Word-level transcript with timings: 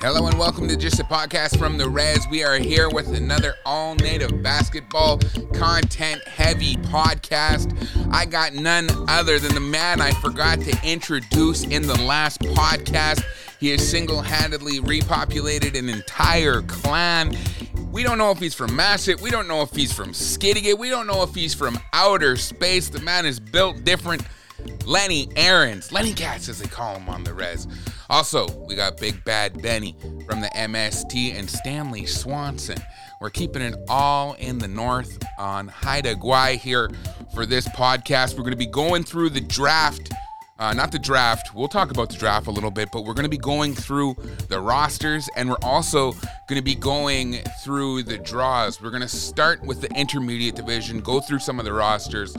Hello 0.00 0.28
and 0.28 0.38
welcome 0.38 0.68
to 0.68 0.76
Just 0.76 1.00
a 1.00 1.04
Podcast 1.04 1.58
from 1.58 1.76
the 1.76 1.88
Res. 1.88 2.24
We 2.28 2.44
are 2.44 2.56
here 2.56 2.88
with 2.88 3.08
another 3.08 3.54
all 3.66 3.96
native 3.96 4.44
basketball 4.44 5.18
content 5.54 6.22
heavy 6.22 6.76
podcast. 6.76 7.76
I 8.12 8.24
got 8.24 8.54
none 8.54 8.88
other 9.08 9.40
than 9.40 9.54
the 9.54 9.60
man 9.60 10.00
I 10.00 10.12
forgot 10.12 10.60
to 10.60 10.78
introduce 10.84 11.64
in 11.64 11.82
the 11.82 12.00
last 12.02 12.38
podcast. 12.42 13.24
He 13.58 13.70
has 13.70 13.90
single 13.90 14.22
handedly 14.22 14.78
repopulated 14.78 15.76
an 15.76 15.88
entire 15.88 16.62
clan. 16.62 17.36
We 17.90 18.04
don't 18.04 18.18
know 18.18 18.30
if 18.30 18.38
he's 18.38 18.54
from 18.54 18.70
Masset. 18.70 19.20
We 19.20 19.30
don't 19.30 19.48
know 19.48 19.62
if 19.62 19.72
he's 19.72 19.92
from 19.92 20.10
Skidegate. 20.12 20.78
We 20.78 20.90
don't 20.90 21.08
know 21.08 21.24
if 21.24 21.34
he's 21.34 21.54
from 21.54 21.76
outer 21.92 22.36
space. 22.36 22.88
The 22.88 23.00
man 23.00 23.26
is 23.26 23.40
built 23.40 23.82
different. 23.82 24.22
Lenny 24.84 25.26
Arens, 25.36 25.92
Lenny 25.92 26.12
Cats 26.12 26.48
as 26.48 26.60
they 26.60 26.68
call 26.68 26.96
him 26.96 27.08
on 27.08 27.24
the 27.24 27.34
res. 27.34 27.66
Also, 28.10 28.48
we 28.66 28.74
got 28.74 28.96
Big 28.96 29.22
Bad 29.24 29.60
Benny 29.60 29.94
from 30.26 30.40
the 30.40 30.48
MST 30.56 31.38
and 31.38 31.48
Stanley 31.48 32.06
Swanson. 32.06 32.78
We're 33.20 33.28
keeping 33.28 33.60
it 33.60 33.76
all 33.86 34.32
in 34.34 34.58
the 34.58 34.68
north 34.68 35.18
on 35.38 35.68
Haida 35.68 36.14
Gwaii 36.14 36.56
here 36.56 36.90
for 37.34 37.44
this 37.44 37.68
podcast. 37.68 38.34
We're 38.34 38.44
going 38.44 38.52
to 38.52 38.56
be 38.56 38.66
going 38.66 39.04
through 39.04 39.30
the 39.30 39.42
draft. 39.42 40.10
Uh, 40.58 40.72
not 40.72 40.90
the 40.90 40.98
draft. 40.98 41.54
We'll 41.54 41.68
talk 41.68 41.90
about 41.90 42.08
the 42.08 42.16
draft 42.16 42.46
a 42.46 42.50
little 42.50 42.70
bit, 42.70 42.88
but 42.92 43.04
we're 43.04 43.14
going 43.14 43.24
to 43.24 43.30
be 43.30 43.36
going 43.36 43.74
through 43.74 44.16
the 44.48 44.58
rosters 44.58 45.28
and 45.36 45.50
we're 45.50 45.56
also 45.62 46.12
going 46.12 46.56
to 46.56 46.62
be 46.62 46.74
going 46.74 47.34
through 47.62 48.04
the 48.04 48.18
draws. 48.18 48.80
We're 48.80 48.90
going 48.90 49.02
to 49.02 49.08
start 49.08 49.62
with 49.62 49.82
the 49.82 49.90
intermediate 49.94 50.56
division, 50.56 51.00
go 51.00 51.20
through 51.20 51.40
some 51.40 51.58
of 51.58 51.64
the 51.64 51.72
rosters, 51.72 52.36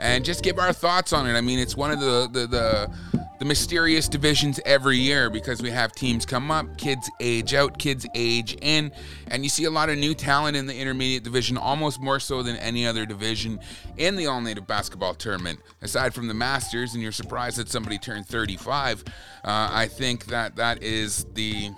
and 0.00 0.24
just 0.24 0.42
give 0.42 0.58
our 0.58 0.72
thoughts 0.72 1.12
on 1.12 1.28
it. 1.28 1.34
I 1.34 1.40
mean, 1.40 1.58
it's 1.58 1.76
one 1.76 1.92
of 1.92 2.00
the 2.00 2.28
the 2.32 2.46
the, 2.46 2.90
the 3.38 3.44
mysterious 3.44 4.08
divisions 4.08 4.58
every 4.64 4.96
year 4.96 5.30
because 5.30 5.62
we 5.62 5.70
have 5.70 5.92
teams 5.92 6.26
come 6.26 6.50
up, 6.50 6.76
kids 6.78 7.08
age 7.20 7.54
out, 7.54 7.78
kids 7.78 8.06
age 8.14 8.56
in, 8.62 8.90
and 9.28 9.44
you 9.44 9.50
see 9.50 9.64
a 9.64 9.70
lot 9.70 9.90
of 9.90 9.98
new 9.98 10.14
talent 10.14 10.56
in 10.56 10.66
the 10.66 10.74
intermediate 10.74 11.22
division, 11.22 11.56
almost 11.56 12.00
more 12.00 12.18
so 12.18 12.42
than 12.42 12.56
any 12.56 12.86
other 12.86 13.06
division 13.06 13.60
in 13.98 14.16
the 14.16 14.26
all 14.26 14.40
native 14.40 14.66
basketball 14.66 15.14
tournament. 15.14 15.60
Aside 15.82 16.14
from 16.14 16.28
the 16.28 16.34
Masters, 16.34 16.94
and 16.94 17.02
you're 17.02 17.12
surprised 17.12 17.58
that 17.58 17.68
somebody 17.68 17.98
turned 17.98 18.26
35, 18.26 19.04
uh, 19.06 19.68
I 19.72 19.86
think 19.86 20.26
that 20.26 20.56
that 20.56 20.82
is 20.82 21.26
the 21.34 21.70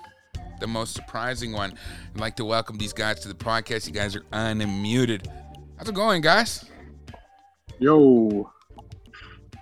the 0.60 0.68
most 0.68 0.94
surprising 0.94 1.50
one. 1.50 1.74
I'd 2.14 2.20
like 2.20 2.36
to 2.36 2.44
welcome 2.44 2.78
these 2.78 2.92
guys 2.92 3.18
to 3.20 3.28
the 3.28 3.34
podcast. 3.34 3.88
You 3.88 3.92
guys 3.92 4.14
are 4.14 4.22
unmuted. 4.32 5.26
How's 5.76 5.88
it 5.88 5.94
going, 5.96 6.22
guys? 6.22 6.64
Yo. 7.82 8.48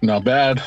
Not 0.02 0.24
bad. 0.24 0.62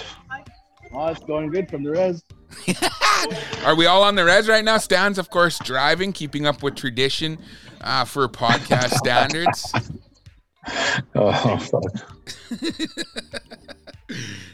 Oh, 0.92 1.08
it's 1.10 1.24
going 1.24 1.52
good 1.52 1.70
from 1.70 1.84
the 1.84 1.92
res. 1.92 2.24
Are 3.64 3.76
we 3.76 3.86
all 3.86 4.02
on 4.02 4.16
the 4.16 4.26
res 4.26 4.48
right 4.48 4.66
now? 4.66 4.80
Stan's, 4.80 5.20
of 5.20 5.30
course, 5.30 5.60
driving, 5.60 6.14
keeping 6.14 6.48
up 6.48 6.64
with 6.64 6.74
tradition 6.76 7.38
uh, 7.82 8.06
for 8.06 8.28
podcast 8.28 8.96
standards. 8.96 9.72
Oh, 11.14 11.58
fuck. 11.58 11.84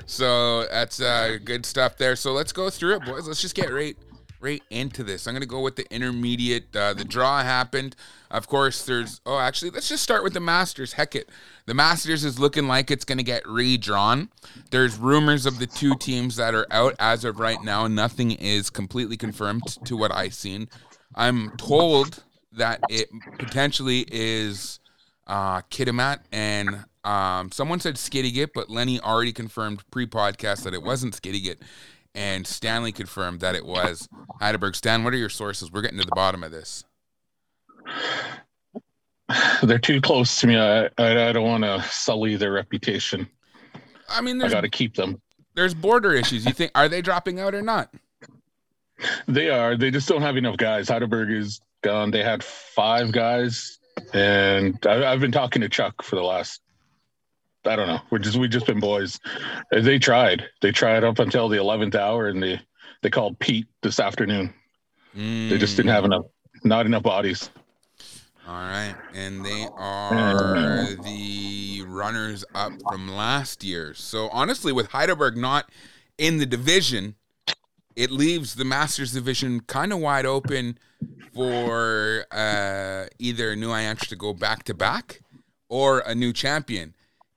So 0.08 0.66
that's 0.66 1.00
uh, 1.00 1.38
good 1.46 1.68
stuff 1.68 1.98
there. 1.98 2.16
So 2.16 2.34
let's 2.34 2.52
go 2.52 2.72
through 2.72 2.96
it, 2.96 3.06
boys. 3.06 3.28
Let's 3.28 3.44
just 3.44 3.54
get 3.54 3.72
right 3.72 3.96
right 4.40 4.64
into 4.70 5.04
this. 5.04 5.28
I'm 5.28 5.34
gonna 5.34 5.46
go 5.46 5.62
with 5.62 5.76
the 5.76 5.92
intermediate. 5.94 6.76
Uh, 6.76 6.94
the 6.94 7.04
draw 7.04 7.44
happened. 7.44 7.96
Of 8.32 8.48
course, 8.48 8.86
there's. 8.86 9.22
Oh, 9.26 9.40
actually, 9.40 9.72
let's 9.72 9.90
just 9.90 10.04
start 10.04 10.24
with 10.24 10.34
the 10.34 10.40
Masters. 10.40 10.94
Heck 10.94 11.16
it, 11.16 11.30
the 11.66 11.74
Masters 11.74 12.24
is 12.24 12.40
looking 12.40 12.68
like 12.68 12.92
it's 12.92 13.06
gonna 13.06 13.24
get 13.24 13.48
redrawn. 13.48 14.30
There's 14.72 14.98
rumors 14.98 15.46
of 15.46 15.60
the 15.60 15.68
two 15.68 15.96
teams 15.96 16.36
that 16.38 16.54
are 16.54 16.68
out 16.72 16.96
as 17.00 17.26
of 17.26 17.40
right 17.40 17.62
now. 17.64 17.88
Nothing 17.88 18.32
is 18.32 18.70
completely 18.70 19.18
confirmed 19.18 19.64
to 19.86 19.98
what 19.98 20.14
I've 20.14 20.34
seen. 20.34 20.70
I'm 21.16 21.52
told 21.58 22.24
that 22.54 22.82
it 22.90 23.10
potentially 23.38 24.06
is 24.12 24.80
uh, 25.28 25.62
Kitimat 25.70 26.20
and 26.32 26.86
um, 27.04 27.52
someone 27.52 27.80
said 27.80 27.96
Skidegate, 27.96 28.50
but 28.54 28.70
Lenny 28.70 29.00
already 29.00 29.32
confirmed 29.32 29.84
pre-podcast 29.92 30.64
that 30.64 30.74
it 30.74 30.84
wasn't 30.84 31.16
Skidegate, 31.16 31.58
and 32.16 32.46
Stanley 32.46 32.92
confirmed 32.92 33.40
that 33.42 33.56
it 33.56 33.66
was 33.66 34.08
Hydaburg. 34.42 34.76
Stan, 34.76 35.04
what 35.04 35.14
are 35.14 35.18
your 35.18 35.30
sources? 35.30 35.72
We're 35.72 35.82
getting 35.82 36.00
to 36.00 36.06
the 36.06 36.16
bottom 36.16 36.44
of 36.44 36.52
this. 36.52 36.84
They're 39.62 39.78
too 39.78 40.02
close 40.02 40.40
to 40.42 40.48
me. 40.48 40.58
I 40.58 40.86
I, 40.98 41.30
I 41.30 41.32
don't 41.32 41.44
want 41.44 41.64
to 41.64 41.84
sully 41.90 42.36
their 42.36 42.52
reputation. 42.52 43.28
I 44.10 44.22
mean, 44.22 44.42
I 44.42 44.50
got 44.50 44.62
to 44.62 44.70
keep 44.70 44.96
them. 44.96 45.22
there's 45.56 45.74
border 45.76 46.14
issues. 46.14 46.46
You 46.46 46.54
think 46.54 46.72
are 46.74 46.90
they 46.90 47.02
dropping 47.02 47.40
out 47.40 47.54
or 47.54 47.62
not? 47.62 47.94
They 49.28 49.50
are. 49.50 49.78
They 49.78 49.92
just 49.92 50.08
don't 50.10 50.24
have 50.24 50.36
enough 50.36 50.58
guys. 50.58 50.88
Hydaburg 50.90 51.32
is 51.32 51.62
gone. 51.84 52.12
They 52.12 52.24
had 52.24 52.44
five 52.44 53.12
guys, 53.12 53.80
and 54.14 54.78
I, 54.86 55.12
I've 55.12 55.20
been 55.20 55.32
talking 55.32 55.62
to 55.62 55.70
Chuck 55.70 56.02
for 56.02 56.16
the 56.16 56.24
last. 56.24 56.62
I 57.66 57.76
don't 57.76 57.88
know. 57.88 58.00
We're 58.10 58.20
just 58.20 58.38
we 58.38 58.48
just 58.48 58.66
been 58.66 58.80
boys. 58.80 59.20
Uh, 59.72 59.82
They 59.82 60.00
tried. 60.00 60.46
They 60.62 60.72
tried 60.72 61.04
up 61.04 61.20
until 61.20 61.50
the 61.50 61.58
eleventh 61.58 61.96
hour, 61.96 62.28
and 62.28 62.42
they 62.42 62.60
they 63.02 63.10
called 63.10 63.38
Pete 63.40 63.68
this 63.82 64.00
afternoon. 64.00 64.54
They 65.14 65.58
just 65.58 65.76
didn't 65.76 65.92
have 65.92 66.06
enough. 66.06 66.26
Not 66.64 66.86
enough 66.86 67.04
bodies. 67.04 67.50
All 68.48 68.56
right, 68.56 68.96
and 69.14 69.46
they 69.46 69.68
are 69.78 70.86
the 71.04 71.84
runners 71.86 72.44
up 72.56 72.72
from 72.88 73.08
last 73.10 73.64
year. 73.64 73.94
So 73.94 74.30
honestly, 74.30 74.72
with 74.72 74.90
Hydaburg 74.90 75.36
not 75.36 75.70
in 76.18 76.38
the 76.38 76.46
division, 76.48 77.16
it 77.96 78.10
leaves 78.10 78.56
the 78.56 78.66
Masters 78.66 79.12
division 79.14 79.60
kind 79.62 79.94
of 79.94 80.00
wide 80.00 80.26
open 80.26 80.80
for 81.36 82.26
uh, 82.32 83.06
either 83.20 83.56
New 83.56 83.70
Aiyansh 83.70 84.08
to 84.08 84.16
go 84.16 84.34
back 84.34 84.64
to 84.64 84.74
back 84.74 85.22
or 85.68 86.00
a 86.00 86.16
new 86.16 86.34
champion. 86.34 86.96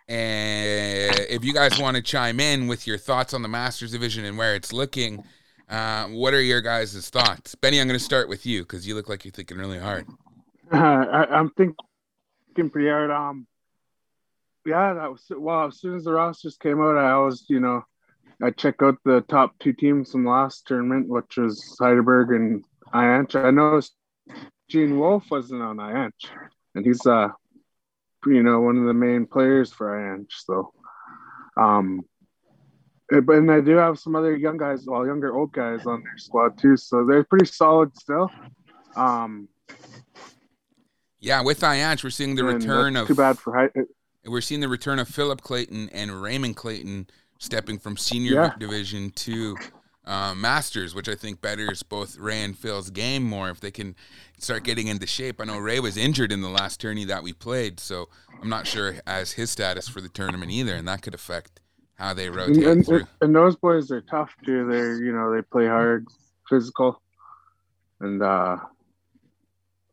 And 0.08 1.16
if 1.30 1.44
you 1.44 1.52
guys 1.52 1.78
want 1.78 1.96
to 1.96 2.02
chime 2.02 2.40
in 2.40 2.66
with 2.66 2.86
your 2.86 2.98
thoughts 2.98 3.34
on 3.34 3.42
the 3.42 3.48
Masters 3.48 3.92
division 3.92 4.24
and 4.24 4.36
where 4.36 4.54
it's 4.54 4.72
looking, 4.72 5.24
uh, 5.68 6.06
what 6.08 6.34
are 6.34 6.40
your 6.40 6.60
guys' 6.60 7.08
thoughts? 7.08 7.54
Benny, 7.54 7.80
I'm 7.80 7.86
going 7.86 7.98
to 7.98 8.04
start 8.04 8.28
with 8.28 8.44
you 8.44 8.62
because 8.62 8.86
you 8.86 8.94
look 8.94 9.08
like 9.08 9.24
you're 9.24 9.32
thinking 9.32 9.58
really 9.58 9.78
hard. 9.78 10.06
I, 10.72 11.26
I'm 11.30 11.50
thinking 11.50 12.70
pretty 12.70 12.88
hard. 12.88 13.10
Um, 13.10 13.46
yeah, 14.66 14.94
that 14.94 15.10
was 15.10 15.24
well. 15.30 15.66
As 15.66 15.80
soon 15.80 15.96
as 15.96 16.04
the 16.04 16.12
rosters 16.12 16.56
came 16.56 16.80
out, 16.80 16.96
I 16.96 17.12
always, 17.12 17.44
you 17.48 17.60
know, 17.60 17.84
I 18.42 18.50
check 18.50 18.82
out 18.82 18.96
the 19.04 19.22
top 19.22 19.58
two 19.60 19.72
teams 19.72 20.12
from 20.12 20.26
last 20.26 20.66
tournament, 20.66 21.08
which 21.08 21.36
was 21.36 21.76
Hydaburg 21.80 22.34
and 22.34 22.64
Aiyansh. 22.92 23.34
I 23.34 23.50
know 23.50 23.80
Gene 24.68 24.98
Wolf 24.98 25.30
wasn't 25.30 25.62
on 25.62 25.76
Aiyansh, 25.76 26.28
and 26.74 26.84
he's 26.84 27.04
uh, 27.06 27.28
you 28.26 28.42
know, 28.42 28.60
one 28.60 28.76
of 28.78 28.84
the 28.86 28.94
main 28.94 29.26
players 29.26 29.72
for 29.72 29.88
Aiyansh. 29.88 30.32
So, 30.44 30.72
um, 31.56 32.02
but 33.10 33.36
and 33.36 33.50
I 33.50 33.60
do 33.60 33.76
have 33.76 33.98
some 33.98 34.14
other 34.16 34.36
young 34.36 34.56
guys, 34.56 34.84
well, 34.86 35.06
younger 35.06 35.34
old 35.36 35.52
guys 35.52 35.84
on 35.86 36.02
their 36.02 36.16
squad 36.18 36.58
too. 36.58 36.76
So 36.76 37.04
they're 37.04 37.24
pretty 37.24 37.46
solid 37.46 37.96
still. 37.96 38.30
Um, 38.96 39.48
Yeah, 41.20 41.42
with 41.42 41.60
Aiyansh, 41.60 42.02
we're 42.02 42.10
seeing 42.10 42.34
the 42.34 42.44
return 42.44 42.96
of 42.96 43.06
too 43.06 43.14
bad 43.14 43.38
for 43.38 43.54
Hei- 43.54 43.84
we're 44.24 44.40
seeing 44.40 44.60
the 44.60 44.68
return 44.68 44.98
of 44.98 45.08
Philip 45.08 45.40
Clayton 45.42 45.88
and 45.90 46.22
Raymond 46.22 46.56
Clayton 46.56 47.08
stepping 47.38 47.78
from 47.78 47.96
senior 47.96 48.32
Yeah. 48.34 48.54
division 48.58 49.10
to 49.10 49.56
uh, 50.04 50.34
masters, 50.34 50.94
which 50.94 51.08
I 51.08 51.14
think 51.14 51.40
betters 51.40 51.82
both 51.82 52.18
Ray 52.18 52.42
and 52.42 52.58
Phil's 52.58 52.90
game 52.90 53.22
more 53.22 53.50
if 53.50 53.60
they 53.60 53.70
can 53.70 53.94
start 54.38 54.64
getting 54.64 54.88
into 54.88 55.06
shape. 55.06 55.40
I 55.40 55.44
know 55.44 55.58
Ray 55.58 55.80
was 55.80 55.96
injured 55.96 56.32
in 56.32 56.40
the 56.40 56.48
last 56.48 56.80
tourney 56.80 57.04
that 57.04 57.22
we 57.22 57.32
played, 57.32 57.78
so 57.78 58.08
I'm 58.40 58.48
not 58.48 58.66
sure 58.66 58.96
as 59.06 59.32
his 59.32 59.50
status 59.50 59.88
for 59.88 60.00
the 60.00 60.08
tournament 60.08 60.50
either, 60.50 60.74
and 60.74 60.88
that 60.88 61.02
could 61.02 61.14
affect 61.14 61.60
how 61.94 62.14
they 62.14 62.26
and, 62.26 62.36
rotate 62.36 62.66
and, 62.66 62.84
through. 62.84 63.06
and 63.20 63.34
those 63.34 63.54
boys 63.56 63.90
are 63.92 64.00
tough 64.00 64.34
too. 64.44 64.66
They're 64.68 64.96
you 64.96 65.12
know 65.12 65.32
they 65.32 65.42
play 65.42 65.66
hard, 65.66 66.06
physical, 66.48 67.00
and 68.00 68.22
uh 68.22 68.56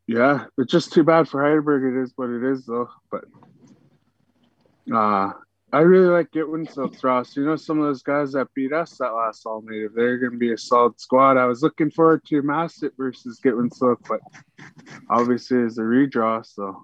yeah, 0.07 0.45
it's 0.57 0.71
just 0.71 0.91
too 0.91 1.03
bad 1.03 1.29
for 1.29 1.43
Hydaburg. 1.43 1.95
It 1.95 2.03
is 2.03 2.13
what 2.15 2.29
it 2.29 2.43
is 2.43 2.65
though. 2.65 2.89
But 3.11 3.25
uh 4.91 5.33
I 5.71 5.79
really 5.79 6.07
like 6.07 6.31
Gitwin 6.31 6.71
Silks 6.71 7.03
Ross. 7.03 7.35
You 7.35 7.45
know 7.45 7.55
some 7.55 7.79
of 7.79 7.85
those 7.85 8.01
guys 8.01 8.31
that 8.31 8.47
beat 8.55 8.73
us 8.73 8.97
that 8.97 9.09
last 9.09 9.45
all 9.45 9.61
native. 9.63 9.93
They're 9.93 10.17
gonna 10.17 10.37
be 10.37 10.53
a 10.53 10.57
solid 10.57 10.99
squad. 10.99 11.37
I 11.37 11.45
was 11.45 11.61
looking 11.61 11.91
forward 11.91 12.25
to 12.25 12.41
Masset 12.41 12.91
versus 12.97 13.39
Gitwinksihlkw, 13.43 13.97
but 14.07 14.19
obviously 15.09 15.59
it's 15.59 15.77
a 15.77 15.81
redraw, 15.81 16.43
so 16.43 16.83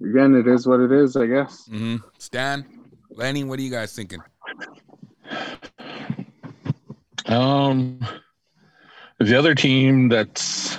again 0.00 0.36
it 0.36 0.46
is 0.46 0.66
what 0.68 0.80
it 0.80 0.92
is, 0.92 1.16
I 1.16 1.26
guess. 1.26 1.66
hmm 1.66 1.96
Stan, 2.18 2.64
Lenny, 3.10 3.42
what 3.42 3.58
are 3.58 3.62
you 3.62 3.70
guys 3.70 3.92
thinking? 3.92 4.20
Um, 7.26 8.00
the 9.18 9.36
other 9.36 9.54
team 9.54 10.08
that's 10.08 10.78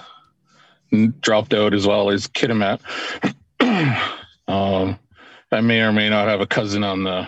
dropped 1.20 1.54
out 1.54 1.74
as 1.74 1.86
well 1.86 2.10
is 2.10 2.28
Kitimat. 2.28 2.80
um, 4.48 4.98
I 5.52 5.62
may 5.62 5.82
or 5.82 5.92
may 5.92 6.10
not 6.10 6.28
have 6.28 6.42
a 6.42 6.48
cousin 6.48 6.84
on 6.84 7.04
the 7.04 7.28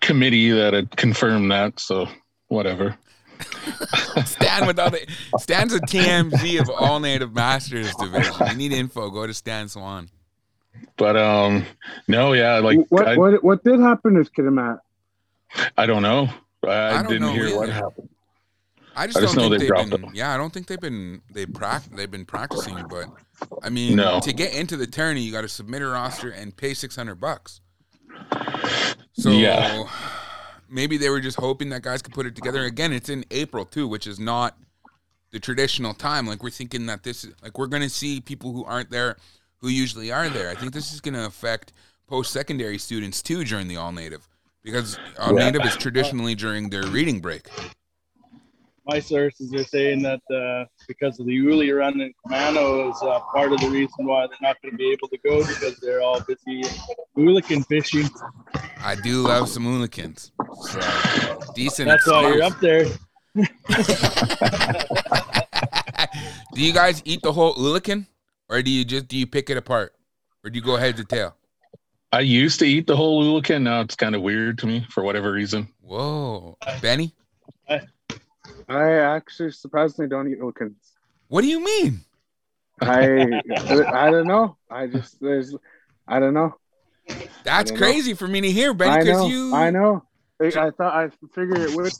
committee 0.00 0.50
that 0.50 0.72
had 0.72 0.96
confirmed 0.96 1.50
that. 1.50 1.80
So 1.80 2.08
whatever. 2.48 2.96
Stan 4.24 4.66
with 4.66 4.78
all 4.78 4.90
the 4.90 5.06
Stan's 5.38 5.74
a 5.74 5.80
TMZ 5.80 6.60
of 6.60 6.70
all 6.70 7.00
native 7.00 7.32
masters 7.32 7.92
division. 7.96 8.34
You 8.48 8.54
need 8.54 8.72
info, 8.72 9.10
go 9.10 9.26
to 9.26 9.34
Stan 9.34 9.68
Swan. 9.68 10.08
But 10.96 11.16
um, 11.16 11.66
no, 12.08 12.32
yeah, 12.32 12.58
like 12.58 12.78
what 12.88 13.08
I, 13.08 13.16
what 13.16 13.42
what 13.42 13.64
did 13.64 13.80
happen 13.80 14.14
to 14.14 14.30
Kitimat? 14.30 14.78
I 15.76 15.86
don't 15.86 16.02
know. 16.02 16.28
I, 16.64 16.70
I 16.70 17.02
don't 17.02 17.10
didn't 17.10 17.22
know 17.22 17.32
hear 17.32 17.56
what 17.56 17.68
happened. 17.68 18.08
I 18.94 19.06
just, 19.06 19.18
I 19.18 19.20
just 19.22 19.34
don't 19.34 19.50
think 19.50 19.60
they 19.70 19.76
have 19.78 19.90
been. 19.90 20.02
him. 20.04 20.10
Yeah, 20.14 20.34
I 20.34 20.36
don't 20.36 20.52
think 20.52 20.66
they've 20.66 20.80
been 20.80 21.22
they 21.32 21.46
prac 21.46 21.82
they've 21.94 22.10
been 22.10 22.24
practicing. 22.26 22.76
But 22.88 23.06
I 23.62 23.68
mean, 23.70 23.96
No. 23.96 24.20
to 24.20 24.32
get 24.32 24.54
into 24.54 24.76
the 24.76 24.86
tourney, 24.86 25.22
you 25.22 25.32
got 25.32 25.42
to 25.42 25.48
submit 25.48 25.82
a 25.82 25.86
roster 25.86 26.30
and 26.30 26.56
pay 26.56 26.74
six 26.74 26.96
hundred 26.96 27.16
bucks. 27.16 27.60
So 29.14 29.30
Yeah. 29.30 29.84
maybe 30.68 30.96
they 30.96 31.10
were 31.10 31.20
just 31.20 31.38
hoping 31.38 31.68
that 31.70 31.82
guys 31.82 32.02
could 32.02 32.14
put 32.14 32.26
it 32.26 32.34
together. 32.34 32.64
Again, 32.64 32.92
it's 32.92 33.08
in 33.08 33.24
April 33.30 33.64
too, 33.64 33.86
which 33.86 34.06
is 34.06 34.18
not 34.18 34.56
the 35.30 35.40
traditional 35.40 35.94
time. 35.94 36.26
Like 36.26 36.42
we're 36.42 36.50
thinking 36.50 36.86
that 36.86 37.02
this 37.02 37.24
is 37.24 37.34
like 37.42 37.58
we're 37.58 37.66
going 37.66 37.82
to 37.82 37.90
see 37.90 38.20
people 38.20 38.52
who 38.52 38.64
aren't 38.64 38.90
there 38.90 39.16
who 39.58 39.68
usually 39.68 40.10
are 40.10 40.28
there. 40.28 40.50
I 40.50 40.54
think 40.54 40.72
this 40.72 40.92
is 40.92 41.00
going 41.00 41.14
to 41.14 41.24
affect 41.24 41.72
post 42.08 42.32
secondary 42.32 42.78
students 42.78 43.22
too 43.22 43.44
during 43.44 43.68
the 43.68 43.76
all 43.76 43.92
native 43.92 44.28
because 44.62 44.98
all 45.18 45.38
Yeah. 45.38 45.46
native 45.50 45.64
is 45.66 45.76
traditionally 45.76 46.34
during 46.34 46.68
their 46.70 46.86
reading 46.86 47.20
break. 47.20 47.48
My 48.86 48.98
sources 49.00 49.54
are 49.54 49.64
saying 49.64 50.02
that 50.02 50.20
uh, 50.30 50.64
because 50.88 51.20
of 51.20 51.26
the 51.26 51.32
Uli 51.32 51.70
run 51.70 52.00
in 52.00 52.12
Camano 52.26 52.90
is 52.90 53.00
uh, 53.02 53.20
part 53.32 53.52
of 53.52 53.60
the 53.60 53.68
reason 53.68 54.06
why 54.06 54.26
they're 54.26 54.36
not 54.42 54.60
going 54.62 54.72
to 54.72 54.78
be 54.78 54.90
able 54.90 55.08
to 55.08 55.18
go 55.18 55.38
because 55.46 55.78
they're 55.78 56.02
all 56.02 56.20
busy 56.20 56.62
hooligan 57.14 57.62
fishing. 57.64 58.08
I 58.80 58.96
do 58.96 59.22
love 59.22 59.48
some 59.48 59.64
hooligans. 59.64 60.32
So 60.62 60.80
decent. 61.54 61.88
That's 61.88 62.06
why 62.06 62.28
you're 62.32 62.42
up 62.42 62.58
there. 62.60 62.84
do 66.54 66.62
you 66.62 66.72
guys 66.72 67.02
eat 67.04 67.22
the 67.22 67.32
whole 67.32 67.54
hooligan, 67.54 68.06
or 68.48 68.62
do 68.62 68.70
you 68.70 68.84
just 68.84 69.08
do 69.08 69.16
you 69.16 69.26
pick 69.26 69.48
it 69.48 69.56
apart, 69.56 69.94
or 70.44 70.50
do 70.50 70.58
you 70.58 70.64
go 70.64 70.76
head 70.76 70.96
to 70.96 71.04
tail? 71.04 71.36
I 72.14 72.20
used 72.20 72.58
to 72.58 72.66
eat 72.66 72.86
the 72.86 72.94
whole 72.94 73.24
Ulican. 73.24 73.62
Now 73.62 73.80
it's 73.80 73.94
kind 73.94 74.14
of 74.14 74.20
weird 74.20 74.58
to 74.58 74.66
me 74.66 74.86
for 74.90 75.02
whatever 75.02 75.32
reason. 75.32 75.68
Whoa, 75.80 76.58
Benny, 76.82 77.14
I 78.76 79.16
actually 79.16 79.50
surprisingly 79.52 80.08
don't 80.08 80.28
eat 80.30 80.40
Wilkins. 80.40 80.92
what 81.28 81.42
do 81.42 81.48
you 81.48 81.62
mean? 81.64 82.00
I 82.80 83.40
I 83.50 84.10
don't 84.10 84.26
know. 84.26 84.56
I 84.70 84.86
just 84.86 85.20
there's 85.20 85.54
I 86.08 86.18
don't 86.18 86.34
know. 86.34 86.54
That's 87.44 87.70
don't 87.70 87.80
know. 87.80 87.86
crazy 87.86 88.14
for 88.14 88.26
me 88.28 88.40
to 88.40 88.50
hear, 88.50 88.74
Benny, 88.74 89.04
because 89.04 89.28
you 89.28 89.54
I 89.54 89.70
know. 89.70 90.04
I, 90.40 90.46
I 90.46 90.70
thought 90.70 90.94
I 90.94 91.08
figured 91.34 91.58
it 91.58 91.76
would. 91.76 91.92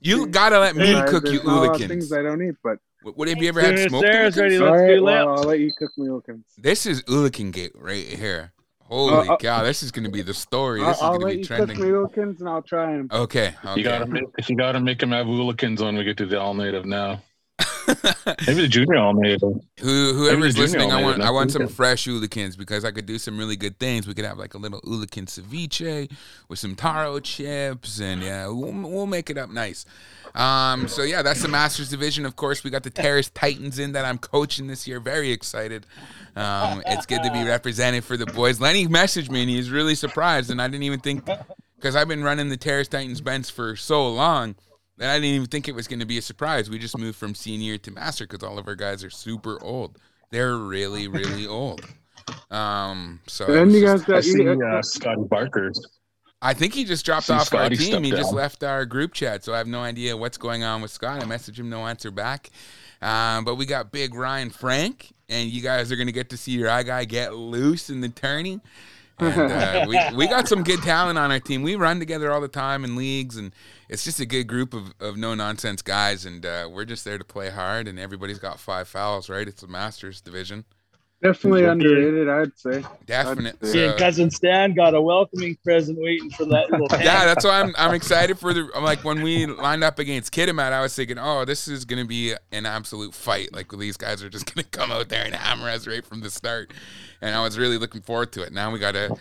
you 0.00 0.26
gotta 0.26 0.58
let 0.60 0.76
me 0.76 0.94
I- 0.94 1.06
cook 1.08 1.24
there's 1.24 1.34
you 1.34 1.42
not 1.44 1.56
a 1.64 1.66
lot 1.72 1.80
of 1.82 1.88
things 1.88 2.12
I 2.12 2.22
don't 2.22 2.42
eat, 2.42 2.54
but 2.62 2.78
What, 3.02 3.16
what 3.16 3.28
have 3.28 3.38
you 3.38 3.48
ever 3.48 3.60
had 3.60 3.76
Sarah- 3.76 3.88
smoked 3.88 4.06
Sarah's 4.06 4.34
hooligans? 4.34 4.38
ready 4.40 4.58
to- 4.58 4.64
Let's 4.70 4.80
right, 4.82 4.94
do 4.96 5.02
well. 5.04 5.28
I'll 5.38 5.44
let 5.44 5.60
you 5.60 5.72
cook 5.76 5.90
me 5.96 6.10
Wilkins. 6.10 6.44
This 6.58 6.86
is 6.86 7.02
hooligan 7.08 7.50
gate 7.50 7.72
right 7.74 8.06
here. 8.06 8.52
Holy 8.90 9.28
Uh, 9.28 9.34
uh, 9.34 9.36
cow, 9.36 9.62
this 9.62 9.82
is 9.84 9.92
gonna 9.92 10.10
be 10.10 10.22
the 10.22 10.34
story. 10.34 10.80
I'll, 10.82 10.88
This 10.88 10.96
is 10.96 11.02
I'll 11.02 11.12
gonna 11.12 11.24
let 11.26 11.32
be 11.32 11.38
you 11.38 11.44
trending. 11.44 11.76
cook 11.76 11.86
me 11.86 11.92
Wilkins, 11.92 12.40
and 12.40 12.48
I'll 12.48 12.60
try 12.62 12.96
them. 12.96 13.08
Okay, 13.12 13.54
okay. 13.64 13.78
You 13.78 13.84
gotta 13.84 14.06
make, 14.06 14.24
if 14.36 14.50
you 14.50 14.56
gotta 14.56 14.80
make 14.80 14.98
them 14.98 15.12
have 15.12 15.26
Ulicans 15.26 15.80
when 15.82 15.96
we 15.96 16.02
get 16.04 16.16
to 16.18 16.26
the 16.26 16.40
all 16.40 16.54
native 16.54 16.84
now. 16.84 17.22
Maybe 18.46 18.62
the 18.62 18.68
junior 18.68 18.96
all 18.96 19.14
native. 19.14 19.40
Who 19.80 20.14
whoever's 20.14 20.56
listening, 20.56 20.92
I 20.92 21.02
want 21.02 21.22
I 21.22 21.30
want 21.30 21.52
some 21.52 21.68
fresh 21.68 22.04
hooligans 22.04 22.56
because 22.56 22.84
I 22.84 22.90
could 22.90 23.06
do 23.06 23.18
some 23.18 23.38
really 23.38 23.56
good 23.56 23.78
things. 23.78 24.06
We 24.06 24.14
could 24.14 24.24
have 24.24 24.38
like 24.38 24.54
a 24.54 24.58
little 24.58 24.80
hooligan 24.84 25.26
ceviche 25.26 26.10
with 26.48 26.58
some 26.58 26.74
taro 26.74 27.20
chips, 27.20 28.00
and 28.00 28.22
yeah, 28.22 28.46
we'll, 28.48 28.72
we'll 28.72 29.06
make 29.06 29.30
it 29.30 29.38
up 29.38 29.50
nice. 29.50 29.84
Um, 30.34 30.88
so 30.88 31.02
yeah, 31.02 31.22
that's 31.22 31.42
the 31.42 31.48
Masters 31.48 31.90
division. 31.90 32.24
Of 32.24 32.36
course, 32.36 32.62
we 32.62 32.70
got 32.70 32.82
the 32.82 32.90
Terrace 32.90 33.30
Titans 33.30 33.78
in 33.78 33.92
that 33.92 34.04
I'm 34.04 34.18
coaching 34.18 34.66
this 34.66 34.86
year. 34.86 35.00
Very 35.00 35.32
excited. 35.32 35.86
Um, 36.36 36.82
it's 36.86 37.06
good 37.06 37.22
to 37.22 37.32
be 37.32 37.44
represented 37.44 38.04
for 38.04 38.16
the 38.16 38.26
boys. 38.26 38.60
Lenny 38.60 38.86
messaged 38.86 39.30
me 39.30 39.42
and 39.42 39.50
he's 39.50 39.70
really 39.70 39.94
surprised, 39.94 40.50
and 40.50 40.62
I 40.62 40.68
didn't 40.68 40.84
even 40.84 41.00
think 41.00 41.28
because 41.76 41.96
I've 41.96 42.08
been 42.08 42.22
running 42.22 42.48
the 42.48 42.56
Terrace 42.56 42.88
Titans 42.88 43.20
bench 43.20 43.50
for 43.50 43.74
so 43.74 44.08
long 44.08 44.54
I 45.08 45.14
didn't 45.14 45.34
even 45.34 45.46
think 45.46 45.68
it 45.68 45.74
was 45.74 45.88
going 45.88 46.00
to 46.00 46.06
be 46.06 46.18
a 46.18 46.22
surprise. 46.22 46.68
We 46.68 46.78
just 46.78 46.98
moved 46.98 47.16
from 47.16 47.34
senior 47.34 47.78
to 47.78 47.90
master 47.90 48.26
because 48.26 48.46
all 48.46 48.58
of 48.58 48.68
our 48.68 48.74
guys 48.74 49.02
are 49.02 49.10
super 49.10 49.62
old. 49.62 49.98
They're 50.30 50.56
really, 50.56 51.08
really 51.08 51.46
old. 51.46 51.80
Um, 52.50 53.20
so 53.26 53.44
it 53.44 53.56
And 53.56 53.66
was 53.66 53.74
you 53.74 53.86
guys 53.86 54.02
got 54.02 54.24
see 54.24 54.42
you, 54.42 54.62
uh, 54.66 54.82
Scotty 54.82 55.22
Barker. 55.22 55.72
I 56.42 56.54
think 56.54 56.72
he 56.72 56.84
just 56.84 57.04
dropped 57.04 57.26
See 57.26 57.32
off 57.34 57.52
our 57.52 57.68
team. 57.68 57.78
stepped 57.78 58.04
He 58.04 58.10
just 58.10 58.32
left 58.32 58.64
our 58.64 58.86
group 58.86 59.12
chat, 59.12 59.44
so 59.44 59.52
I 59.52 59.58
have 59.58 59.66
no 59.66 59.80
idea 59.80 60.16
what's 60.16 60.38
going 60.38 60.64
on 60.64 60.80
with 60.80 60.90
Scott. 60.90 61.22
I 61.22 61.26
messaged 61.26 61.58
him, 61.58 61.68
no 61.68 61.86
answer 61.86 62.10
back. 62.10 62.50
Um, 63.02 63.44
but 63.44 63.56
we 63.56 63.66
got 63.66 63.92
Big 63.92 64.14
Ryan 64.14 64.50
Frank, 64.50 65.12
and 65.28 65.50
you 65.50 65.60
guys 65.62 65.90
are 65.92 65.96
going 65.96 66.06
to 66.06 66.12
get 66.12 66.30
to 66.30 66.36
see 66.36 66.52
your 66.52 66.70
eye 66.70 66.82
guy 66.82 67.04
get 67.04 67.34
loose 67.34 67.90
in 67.90 68.00
the 68.00 68.08
tourney. 68.08 68.60
And 69.22 69.52
uh, 69.52 69.86
we, 69.88 69.98
we 70.16 70.26
got 70.28 70.48
some 70.48 70.62
good 70.62 70.82
talent 70.82 71.18
on 71.18 71.30
our 71.30 71.40
team. 71.40 71.62
We 71.62 71.76
run 71.76 71.98
together 71.98 72.32
all 72.32 72.40
the 72.40 72.48
time 72.48 72.84
in 72.84 72.96
leagues, 72.96 73.36
and 73.36 73.52
it's 73.88 74.04
just 74.04 74.20
a 74.20 74.26
good 74.26 74.46
group 74.46 74.74
of, 74.74 74.92
of 75.00 75.16
no 75.16 75.34
nonsense 75.34 75.82
guys. 75.82 76.24
And 76.24 76.44
uh, 76.44 76.68
we're 76.72 76.84
just 76.84 77.04
there 77.04 77.18
to 77.18 77.24
play 77.24 77.50
hard, 77.50 77.88
and 77.88 77.98
everybody's 77.98 78.38
got 78.38 78.58
five 78.58 78.88
fouls, 78.88 79.28
right? 79.28 79.46
It's 79.46 79.62
a 79.62 79.66
Masters 79.68 80.20
division. 80.20 80.64
definitely 81.22 81.64
underrated, 81.66 82.28
I'd 82.30 82.58
say. 82.58 82.82
Definitely. 83.04 83.44
That's- 83.52 83.72
See, 83.72 83.78
so- 83.78 83.90
and 83.90 83.98
cousin 83.98 84.30
Stan 84.30 84.72
got 84.74 84.94
a 84.94 85.00
welcoming 85.02 85.56
present 85.62 85.98
waiting 86.00 86.30
for 86.30 86.46
that 86.46 86.70
little. 86.70 86.88
yeah, 86.92 87.26
that's 87.26 87.44
why 87.44 87.60
I'm 87.60 87.74
I'm 87.76 87.92
excited 87.94 88.38
for 88.38 88.54
the 88.54 88.70
I'm 88.74 88.84
like 88.84 89.04
when 89.04 89.20
we 89.22 89.44
lined 89.44 89.84
up 89.84 89.98
against 89.98 90.32
Kitimat, 90.32 90.72
I 90.72 90.80
was 90.80 90.94
thinking, 90.96 91.18
oh, 91.18 91.44
this 91.44 91.68
is 91.68 91.84
gonna 91.84 92.06
be 92.06 92.32
an 92.52 92.64
absolute 92.64 93.12
fight. 93.14 93.52
Like 93.52 93.70
these 93.70 93.98
guys 93.98 94.22
are 94.22 94.30
just 94.30 94.46
gonna 94.54 94.66
come 94.66 94.90
out 94.90 95.10
there 95.10 95.24
and 95.26 95.34
hammer 95.34 95.68
us 95.68 95.86
right 95.86 96.04
from 96.06 96.20
the 96.20 96.30
start, 96.30 96.72
and 97.20 97.34
I 97.34 97.42
was 97.42 97.58
really 97.58 97.78
looking 97.78 98.02
forward 98.02 98.32
to 98.32 98.42
it. 98.42 98.52
Now 98.52 98.70
we 98.70 98.78
gotta 98.78 99.14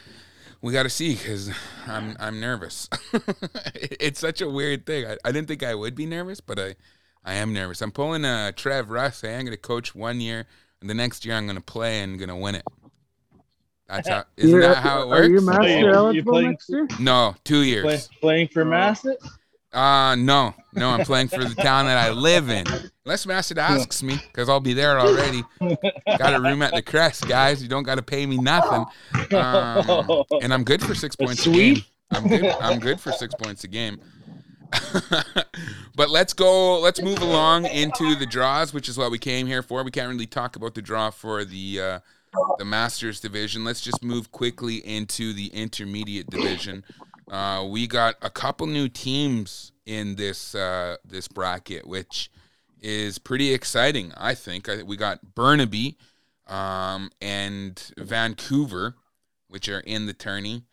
we 0.62 0.74
gotta 0.74 0.90
see 0.90 1.16
because 1.16 1.50
I'm 1.88 2.16
I'm 2.20 2.40
nervous. 2.40 2.90
it's 3.76 4.20
such 4.20 4.42
a 4.42 4.50
weird 4.50 4.86
thing. 4.86 5.06
I, 5.06 5.18
I 5.24 5.32
didn't 5.32 5.48
think 5.48 5.64
I 5.64 5.76
would 5.76 5.96
be 5.96 6.06
nervous, 6.06 6.42
but 6.42 6.60
I 6.60 6.76
I 7.24 7.34
am 7.36 7.54
nervous. 7.54 7.82
I'm 7.82 7.92
pulling 7.92 8.26
a 8.26 8.52
Trev 8.56 8.90
Russ. 8.90 9.22
Hey, 9.22 9.36
I'm 9.38 9.46
gonna 9.46 9.58
coach 9.58 9.94
one 9.94 10.20
year, 10.22 10.46
and 10.82 10.90
the 10.90 10.94
next 10.94 11.26
year 11.26 11.36
I'm 11.36 11.48
gonna 11.48 11.62
play 11.62 12.02
and 12.02 12.20
gonna 12.20 12.38
win 12.38 12.56
it. 12.56 12.66
That's 13.88 14.08
how 14.08 14.24
isn't 14.38 14.52
You're- 14.52 14.68
that 14.68 14.78
how 14.78 15.02
it 15.02 15.08
works? 15.08 15.22
Are 15.22 15.28
you 15.30 15.34
works? 15.36 15.46
master 15.46 15.68
you- 15.70 15.78
you 15.80 15.92
eligible 15.92 16.32
playing- 16.34 16.50
next 16.52 16.70
year? 16.70 16.88
No, 17.00 17.36
two 17.44 17.64
years. 17.64 17.84
Play, 17.84 18.00
playing 18.22 18.48
for 18.50 18.62
oh. 18.62 18.66
Masset. 18.66 19.16
Uh 19.72 20.16
no, 20.16 20.56
no, 20.74 20.90
I'm 20.90 21.06
playing 21.06 21.28
for 21.28 21.44
the 21.44 21.54
town 21.54 21.86
that 21.86 21.98
I 21.98 22.10
live 22.10 22.50
in. 22.50 22.66
Unless 23.06 23.26
Masset 23.28 23.58
asks 23.58 24.02
me, 24.02 24.18
because 24.28 24.50
I'll 24.50 24.60
be 24.60 24.74
there 24.74 25.00
already. 25.00 25.44
Got 26.18 26.34
a 26.34 26.42
room 26.42 26.64
at 26.64 26.74
the 26.74 26.82
Crest, 26.82 27.28
guys. 27.28 27.62
You 27.62 27.70
don't 27.70 27.84
got 27.84 27.96
to 27.96 28.02
pay 28.02 28.26
me 28.26 28.38
nothing, 28.38 28.86
um, 29.38 30.24
and 30.42 30.54
I'm 30.54 30.64
good 30.64 30.82
for 30.82 30.96
six 30.96 31.16
points 31.16 31.46
a 31.46 31.52
game. 31.52 31.78
I'm 32.12 32.28
good. 32.28 32.46
I'm 32.60 32.80
good 32.80 33.00
for 33.00 33.12
six 33.12 33.36
points 33.36 33.64
a 33.64 33.68
game. 33.68 34.00
but 35.96 36.10
let's 36.10 36.34
go. 36.34 36.80
Let's 36.80 37.02
move 37.02 37.22
along 37.22 37.66
into 37.66 38.16
the 38.16 38.26
draws, 38.26 38.74
which 38.74 38.90
is 38.90 38.98
what 38.98 39.12
we 39.12 39.18
came 39.18 39.48
here 39.48 39.62
for. 39.62 39.84
We 39.84 39.92
can't 39.92 40.10
really 40.10 40.26
talk 40.26 40.56
about 40.56 40.76
the 40.76 40.82
draw 40.82 41.10
for 41.10 41.44
the 41.46 41.80
uh, 41.80 42.00
the 42.58 42.66
Masters 42.66 43.20
division. 43.20 43.64
Let's 43.64 43.82
just 43.82 44.04
move 44.04 44.32
quickly 44.32 44.78
into 44.78 45.34
the 45.34 45.48
intermediate 45.48 46.30
division. 46.30 46.84
Uh, 47.30 47.66
we 47.70 47.88
got 47.88 48.16
a 48.22 48.30
couple 48.30 48.66
new 48.68 48.90
teams 48.90 49.72
in 49.86 50.16
this 50.16 50.56
uh, 50.56 50.98
this 51.06 51.28
bracket, 51.28 51.88
which 51.88 52.32
is 52.82 53.18
pretty 53.18 53.54
exciting. 53.54 54.12
I 54.18 54.34
think 54.34 54.68
I, 54.68 54.84
we 54.84 54.98
got 54.98 55.36
Burnaby 55.36 55.98
um, 56.48 57.12
and 57.22 57.80
Vancouver, 57.98 58.96
which 59.48 59.70
are 59.70 59.82
in 59.82 60.06
the 60.06 60.14
tourney. 60.14 60.64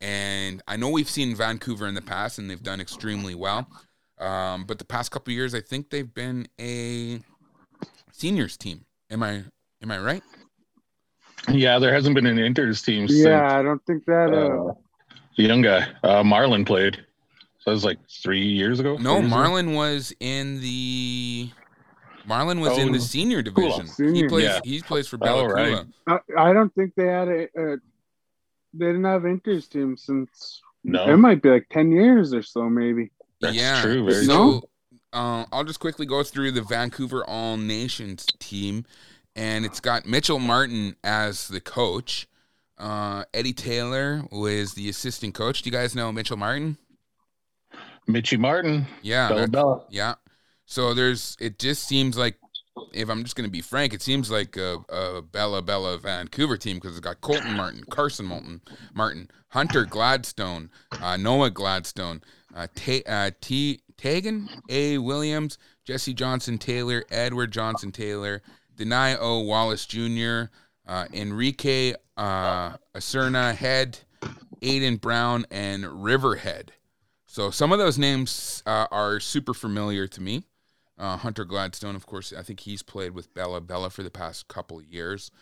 And 0.00 0.62
I 0.68 0.76
know 0.76 0.90
we've 0.90 1.08
seen 1.08 1.34
Vancouver 1.34 1.86
in 1.86 1.94
the 1.94 2.02
past, 2.02 2.38
and 2.38 2.50
they've 2.50 2.62
done 2.62 2.80
extremely 2.80 3.34
well. 3.34 3.66
Um, 4.18 4.64
but 4.64 4.78
the 4.78 4.84
past 4.84 5.10
couple 5.10 5.32
of 5.32 5.36
years, 5.36 5.54
I 5.54 5.60
think 5.60 5.90
they've 5.90 6.12
been 6.12 6.46
a 6.60 7.20
seniors 8.12 8.56
team. 8.56 8.84
Am 9.10 9.22
I 9.22 9.44
am 9.82 9.90
I 9.90 9.98
right? 9.98 10.22
Yeah, 11.48 11.78
there 11.78 11.92
hasn't 11.92 12.14
been 12.14 12.26
an 12.26 12.36
Inters 12.36 12.84
team 12.84 13.08
since 13.08 13.24
Yeah, 13.24 13.58
I 13.58 13.62
don't 13.62 13.84
think 13.84 14.04
that. 14.06 14.32
Uh, 14.32 14.70
uh, 14.70 14.74
the 15.36 15.42
young 15.44 15.62
guy, 15.62 15.86
uh, 16.02 16.22
Marlon, 16.22 16.66
played. 16.66 16.96
So 17.60 17.70
that 17.70 17.74
was 17.74 17.84
like 17.84 17.98
three 18.22 18.44
years 18.46 18.80
ago. 18.80 18.96
No, 18.98 19.14
four 19.14 19.46
years 19.46 19.60
ago? 19.62 19.72
Was 19.76 20.12
in 20.20 20.60
the 20.60 21.50
Marlon 22.28 22.60
was 22.60 22.76
in 22.78 22.90
Oh, 22.90 22.92
the 22.92 23.00
senior 23.00 23.42
division. 23.42 23.82
He 23.86 23.92
Senior. 23.92 24.28
plays 24.28 24.44
Yeah. 24.44 24.60
he 24.64 24.80
plays 24.80 25.08
for 25.08 25.16
Oh, 25.16 25.24
Bella 25.24 25.42
Coola. 25.44 25.86
right. 26.06 26.20
I, 26.36 26.50
I 26.50 26.52
don't 26.52 26.74
think 26.74 26.94
they 26.96 27.06
had 27.06 27.28
a. 27.28 27.42
Uh, 27.44 27.76
they 28.76 28.86
didn't 28.86 29.04
have 29.04 29.22
Inters 29.22 29.72
him 29.72 29.96
since. 29.96 30.60
No. 30.82 31.06
It 31.08 31.16
might 31.16 31.40
be 31.42 31.48
like 31.50 31.68
ten 31.70 31.90
years 31.92 32.34
or 32.34 32.42
so, 32.42 32.68
maybe. 32.68 33.10
That's 33.40 33.56
yeah. 33.56 33.80
true, 33.82 34.04
very 34.04 34.24
so, 34.26 34.62
uh, 35.12 35.44
I'll 35.52 35.64
just 35.64 35.80
quickly 35.80 36.06
go 36.06 36.22
through 36.22 36.52
the 36.52 36.62
Vancouver 36.62 37.24
All 37.24 37.56
Nations 37.56 38.26
team, 38.38 38.84
and 39.36 39.64
it's 39.64 39.80
got 39.80 40.06
Mitchell 40.06 40.38
Martin 40.38 40.96
as 41.04 41.48
the 41.48 41.60
coach. 41.60 42.26
Uh, 42.78 43.24
Eddie 43.32 43.52
Taylor 43.52 44.24
was 44.32 44.74
the 44.74 44.88
assistant 44.88 45.34
coach. 45.34 45.62
Do 45.62 45.68
you 45.68 45.72
guys 45.72 45.94
know 45.94 46.10
Mitchell 46.12 46.36
Martin? 46.36 46.76
Mitchie 48.08 48.38
Martin. 48.38 48.86
Yeah, 49.02 49.28
Bella 49.28 49.48
Bella. 49.48 49.84
yeah. 49.90 50.14
So 50.66 50.94
there's. 50.94 51.36
It 51.40 51.58
just 51.58 51.86
seems 51.86 52.18
like, 52.18 52.36
if 52.92 53.08
I'm 53.08 53.22
just 53.22 53.36
gonna 53.36 53.48
be 53.48 53.60
frank, 53.62 53.94
it 53.94 54.02
seems 54.02 54.30
like 54.30 54.56
a, 54.56 54.78
a 54.88 55.22
Bella 55.22 55.62
Bella 55.62 55.98
Vancouver 55.98 56.56
team 56.56 56.76
because 56.76 56.92
it's 56.92 57.00
got 57.00 57.20
Colton 57.20 57.54
Martin, 57.54 57.84
Carson 57.90 58.26
Martin, 58.26 58.60
Martin, 58.92 59.30
Hunter 59.48 59.84
Gladstone, 59.84 60.70
uh, 61.00 61.16
Noah 61.16 61.50
Gladstone, 61.50 62.22
uh, 62.54 62.66
Ta- 62.74 63.06
uh, 63.06 63.30
T. 63.40 63.80
Tegan 63.96 64.48
A. 64.68 64.98
Williams, 64.98 65.56
Jesse 65.84 66.14
Johnson 66.14 66.58
Taylor, 66.58 67.04
Edward 67.10 67.52
Johnson 67.52 67.92
Taylor, 67.92 68.42
Denai 68.76 69.16
O. 69.20 69.40
Wallace 69.40 69.86
Jr., 69.86 70.50
uh, 70.86 71.06
Enrique 71.12 71.94
uh, 72.16 72.76
Acerna 72.94 73.54
Head, 73.54 73.98
Aiden 74.62 75.00
Brown, 75.00 75.46
and 75.50 76.04
Riverhead. 76.04 76.72
So 77.26 77.50
some 77.50 77.72
of 77.72 77.78
those 77.78 77.98
names 77.98 78.62
uh, 78.66 78.86
are 78.90 79.18
super 79.20 79.54
familiar 79.54 80.06
to 80.08 80.20
me. 80.20 80.44
Uh, 80.96 81.16
Hunter 81.16 81.44
Gladstone, 81.44 81.96
of 81.96 82.06
course, 82.06 82.32
I 82.32 82.42
think 82.42 82.60
he's 82.60 82.82
played 82.82 83.12
with 83.12 83.34
Bella 83.34 83.60
Bella 83.60 83.90
for 83.90 84.04
the 84.04 84.10
past 84.10 84.46
couple 84.46 84.78
of 84.78 84.84
years. 84.84 85.32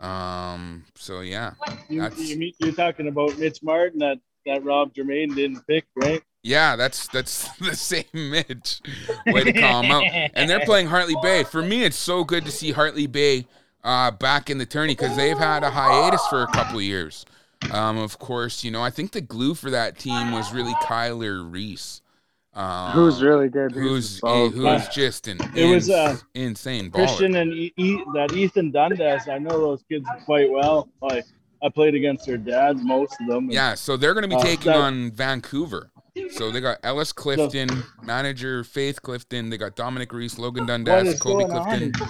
Um, 0.00 0.84
so 0.96 1.20
yeah, 1.20 1.52
You, 1.88 2.08
you, 2.16 2.52
you're 2.58 2.72
talking 2.72 3.08
about 3.08 3.38
Mitch 3.38 3.62
Martin 3.62 4.00
that, 4.00 4.18
that 4.44 4.64
Rob 4.64 4.92
Germain 4.94 5.34
didn't 5.34 5.66
pick, 5.66 5.86
right? 5.94 6.22
yeah, 6.42 6.76
that's 6.76 7.08
that's 7.08 7.48
the 7.58 7.74
same 7.74 8.04
Mitch. 8.12 8.80
Way 9.26 9.44
to 9.44 9.52
call 9.52 9.82
him 9.82 9.90
out. 9.90 10.04
And 10.34 10.50
they're 10.50 10.64
playing 10.64 10.88
Hartley 10.88 11.16
Bay. 11.22 11.44
For 11.44 11.62
me, 11.62 11.84
it's 11.84 11.96
so 11.96 12.24
good 12.24 12.44
to 12.44 12.50
see 12.50 12.72
Hartley 12.72 13.06
Bay 13.06 13.46
uh, 13.86 14.10
back 14.10 14.50
in 14.50 14.58
the 14.58 14.66
tourney 14.66 14.94
because 14.94 15.16
they've 15.16 15.38
had 15.38 15.62
a 15.62 15.70
hiatus 15.70 16.20
for 16.26 16.42
a 16.42 16.46
couple 16.48 16.76
of 16.78 16.84
years. 16.84 17.24
Um, 17.72 17.96
of 17.96 18.18
course, 18.18 18.62
you 18.64 18.70
know 18.70 18.82
I 18.82 18.90
think 18.90 19.12
the 19.12 19.20
glue 19.22 19.54
for 19.54 19.70
that 19.70 19.98
team 19.98 20.32
was 20.32 20.52
really 20.52 20.74
Kyler 20.74 21.50
Reese. 21.50 22.02
Um, 22.52 22.92
Who's 22.92 23.22
really 23.22 23.48
good? 23.50 23.72
who's 23.72 24.18
solid 24.18 24.52
who's 24.54 24.88
just 24.88 25.28
an 25.28 25.38
It 25.54 25.66
was, 25.74 25.90
uh, 25.90 26.16
insane 26.34 26.90
baller. 26.90 27.06
Christian 27.06 27.36
and 27.36 27.52
e- 27.52 27.72
e- 27.76 28.02
that 28.14 28.32
Ethan 28.32 28.70
Dundas, 28.70 29.28
I 29.28 29.36
know 29.38 29.50
those 29.58 29.82
kids 29.90 30.06
quite 30.24 30.50
well. 30.50 30.88
I, 31.02 31.22
I 31.62 31.68
played 31.68 31.94
against 31.94 32.24
their 32.24 32.38
dads, 32.38 32.82
most 32.82 33.14
of 33.20 33.26
them. 33.26 33.50
Yeah, 33.50 33.74
so 33.74 33.98
they're 33.98 34.14
going 34.14 34.22
to 34.22 34.28
be 34.28 34.36
Uh, 34.36 34.42
taking 34.42 34.72
that- 34.72 34.76
on 34.80 35.10
Vancouver. 35.10 35.90
So 36.30 36.50
they 36.50 36.60
got 36.60 36.78
Ellis 36.82 37.12
Clifton, 37.12 37.68
manager 38.02 38.64
Faith 38.64 39.02
Clifton. 39.02 39.50
They 39.50 39.58
got 39.58 39.76
Dominic 39.76 40.14
Reese, 40.14 40.38
Logan 40.38 40.64
Dundas, 40.64 41.20
Kobe 41.20 41.44
Clifton, 41.44 41.92
on? 42.00 42.08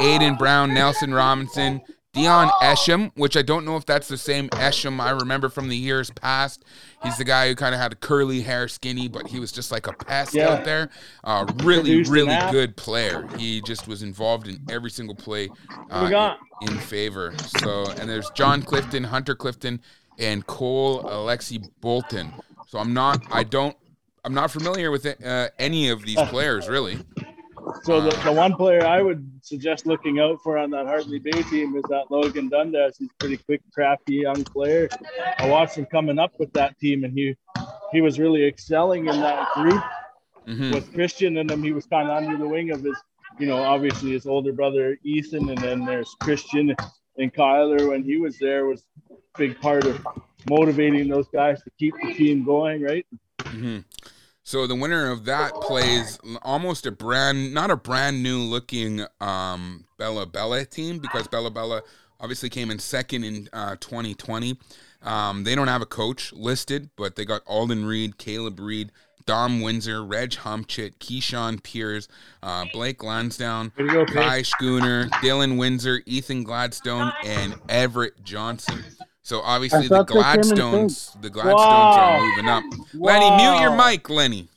Aiden 0.00 0.38
Brown, 0.38 0.74
Nelson 0.74 1.12
Robinson, 1.14 1.80
Dion 2.12 2.48
Esham, 2.62 3.10
which 3.16 3.36
I 3.36 3.42
don't 3.42 3.64
know 3.66 3.76
if 3.76 3.84
that's 3.84 4.08
the 4.08 4.16
same 4.16 4.48
Esham 4.50 5.00
I 5.00 5.10
remember 5.10 5.48
from 5.50 5.68
the 5.68 5.76
years 5.76 6.10
past. 6.10 6.64
He's 7.02 7.18
the 7.18 7.24
guy 7.24 7.48
who 7.48 7.54
kind 7.54 7.74
of 7.74 7.80
had 7.80 7.92
a 7.92 7.96
curly 7.96 8.40
hair, 8.40 8.68
skinny, 8.68 9.06
but 9.06 9.26
he 9.28 9.38
was 9.38 9.52
just 9.52 9.70
like 9.70 9.86
a 9.86 9.92
pest 9.92 10.34
Yeah. 10.34 10.48
out 10.48 10.64
there. 10.64 10.88
Uh, 11.24 11.44
really, 11.62 12.02
really 12.04 12.36
good 12.50 12.74
player. 12.76 13.28
He 13.38 13.60
just 13.60 13.86
was 13.86 14.02
involved 14.02 14.48
in 14.48 14.60
every 14.70 14.90
single 14.90 15.14
play 15.14 15.50
uh, 15.90 16.34
in, 16.62 16.68
in 16.72 16.78
favor. 16.78 17.34
So, 17.58 17.84
and 17.98 18.08
there's 18.08 18.30
John 18.30 18.62
Clifton, 18.62 19.04
Hunter 19.04 19.34
Clifton, 19.34 19.80
and 20.18 20.46
Cole 20.46 21.02
Alexi 21.02 21.68
Bolton. 21.82 22.32
So 22.66 22.78
I'm 22.78 22.94
not, 22.94 23.22
I 23.30 23.44
don't, 23.44 23.76
I'm 24.24 24.32
not 24.32 24.50
familiar 24.50 24.90
with 24.90 25.04
uh, 25.22 25.48
any 25.58 25.90
of 25.90 26.02
these 26.02 26.20
players 26.30 26.66
really. 26.68 26.98
So 27.82 28.00
the, 28.00 28.10
the 28.24 28.32
one 28.32 28.54
player 28.54 28.84
I 28.86 29.02
would 29.02 29.28
suggest 29.42 29.86
looking 29.86 30.18
out 30.20 30.40
for 30.42 30.58
on 30.58 30.70
that 30.70 30.86
Hartley 30.86 31.18
Bay 31.18 31.42
team 31.44 31.76
is 31.76 31.82
that 31.84 32.04
Logan 32.10 32.48
Dundas. 32.48 32.98
He's 32.98 33.08
a 33.08 33.14
pretty 33.18 33.36
quick, 33.38 33.60
crafty 33.72 34.14
young 34.14 34.44
player. 34.44 34.88
I 35.38 35.48
watched 35.48 35.76
him 35.76 35.86
coming 35.86 36.18
up 36.18 36.32
with 36.38 36.52
that 36.52 36.78
team, 36.78 37.04
and 37.04 37.12
he 37.12 37.36
he 37.92 38.00
was 38.00 38.18
really 38.18 38.44
excelling 38.46 39.06
in 39.06 39.20
that 39.20 39.48
group 39.54 39.82
hmm 40.46 40.72
with 40.72 40.92
Christian 40.94 41.36
in 41.38 41.50
him. 41.50 41.62
He 41.62 41.72
was 41.72 41.86
kind 41.86 42.08
of 42.08 42.16
under 42.16 42.36
the 42.36 42.48
wing 42.48 42.70
of 42.70 42.82
his, 42.82 42.96
you 43.38 43.46
know, 43.46 43.56
obviously 43.56 44.12
his 44.12 44.26
older 44.26 44.52
brother 44.52 44.96
Ethan, 45.04 45.48
and 45.48 45.58
then 45.58 45.84
there's 45.84 46.14
Christian 46.20 46.74
and 47.18 47.32
Kyler. 47.34 47.88
When 47.88 48.04
he 48.04 48.16
was 48.18 48.38
there, 48.38 48.66
was 48.66 48.84
a 49.10 49.14
big 49.38 49.60
part 49.60 49.86
of 49.86 50.00
motivating 50.48 51.08
those 51.08 51.28
guys 51.28 51.62
to 51.62 51.70
keep 51.78 51.94
the 52.02 52.14
team 52.14 52.44
going, 52.44 52.82
right? 52.82 53.06
hmm 53.46 53.78
So 54.46 54.68
the 54.68 54.76
winner 54.76 55.10
of 55.10 55.24
that 55.24 55.54
plays 55.54 56.20
almost 56.42 56.86
a 56.86 56.92
brand, 56.92 57.52
not 57.52 57.72
a 57.72 57.76
brand 57.76 58.22
new 58.22 58.38
looking 58.38 59.04
um, 59.20 59.86
Bella 59.98 60.24
Bella 60.24 60.64
team 60.64 61.00
because 61.00 61.26
Bella 61.26 61.50
Bella 61.50 61.82
obviously 62.20 62.48
came 62.48 62.70
in 62.70 62.78
second 62.78 63.24
in 63.24 63.48
uh, 63.52 63.74
2020. 63.80 64.56
Um, 65.02 65.42
they 65.42 65.56
don't 65.56 65.66
have 65.66 65.82
a 65.82 65.86
coach 65.86 66.32
listed, 66.32 66.90
but 66.94 67.16
they 67.16 67.24
got 67.24 67.42
Alden 67.44 67.86
Reed, 67.86 68.18
Caleb 68.18 68.60
Reed, 68.60 68.92
Dom 69.26 69.62
Windsor, 69.62 70.04
Reg 70.04 70.34
Humchit, 70.36 71.00
Keyshawn 71.00 71.60
Piers, 71.60 72.06
uh, 72.40 72.66
Blake 72.72 73.02
Lansdowne, 73.02 73.72
go, 73.76 74.06
Kai 74.06 74.42
Schooner, 74.42 75.06
Dylan 75.24 75.58
Windsor, 75.58 76.02
Ethan 76.06 76.44
Gladstone, 76.44 77.12
and 77.24 77.56
Everett 77.68 78.22
Johnson. 78.22 78.84
So 79.26 79.40
obviously 79.40 79.88
the 79.88 80.04
thought 80.04 80.06
they 80.06 80.14
came 80.14 80.22
in 80.22 80.42
third. 80.42 80.56
Gladstones, 80.56 81.16
the 81.20 81.30
Gladstones 81.30 81.58
Wow. 81.58 82.20
are 82.20 82.28
moving 82.28 82.48
up. 82.48 82.62
Lenny, 82.94 83.30
mute 83.30 83.60
your 83.60 83.76
mic, 83.76 84.08
Lenny. 84.08 84.48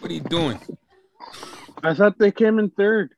What 0.00 0.10
are 0.10 0.12
you 0.12 0.22
doing? 0.22 0.58
I 1.84 1.94
thought 1.94 2.18
they 2.18 2.32
came 2.32 2.58
in 2.58 2.70
third. 2.70 3.14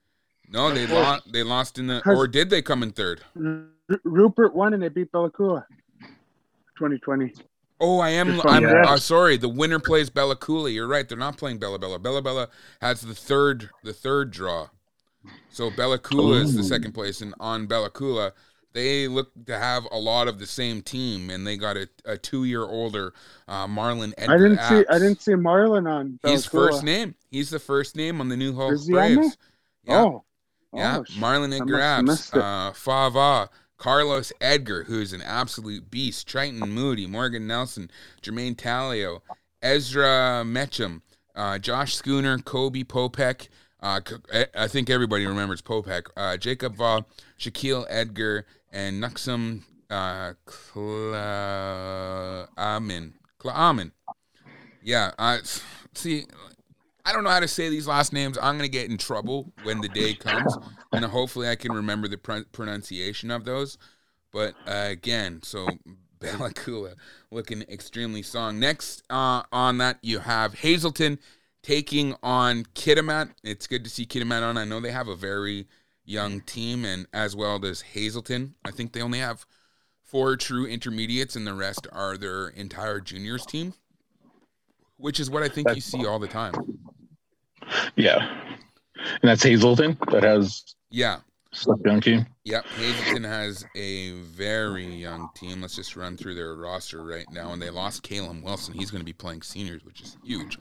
No, 0.50 0.74
they 0.74 0.86
lost. 0.86 1.32
They 1.32 1.42
lost 1.42 1.78
in 1.78 1.86
the, 1.86 2.02
or 2.06 2.28
did 2.28 2.50
they 2.50 2.60
come 2.60 2.82
in 2.82 2.92
third? 2.92 3.22
R- 3.34 3.98
Rupert 4.04 4.54
won 4.54 4.74
and 4.74 4.82
they 4.82 4.90
beat 4.90 5.10
Bella 5.10 5.30
Coola. 5.30 5.64
2020. 6.76 7.32
Oh, 7.80 8.00
I 8.00 8.10
am. 8.10 8.42
I'm 8.42 8.66
uh, 8.66 8.98
sorry. 8.98 9.38
The 9.38 9.48
winner 9.48 9.78
plays 9.78 10.10
Bella 10.10 10.36
Coola. 10.36 10.70
You're 10.70 10.86
right. 10.86 11.08
They're 11.08 11.16
not 11.16 11.38
playing 11.38 11.60
Bella 11.60 11.78
Bella. 11.78 11.98
Bella 11.98 12.20
Bella 12.20 12.50
has 12.82 13.00
the 13.00 13.14
third, 13.14 13.70
the 13.84 13.94
third 13.94 14.32
draw. 14.32 14.68
So 15.48 15.70
Bella 15.70 15.98
Coola 15.98 16.42
is 16.42 16.54
the 16.54 16.62
second 16.62 16.92
place, 16.92 17.22
and 17.22 17.34
on 17.40 17.66
Bella 17.66 17.88
Coola, 17.90 18.32
they 18.72 19.08
look 19.08 19.30
to 19.46 19.58
have 19.58 19.84
a 19.90 19.98
lot 19.98 20.28
of 20.28 20.38
the 20.38 20.46
same 20.46 20.82
team, 20.82 21.30
and 21.30 21.46
they 21.46 21.56
got 21.56 21.76
a, 21.76 21.88
a 22.04 22.16
two 22.16 22.44
year 22.44 22.62
older 22.62 23.12
uh, 23.48 23.66
Marlon 23.66 24.12
Edgar. 24.18 24.34
I 24.34 24.38
didn't 24.38 24.58
see 24.60 24.84
I 24.88 24.98
didn't 24.98 25.22
see 25.22 25.32
Marlon 25.32 25.90
on. 25.90 26.18
He's 26.24 26.46
first 26.46 26.82
name. 26.84 27.14
He's 27.30 27.50
the 27.50 27.58
first 27.58 27.96
name 27.96 28.20
on 28.20 28.28
the 28.28 28.36
New 28.36 28.54
Hope 28.54 28.72
Is 28.72 28.86
he 28.86 28.96
on 28.96 29.14
Braves. 29.16 29.36
Yeah. 29.84 30.02
Oh. 30.02 30.24
Yeah, 30.72 30.98
Oh, 30.98 31.02
Marlon 31.18 31.52
Edgar 31.52 31.78
Apps, 31.78 32.32
uh, 32.32 32.72
Fava, 32.72 33.50
Carlos 33.76 34.32
Edgar, 34.40 34.84
who's 34.84 35.12
an 35.12 35.20
absolute 35.20 35.90
beast, 35.90 36.28
Triton 36.28 36.60
Moody, 36.60 37.08
Morgan 37.08 37.48
Nelson, 37.48 37.90
Jermaine 38.22 38.54
Talio, 38.54 39.20
Ezra 39.62 40.44
Metcham, 40.46 41.02
uh, 41.34 41.58
Josh 41.58 41.96
Schooner, 41.96 42.38
Kobe 42.38 42.84
Popek. 42.84 43.48
Uh, 43.82 44.00
C- 44.06 44.44
I- 44.54 44.68
think 44.68 44.90
everybody 44.90 45.26
remembers 45.26 45.60
Popek. 45.62 46.06
Uh, 46.16 46.36
Jacob 46.36 46.76
Va, 46.76 47.04
Shaquille 47.38 47.86
Edgar, 47.88 48.46
and 48.72 49.02
Nuxum 49.02 49.62
uh, 49.90 50.34
Klaamin. 50.46 51.12
Klaamin. 53.38 53.92
Yeah, 54.82 55.10
I 55.18 55.40
see, 55.94 56.24
I 57.04 57.12
don't 57.12 57.24
know 57.24 57.30
how 57.30 57.40
to 57.40 57.48
say 57.48 57.68
these 57.68 57.86
last 57.86 58.12
names. 58.12 58.38
I'm 58.38 58.56
going 58.56 58.70
to 58.70 58.72
get 58.72 58.90
in 58.90 58.98
trouble 58.98 59.52
when 59.62 59.80
the 59.80 59.88
day 59.88 60.14
comes, 60.14 60.56
and 60.92 61.04
hopefully 61.04 61.48
I 61.48 61.56
can 61.56 61.72
remember 61.72 62.08
the 62.08 62.18
pr- 62.18 62.46
pronunciation 62.52 63.30
of 63.30 63.44
those. 63.44 63.76
But 64.32 64.54
uh, 64.66 64.86
again, 64.88 65.42
so 65.42 65.68
Bella 66.20 66.52
looking 67.30 67.62
extremely 67.62 68.22
strong. 68.22 68.58
Next 68.58 69.02
uh, 69.10 69.42
on 69.52 69.78
that, 69.78 69.98
you 70.02 70.20
have 70.20 70.54
Hazelton 70.54 71.18
taking 71.62 72.14
on 72.22 72.64
Kitimat. 72.74 73.32
It's 73.42 73.66
good 73.66 73.84
to 73.84 73.90
see 73.90 74.06
Kitimat 74.06 74.42
on. 74.42 74.56
I 74.56 74.64
know 74.64 74.80
they 74.80 74.92
have 74.92 75.08
a 75.08 75.16
very 75.16 75.66
young 76.10 76.40
team, 76.40 76.84
and 76.84 77.06
as 77.12 77.36
well 77.36 77.64
as 77.64 77.80
Hazelton. 77.80 78.54
I 78.64 78.70
think 78.72 78.92
they 78.92 79.00
only 79.00 79.20
have 79.20 79.46
four 80.02 80.36
true 80.36 80.66
intermediates, 80.66 81.36
and 81.36 81.46
the 81.46 81.54
rest 81.54 81.86
are 81.92 82.16
their 82.16 82.48
entire 82.48 83.00
juniors 83.00 83.46
team, 83.46 83.74
which 84.96 85.20
is 85.20 85.30
what 85.30 85.42
I 85.42 85.48
think 85.48 85.68
you 85.74 85.80
see 85.80 86.04
all 86.06 86.18
the 86.18 86.26
time. 86.28 86.54
Yeah. 87.96 88.18
And 88.96 89.28
that's 89.28 89.42
Hazelton 89.42 89.96
that 90.10 90.22
has 90.24 90.74
Yeah. 90.90 91.20
young 91.84 92.00
team. 92.00 92.26
Yep, 92.44 92.66
Hazelton 92.76 93.24
has 93.24 93.64
a 93.76 94.12
very 94.22 94.86
young 94.86 95.30
team. 95.36 95.60
Let's 95.60 95.76
just 95.76 95.94
run 95.96 96.16
through 96.16 96.34
their 96.34 96.54
roster 96.54 97.04
right 97.04 97.26
now. 97.30 97.52
And 97.52 97.62
they 97.62 97.70
lost 97.70 98.02
Caleb 98.02 98.42
Wilson. 98.42 98.74
He's 98.74 98.90
going 98.90 99.00
to 99.00 99.04
be 99.06 99.12
playing 99.12 99.42
seniors, 99.42 99.84
which 99.84 100.00
is 100.00 100.16
huge. 100.24 100.58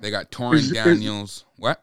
They 0.00 0.10
got 0.10 0.30
Torrin 0.30 0.54
is- 0.54 0.70
Daniels. 0.72 1.44
What? 1.56 1.82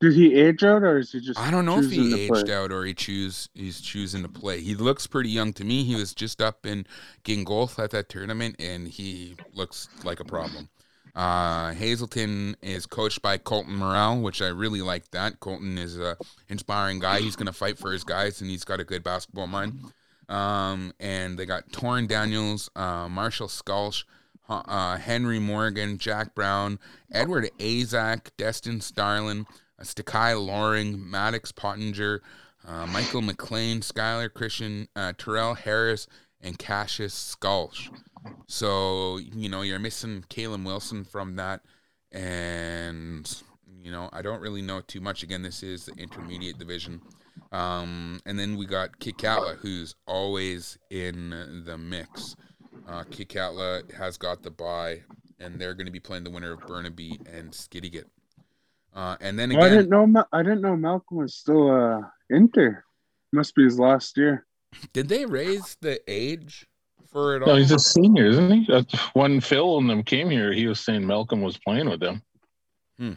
Did 0.00 0.14
he 0.14 0.34
age 0.34 0.64
out 0.64 0.82
or 0.82 0.98
is 0.98 1.12
he 1.12 1.20
just? 1.20 1.38
I 1.38 1.50
don't 1.50 1.66
know 1.66 1.78
if 1.78 1.90
he 1.90 2.10
to 2.10 2.28
play? 2.28 2.40
aged 2.40 2.50
out 2.50 2.72
or 2.72 2.84
he 2.84 2.94
choose 2.94 3.50
he's 3.54 3.80
choosing 3.82 4.22
to 4.22 4.28
play. 4.28 4.60
He 4.60 4.74
looks 4.74 5.06
pretty 5.06 5.28
young 5.28 5.52
to 5.54 5.64
me. 5.64 5.84
He 5.84 5.94
was 5.94 6.14
just 6.14 6.40
up 6.40 6.64
in 6.64 6.86
Gingolx 7.24 7.78
at 7.78 7.90
that 7.90 8.08
tournament, 8.08 8.56
and 8.58 8.88
he 8.88 9.36
looks 9.52 9.88
like 10.02 10.20
a 10.20 10.24
problem. 10.24 10.70
Uh, 11.14 11.72
Hazelton 11.72 12.56
is 12.62 12.86
coached 12.86 13.20
by 13.20 13.36
Colton 13.36 13.76
Morrell, 13.76 14.22
which 14.22 14.40
I 14.40 14.48
really 14.48 14.80
like. 14.80 15.10
That 15.10 15.40
Colton 15.40 15.76
is 15.76 15.98
a 15.98 16.16
inspiring 16.48 16.98
guy. 16.98 17.20
He's 17.20 17.36
going 17.36 17.46
to 17.46 17.52
fight 17.52 17.78
for 17.78 17.92
his 17.92 18.04
guys, 18.04 18.40
and 18.40 18.48
he's 18.48 18.64
got 18.64 18.80
a 18.80 18.84
good 18.84 19.02
basketball 19.02 19.48
mind. 19.48 19.92
Um, 20.28 20.94
and 21.00 21.36
they 21.36 21.44
got 21.44 21.68
Torrin 21.72 22.06
Daniels, 22.06 22.70
uh, 22.76 23.08
Marshall 23.08 23.48
Skulsh, 23.48 24.04
uh, 24.48 24.96
Henry 24.96 25.40
Morgan, 25.40 25.98
Jack 25.98 26.34
Brown, 26.34 26.78
Edward 27.12 27.50
Azak, 27.58 28.30
Destin 28.36 28.80
Starlin, 28.80 29.46
Stakai 29.82 30.34
Loring, 30.44 31.10
Maddox 31.10 31.52
Pottinger, 31.52 32.22
uh, 32.66 32.86
Michael 32.86 33.22
McLean, 33.22 33.80
Skylar 33.80 34.32
Christian, 34.32 34.88
uh, 34.94 35.12
Terrell 35.16 35.54
Harris, 35.54 36.06
and 36.40 36.58
Cassius 36.58 37.14
Skulsh. 37.14 37.90
So, 38.46 39.18
you 39.18 39.48
know, 39.48 39.62
you're 39.62 39.78
missing 39.78 40.24
Kalen 40.28 40.64
Wilson 40.64 41.04
from 41.04 41.36
that. 41.36 41.62
And, 42.12 43.42
you 43.82 43.90
know, 43.90 44.10
I 44.12 44.22
don't 44.22 44.40
really 44.40 44.62
know 44.62 44.80
too 44.80 45.00
much. 45.00 45.22
Again, 45.22 45.42
this 45.42 45.62
is 45.62 45.86
the 45.86 45.92
intermediate 45.92 46.58
division. 46.58 47.00
Um, 47.52 48.20
and 48.26 48.38
then 48.38 48.56
we 48.56 48.66
got 48.66 48.98
Kitkatla, 49.00 49.56
who's 49.56 49.94
always 50.06 50.78
in 50.90 51.62
the 51.64 51.78
mix. 51.78 52.36
Uh, 52.86 53.04
Kitkatla 53.04 53.92
has 53.94 54.16
got 54.16 54.42
the 54.42 54.50
bye, 54.50 55.02
and 55.38 55.60
they're 55.60 55.74
going 55.74 55.86
to 55.86 55.92
be 55.92 56.00
playing 56.00 56.24
the 56.24 56.30
winner 56.30 56.52
of 56.52 56.66
Burnaby 56.66 57.20
and 57.32 57.52
Skidegate. 57.52 58.04
Uh, 58.94 59.16
and 59.20 59.38
then 59.38 59.50
again, 59.50 59.62
Oh, 59.62 59.66
I 59.66 59.68
didn't 59.70 59.88
know. 59.90 60.06
Ma- 60.06 60.24
I 60.32 60.42
didn't 60.42 60.62
know 60.62 60.76
Malcolm 60.76 61.18
was 61.18 61.34
still 61.34 61.70
uh 61.70 62.00
Inter. 62.28 62.82
Must 63.32 63.54
be 63.54 63.64
his 63.64 63.78
last 63.78 64.16
year. 64.16 64.46
did 64.92 65.08
they 65.08 65.24
raise 65.26 65.76
the 65.80 66.00
age 66.08 66.66
for 67.12 67.36
it 67.36 67.42
all? 67.42 67.48
No, 67.48 67.54
he's 67.56 67.70
a 67.72 67.78
senior, 67.78 68.26
isn't 68.26 68.50
he? 68.50 68.72
Uh, 68.72 68.82
When 69.14 69.40
Phil 69.40 69.78
and 69.78 69.88
them 69.88 70.02
came 70.02 70.28
here, 70.30 70.52
he 70.52 70.66
was 70.66 70.80
saying 70.80 71.06
Malcolm 71.06 71.40
was 71.42 71.56
playing 71.58 71.88
with 71.88 72.00
them. 72.00 72.22
Hmm. 72.98 73.12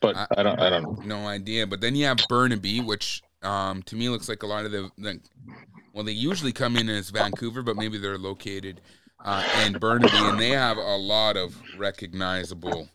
But 0.00 0.16
I- 0.16 0.26
I, 0.36 0.42
don't. 0.42 0.60
I 0.60 0.70
don't 0.70 0.82
know. 1.06 1.20
no 1.20 1.26
idea. 1.26 1.66
But 1.66 1.80
then 1.80 1.94
you 1.96 2.06
have 2.06 2.18
Burnaby, 2.28 2.80
which 2.80 3.22
um, 3.42 3.82
to 3.84 3.96
me 3.96 4.08
looks 4.08 4.28
like 4.28 4.42
a 4.42 4.46
lot 4.46 4.64
of 4.66 4.72
the, 4.72 4.90
the 4.98 5.20
well, 5.94 6.04
they 6.04 6.12
usually 6.12 6.52
come 6.52 6.76
in 6.76 6.88
as 6.88 7.10
Vancouver, 7.10 7.62
but 7.62 7.76
maybe 7.76 7.98
they're 7.98 8.18
located 8.18 8.80
uh, 9.24 9.44
in 9.66 9.74
Burnaby, 9.74 10.10
and 10.14 10.38
they 10.40 10.50
have 10.50 10.76
a 10.78 10.96
lot 10.96 11.36
of 11.36 11.54
recognizable 11.78 12.88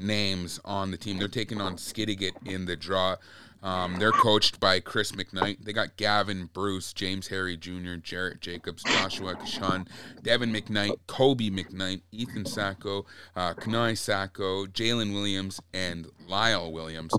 names 0.00 0.60
on 0.64 0.90
the 0.90 0.96
team. 0.96 1.18
They're 1.18 1.28
taking 1.28 1.60
on 1.60 1.76
Skidegate 1.76 2.46
in 2.46 2.66
the 2.66 2.76
draw. 2.76 3.16
Um, 3.62 3.98
they're 3.98 4.12
coached 4.12 4.60
by 4.60 4.80
Chris 4.80 5.12
McKnight. 5.12 5.64
They 5.64 5.72
got 5.72 5.96
Gavin 5.96 6.48
Bruce, 6.52 6.92
James 6.92 7.26
Harry 7.28 7.56
Jr., 7.56 7.94
Jarrett 8.02 8.40
Jacobs, 8.40 8.84
Joshua 8.84 9.34
Kashan, 9.34 9.88
Devin 10.22 10.52
McKnight, 10.52 10.96
Kobe 11.06 11.50
McKnight, 11.50 12.02
Ethan 12.12 12.44
Sacco, 12.44 13.06
uh, 13.34 13.54
Kanai 13.54 13.96
Sacco, 13.96 14.66
Jalen 14.66 15.12
Williams, 15.14 15.60
and 15.72 16.06
Lyle 16.28 16.70
Williams. 16.70 17.12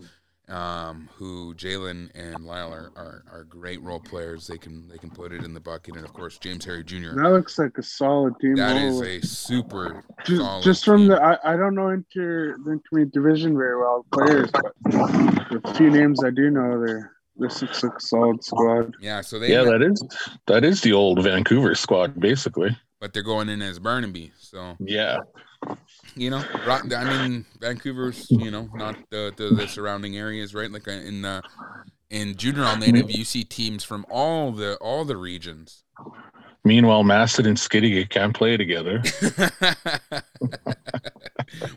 Um, 0.50 1.10
who 1.14 1.54
Jalen 1.56 2.10
and 2.16 2.46
Lyle 2.46 2.72
are, 2.72 2.92
are, 2.96 3.26
are 3.30 3.44
great 3.44 3.82
role 3.82 4.00
players. 4.00 4.48
They 4.48 4.58
can 4.58 4.88
they 4.88 4.98
can 4.98 5.10
put 5.10 5.34
it 5.34 5.44
in 5.44 5.54
the 5.54 5.60
bucket, 5.60 5.98
and 5.98 6.06
of 6.06 6.14
course 6.14 6.38
James 6.38 6.64
Harry 6.64 6.86
Jr. 6.86 7.16
That 7.16 7.32
looks 7.34 7.60
like 7.60 7.78
a 7.78 7.84
solid 7.84 8.34
team. 8.40 8.56
That 8.56 8.78
is 8.78 9.02
a 9.02 9.20
super 9.20 10.06
just, 10.26 10.42
solid 10.42 10.64
just 10.64 10.86
from 10.86 11.00
team. 11.02 11.08
the. 11.10 11.22
I, 11.22 11.54
I 11.54 11.58
don't 11.58 11.76
know 11.76 11.90
inter 11.90 12.56
the 12.64 12.72
intermediate 12.72 13.12
division 13.12 13.58
very 13.58 13.78
well 13.78 14.06
players, 14.14 14.50
but 14.52 14.74
the 14.84 15.74
few 15.76 15.90
names 15.90 16.24
I 16.24 16.30
do 16.30 16.50
know, 16.50 16.80
they're 16.80 17.12
this 17.38 17.62
looks 17.62 17.84
like 17.84 17.94
a 17.96 18.00
solid 18.00 18.44
squad. 18.44 18.96
yeah. 19.00 19.22
So 19.22 19.40
they 19.40 19.52
Yeah, 19.52 19.64
that 19.64 19.82
is 19.82 20.02
that 20.48 20.64
is 20.64 20.82
the 20.82 20.94
old 20.94 21.22
Vancouver 21.24 21.76
squad, 21.76 22.20
basically. 22.20 22.76
but 23.00 23.14
they're 23.14 23.24
going 23.24 23.50
in 23.50 23.62
as 23.62 23.80
Burnaby. 23.80 24.32
So 24.40 24.76
Yeah. 24.80 25.18
You 26.18 26.30
know, 26.30 26.44
I 26.66 27.06
mean, 27.06 27.46
Vancouver's 27.60 28.36
you 28.38 28.52
know 28.52 28.70
not 28.74 28.98
the 29.10 29.34
the, 29.36 29.52
the 29.52 29.68
surrounding 29.68 30.18
areas, 30.18 30.54
right? 30.54 30.72
Like 30.72 30.88
uh, 30.88 30.92
in 30.92 31.22
the 31.22 31.44
in 32.10 32.36
junior 32.36 32.64
all 32.64 32.78
native, 32.78 33.10
you 33.10 33.26
see 33.26 33.44
teams 33.44 33.84
from 33.84 34.06
all 34.10 34.52
the 34.52 34.76
all 34.78 35.06
the 35.06 35.18
regions. 35.18 35.84
Meanwhile, 36.64 37.04
Maston 37.04 37.46
and 37.46 37.58
Skiddy 37.58 38.06
can't 38.06 38.34
play 38.34 38.58
together. 38.58 39.02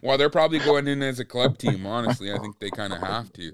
well, 0.02 0.18
they're 0.18 0.30
probably 0.30 0.58
going 0.58 0.88
in 0.88 1.02
as 1.02 1.20
a 1.20 1.24
club 1.24 1.58
team. 1.58 1.86
Honestly, 1.86 2.32
I 2.32 2.38
think 2.38 2.58
they 2.58 2.70
kind 2.70 2.92
of 2.92 3.00
have 3.00 3.32
to. 3.34 3.52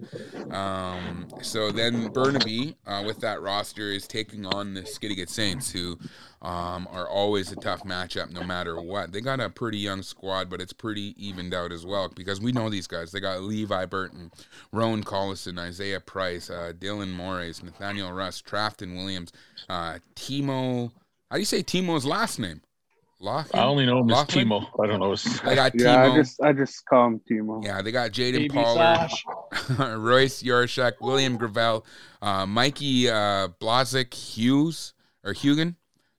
Um, 0.50 1.28
so 1.42 1.70
then 1.70 2.08
Burnaby, 2.08 2.76
uh, 2.86 3.02
with 3.06 3.20
that 3.20 3.42
roster, 3.42 3.90
is 3.90 4.06
taking 4.06 4.46
on 4.46 4.74
the 4.74 4.82
Skidegate 4.82 5.28
Saints, 5.28 5.70
who 5.70 5.98
um, 6.42 6.88
are 6.90 7.08
always 7.08 7.52
a 7.52 7.56
tough 7.56 7.84
matchup 7.84 8.30
no 8.30 8.42
matter 8.42 8.80
what. 8.80 9.12
They 9.12 9.20
got 9.20 9.40
a 9.40 9.50
pretty 9.50 9.78
young 9.78 10.02
squad, 10.02 10.48
but 10.48 10.60
it's 10.60 10.72
pretty 10.72 11.14
evened 11.18 11.54
out 11.54 11.72
as 11.72 11.84
well 11.84 12.08
because 12.08 12.40
we 12.40 12.52
know 12.52 12.70
these 12.70 12.86
guys. 12.86 13.12
They 13.12 13.20
got 13.20 13.42
Levi 13.42 13.86
Burton, 13.86 14.30
Roan 14.72 15.02
Collison, 15.02 15.58
Isaiah 15.58 16.00
Price, 16.00 16.50
uh, 16.50 16.72
Dylan 16.78 17.12
Morris, 17.12 17.62
Nathaniel 17.62 18.12
Russ, 18.12 18.40
Trafton 18.40 18.96
Williams, 18.96 19.32
uh, 19.68 19.98
Timo. 20.14 20.92
How 21.30 21.36
do 21.36 21.40
you 21.40 21.46
say 21.46 21.62
Timo's 21.62 22.04
last 22.04 22.38
name? 22.38 22.60
Laughlin? 23.18 23.62
I 23.62 23.66
only 23.66 23.86
know 23.86 24.00
him 24.00 24.10
as 24.10 24.16
Laughlin? 24.16 24.48
Timo. 24.48 24.66
I 24.82 24.86
don't 24.86 25.00
know 25.00 25.12
his. 25.12 25.40
They 25.40 25.54
got 25.54 25.72
Yeah, 25.74 26.04
I 26.04 26.14
just 26.14 26.40
I 26.42 26.52
just 26.52 26.84
call 26.86 27.06
him 27.06 27.20
Timo. 27.28 27.64
Yeah, 27.64 27.80
they 27.82 27.90
got 27.90 28.10
Jaden 28.12 28.32
Baby 28.32 28.48
Pollard, 28.50 29.10
Royce 29.98 30.42
Yorshak, 30.42 30.94
William 31.00 31.36
Gravel, 31.36 31.84
uh, 32.20 32.46
Mikey 32.46 33.08
uh, 33.08 33.48
Blazik 33.60 34.12
Hughes 34.12 34.92
or 35.24 35.32
Hugan, 35.32 35.76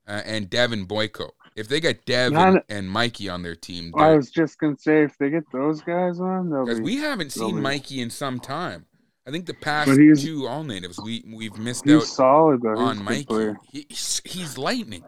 uh, 0.07 0.23
and 0.25 0.49
Devin 0.49 0.87
Boyko. 0.87 1.29
If 1.55 1.67
they 1.67 1.79
get 1.79 2.05
Devin 2.05 2.33
None- 2.33 2.61
and 2.67 2.89
Mikey 2.89 3.29
on 3.29 3.43
their 3.43 3.55
team, 3.55 3.93
I 3.95 4.15
was 4.15 4.31
just 4.31 4.59
gonna 4.59 4.77
say 4.77 5.03
if 5.03 5.17
they 5.19 5.29
get 5.29 5.43
those 5.53 5.81
guys 5.81 6.19
on, 6.19 6.49
because 6.49 6.79
be. 6.79 6.83
we 6.85 6.97
haven't 6.97 7.31
seen 7.31 7.49
Really? 7.49 7.61
Mikey 7.61 8.01
in 8.01 8.09
some 8.09 8.39
time. 8.39 8.86
I 9.27 9.31
think 9.31 9.45
the 9.45 9.53
past 9.53 9.89
But 9.89 9.97
he's- 9.99 10.23
two 10.23 10.47
all 10.47 10.63
natives 10.63 10.97
we 11.03 11.23
we've 11.27 11.57
missed 11.57 11.83
he's 11.85 11.95
out 11.95 12.03
solid 12.03 12.61
though. 12.61 12.71
He's 12.71 12.79
on 12.79 12.95
a 12.95 12.95
good 12.95 13.29
Mikey. 13.29 13.59
He, 13.71 13.85
he's, 13.89 14.21
he's 14.23 14.57
lightning. 14.57 15.03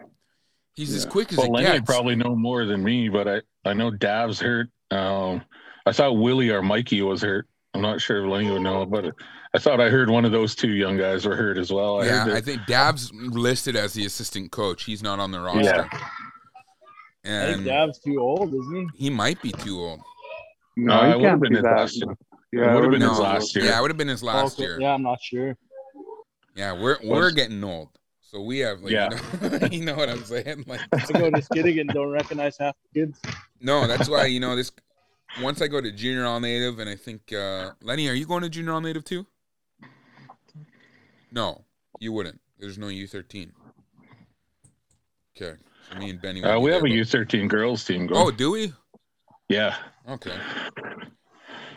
He's 0.75 0.93
as 0.93 1.05
quick 1.05 1.32
as 1.32 1.38
Well, 1.38 1.55
it 1.58 1.63
gets. 1.63 1.86
probably 1.86 2.15
know 2.15 2.36
more 2.36 2.65
than 2.65 2.84
me, 2.84 3.10
but 3.10 3.27
I 3.27 3.41
I 3.65 3.73
know 3.73 3.91
Dav's 3.91 4.39
hurt. 4.39 4.67
Um, 4.91 5.41
I 5.86 5.91
thought 5.93 6.13
Willie 6.13 6.49
or 6.49 6.62
Mikey 6.62 7.01
was 7.01 7.21
hurt. 7.21 7.47
I'm 7.73 7.82
not 7.82 8.01
sure 8.01 8.23
if 8.25 8.29
Lenny 8.32 8.49
would 8.51 8.62
know, 8.62 8.86
but 8.86 9.05
I 9.53 9.60
thought 9.60 9.79
I 9.79 9.89
heard 9.89 10.10
one 10.10 10.25
of 10.25 10.32
those 10.32 10.55
two 10.55 10.71
young 10.71 10.97
guys 10.97 11.25
were 11.25 11.36
hurt 11.36 11.58
as 11.58 11.71
well. 11.71 12.01
I 12.01 12.05
yeah, 12.05 12.25
heard 12.25 12.34
I 12.36 12.41
think 12.41 12.65
Dab's 12.65 13.12
listed 13.13 13.75
as 13.75 13.93
the 13.93 14.05
assistant 14.05 14.51
coach. 14.51 14.84
He's 14.84 15.01
not 15.03 15.19
on 15.19 15.32
the 15.32 15.39
roster. 15.39 15.63
Yeah. 15.63 15.88
I 15.91 17.45
think 17.45 17.58
And 17.58 17.65
Dav's 17.65 17.99
too 17.99 18.19
old, 18.19 18.53
isn't 18.53 18.89
he? 18.95 19.05
he 19.05 19.10
might 19.10 19.41
be 19.41 19.51
too 19.51 19.79
old. 19.79 19.99
No, 20.77 20.93
Uh, 20.93 21.05
he 21.05 21.12
it 21.12 21.15
would 21.17 21.23
have 21.25 21.32
can't 21.32 21.41
been 21.41 21.53
be 21.53 21.62
that. 21.62 22.15
Last 22.53 22.63
year. 22.63 22.63
Yeah, 22.65 22.71
It 22.71 22.75
would've 22.75 22.91
been 22.91 22.99
would've 23.01 23.09
his 23.09 23.19
last 23.19 23.55
year. 23.55 23.65
Yeah, 23.65 23.77
it 23.77 23.81
would 23.81 23.91
have 23.91 23.97
been 23.97 24.07
his 24.07 24.23
last 24.23 24.53
Okay, 24.55 24.63
year. 24.63 24.79
Yeah, 24.81 24.93
I'm 24.93 25.03
not 25.03 25.21
sure. 25.21 25.57
Yeah, 26.55 26.73
we're 26.73 26.97
we're 27.03 27.31
getting 27.31 27.63
old, 27.63 27.89
so 28.21 28.41
we 28.41 28.59
have 28.59 28.81
like 28.81 28.91
Yeah. 28.91 29.09
you, 29.41 29.49
know, 29.49 29.67
you 29.71 29.85
know 29.85 29.95
what 29.95 30.09
I'm 30.09 30.23
saying. 30.23 30.65
Like, 30.67 30.81
I 30.93 31.19
go 31.19 31.29
to 31.29 31.41
Skiddigan 31.41 31.81
and 31.81 31.89
don't 31.91 32.09
recognize 32.09 32.57
half 32.57 32.75
the 32.93 32.99
kids. 33.05 33.19
no, 33.62 33.88
that's 33.88 34.09
why 34.09 34.25
you 34.25 34.39
know 34.39 34.55
this. 34.55 34.71
Once 35.41 35.62
I 35.62 35.67
go 35.67 35.79
to 35.79 35.91
junior 35.91 36.25
all 36.25 36.39
native, 36.39 36.79
and 36.79 36.89
I 36.89 36.95
think 36.95 37.31
uh, 37.31 37.71
Lenny, 37.83 38.09
are 38.09 38.13
you 38.13 38.25
going 38.25 38.41
to 38.41 38.49
junior 38.49 38.73
all 38.73 38.81
native 38.81 39.05
too? 39.05 39.25
No, 41.31 41.63
you 41.99 42.12
wouldn't. 42.12 42.41
There's 42.57 42.77
no 42.79 42.88
U13. 42.88 43.51
Okay, 45.38 45.57
so 45.93 45.99
me 45.99 46.09
and 46.09 46.19
Benny. 46.21 46.41
will 46.41 46.49
Uh, 46.49 46.55
be 46.55 46.59
we 46.63 46.71
there, 46.71 46.79
have 46.79 46.85
a 46.85 46.89
but- 46.89 47.27
U13 47.29 47.47
girls 47.47 47.85
team 47.85 48.07
Going. 48.07 48.19
Oh, 48.21 48.31
do 48.31 48.51
we? 48.51 48.73
yeah. 49.47 49.75
Okay. 50.09 50.35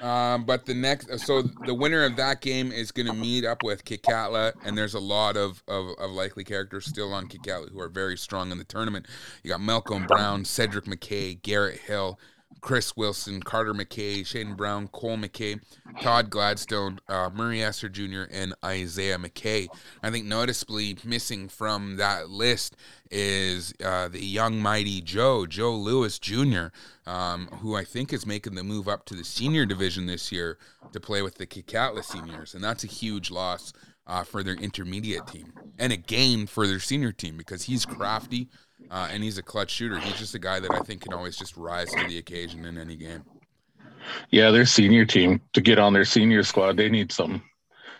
Um, 0.02 0.44
but 0.44 0.66
the 0.66 0.74
next, 0.74 1.20
so 1.20 1.42
the 1.42 1.74
winner 1.74 2.04
of 2.04 2.16
that 2.16 2.40
game 2.40 2.72
is 2.72 2.90
going 2.90 3.06
to 3.06 3.12
meet 3.12 3.44
up 3.44 3.62
with 3.62 3.84
Kitkatla, 3.84 4.52
and 4.64 4.76
there's 4.76 4.94
a 4.94 5.00
lot 5.00 5.36
of, 5.36 5.62
of, 5.68 5.90
of 5.96 6.10
likely 6.10 6.42
characters 6.42 6.86
still 6.86 7.12
on 7.14 7.28
Kitkatla 7.28 7.70
who 7.70 7.80
are 7.80 7.88
very 7.88 8.16
strong 8.16 8.50
in 8.50 8.58
the 8.58 8.64
tournament. 8.64 9.06
You 9.44 9.50
got 9.50 9.60
Malcolm 9.60 10.04
Brown, 10.06 10.44
Cedric 10.44 10.86
McKay, 10.86 11.40
Garrett 11.40 11.78
Hill, 11.78 12.18
Chris 12.60 12.96
Wilson, 12.96 13.42
Carter 13.42 13.74
McKay, 13.74 14.20
Shaden 14.20 14.56
Brown, 14.56 14.88
Cole 14.88 15.16
McKay, 15.16 15.60
Todd 16.00 16.30
Gladstone, 16.30 17.00
uh, 17.08 17.30
Murray 17.34 17.62
Esser 17.62 17.88
Jr., 17.88 18.24
and 18.30 18.54
Isaiah 18.64 19.18
McKay. 19.18 19.68
I 20.02 20.10
think 20.10 20.26
noticeably 20.26 20.96
missing 21.04 21.48
from 21.48 21.96
that 21.96 22.30
list 22.30 22.76
is 23.10 23.74
uh, 23.84 24.08
the 24.08 24.24
young 24.24 24.60
mighty 24.60 25.00
Joe, 25.00 25.46
Joe 25.46 25.74
Lewis 25.74 26.18
Jr., 26.18 26.66
um, 27.06 27.48
who 27.60 27.74
I 27.74 27.84
think 27.84 28.12
is 28.12 28.26
making 28.26 28.54
the 28.54 28.62
move 28.64 28.88
up 28.88 29.06
to 29.06 29.14
the 29.14 29.24
senior 29.24 29.66
division 29.66 30.06
this 30.06 30.30
year 30.30 30.58
to 30.92 31.00
play 31.00 31.22
with 31.22 31.36
the 31.36 31.46
Kitkatla 31.46 32.04
seniors. 32.04 32.54
And 32.54 32.62
that's 32.62 32.84
a 32.84 32.88
huge 32.88 33.30
loss 33.30 33.72
uh, 34.06 34.24
for 34.24 34.42
their 34.42 34.54
intermediate 34.54 35.26
team 35.26 35.52
and 35.78 35.92
a 35.92 35.96
gain 35.96 36.46
for 36.46 36.66
their 36.66 36.80
senior 36.80 37.12
team 37.12 37.36
because 37.36 37.64
he's 37.64 37.84
crafty 37.86 38.48
uh, 38.92 39.08
and 39.10 39.24
he's 39.24 39.38
a 39.38 39.42
clutch 39.42 39.70
shooter. 39.70 39.98
He's 39.98 40.18
just 40.18 40.34
a 40.34 40.38
guy 40.38 40.60
that 40.60 40.70
I 40.70 40.80
think 40.80 41.00
can 41.00 41.14
always 41.14 41.36
just 41.36 41.56
rise 41.56 41.90
to 41.92 42.06
the 42.06 42.18
occasion 42.18 42.64
in 42.66 42.76
any 42.76 42.94
game. 42.94 43.24
Yeah, 44.30 44.50
their 44.50 44.66
senior 44.66 45.04
team 45.06 45.40
to 45.54 45.60
get 45.60 45.78
on 45.78 45.92
their 45.92 46.04
senior 46.04 46.42
squad, 46.42 46.76
they 46.76 46.90
need 46.90 47.10
some 47.10 47.42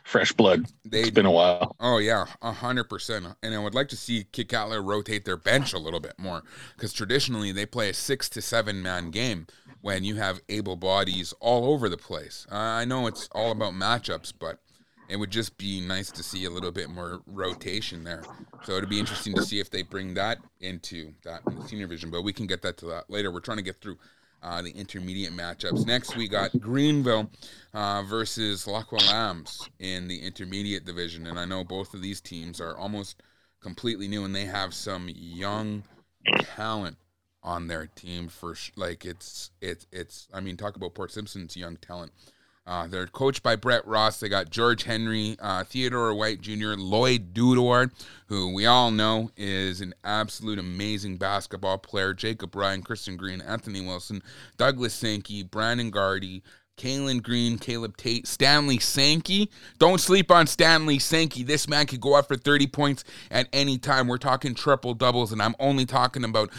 fresh 0.05 0.33
blood. 0.33 0.67
They 0.85 1.01
It's 1.01 1.11
been 1.11 1.27
a 1.27 1.31
while. 1.31 1.75
Oh 1.81 1.99
yeah, 1.99 2.27
a 2.43 2.53
hundred 2.53 2.85
percent. 2.85 3.27
And 3.43 3.55
I 3.55 3.59
would 3.59 3.75
like 3.75 3.89
to 3.89 3.97
see 3.97 4.27
Kitkatla 4.33 4.85
rotate 4.85 5.25
their 5.25 5.37
bench 5.37 5.73
a 5.73 5.79
little 5.79 6.01
bit 6.01 6.19
more 6.19 6.43
because 6.77 6.93
traditionally 6.93 7.53
they 7.53 7.67
play 7.67 7.89
a 7.89 7.95
six 7.95 8.29
to 8.31 8.43
seven 8.43 8.83
man 8.83 9.11
game 9.11 9.47
when 9.81 10.05
you 10.05 10.17
have 10.17 10.41
able 10.49 10.77
bodies 10.77 11.33
all 11.41 11.73
over 11.73 11.89
the 11.89 11.97
place. 11.97 12.47
Uh, 12.51 12.57
I 12.57 12.85
know 12.85 13.07
it's 13.07 13.29
all 13.33 13.51
about 13.51 13.73
matchups, 13.73 14.33
but 14.39 14.59
it 15.13 15.19
would 15.19 15.31
just 15.31 15.59
be 15.59 15.79
nice 15.79 16.11
to 16.11 16.23
see 16.23 16.47
a 16.47 16.51
little 16.51 16.73
bit 16.73 16.89
more 16.89 17.21
rotation 17.27 18.03
there. 18.03 18.23
So 18.65 18.73
it'd 18.79 18.89
be 18.89 18.99
interesting 18.99 19.35
to 19.35 19.43
see 19.43 19.61
if 19.61 19.69
they 19.69 19.83
bring 19.83 20.15
that 20.15 20.39
into 20.61 21.13
that 21.25 21.43
in 21.47 21.59
the 21.59 21.69
senior 21.69 21.87
vision. 21.87 22.11
But 22.11 22.23
we 22.23 22.33
can 22.33 22.47
get 22.47 22.63
that 22.63 22.79
to 22.79 22.87
that 22.87 23.11
later. 23.11 23.31
We're 23.31 23.41
trying 23.41 23.59
to 23.59 23.63
get 23.63 23.83
through 23.83 23.99
uh, 24.43 24.63
the 24.63 24.71
intermediate 24.71 25.35
matchups. 25.35 25.87
Next, 25.87 26.17
we 26.17 26.29
got 26.29 26.59
Greenville 26.59 27.31
uh, 27.75 28.03
versus 28.05 28.67
Lax 28.67 28.89
Kw'alaams 28.89 29.69
in 29.79 30.09
the 30.09 30.19
intermediate 30.19 30.87
division, 30.87 31.27
and 31.27 31.39
I 31.39 31.45
know 31.45 31.63
both 31.63 31.93
of 31.93 32.01
these 32.01 32.23
teams 32.23 32.59
are 32.59 32.75
almost 32.75 33.23
completely 33.61 34.09
new, 34.09 34.25
and 34.25 34.35
they 34.35 34.47
have 34.47 34.73
some 34.73 35.11
young 35.15 35.83
talent 36.57 36.97
on 37.43 37.67
their 37.67 37.87
team 37.87 38.29
for 38.29 38.55
sh- 38.55 38.71
like 38.77 39.05
it's 39.05 39.51
it's 39.61 39.87
it's 39.93 40.29
I 40.33 40.41
mean 40.41 40.57
talk 40.57 40.77
about 40.77 40.95
Port 40.95 41.13
Simpson's 41.13 41.55
young 41.55 41.77
talent. 41.77 42.13
Uh, 42.65 42.87
they're 42.87 43.09
coached 43.09 43.43
by 43.43 43.57
Brett 43.57 43.87
Ross. 43.87 44.21
They 44.21 44.29
got 44.29 44.51
George 44.51 44.85
Henry, 44.85 45.37
uh, 45.41 45.65
Theodore 45.65 46.15
White 46.15 46.41
Jr., 46.41 46.75
Lloyd 46.77 47.35
Dudor, 47.35 47.91
who 48.27 48.55
we 48.55 48.67
all 48.67 48.93
know 48.93 49.31
is 49.37 49.81
an 49.81 49.95
absolute 50.05 50.61
amazing 50.61 51.17
basketball 51.17 51.79
player. 51.79 52.15
Jacob 52.15 52.55
Ryan, 52.55 52.83
Kristen 52.83 53.17
Green, 53.17 53.41
Anthony 53.41 53.85
Wilson, 53.85 54.23
Douglas 54.59 54.95
Sankey, 54.95 55.43
Brandon 55.43 55.91
Gardy, 55.91 56.43
Kalen 56.79 57.23
Green, 57.23 57.59
Caleb 57.59 57.97
Tate, 57.97 58.27
Stanley 58.27 58.79
Sankey. 58.79 59.51
Don't 59.79 60.01
sleep 60.01 60.31
on 60.31 60.47
Stanley 60.47 60.99
Sankey. 60.99 61.43
This 61.43 61.69
man 61.69 61.87
could 61.87 62.01
go 62.01 62.17
out 62.17 62.29
for 62.29 62.37
30 62.37 62.67
points 62.69 63.05
at 63.31 63.49
any 63.53 63.79
time. 63.79 64.09
We're 64.09 64.19
talking 64.19 64.55
triple 64.55 64.95
doubles, 64.95 65.33
and 65.33 65.43
I'm 65.43 65.55
only 65.61 65.85
talking 65.85 66.25
about 66.25 66.51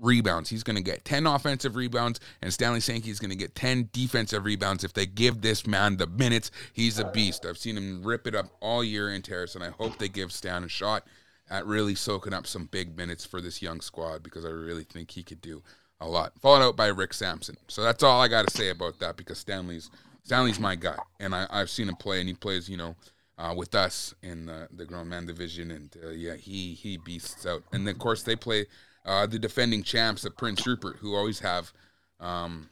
rebounds. 0.00 0.50
He's 0.50 0.62
going 0.62 0.76
to 0.76 0.82
get 0.82 1.04
10 1.04 1.26
offensive 1.26 1.76
rebounds, 1.76 2.20
and 2.42 2.52
Stanley 2.52 2.80
Sankey 2.80 3.10
is 3.10 3.18
going 3.18 3.30
to 3.30 3.36
get 3.36 3.54
10 3.54 3.90
defensive 3.92 4.44
rebounds 4.44 4.84
if 4.84 4.92
they 4.92 5.06
give 5.06 5.40
this 5.40 5.66
man 5.66 5.96
the 5.96 6.06
minutes. 6.06 6.50
He's 6.72 6.98
a 6.98 7.04
beast. 7.04 7.46
I've 7.46 7.58
seen 7.58 7.76
him 7.76 8.02
rip 8.02 8.26
it 8.26 8.34
up 8.34 8.46
all 8.60 8.82
year 8.84 9.12
in 9.12 9.22
Terrace, 9.22 9.54
and 9.54 9.64
I 9.64 9.70
hope 9.70 9.98
they 9.98 10.08
give 10.08 10.32
Stan 10.32 10.64
a 10.64 10.68
shot 10.68 11.04
at 11.48 11.66
really 11.66 11.94
soaking 11.94 12.32
up 12.32 12.46
some 12.46 12.66
big 12.66 12.96
minutes 12.96 13.24
for 13.24 13.40
this 13.40 13.62
young 13.62 13.80
squad 13.80 14.22
because 14.22 14.44
I 14.44 14.48
really 14.50 14.84
think 14.84 15.10
he 15.10 15.22
could 15.22 15.40
do 15.40 15.62
a 16.00 16.06
lot. 16.06 16.32
Followed 16.40 16.66
out 16.66 16.76
by 16.76 16.88
Rick 16.88 17.14
Sampson. 17.14 17.56
So 17.68 17.82
that's 17.82 18.02
all 18.02 18.20
I 18.20 18.28
got 18.28 18.48
to 18.48 18.56
say 18.56 18.70
about 18.70 18.98
that 19.00 19.16
because 19.16 19.38
Stanley's 19.38 19.90
Stanley's 20.22 20.58
my 20.58 20.74
guy, 20.74 20.98
and 21.20 21.34
I, 21.34 21.46
I've 21.50 21.70
seen 21.70 21.88
him 21.88 21.94
play, 21.94 22.18
and 22.18 22.28
he 22.28 22.34
plays, 22.34 22.68
you 22.68 22.76
know. 22.76 22.96
Uh, 23.38 23.52
with 23.54 23.74
us 23.74 24.14
in 24.22 24.46
the, 24.46 24.66
the 24.74 24.86
grown 24.86 25.10
man 25.10 25.26
division, 25.26 25.70
and 25.70 25.94
uh, 26.02 26.08
yeah, 26.08 26.36
he 26.36 26.72
he 26.72 26.96
beasts 26.96 27.44
out. 27.44 27.62
And 27.70 27.86
then, 27.86 27.92
of 27.94 27.98
course, 27.98 28.22
they 28.22 28.34
play 28.34 28.64
uh, 29.06 29.26
the 29.26 29.38
defending 29.38 29.82
champs 29.82 30.24
of 30.24 30.36
Prince 30.36 30.66
Rupert, 30.66 30.96
who 31.00 31.14
always 31.14 31.40
have 31.40 31.72
um, 32.20 32.68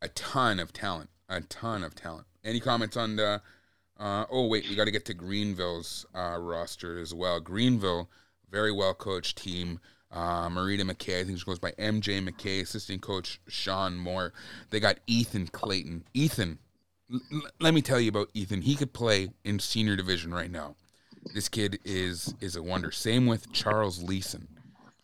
a 0.00 0.08
ton 0.08 0.60
of 0.60 0.72
talent, 0.72 1.10
a 1.28 1.40
ton 1.40 1.82
of 1.82 1.94
talent. 1.94 2.26
Any 2.44 2.60
comments 2.60 2.96
on 2.96 3.16
the? 3.16 3.42
Uh, 3.98 4.24
oh 4.30 4.46
wait, 4.46 4.68
we 4.68 4.76
got 4.76 4.84
to 4.84 4.90
get 4.90 5.04
to 5.06 5.14
Greenville's 5.14 6.06
uh, 6.14 6.36
roster 6.38 6.98
as 6.98 7.12
well. 7.12 7.40
Greenville, 7.40 8.08
very 8.50 8.70
well 8.72 8.94
coached 8.94 9.38
team. 9.38 9.80
Uh, 10.12 10.48
Marita 10.48 10.82
McKay, 10.82 11.20
I 11.20 11.24
think 11.24 11.38
she 11.38 11.44
goes 11.44 11.58
by 11.58 11.72
MJ 11.72 12.26
McKay, 12.26 12.62
assistant 12.62 13.02
coach 13.02 13.40
Sean 13.48 13.96
Moore. 13.96 14.32
They 14.70 14.78
got 14.78 14.98
Ethan 15.08 15.48
Clayton. 15.48 16.04
Ethan, 16.14 16.58
l- 17.12 17.20
let 17.58 17.74
me 17.74 17.82
tell 17.82 17.98
you 17.98 18.10
about 18.10 18.30
Ethan. 18.32 18.62
He 18.62 18.76
could 18.76 18.92
play 18.92 19.30
in 19.44 19.58
senior 19.58 19.96
division 19.96 20.32
right 20.32 20.50
now. 20.50 20.76
This 21.34 21.48
kid 21.48 21.80
is 21.84 22.34
is 22.40 22.54
a 22.54 22.62
wonder. 22.62 22.92
Same 22.92 23.26
with 23.26 23.52
Charles 23.52 24.00
Leeson. 24.02 24.46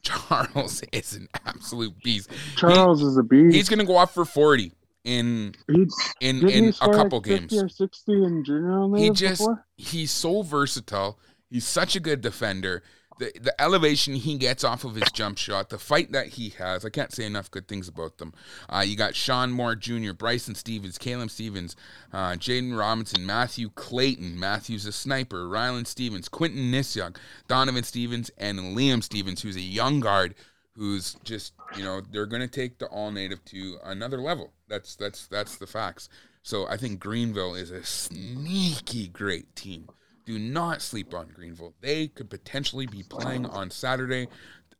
Charles 0.28 0.82
is 0.92 1.14
an 1.14 1.28
absolute 1.46 1.94
beast. 2.02 2.30
Charles 2.56 3.00
he, 3.00 3.06
is 3.06 3.16
a 3.16 3.22
beast. 3.22 3.54
He's 3.54 3.68
gonna 3.68 3.84
go 3.84 3.96
off 3.96 4.12
for 4.14 4.24
forty 4.24 4.72
in 5.04 5.54
He's, 5.70 5.94
in 6.20 6.48
in 6.48 6.68
a 6.80 6.90
couple 6.90 7.18
like 7.18 7.24
games. 7.24 7.54
or 7.54 7.68
sixty 7.68 8.12
in 8.12 8.44
junior 8.44 8.98
He 8.98 9.10
just 9.10 9.40
before? 9.40 9.64
he's 9.76 10.10
so 10.10 10.42
versatile. 10.42 11.18
He's 11.50 11.66
such 11.66 11.96
a 11.96 12.00
good 12.00 12.20
defender. 12.20 12.82
The 13.18 13.32
the 13.40 13.60
elevation 13.60 14.14
he 14.14 14.36
gets 14.36 14.64
off 14.64 14.84
of 14.84 14.94
his 14.94 15.10
jump 15.12 15.38
shot, 15.38 15.68
the 15.68 15.78
fight 15.78 16.12
that 16.12 16.28
he 16.28 16.50
has, 16.50 16.84
I 16.84 16.90
can't 16.90 17.12
say 17.12 17.24
enough 17.24 17.50
good 17.50 17.68
things 17.68 17.88
about 17.88 18.18
them. 18.18 18.32
Uh, 18.68 18.84
you 18.86 18.96
got 18.96 19.14
Sean 19.14 19.52
Moore 19.52 19.74
Jr., 19.74 20.12
Bryson 20.12 20.54
Stevens, 20.54 20.98
Caleb 20.98 21.30
Stevens, 21.30 21.76
uh, 22.12 22.32
Jaden 22.32 22.76
Robinson, 22.76 23.26
Matthew 23.26 23.70
Clayton, 23.70 24.38
Matthew's 24.38 24.86
a 24.86 24.92
sniper, 24.92 25.46
Rylan 25.46 25.86
Stevens, 25.86 26.28
Quentin 26.28 26.72
Nisyuk, 26.72 27.16
Donovan 27.48 27.84
Stevens, 27.84 28.30
and 28.38 28.58
Liam 28.76 29.02
Stevens, 29.02 29.42
who's 29.42 29.56
a 29.56 29.60
young 29.60 30.00
guard 30.00 30.34
who's 30.74 31.14
just 31.22 31.52
you 31.76 31.84
know 31.84 32.00
they're 32.00 32.26
going 32.26 32.42
to 32.42 32.48
take 32.48 32.78
the 32.78 32.86
all 32.86 33.10
native 33.10 33.44
to 33.46 33.78
another 33.84 34.18
level. 34.18 34.52
That's 34.68 34.96
that's 34.96 35.26
that's 35.26 35.56
the 35.56 35.66
facts. 35.66 36.08
So 36.42 36.66
I 36.66 36.76
think 36.76 36.98
Greenville 36.98 37.54
is 37.54 37.70
a 37.70 37.84
sneaky 37.84 39.08
great 39.08 39.54
team. 39.54 39.88
Do 40.24 40.38
not 40.38 40.82
sleep 40.82 41.14
on 41.14 41.28
Greenville. 41.34 41.74
They 41.80 42.08
could 42.08 42.30
potentially 42.30 42.86
be 42.86 43.02
playing 43.02 43.46
on 43.46 43.70
Saturday. 43.70 44.28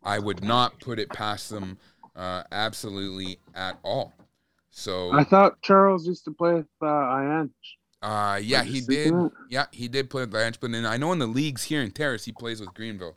I 0.02 0.18
would 0.18 0.42
not 0.42 0.78
put 0.80 0.98
it 0.98 1.08
past 1.10 1.50
them 1.50 1.78
uh, 2.16 2.42
absolutely 2.52 3.38
at 3.54 3.78
all. 3.82 4.12
So 4.70 5.12
I 5.12 5.24
thought 5.24 5.60
Charles 5.62 6.06
used 6.06 6.24
to 6.24 6.30
play 6.30 6.54
with 6.54 6.66
uh, 6.80 6.86
Ian. 6.86 7.50
uh, 8.02 8.40
yeah, 8.42 8.64
he 8.64 8.80
did. 8.80 9.12
that? 9.12 9.30
Yeah, 9.50 9.66
he 9.70 9.88
did 9.88 10.08
play 10.08 10.22
with 10.22 10.30
the 10.30 10.38
Ranch, 10.38 10.60
but 10.60 10.72
then 10.72 10.86
I 10.86 10.96
know 10.96 11.12
in 11.12 11.18
the 11.18 11.26
leagues 11.26 11.64
here 11.64 11.82
in 11.82 11.90
Terrace, 11.90 12.24
he 12.24 12.32
plays 12.32 12.60
with 12.60 12.72
Greenville. 12.72 13.16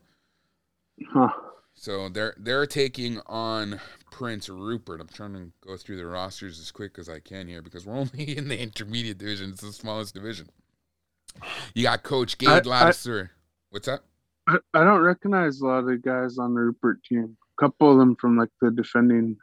Huh. 1.12 1.30
So 1.74 2.10
they're 2.10 2.36
they're 2.38 2.66
taking 2.66 3.22
on 3.26 3.80
Prince 4.12 4.50
Rupert. 4.50 5.02
I'm 5.02 5.08
trying 5.08 5.34
to 5.34 5.52
go 5.62 5.78
through 5.78 5.98
the 5.98 6.06
rosters 6.06 6.60
as 6.60 6.72
quick 6.72 6.98
as 6.98 7.10
I 7.10 7.20
can 7.20 7.48
here 7.48 7.62
because 7.62 7.86
we're 7.86 7.98
only 7.98 8.24
in 8.38 8.48
the 8.48 8.60
intermediate 8.60 9.18
division. 9.18 9.52
It's 9.52 9.62
the 9.62 9.74
smallest 9.74 10.14
division. 10.14 10.50
You 11.74 11.84
got 11.84 12.04
Coach 12.04 12.36
I- 12.46 12.60
Ladisser. 12.62 13.30
What's 13.70 13.88
up? 13.88 14.04
I, 14.48 14.58
I 14.74 14.84
don't 14.84 15.02
recognize 15.02 15.60
a 15.62 15.66
lot 15.68 15.80
of 15.80 15.86
the 15.88 15.98
guys 15.98 16.38
on 16.38 16.54
the 16.54 16.62
Rupert 16.62 17.04
team. 17.04 17.36
A 17.58 17.62
couple 17.62 17.92
of 17.92 17.98
them 17.98 18.16
from 18.16 18.38
like 18.38 18.50
the 18.62 18.70
defending 18.70 19.38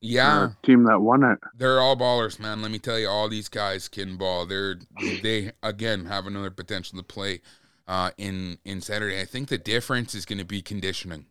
Yeah, 0.00 0.42
uh, 0.42 0.50
team 0.62 0.84
that 0.84 1.00
won 1.00 1.24
it. 1.24 1.38
they're 1.56 1.80
all 1.80 1.96
ballers, 1.96 2.38
man. 2.38 2.62
Let 2.62 2.70
me 2.70 2.78
tell 2.78 2.98
you, 2.98 3.08
all 3.08 3.28
these 3.28 3.48
guys 3.48 3.88
can 3.88 4.16
ball. 4.16 4.46
They're 4.46 4.76
they 5.22 5.52
again 5.62 6.06
have 6.06 6.26
another 6.26 6.50
potential 6.50 6.98
to 6.98 7.02
play 7.04 7.40
uh, 7.88 8.10
in 8.16 8.58
in 8.64 8.80
Saturday. 8.80 9.20
I 9.20 9.24
think 9.24 9.48
the 9.48 9.58
difference 9.58 10.14
is 10.14 10.24
going 10.24 10.38
to 10.38 10.44
be 10.44 10.62
conditioning. 10.62 11.26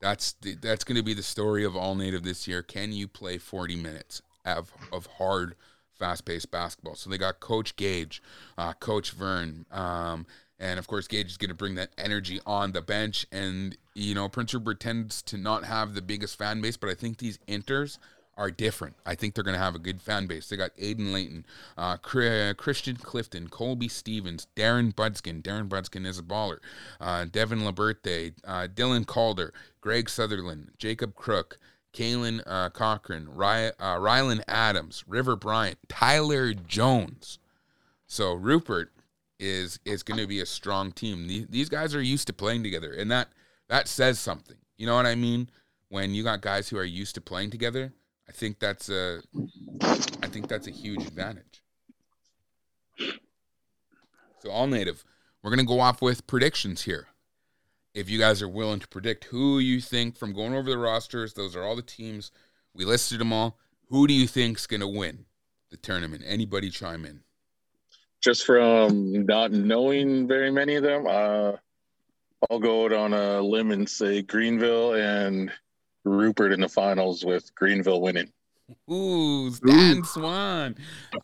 That's 0.00 0.32
the, 0.32 0.54
that's 0.54 0.84
going 0.84 0.96
to 0.96 1.02
be 1.02 1.14
the 1.14 1.22
story 1.22 1.64
of 1.64 1.74
all 1.76 1.94
native 1.96 2.22
this 2.22 2.46
year. 2.46 2.62
Can 2.62 2.92
you 2.92 3.08
play 3.08 3.38
40 3.38 3.74
minutes 3.76 4.22
of 4.44 4.70
of 4.92 5.06
hard, 5.18 5.56
fast 5.98 6.24
paced 6.24 6.50
basketball? 6.50 6.94
So 6.94 7.10
they 7.10 7.18
got 7.18 7.40
Coach 7.40 7.76
Gage, 7.76 8.22
uh, 8.58 8.72
Coach 8.74 9.12
Vern, 9.12 9.66
um, 9.70 10.26
and 10.58 10.78
of 10.78 10.86
course 10.86 11.06
Gage 11.06 11.26
is 11.26 11.36
going 11.36 11.48
to 11.48 11.54
bring 11.54 11.74
that 11.76 11.90
energy 11.98 12.40
on 12.46 12.72
the 12.72 12.82
bench. 12.82 13.26
And 13.32 13.76
you 13.94 14.14
know 14.14 14.28
Prince 14.28 14.54
Rupert 14.54 14.80
tends 14.80 15.22
to 15.22 15.36
not 15.36 15.64
have 15.64 15.94
the 15.94 16.02
biggest 16.02 16.36
fan 16.36 16.60
base, 16.60 16.76
but 16.76 16.90
I 16.90 16.94
think 16.94 17.18
these 17.18 17.38
inters 17.48 17.98
are 18.36 18.50
different. 18.50 18.96
I 19.06 19.14
think 19.14 19.34
they're 19.34 19.44
going 19.44 19.56
to 19.56 19.62
have 19.62 19.74
a 19.74 19.80
good 19.80 20.00
fan 20.00 20.26
base. 20.26 20.48
They 20.48 20.56
got 20.56 20.76
Aiden 20.76 21.12
Layton, 21.12 21.46
uh, 21.76 21.96
Christian 21.98 22.96
Clifton, 22.96 23.48
Colby 23.48 23.88
Stevens, 23.88 24.46
Darren 24.56 24.94
Budskin. 24.94 25.42
Darren 25.42 25.68
Budskin 25.68 26.06
is 26.06 26.18
a 26.18 26.22
baller. 26.22 26.58
Uh, 27.00 27.26
Devin 27.26 27.60
Liberte, 27.60 28.32
uh, 28.44 28.66
Dylan 28.74 29.06
Calder, 29.06 29.52
Greg 29.80 30.08
Sutherland, 30.08 30.72
Jacob 30.78 31.14
Crook, 31.14 31.58
Kalen 31.94 32.42
uh, 32.46 32.68
Cochran, 32.70 33.28
Ry- 33.28 33.68
uh, 33.78 33.96
Rylan 33.96 34.42
Adams, 34.48 35.04
River 35.06 35.36
Bryant, 35.36 35.78
Tyler 35.88 36.52
Jones. 36.52 37.38
So 38.06 38.34
Rupert 38.34 38.92
is 39.40 39.78
is 39.84 40.02
going 40.02 40.20
to 40.20 40.26
be 40.26 40.40
a 40.40 40.46
strong 40.46 40.92
team. 40.92 41.26
The- 41.26 41.46
These 41.48 41.68
guys 41.68 41.94
are 41.94 42.02
used 42.02 42.26
to 42.26 42.32
playing 42.32 42.62
together, 42.62 42.92
and 42.92 43.10
that 43.10 43.28
that 43.68 43.88
says 43.88 44.18
something. 44.18 44.56
You 44.76 44.86
know 44.86 44.94
what 44.96 45.06
I 45.06 45.14
mean? 45.14 45.48
When 45.88 46.12
you 46.14 46.24
got 46.24 46.40
guys 46.40 46.68
who 46.68 46.76
are 46.76 46.84
used 46.84 47.14
to 47.14 47.20
playing 47.20 47.50
together, 47.50 47.92
I 48.28 48.32
think 48.32 48.58
that's 48.58 48.88
a 48.88 49.20
I 49.82 50.26
think 50.28 50.48
that's 50.48 50.66
a 50.66 50.72
huge 50.72 51.06
advantage. 51.06 51.62
So 54.40 54.50
all 54.50 54.66
native, 54.66 55.04
we're 55.42 55.50
gonna 55.50 55.64
go 55.64 55.80
off 55.80 56.02
with 56.02 56.26
predictions 56.26 56.82
here. 56.82 57.06
If 57.94 58.10
you 58.10 58.18
guys 58.18 58.42
are 58.42 58.48
willing 58.48 58.80
to 58.80 58.88
predict 58.88 59.24
who 59.24 59.60
you 59.60 59.80
think 59.80 60.18
from 60.18 60.32
going 60.32 60.52
over 60.52 60.68
the 60.68 60.76
rosters, 60.76 61.34
those 61.34 61.54
are 61.54 61.62
all 61.62 61.76
the 61.76 61.82
teams 61.82 62.32
we 62.74 62.84
listed 62.84 63.20
them 63.20 63.32
all. 63.32 63.56
Who 63.88 64.08
do 64.08 64.14
you 64.14 64.26
think's 64.26 64.66
gonna 64.66 64.88
win 64.88 65.26
the 65.70 65.76
tournament? 65.76 66.24
Anybody 66.26 66.70
chime 66.70 67.04
in? 67.04 67.20
Just 68.20 68.44
from 68.46 69.26
not 69.26 69.52
knowing 69.52 70.26
very 70.26 70.50
many 70.50 70.74
of 70.74 70.82
them, 70.82 71.06
uh, 71.06 71.52
I'll 72.50 72.58
go 72.58 72.86
out 72.86 72.92
on 72.92 73.14
a 73.14 73.40
limb 73.40 73.70
and 73.70 73.88
say 73.88 74.22
Greenville 74.22 74.94
and 74.94 75.52
Rupert 76.04 76.52
in 76.52 76.60
the 76.60 76.68
finals 76.68 77.24
with 77.24 77.54
Greenville 77.54 78.00
winning. 78.00 78.32
Ooh, 78.90 79.52
Stan 79.52 80.02
Swan. 80.04 80.76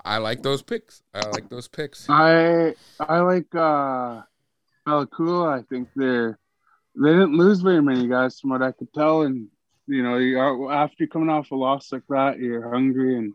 I 0.05 0.19
like 0.19 0.43
those 0.43 0.63
picks. 0.63 1.03
I 1.13 1.27
like 1.31 1.49
those 1.49 1.67
picks. 1.67 2.09
I 2.09 2.75
I 3.01 3.19
like 3.21 3.53
uh 3.57 4.23
Bella 4.87 5.07
Coola. 5.09 5.59
I 5.59 5.63
think 5.63 5.89
they're 5.97 6.39
they 6.97 7.11
didn't 7.11 7.37
lose 7.37 7.61
very 7.61 7.83
many 7.83 8.07
guys 8.09 8.39
from 8.41 8.51
what 8.51 8.63
I 8.63 8.73
could 8.73 8.93
tell, 8.93 9.23
and 9.23 9.49
you 9.87 10.03
know, 10.03 10.17
you 10.19 10.39
are, 10.39 10.73
after 10.73 10.97
you're 11.01 11.09
coming 11.09 11.29
off 11.31 11.51
a 11.51 11.57
loss 11.57 11.91
like 11.93 12.03
that, 12.09 12.39
you're 12.39 12.71
hungry 12.71 13.17
and 13.17 13.33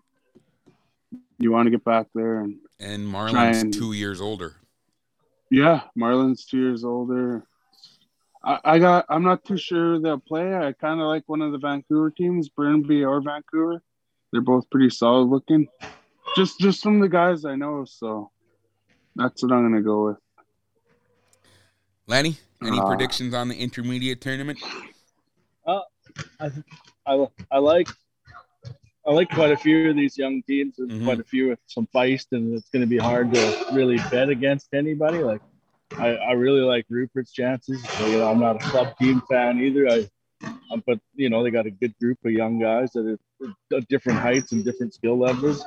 you 1.37 1.51
want 1.51 1.65
to 1.65 1.71
get 1.71 1.83
back 1.83 2.07
there. 2.15 2.39
And 2.41 2.57
And 2.79 3.07
Marlon's 3.07 3.61
and- 3.61 3.73
two 3.73 3.93
years 3.93 4.21
older. 4.21 4.55
Yeah, 5.51 5.81
Marlon's 5.95 6.45
two 6.45 6.59
years 6.59 6.83
older. 6.83 7.45
I, 8.43 8.59
I 8.63 8.79
got. 8.79 9.05
I'm 9.09 9.23
not 9.23 9.43
too 9.45 9.57
sure 9.57 9.99
they'll 9.99 10.19
play. 10.19 10.55
I 10.55 10.71
kind 10.73 10.99
of 10.99 11.07
like 11.07 11.23
one 11.27 11.41
of 11.41 11.51
the 11.51 11.57
Vancouver 11.59 12.09
teams, 12.11 12.49
Burnaby 12.49 13.03
or 13.03 13.21
Vancouver. 13.21 13.81
They're 14.31 14.41
both 14.41 14.69
pretty 14.69 14.89
solid 14.89 15.25
looking. 15.29 15.67
Just 16.35 16.59
just 16.59 16.81
from 16.83 16.99
the 16.99 17.07
guys 17.09 17.45
I 17.45 17.55
know, 17.55 17.85
so 17.85 18.31
that's 19.15 19.43
what 19.43 19.51
I'm 19.51 19.63
gonna 19.69 19.81
go 19.83 20.07
with. 20.07 20.17
Lenny, 22.07 22.37
any 22.61 22.79
Uh, 22.79 22.85
predictions 22.85 23.33
on 23.33 23.47
the 23.49 23.55
intermediate 23.55 24.21
tournament? 24.21 24.59
I, 25.67 25.81
I, 27.05 27.27
I 27.51 27.57
like 27.57 27.87
I 29.07 29.11
like 29.11 29.29
quite 29.29 29.51
a 29.51 29.57
few 29.57 29.89
of 29.89 29.95
these 29.95 30.17
young 30.17 30.41
teams. 30.43 30.75
There's 30.77 30.89
Mhm. 30.89 31.03
quite 31.05 31.19
a 31.19 31.23
few 31.23 31.49
with 31.49 31.59
some 31.67 31.87
feist, 31.93 32.27
and 32.31 32.55
it's 32.55 32.69
going 32.69 32.81
to 32.81 32.87
be 32.87 32.97
hard 32.97 33.31
to 33.33 33.65
really 33.71 33.97
bet 34.09 34.29
against 34.29 34.73
anybody. 34.73 35.19
Like 35.19 35.41
I, 35.97 36.15
I 36.15 36.31
really 36.33 36.61
like 36.61 36.85
Rupert's 36.89 37.31
chances. 37.31 37.83
So, 37.91 38.07
you 38.07 38.17
know, 38.17 38.29
I'm 38.29 38.39
not 38.39 38.55
a 38.55 38.59
club 38.59 38.97
team 38.97 39.21
fan 39.29 39.59
either. 39.59 39.87
I, 39.87 40.09
um, 40.71 40.83
but 40.87 40.99
you 41.13 41.29
know, 41.29 41.43
they 41.43 41.51
got 41.51 41.67
a 41.67 41.71
good 41.71 41.95
group 41.99 42.17
of 42.25 42.31
young 42.31 42.59
guys 42.59 42.91
that 42.93 43.17
are 43.41 43.77
at 43.77 43.87
different 43.87 44.19
heights 44.19 44.51
and 44.51 44.63
different 44.65 44.93
skill 44.93 45.17
levels. 45.17 45.63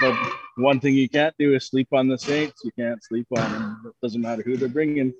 But 0.00 0.16
one 0.56 0.80
thing 0.80 0.94
you 0.94 1.08
can't 1.08 1.34
do 1.38 1.54
is 1.54 1.66
sleep 1.66 1.88
on 1.92 2.08
the 2.08 2.18
Saints. 2.18 2.62
You 2.64 2.72
can't 2.72 3.02
sleep 3.04 3.26
on 3.36 3.52
them. 3.52 3.82
It 3.86 3.94
doesn't 4.02 4.20
matter 4.20 4.42
who 4.42 4.56
they're 4.56 4.68
bringing. 4.68 5.12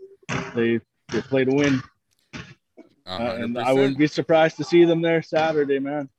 They 0.54 0.80
they 1.10 1.22
play 1.22 1.44
to 1.44 1.54
win. 1.54 1.82
Uh, 3.06 3.36
and 3.40 3.58
I 3.58 3.72
wouldn't 3.72 3.96
be 3.96 4.06
surprised 4.06 4.56
to 4.58 4.64
see 4.64 4.84
them 4.84 5.00
there 5.00 5.22
Saturday, 5.22 5.78
man. 5.78 6.10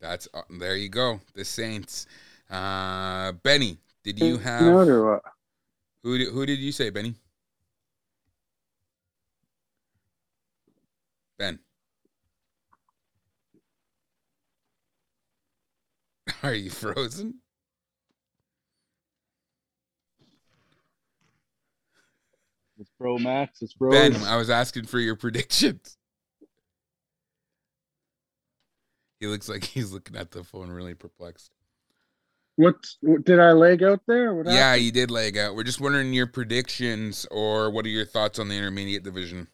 That's 0.00 0.28
uh, 0.32 0.42
there 0.58 0.76
you 0.76 0.88
go. 0.88 1.20
The 1.34 1.44
Saints. 1.44 2.06
Uh, 2.50 3.32
Benny, 3.42 3.78
did 4.04 4.18
you 4.20 4.26
You 4.26 4.38
have 4.38 4.62
know 4.62 5.02
what? 5.04 5.22
who? 6.02 6.18
Did, 6.18 6.28
who 6.32 6.46
did 6.46 6.58
you 6.60 6.72
say, 6.72 6.90
Benny? 6.90 7.14
Ben. 11.38 11.58
Are 16.42 16.54
you 16.54 16.70
frozen? 16.70 17.40
It's 22.94 23.00
Pro 23.00 23.18
Max. 23.18 23.60
It's 23.62 23.74
bro. 23.74 23.90
Ben, 23.90 24.14
I 24.24 24.36
was 24.36 24.50
asking 24.50 24.84
for 24.84 24.98
your 25.00 25.16
predictions. 25.16 25.96
He 29.20 29.26
looks 29.26 29.48
like 29.48 29.64
he's 29.64 29.92
looking 29.92 30.16
at 30.16 30.30
the 30.30 30.44
phone, 30.44 30.70
really 30.70 30.94
perplexed. 30.94 31.50
What, 32.56 32.76
what 33.00 33.24
did 33.24 33.40
I 33.40 33.52
leg 33.52 33.82
out 33.82 34.00
there? 34.06 34.34
What 34.34 34.46
Yeah, 34.46 34.52
happened? 34.70 34.84
you 34.84 34.92
did 34.92 35.10
leg 35.10 35.36
out. 35.36 35.56
We're 35.56 35.64
just 35.64 35.80
wondering 35.80 36.12
your 36.12 36.26
predictions 36.28 37.26
or 37.30 37.70
what 37.70 37.84
are 37.84 37.88
your 37.90 38.04
thoughts 38.04 38.38
on 38.38 38.48
the 38.48 38.54
intermediate 38.56 39.02
division? 39.02 39.48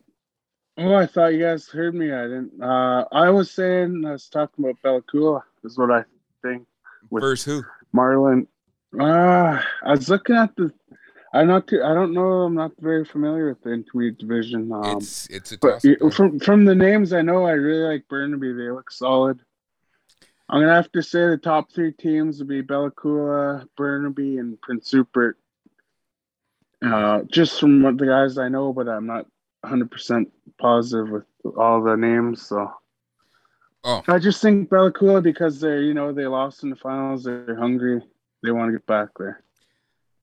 Oh, 0.77 0.95
I 0.95 1.07
thought 1.07 1.29
you 1.35 1.41
guys 1.41 1.67
heard 1.69 1.95
me. 1.95 2.13
I 2.13 2.23
didn't. 2.25 2.63
Uh, 2.63 3.05
I 3.13 3.31
was 3.31 3.51
saying 3.51 4.05
I 4.07 4.13
was 4.13 4.29
talking 4.29 4.65
about 4.65 4.77
Bella 4.83 5.03
Coola. 5.13 5.43
Is 5.65 5.79
what 5.79 5.91
I 5.91 6.05
think. 6.43 6.67
With- 7.11 7.23
First, 7.23 7.45
who? 7.47 7.63
Marlon. 7.95 8.47
Uh, 8.99 9.61
I 9.85 9.91
was 9.91 10.09
looking 10.09 10.37
at 10.37 10.55
the. 10.57 10.73
I'm 11.33 11.47
not. 11.47 11.67
Too, 11.69 11.83
I 11.83 11.95
don't 11.95 12.13
know. 12.13 12.43
I'm 12.43 12.55
not 12.55 12.73
very 12.81 13.05
familiar 13.05 13.49
with 13.49 13.63
the 13.63 13.71
intermediate 13.71 14.19
division. 14.19 14.73
Um, 14.73 14.99
it's 14.99 15.27
it's 15.31 15.53
a 15.53 15.59
but 15.59 15.83
from 16.13 16.41
from 16.41 16.65
the 16.65 16.75
names 16.75 17.13
I 17.13 17.23
know, 17.23 17.47
I 17.47 17.53
really 17.53 17.93
like 17.93 18.09
Burnaby. 18.09 18.53
They 18.53 18.71
look 18.71 18.91
solid. 18.91 19.41
I'm 20.49 20.61
gonna 20.61 20.75
have 20.75 20.91
to 20.93 21.03
say 21.03 21.29
the 21.29 21.37
top 21.37 21.71
three 21.73 21.93
teams 21.93 22.39
would 22.39 22.49
be 22.49 22.61
Bella 22.61 22.91
Coola, 22.91 23.67
Burnaby, 23.77 24.39
and 24.39 24.61
Prince 24.61 24.93
Rupert. 24.93 25.39
Uh, 26.85 27.21
just 27.31 27.61
from 27.61 27.83
what 27.83 27.99
the 27.99 28.07
guys 28.07 28.39
I 28.39 28.49
know, 28.49 28.73
but 28.73 28.89
I'm 28.89 29.07
not 29.07 29.27
100 29.61 29.91
percent 29.91 30.33
positive 30.59 31.11
with 31.11 31.25
all 31.57 31.83
the 31.83 31.95
names. 31.95 32.47
So 32.47 32.73
Oh, 33.83 34.03
I 34.09 34.19
just 34.19 34.43
think 34.43 34.69
Bella 34.69 34.93
Coola 34.93 35.23
because 35.23 35.61
they're 35.61 35.81
you 35.81 35.95
know 35.95 36.13
they 36.13 36.27
lost 36.27 36.63
in 36.65 36.71
the 36.71 36.77
finals. 36.77 37.25
They're 37.25 37.57
hungry. 37.57 38.03
They 38.43 38.51
want 38.51 38.69
to 38.69 38.73
get 38.73 38.87
back 38.87 39.09
there. 39.19 39.43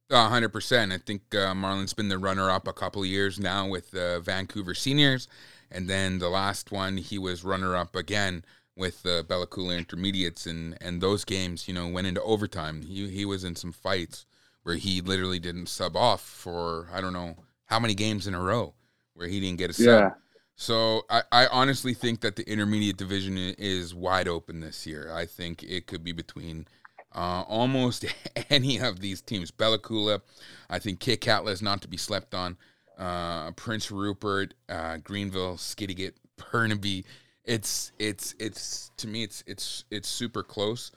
A 0.09 0.29
hundred 0.29 0.49
percent. 0.49 0.93
I 0.93 0.99
think 0.99 1.35
uh, 1.35 1.53
Marlon's 1.53 1.93
been 1.93 2.07
the 2.07 2.17
runner-up 2.17 2.67
a 2.67 2.73
couple 2.73 3.01
of 3.01 3.07
years 3.09 3.39
now 3.39 3.67
with 3.67 3.91
the 3.91 4.21
Vancouver 4.23 4.73
Seniors, 4.73 5.27
and 5.69 5.89
then 5.89 6.19
the 6.19 6.29
last 6.29 6.71
one 6.71 6.95
he 6.95 7.17
was 7.17 7.43
runner-up 7.43 7.93
again 7.93 8.45
with 8.75 9.05
uh, 9.05 9.17
the 9.17 9.23
Bella 9.23 9.47
Coola 9.47 9.77
Intermediates, 9.77 10.45
and 10.45 10.77
and 10.79 11.01
those 11.01 11.25
games, 11.25 11.67
you 11.67 11.73
know, 11.73 11.87
went 11.89 12.07
into 12.07 12.21
overtime. 12.21 12.83
He 12.83 13.09
he 13.09 13.25
was 13.25 13.43
in 13.43 13.57
some 13.57 13.73
fights 13.73 14.25
where 14.63 14.75
he 14.75 15.01
literally 15.01 15.39
didn't 15.39 15.67
sub 15.67 15.97
off 15.97 16.21
for 16.21 16.87
I 16.93 17.01
don't 17.01 17.13
know 17.13 17.35
how 17.65 17.79
many 17.79 17.93
games 17.93 18.27
in 18.27 18.33
a 18.33 18.41
row 18.41 18.75
where 19.13 19.27
he 19.27 19.41
didn't 19.41 19.57
get 19.57 19.71
a 19.71 19.73
sub. 19.73 19.85
Yeah. 19.85 20.09
So 20.55 21.03
I, 21.09 21.23
I 21.31 21.47
honestly 21.47 21.93
think 21.93 22.21
that 22.21 22.35
the 22.35 22.49
intermediate 22.49 22.97
division 22.97 23.37
is 23.37 23.93
wide 23.93 24.27
open 24.27 24.61
this 24.61 24.87
year. 24.87 25.11
I 25.13 25.25
think 25.25 25.63
it 25.63 25.85
could 25.85 26.03
be 26.03 26.13
between 26.13 26.65
uh, 27.13 27.43
almost 27.47 28.05
any 28.49 28.79
of 28.79 28.99
these 28.99 29.21
teams. 29.21 29.51
Bella 29.51 29.79
Coola, 29.79 30.21
I 30.69 30.79
think 30.79 30.99
Kitkatla 30.99 31.49
is 31.51 31.61
not 31.61 31.81
to 31.81 31.87
be 31.87 31.97
slept 31.97 32.33
on. 32.33 32.57
Uh, 32.97 33.51
Prince 33.51 33.91
Rupert, 33.91 34.53
uh, 34.69 34.97
Greenville, 34.97 35.55
Skidegate, 35.55 36.13
Burnaby. 36.51 37.05
It's 37.43 37.91
it's 37.99 38.35
it's 38.39 38.91
to 38.97 39.07
me 39.07 39.23
it's 39.23 39.43
it's 39.47 39.85
it's 39.91 40.09
super 40.09 40.43
close. 40.43 40.91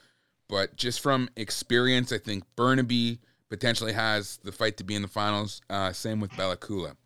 But 0.49 0.75
just 0.77 1.01
from 1.01 1.29
experience, 1.37 2.11
I 2.11 2.19
think 2.19 2.45
Burnaby 2.57 3.21
potentially 3.51 3.93
has 3.93 4.39
the 4.43 4.51
fight 4.51 4.77
to 4.79 4.85
be 4.85 4.95
in 4.97 5.03
the 5.03 5.09
finals. 5.09 5.61
Uh, 5.71 5.93
same 5.93 6.21
with 6.21 6.37
Bella 6.37 6.57
Coola, 6.57 6.97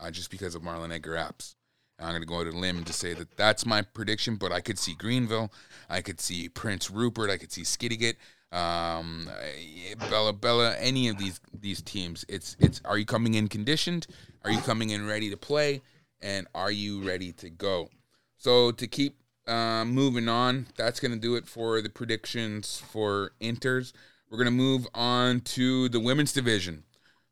uh, 0.00 0.10
just 0.10 0.30
because 0.30 0.54
of 0.54 0.62
Marlon 0.62 0.92
Edgar 0.92 1.14
Apps. 1.14 1.54
I'm 1.98 2.10
going 2.10 2.22
to 2.22 2.26
go 2.26 2.40
out 2.40 2.46
on 2.46 2.54
a 2.54 2.58
limb 2.58 2.84
to 2.84 2.92
say 2.92 3.14
that 3.14 3.36
that's 3.36 3.64
my 3.64 3.82
prediction, 3.82 4.36
but 4.36 4.52
I 4.52 4.60
could 4.60 4.78
see 4.78 4.94
Greenville. 4.94 5.52
I 5.88 6.00
could 6.00 6.20
see 6.20 6.48
Prince 6.48 6.90
Rupert. 6.90 7.30
I 7.30 7.36
could 7.36 7.52
see 7.52 7.62
Skidegate. 7.62 8.16
Um, 8.54 9.28
eh, 9.42 9.94
Bella 10.10 10.32
Bella, 10.32 10.76
any 10.78 11.08
of 11.08 11.18
these 11.18 11.40
these 11.58 11.82
teams. 11.82 12.24
It's 12.28 12.56
it's. 12.60 12.80
Are 12.84 12.98
you 12.98 13.04
coming 13.04 13.34
in 13.34 13.48
conditioned? 13.48 14.06
Are 14.44 14.50
you 14.50 14.60
coming 14.60 14.90
in 14.90 15.06
ready 15.06 15.30
to 15.30 15.36
play? 15.36 15.82
And 16.22 16.46
are 16.54 16.70
you 16.70 17.06
ready 17.06 17.32
to 17.32 17.50
go? 17.50 17.90
So 18.38 18.70
to 18.70 18.86
keep 18.86 19.16
uh, 19.46 19.84
moving 19.84 20.28
on, 20.28 20.66
that's 20.76 21.00
to 21.12 21.18
do 21.18 21.34
it 21.34 21.46
for 21.46 21.82
the 21.82 21.90
predictions 21.90 22.82
for 22.90 23.32
Inters. 23.40 23.92
We're 24.30 24.38
to 24.46 24.50
move 24.50 24.86
on 24.94 25.40
to 25.40 25.88
the 25.90 26.00
women's 26.00 26.32
division 26.32 26.84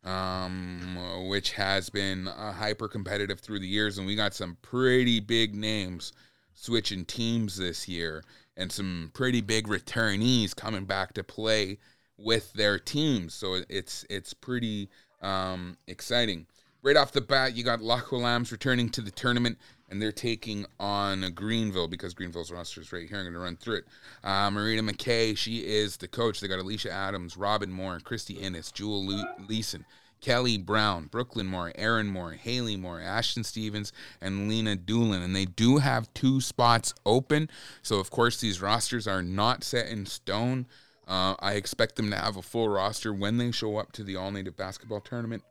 um, 0.04 1.28
which 1.28 1.52
has 1.52 1.88
been 1.90 2.28
uh, 2.28 2.52
hyper 2.52 2.88
competitive 2.88 3.40
through 3.40 3.60
the 3.60 3.66
years, 3.66 3.98
and 3.98 4.06
we 4.06 4.16
got 4.16 4.34
some 4.34 4.56
pretty 4.62 5.20
big 5.20 5.54
names 5.54 6.12
switching 6.54 7.04
teams 7.04 7.56
this 7.56 7.88
year, 7.88 8.22
and 8.56 8.70
some 8.70 9.10
pretty 9.14 9.40
big 9.40 9.66
returnees 9.66 10.54
coming 10.54 10.84
back 10.84 11.14
to 11.14 11.24
play 11.24 11.78
with 12.18 12.52
their 12.52 12.78
teams. 12.78 13.34
So 13.34 13.58
it's 13.68 14.04
it's 14.10 14.34
pretty 14.34 14.88
um, 15.20 15.76
exciting. 15.86 16.46
Right 16.82 16.96
off 16.96 17.12
the 17.12 17.20
bat, 17.20 17.54
you 17.54 17.62
got 17.62 17.80
Lax 17.80 18.08
Kw'alaams 18.08 18.50
returning 18.50 18.90
to 18.90 19.00
the 19.00 19.12
tournament, 19.12 19.56
and 19.88 20.02
they're 20.02 20.10
taking 20.10 20.66
on 20.80 21.30
Greenville 21.32 21.86
because 21.86 22.12
Greenville's 22.12 22.50
roster 22.50 22.80
is 22.80 22.92
right 22.92 23.08
here. 23.08 23.18
I'm 23.18 23.24
going 23.24 23.34
to 23.34 23.38
run 23.38 23.56
through 23.56 23.76
it. 23.76 23.84
Uh, 24.24 24.50
Marina 24.50 24.82
McKay, 24.82 25.36
she 25.36 25.58
is 25.58 25.96
the 25.96 26.08
coach. 26.08 26.40
They 26.40 26.48
got 26.48 26.58
Alicia 26.58 26.90
Adams, 26.90 27.36
Robin 27.36 27.70
Moore, 27.70 28.00
Christy 28.02 28.34
Innes, 28.34 28.72
Jewel 28.72 29.06
Lu- 29.06 29.24
Leeson, 29.46 29.84
Kelly 30.22 30.56
Brown, 30.56 31.06
Brooklyn 31.06 31.46
Moore, 31.46 31.72
Aaron 31.74 32.06
Moore, 32.06 32.32
Haley 32.32 32.76
Moore, 32.76 33.00
Ashton 33.00 33.44
Stevens, 33.44 33.92
and 34.20 34.48
Lena 34.48 34.76
Doolin. 34.76 35.20
And 35.20 35.36
they 35.36 35.44
do 35.44 35.78
have 35.78 36.12
two 36.14 36.40
spots 36.40 36.94
open. 37.04 37.50
So, 37.82 37.98
of 37.98 38.10
course, 38.10 38.40
these 38.40 38.62
rosters 38.62 39.06
are 39.06 39.22
not 39.22 39.64
set 39.64 39.88
in 39.88 40.06
stone. 40.06 40.66
Uh, 41.06 41.34
I 41.40 41.54
expect 41.54 41.96
them 41.96 42.10
to 42.10 42.16
have 42.16 42.36
a 42.38 42.42
full 42.42 42.68
roster 42.68 43.12
when 43.12 43.36
they 43.36 43.50
show 43.50 43.76
up 43.76 43.92
to 43.92 44.04
the 44.04 44.16
All 44.16 44.30
Native 44.30 44.56
Basketball 44.56 45.00
Tournament. 45.00 45.42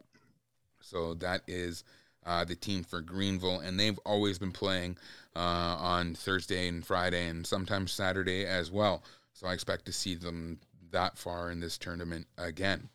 So 0.80 1.14
that 1.16 1.42
is 1.48 1.84
uh, 2.26 2.46
the 2.46 2.56
team 2.56 2.84
for 2.84 3.02
Greenville, 3.02 3.60
and 3.60 3.80
they've 3.80 4.00
always 4.06 4.40
been 4.40 4.52
playing 4.52 4.98
uh, 5.36 5.40
on 5.80 6.16
Thursday 6.16 6.68
and 6.68 6.86
Friday, 6.86 7.28
and 7.28 7.46
sometimes 7.46 7.92
Saturday 7.92 8.46
as 8.46 8.72
well. 8.72 9.04
So 9.34 9.48
I 9.48 9.54
expect 9.54 9.86
to 9.86 9.92
see 9.92 10.16
them 10.16 10.60
that 10.92 11.18
far 11.18 11.52
in 11.52 11.60
this 11.60 11.78
tournament 11.78 12.28
again. 12.38 12.90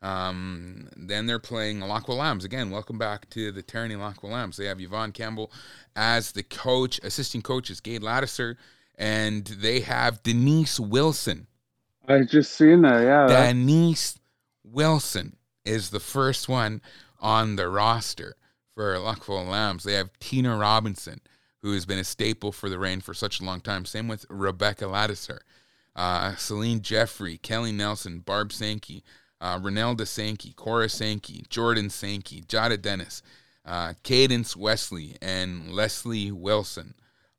Um, 0.00 0.88
then 0.96 1.26
they're 1.26 1.40
playing 1.40 1.80
Lax 1.80 2.04
Kw'alaams 2.04 2.44
again. 2.44 2.70
Welcome 2.70 2.98
back 2.98 3.28
to 3.30 3.50
the 3.50 3.62
Tyranny 3.62 3.96
Lax 3.96 4.18
Kw'alaams. 4.18 4.56
They 4.56 4.66
have 4.66 4.80
Yvonne 4.80 5.12
Campbell 5.12 5.50
as 5.96 6.32
the 6.32 6.42
coach. 6.42 7.00
Assistant 7.02 7.44
coach 7.44 7.68
is 7.70 7.80
Gage 7.80 8.02
Lattiser, 8.02 8.56
and 8.96 9.44
they 9.44 9.80
have 9.80 10.22
Denise 10.22 10.78
Wilson. 10.78 11.46
I 12.06 12.22
just 12.22 12.54
seen 12.54 12.82
that. 12.82 13.02
Yeah. 13.02 13.26
Denise 13.26 14.18
Wilson 14.62 15.36
is 15.64 15.90
the 15.90 16.00
first 16.00 16.48
one 16.48 16.80
on 17.20 17.56
the 17.56 17.68
roster 17.68 18.36
for 18.74 18.98
Lax 18.98 19.20
Kw'alaams. 19.20 19.82
They 19.82 19.94
have 19.94 20.10
Tina 20.20 20.56
Robinson, 20.56 21.20
who 21.62 21.72
has 21.72 21.84
been 21.84 21.98
a 21.98 22.04
staple 22.04 22.52
for 22.52 22.68
the 22.68 22.78
Rain 22.78 23.00
for 23.00 23.14
such 23.14 23.40
a 23.40 23.44
long 23.44 23.60
time. 23.60 23.84
Same 23.84 24.06
with 24.06 24.24
Rebecca 24.30 24.84
Lattiser, 24.84 25.40
uh, 25.96 26.36
Celine 26.36 26.82
Jeffrey, 26.82 27.36
Kelly 27.38 27.72
Nelson, 27.72 28.20
Barb 28.20 28.52
Sankey, 28.52 29.02
uh, 29.40 29.58
Renelda 29.58 30.06
Sankey, 30.06 30.52
Cora 30.52 30.88
Sankey, 30.88 31.44
Jordan 31.48 31.90
Sankey, 31.90 32.42
Jada 32.42 32.80
Dennis, 32.80 33.22
uh, 33.64 33.94
Cadence 34.02 34.56
Wesley, 34.56 35.16
and 35.20 35.72
Leslie 35.72 36.32
Wilson 36.32 36.94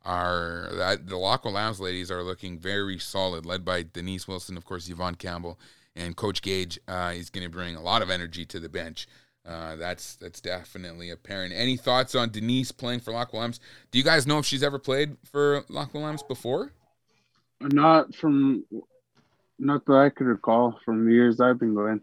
are 0.05 0.69
that 0.73 1.07
the 1.07 1.17
Lax 1.17 1.43
Kw'alaams 1.43 1.79
ladies 1.79 2.09
are 2.09 2.23
looking 2.23 2.57
very 2.57 2.99
solid, 2.99 3.45
led 3.45 3.65
by 3.65 3.83
Denise 3.83 4.27
Wilson, 4.27 4.57
of 4.57 4.65
course, 4.65 4.89
Yvonne 4.89 5.15
Campbell, 5.15 5.59
and 5.95 6.15
Coach 6.15 6.41
Gage. 6.41 6.79
Uh, 6.88 7.12
he's 7.12 7.29
going 7.29 7.43
to 7.43 7.49
bring 7.49 7.75
a 7.75 7.81
lot 7.81 8.01
of 8.01 8.09
energy 8.09 8.45
to 8.45 8.59
the 8.59 8.69
bench. 8.69 9.07
Uh, 9.45 9.75
that's 9.75 10.15
that's 10.17 10.41
definitely 10.41 11.09
apparent. 11.09 11.53
Any 11.53 11.77
thoughts 11.77 12.13
on 12.13 12.29
Denise 12.29 12.71
playing 12.71 12.99
for 12.99 13.12
Lax 13.12 13.31
Kw'alaams? 13.31 13.59
Do 13.91 13.97
you 13.97 14.03
guys 14.03 14.27
know 14.27 14.38
if 14.38 14.45
she's 14.45 14.63
ever 14.63 14.79
played 14.79 15.17
for 15.31 15.63
Lax 15.69 15.91
Kw'alaams 15.91 16.27
before? 16.27 16.71
Not 17.62 18.15
from, 18.15 18.63
not 19.60 19.86
that 19.86 19.93
I 19.93 20.10
could 20.10 20.28
recall 20.28 20.80
from 20.84 21.06
the 21.06 21.12
years 21.13 21.39
I've 21.39 21.60
been 21.60 21.76
going. 21.76 22.02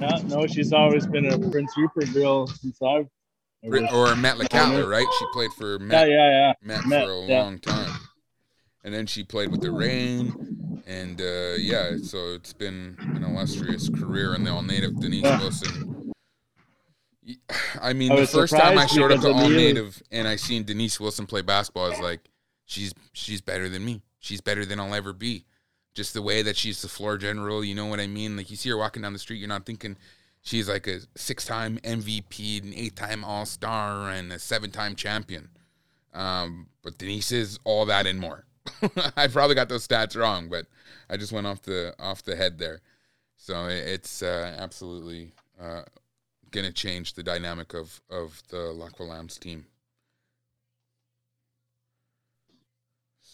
Yeah, 0.00 0.18
no, 0.24 0.46
she's 0.46 0.72
always 0.72 1.06
been 1.06 1.26
a 1.26 1.38
Prince 1.50 1.72
Rupert 1.76 2.12
girl 2.12 2.46
since 2.46 2.80
I've. 2.82 3.06
Or 3.64 4.14
Metlakatla, 4.14 4.88
right? 4.90 5.06
She 5.18 5.24
played 5.32 5.52
for 5.52 5.78
Matt, 5.78 6.08
yeah, 6.08 6.30
yeah. 6.30 6.52
Matt 6.62 6.84
Matt, 6.86 7.04
for 7.04 7.12
a 7.12 7.20
yeah. 7.26 7.42
long 7.42 7.60
time, 7.60 7.92
and 8.82 8.92
then 8.92 9.06
she 9.06 9.22
played 9.22 9.52
with 9.52 9.60
the 9.60 9.70
Reign, 9.70 10.82
and 10.84 11.20
uh, 11.20 11.54
yeah, 11.58 11.96
so 12.02 12.34
it's 12.34 12.52
been 12.52 12.96
an 13.14 13.22
illustrious 13.22 13.88
career 13.88 14.34
in 14.34 14.42
the 14.42 14.50
All 14.50 14.62
Native. 14.62 14.98
Denise 15.00 15.22
Yeah. 15.22 15.38
Wilson. 15.38 16.12
I 17.80 17.92
mean, 17.92 18.10
I 18.10 18.20
the 18.20 18.26
first 18.26 18.52
time 18.52 18.78
I 18.78 18.86
showed 18.86 19.12
up 19.12 19.20
to 19.20 19.32
All. 19.32 19.48
Native 19.48 20.02
and 20.10 20.26
I 20.26 20.34
seen 20.34 20.64
Denise 20.64 20.98
Wilson 20.98 21.26
play 21.26 21.42
basketball, 21.42 21.86
I 21.86 21.90
was 21.90 22.00
like, 22.00 22.20
she's 22.66 22.92
she's 23.12 23.40
better 23.40 23.68
than 23.68 23.84
me. 23.84 24.02
She's 24.22 24.40
better 24.40 24.64
than 24.64 24.80
I'll 24.80 24.94
ever 24.94 25.12
be. 25.12 25.44
Just 25.94 26.14
the 26.14 26.22
way 26.22 26.40
that 26.42 26.56
she's 26.56 26.80
the 26.80 26.88
floor 26.88 27.18
general, 27.18 27.62
you 27.62 27.74
know 27.74 27.86
what 27.86 28.00
I 28.00 28.06
mean? 28.06 28.36
Like 28.36 28.50
you 28.50 28.56
see 28.56 28.70
her 28.70 28.78
walking 28.78 29.02
down 29.02 29.12
the 29.12 29.18
street, 29.18 29.38
you're 29.38 29.48
not 29.48 29.66
thinking 29.66 29.98
she's 30.40 30.68
like 30.68 30.86
a 30.86 31.00
six-time 31.16 31.78
MVP, 31.82 32.62
an 32.62 32.72
eight-time 32.74 33.24
All-Star, 33.24 34.10
and 34.10 34.32
a 34.32 34.38
seven-time 34.38 34.94
champion. 34.94 35.50
Um, 36.14 36.68
but 36.82 36.98
Denise 36.98 37.32
is 37.32 37.58
all 37.64 37.84
that 37.86 38.06
and 38.06 38.20
more. 38.20 38.46
I 39.16 39.26
probably 39.26 39.56
got 39.56 39.68
those 39.68 39.86
stats 39.86 40.16
wrong, 40.16 40.48
but 40.48 40.66
I 41.10 41.16
just 41.16 41.32
went 41.32 41.46
off 41.46 41.62
the 41.62 41.94
off 41.98 42.22
the 42.22 42.36
head 42.36 42.58
there. 42.58 42.80
So 43.36 43.66
it's 43.66 44.22
uh, 44.22 44.54
absolutely 44.56 45.32
uh, 45.60 45.82
to 46.52 46.72
change 46.72 47.14
the 47.14 47.24
dynamic 47.24 47.74
of 47.74 48.00
of 48.08 48.40
the 48.48 48.72
Lax 48.72 48.94
Kw'alaams 48.94 49.38
team. 49.38 49.66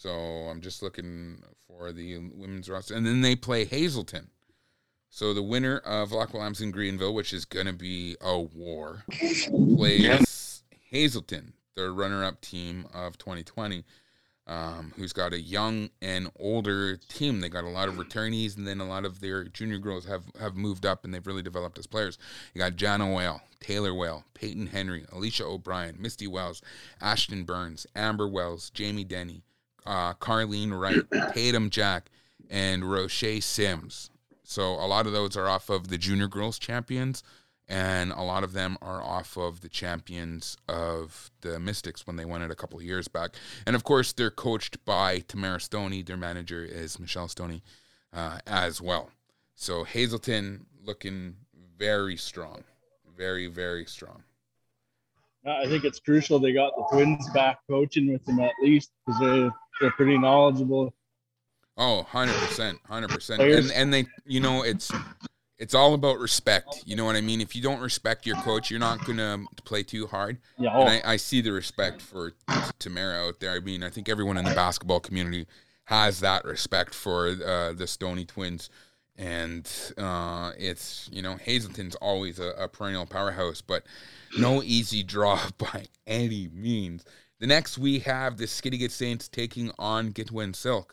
So 0.01 0.11
I'm 0.11 0.61
just 0.61 0.81
looking 0.81 1.43
for 1.67 1.91
the 1.91 2.19
women's 2.19 2.71
roster, 2.71 2.95
and 2.95 3.05
then 3.05 3.21
they 3.21 3.35
play 3.35 3.65
Hazelton. 3.65 4.31
So 5.11 5.35
the 5.35 5.43
winner 5.43 5.79
of 5.79 6.13
Lax 6.13 6.31
Kw'alaams 6.31 6.63
in 6.63 6.71
Greenville, 6.71 7.15
which 7.15 7.33
is 7.33 7.45
going 7.45 7.67
to 7.67 7.73
be 7.73 8.17
a 8.21 8.39
war, 8.39 9.03
plays 9.49 10.63
Hazelton, 10.91 11.53
the 11.75 11.91
runner-up 11.91 12.41
team 12.43 12.87
of 12.95 13.19
2020, 13.19 13.85
um, 14.47 14.93
who's 14.97 15.13
got 15.13 15.33
a 15.33 15.41
young 15.41 15.91
and 16.01 16.31
older 16.39 16.97
team. 17.09 17.41
They 17.41 17.49
got 17.49 17.65
a 17.65 17.69
lot 17.69 17.89
of 17.89 17.97
returnees, 17.97 18.57
and 18.57 18.69
then 18.69 18.81
a 18.81 18.87
lot 18.87 19.05
of 19.05 19.21
their 19.21 19.47
junior 19.47 19.79
girls 19.79 20.05
have 20.05 20.27
have 20.39 20.55
moved 20.55 20.87
up, 20.87 21.05
and 21.05 21.13
they've 21.13 21.27
really 21.27 21.43
developed 21.43 21.77
as 21.77 21.89
players. 21.89 22.19
You 22.55 22.61
got 22.61 22.77
Jana 22.77 23.13
Whale, 23.13 23.43
Taylor 23.59 23.93
Whale, 23.93 24.25
Peyton 24.35 24.69
Henry, 24.69 25.07
Alicia 25.11 25.45
O'Brien, 25.45 25.97
Misty 25.99 26.29
Wells, 26.29 26.63
Ashton 27.01 27.43
Burns, 27.43 27.85
Amber 27.97 28.29
Wells, 28.29 28.71
Jamie 28.71 29.03
Denny, 29.03 29.43
uh, 29.89 30.15
Carlene 30.15 30.79
Wright, 30.79 31.33
Tatum 31.35 31.71
Jack, 31.71 32.11
and 32.51 32.89
Roche 32.89 33.41
Sims. 33.41 34.11
So 34.45 34.63
a 34.63 34.87
lot 34.87 35.07
of 35.07 35.13
those 35.13 35.37
are 35.37 35.49
off 35.49 35.71
of 35.71 35.89
the 35.89 35.99
junior 35.99 36.29
girls 36.29 36.59
champions, 36.59 37.23
and 37.67 38.13
a 38.13 38.23
lot 38.23 38.45
of 38.45 38.53
them 38.53 38.79
are 38.81 39.03
off 39.03 39.37
of 39.37 39.61
the 39.61 39.69
champions 39.69 40.57
of 40.69 41.31
the 41.41 41.59
Mystics 41.59 42.07
when 42.07 42.17
they 42.17 42.25
won 42.25 42.43
it 42.43 42.51
a 42.51 42.55
couple 42.55 42.79
of 42.79 42.85
years 42.85 43.09
back. 43.09 43.35
And 43.67 43.75
of 43.75 43.85
course, 43.85 44.13
they're 44.13 44.31
coached 44.31 44.85
by 44.85 45.21
Tamara 45.21 45.61
Stoney. 45.61 46.03
Their 46.03 46.17
manager 46.17 46.65
is 46.65 46.99
Michelle 46.99 47.29
Stoney 47.29 47.63
uh, 48.13 48.39
as 48.47 48.81
well. 48.81 49.11
So 49.55 49.85
Hazelton 49.85 50.67
looking 50.85 51.37
very 51.77 52.17
strong, 52.17 52.65
very 53.17 53.47
very 53.49 53.85
strong. 53.85 54.23
I 55.47 55.67
think 55.67 55.85
it's 55.85 56.01
crucial 56.01 56.39
they 56.39 56.53
got 56.53 56.75
the 56.77 56.85
twins 56.91 57.29
back 57.31 57.61
coaching 57.69 58.13
with 58.13 58.25
them 58.25 58.41
at 58.41 58.53
least 58.63 58.91
because 59.07 59.21
they 59.21 59.51
they're 59.81 59.91
pretty 59.93 60.19
knowledgeable. 60.19 60.93
Oh, 61.77 62.07
100%, 62.11 62.79
100%. 62.91 62.91
And 62.91 63.39
Players- 63.39 63.71
and 63.71 63.95
they 63.95 64.07
you 64.27 64.41
know, 64.41 64.63
it's 64.63 64.91
it's 65.59 65.75
all 65.75 65.95
about 65.95 66.19
respect. 66.19 66.83
You 66.87 66.97
know 66.97 67.05
what 67.05 67.17
I 67.17 67.21
mean? 67.21 67.41
If 67.41 67.57
you 67.57 67.63
don't 67.63 67.81
respect 67.81 68.27
your 68.27 68.37
coach, 68.37 68.71
you're 68.71 68.81
not 68.81 69.05
going 69.05 69.19
to 69.19 69.45
play 69.65 69.83
too 69.83 70.07
hard. 70.07 70.39
Yeah, 70.57 70.71
And 70.79 70.89
oh, 70.89 71.09
I, 71.09 71.13
I 71.15 71.17
see 71.17 71.41
the 71.41 71.53
respect 71.53 72.01
for 72.01 72.33
Tamara 72.79 73.27
out 73.27 73.41
there. 73.41 73.53
I 73.53 73.61
mean, 73.61 73.83
I 73.83 73.91
think 73.91 74.09
everyone 74.09 74.39
in 74.39 74.45
the 74.45 74.55
basketball 74.55 75.01
community 75.01 75.47
has 75.85 76.21
that 76.21 76.45
respect 76.45 76.95
for 76.95 77.29
uh, 77.45 77.73
the 77.73 77.87
Stoney 77.89 78.25
twins. 78.25 78.71
And 79.17 79.69
uh, 79.97 80.53
it's, 80.57 81.11
you 81.13 81.23
know, 81.23 81.35
Hazelton's 81.35 81.97
always 81.97 82.39
a, 82.39 82.51
a 82.51 82.69
perennial 82.69 83.05
powerhouse, 83.07 83.61
but 83.61 83.85
no 84.39 84.63
easy 84.63 85.03
draw 85.03 85.41
by 85.59 85.87
any 86.07 86.49
means. 86.53 87.05
The 87.41 87.47
next, 87.47 87.79
we 87.79 88.01
have 88.01 88.37
the 88.37 88.47
Skidegate 88.47 88.91
Saints 88.91 89.29
taking 89.29 89.71
on 89.79 90.13
Gitwinksihlkw. 90.13 90.91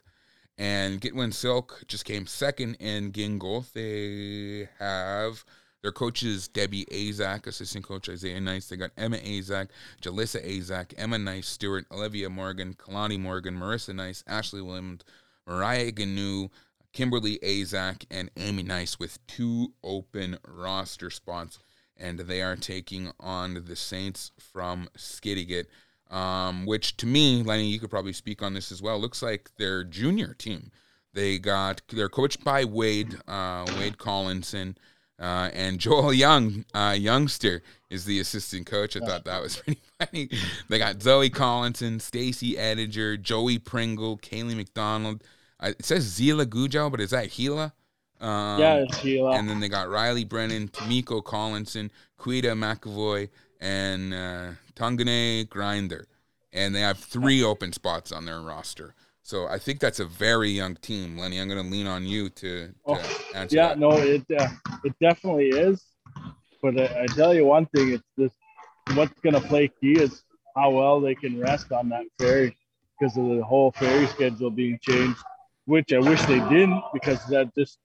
And 0.60 1.01
Gitwinksihlkw 1.01 1.88
just 1.88 2.05
came 2.05 2.27
second 2.27 2.75
in 2.75 3.12
Gingolx. 3.12 3.73
They 3.73 4.69
have 4.77 5.43
their 5.81 5.91
coaches 5.91 6.47
Debbie 6.47 6.86
Azak, 6.86 7.47
assistant 7.47 7.84
coach 7.84 8.10
Isaiah 8.10 8.39
Nice. 8.39 8.67
They 8.67 8.75
got 8.75 8.91
Emma 8.95 9.17
Azak, 9.17 9.69
Jalissa 10.03 10.45
Azak, 10.45 10.93
Emma 10.97 11.17
Nice, 11.17 11.47
Stewart, 11.47 11.86
Olivia 11.91 12.29
Morgan, 12.29 12.75
Kalani 12.75 13.19
Morgan, 13.19 13.55
Marissa 13.55 13.95
Nice, 13.95 14.23
Ashley 14.27 14.62
Williams, 14.62 15.01
Mariah 15.47 15.91
Ganu, 15.91 16.51
Kimberly 16.93 17.39
Azak, 17.39 18.05
and 18.12 18.29
Amy 18.38 18.62
Nice 18.62 18.99
with 18.99 19.17
two 19.25 19.73
open 19.84 20.38
roster 20.47 21.10
spots. 21.10 21.58
And 21.97 22.19
they 22.19 22.41
are 22.43 22.55
taking 22.55 23.12
on 23.19 23.63
the 23.65 23.75
Saints 23.75 24.31
from 24.39 24.89
Skidegate 24.95 25.65
um, 26.12 26.65
which 26.65 26.98
to 26.98 27.06
me, 27.06 27.44
Lenny, 27.44 27.68
you 27.68 27.80
could 27.80 27.89
probably 27.89 28.13
speak 28.13 28.41
on 28.41 28.54
this 28.54 28.72
as 28.72 28.82
well. 28.82 29.00
Looks 29.00 29.22
like 29.22 29.52
their 29.58 29.84
junior 29.84 30.34
team. 30.34 30.72
They 31.13 31.39
got 31.39 31.82
they're 31.89 32.10
coached 32.10 32.44
by 32.44 32.65
Wade 32.65 33.18
uh, 33.28 33.65
Wade 33.78 33.98
Collison 33.98 34.76
uh, 35.20 35.50
and 35.54 35.80
Joel 35.80 36.13
Young 36.13 36.65
uh, 36.74 36.96
youngster 36.98 37.63
is 37.89 38.06
the 38.06 38.20
assistant 38.20 38.65
coach. 38.65 38.98
I 38.98 39.00
thought 39.00 39.26
that 39.26 39.41
was 39.41 39.58
pretty 39.62 39.82
funny. 40.00 40.30
They 40.68 40.78
got 40.78 41.02
Zoe 41.02 41.30
Collison, 41.30 42.02
Stacy 42.02 42.56
Edinger, 42.56 43.22
Joey 43.22 43.58
Pringle, 43.58 44.18
Kaylee 44.18 44.58
McDonald. 44.58 45.24
Uh, 45.60 45.72
it 45.80 45.86
says 45.86 46.06
Zila 46.06 46.46
Gujo, 46.46 46.91
but 46.91 47.00
is 47.00 47.12
that 47.12 47.32
Gila? 47.32 47.74
Um, 48.20 48.60
yeah, 48.60 48.76
it's 48.76 48.98
Sheila. 49.00 49.32
and 49.32 49.50
then 49.50 49.60
they 49.60 49.70
got 49.70 49.89
Riley 49.89 50.26
Brennan, 50.26 50.68
Tamiko 50.70 51.24
Collison, 51.24 51.89
Quita 52.18 52.50
McAvoy, 52.50 53.30
and 53.62 54.13
Tongane 54.76 55.50
Grinder. 55.50 56.08
And 56.54 56.74
they 56.74 56.82
have 56.82 56.98
three 56.98 57.44
open 57.44 57.74
spots 57.74 58.12
on 58.12 58.26
their 58.26 58.40
roster. 58.42 58.96
So 59.24 59.48
I 59.48 59.58
think 59.58 59.80
that's 59.80 60.00
a 60.00 60.06
very 60.06 60.50
young 60.50 60.76
team. 60.76 61.18
Lenny, 61.18 61.40
I'm 61.40 61.50
going 61.50 61.62
to 61.64 61.70
lean 61.70 61.88
on 61.88 62.06
you 62.06 62.30
to, 62.30 62.68
to 62.68 62.74
Oh, 62.88 63.22
answer 63.34 63.56
yeah, 63.56 63.68
that. 63.70 63.80
no, 63.80 63.92
it 63.92 64.24
uh, 64.40 64.48
it 64.84 64.94
definitely 65.02 65.50
is. 65.50 65.84
But 66.62 66.80
I, 66.80 67.04
I 67.04 67.06
tell 67.08 67.34
you 67.34 67.46
one 67.46 67.66
thing, 67.66 67.94
it's 67.94 68.04
just 68.18 68.36
what's 68.94 69.20
going 69.22 69.34
to 69.34 69.42
play 69.42 69.68
key 69.68 69.94
is 69.94 70.24
how 70.56 70.70
well 70.72 71.02
they 71.02 71.16
can 71.16 71.40
rest 71.40 71.72
on 71.72 71.90
that 71.90 72.06
ferry 72.20 72.56
because 72.98 73.18
of 73.18 73.26
the 73.28 73.44
whole 73.44 73.72
ferry 73.72 74.08
schedule 74.08 74.52
being 74.52 74.80
changed, 74.82 75.19
which 75.65 75.92
I 75.92 76.00
wish 76.00 76.21
they 76.23 76.40
didn't 76.42 76.82
because 76.94 77.26
that 77.26 77.54
just 77.56 77.80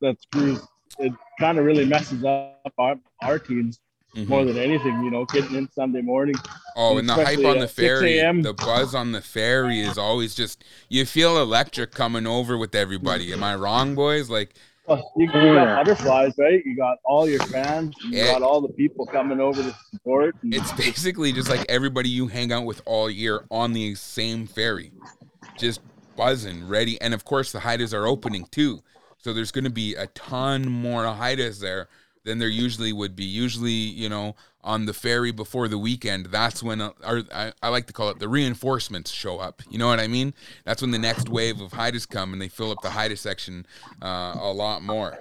that 0.00 0.20
screws 0.22 0.60
it 0.98 1.12
kind 1.40 1.58
of 1.58 1.64
really 1.64 1.84
messes 1.84 2.24
up 2.24 2.72
our, 2.78 2.96
our 3.22 3.38
teams 3.38 3.80
Mhm. 4.14 4.28
more 4.28 4.44
than 4.44 4.56
anything. 4.58 5.02
You 5.02 5.10
know, 5.10 5.24
getting 5.26 5.56
in 5.56 5.68
Sunday 5.72 6.00
morning. 6.02 6.36
Oh, 6.76 6.98
and 6.98 7.08
the 7.08 7.14
hype 7.14 7.44
on 7.44 7.58
the 7.58 7.68
ferry, 7.68 8.18
the 8.42 8.54
buzz 8.54 8.94
on 8.94 9.12
the 9.12 9.20
ferry 9.20 9.80
is 9.80 9.96
always 9.96 10.34
just, 10.34 10.64
you 10.88 11.06
feel 11.06 11.38
electric 11.40 11.92
coming 11.92 12.26
over 12.26 12.58
with 12.58 12.74
everybody. 12.74 13.32
Am 13.32 13.44
I 13.44 13.54
wrong, 13.54 13.94
boys? 13.94 14.28
Like, 14.30 14.54
Plus, 14.86 15.00
you, 15.16 15.26
you 15.26 15.32
got 15.32 15.84
butterflies, 15.84 16.32
right? 16.36 16.62
You 16.66 16.76
got 16.76 16.98
all 17.04 17.26
your 17.28 17.40
fans, 17.40 17.94
you 18.04 18.18
Yeah. 18.18 18.32
got 18.32 18.42
all 18.42 18.60
the 18.60 18.68
people 18.68 19.06
coming 19.06 19.40
over 19.40 19.62
to 19.62 19.74
support. 19.92 20.34
And, 20.42 20.52
it's 20.52 20.72
basically 20.72 21.32
just 21.32 21.48
like 21.48 21.64
everybody 21.70 22.10
you 22.10 22.26
hang 22.26 22.52
out 22.52 22.66
with 22.66 22.82
all 22.84 23.08
year 23.08 23.46
on 23.50 23.72
the 23.72 23.94
same 23.94 24.46
ferry, 24.46 24.92
just 25.56 25.80
buzzing, 26.16 26.68
ready. 26.68 27.00
And 27.00 27.14
of 27.14 27.24
course, 27.24 27.50
the 27.50 27.60
Haidas 27.60 27.94
are 27.94 28.06
opening 28.06 28.46
too, 28.50 28.82
so 29.16 29.32
there's 29.32 29.52
going 29.52 29.64
to 29.64 29.70
be 29.70 29.94
a 29.94 30.08
ton 30.08 30.68
more 30.68 31.04
Haidas 31.04 31.60
there 31.60 31.88
than 32.24 32.38
there 32.38 32.48
usually 32.48 32.92
would 32.92 33.14
be. 33.14 33.24
Usually, 33.24 33.70
you 33.70 34.08
know, 34.08 34.34
on 34.62 34.86
the 34.86 34.94
ferry 34.94 35.30
before 35.30 35.68
the 35.68 35.78
weekend, 35.78 36.26
that's 36.26 36.62
when, 36.62 36.80
uh, 36.80 36.92
or 37.06 37.22
I, 37.32 37.52
I 37.62 37.68
like 37.68 37.86
to 37.86 37.92
call 37.92 38.08
it 38.08 38.18
the 38.18 38.28
reinforcements 38.28 39.10
show 39.10 39.38
up. 39.38 39.62
You 39.70 39.78
know 39.78 39.86
what 39.86 40.00
I 40.00 40.08
mean? 40.08 40.34
That's 40.64 40.82
when 40.82 40.90
the 40.90 40.98
next 40.98 41.28
wave 41.28 41.60
of 41.60 41.72
Haidas 41.72 42.08
come 42.08 42.32
and 42.32 42.40
they 42.40 42.48
fill 42.48 42.70
up 42.70 42.80
the 42.82 42.90
Haida 42.90 43.16
section 43.16 43.66
uh, 44.02 44.36
a 44.40 44.52
lot 44.52 44.82
more. 44.82 45.18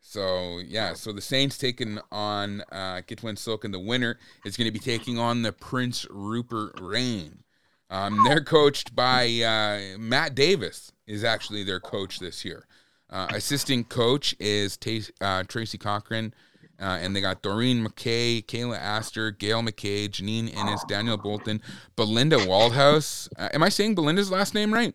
So 0.00 0.60
yeah, 0.64 0.94
so 0.94 1.12
the 1.12 1.20
Saints 1.20 1.58
taking 1.58 1.98
on 2.12 2.60
uh, 2.70 3.02
Gitwinksihlkw, 3.06 3.64
and 3.64 3.74
the 3.74 3.80
winner 3.80 4.18
is 4.44 4.56
going 4.56 4.66
to 4.66 4.72
be 4.72 4.78
taking 4.78 5.18
on 5.18 5.42
the 5.42 5.52
Prince 5.52 6.06
Rupert 6.08 6.78
Reign. 6.80 7.42
Um, 7.90 8.22
they're 8.24 8.44
coached 8.44 8.94
by 8.94 9.26
uh, 9.26 9.98
Matt 9.98 10.34
Davis 10.34 10.92
is 11.06 11.24
actually 11.24 11.64
their 11.64 11.80
coach 11.80 12.18
this 12.18 12.44
year. 12.44 12.66
Uh, 13.14 13.28
assistant 13.32 13.88
coach 13.88 14.34
is 14.40 14.76
T- 14.76 15.04
uh, 15.20 15.44
Tracy 15.44 15.78
Cochran, 15.78 16.34
uh, 16.80 16.98
and 17.00 17.14
they 17.14 17.20
got 17.20 17.42
Doreen 17.42 17.86
McKay, 17.86 18.44
Kayla 18.44 18.76
Astor, 18.76 19.30
Gail 19.30 19.62
McKay, 19.62 20.08
Janine 20.08 20.52
Ennis, 20.56 20.82
Daniel 20.88 21.16
Bolton, 21.16 21.62
Belinda 21.94 22.38
Waldhouse. 22.38 23.28
Uh, 23.38 23.50
am 23.54 23.62
I 23.62 23.68
saying 23.68 23.94
Belinda's 23.94 24.32
last 24.32 24.52
name 24.52 24.74
right? 24.74 24.94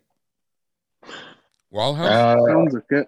Waldhouse? 1.72 2.09
Uh, 2.09 2.45
Sounds 2.45 2.74
like 2.74 2.84
it. 2.89 3.07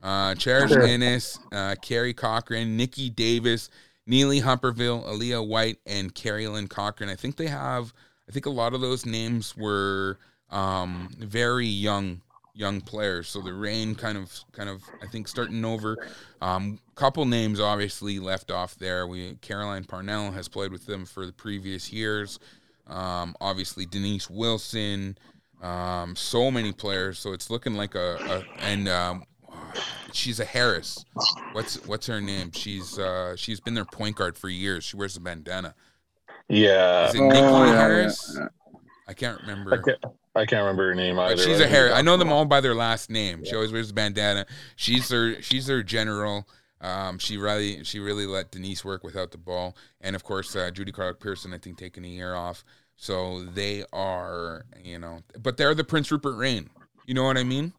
Uh, 0.00 0.36
Cherish 0.36 0.70
Sure. 0.70 0.82
Ennis, 0.82 1.40
uh, 1.50 1.74
Carrie 1.82 2.14
Cochran, 2.14 2.76
Nikki 2.76 3.10
Davis, 3.10 3.70
Neely 4.06 4.40
Humperville, 4.40 5.04
Aaliyah 5.04 5.44
White, 5.44 5.78
and 5.84 6.14
Carrie 6.14 6.46
Lynn 6.46 6.68
Cochran. 6.68 7.10
I 7.10 7.16
think 7.16 7.38
they 7.38 7.48
have. 7.48 7.92
I 8.28 8.32
think 8.32 8.46
a 8.46 8.50
lot 8.50 8.72
of 8.72 8.80
those 8.80 9.04
names 9.04 9.56
were 9.56 10.20
um, 10.48 11.08
very 11.18 11.66
young 11.66 12.20
young 12.58 12.80
players. 12.80 13.28
So 13.28 13.40
the 13.40 13.54
Reign 13.54 13.94
kind 13.94 14.18
of 14.18 14.32
kind 14.52 14.68
of 14.68 14.82
I 15.02 15.06
think 15.06 15.28
starting 15.28 15.64
over. 15.64 15.96
Um, 16.42 16.80
couple 16.96 17.24
names 17.24 17.60
obviously 17.60 18.18
left 18.18 18.50
off 18.50 18.74
there. 18.76 19.06
We 19.06 19.36
Caroline 19.40 19.84
Parnell 19.84 20.32
has 20.32 20.48
played 20.48 20.72
with 20.72 20.84
them 20.86 21.06
for 21.06 21.24
the 21.24 21.32
previous 21.32 21.92
years. 21.92 22.38
Um, 22.88 23.36
obviously 23.40 23.86
Denise 23.86 24.28
Wilson. 24.28 25.16
Um, 25.62 26.16
so 26.16 26.50
many 26.50 26.72
players. 26.72 27.18
So 27.18 27.32
it's 27.32 27.50
looking 27.50 27.74
like 27.74 27.94
a, 27.94 28.16
a 28.60 28.62
and 28.64 28.88
um, 28.88 29.24
she's 30.12 30.40
a 30.40 30.44
Harris. 30.44 31.04
What's 31.52 31.84
what's 31.86 32.06
her 32.08 32.20
name? 32.20 32.50
She's 32.52 32.98
uh 32.98 33.36
she's 33.36 33.60
been 33.60 33.74
their 33.74 33.84
point 33.84 34.16
guard 34.16 34.36
for 34.36 34.48
years. 34.48 34.84
She 34.84 34.96
wears 34.96 35.16
a 35.16 35.20
bandana. 35.20 35.74
yeah, 36.48 37.08
Is 37.08 37.14
it 37.14 37.20
Oh, 37.20 37.28
Nikki 37.28 37.40
yeah, 37.40 37.66
yeah, 37.66 37.76
Harris? 37.76 38.36
yeah. 38.38 38.48
I 39.06 39.14
can't 39.14 39.38
I 39.38 39.40
remember. 39.42 39.78
can't, 39.82 39.98
I 40.38 40.46
can't 40.46 40.62
remember 40.62 40.88
her 40.88 40.94
name 40.94 41.18
either. 41.18 41.36
But 41.36 41.42
she's 41.42 41.60
a 41.60 41.66
Harris. 41.66 41.94
I 41.94 42.02
know 42.02 42.16
them 42.16 42.32
all 42.32 42.44
by 42.44 42.60
their 42.60 42.74
last 42.74 43.10
name. 43.10 43.44
She 43.44 43.54
always 43.54 43.72
wears 43.72 43.90
a 43.90 43.94
bandana. 43.94 44.46
She's 44.76 45.08
their 45.08 45.42
she's 45.42 45.66
their 45.66 45.82
general. 45.82 46.48
Um, 46.80 47.18
she 47.18 47.36
really 47.36 47.82
she 47.84 47.98
really 47.98 48.26
let 48.26 48.52
Denise 48.52 48.84
work 48.84 49.02
without 49.02 49.32
the 49.32 49.38
ball, 49.38 49.76
and 50.00 50.14
of 50.14 50.22
course 50.22 50.54
uh, 50.54 50.70
Judy 50.70 50.92
Clark 50.92 51.20
Pearson. 51.20 51.52
I 51.52 51.58
think 51.58 51.76
taking 51.76 52.04
a 52.04 52.08
year 52.08 52.34
off. 52.34 52.64
So 52.96 53.44
they 53.44 53.84
are, 53.92 54.64
you 54.82 54.98
know, 54.98 55.20
but 55.40 55.56
they're 55.56 55.74
the 55.74 55.84
Prince 55.84 56.10
Rupert 56.10 56.36
Reign. 56.36 56.68
You 57.06 57.14
know 57.14 57.24
what 57.24 57.36
I 57.36 57.44
mean? 57.44 57.72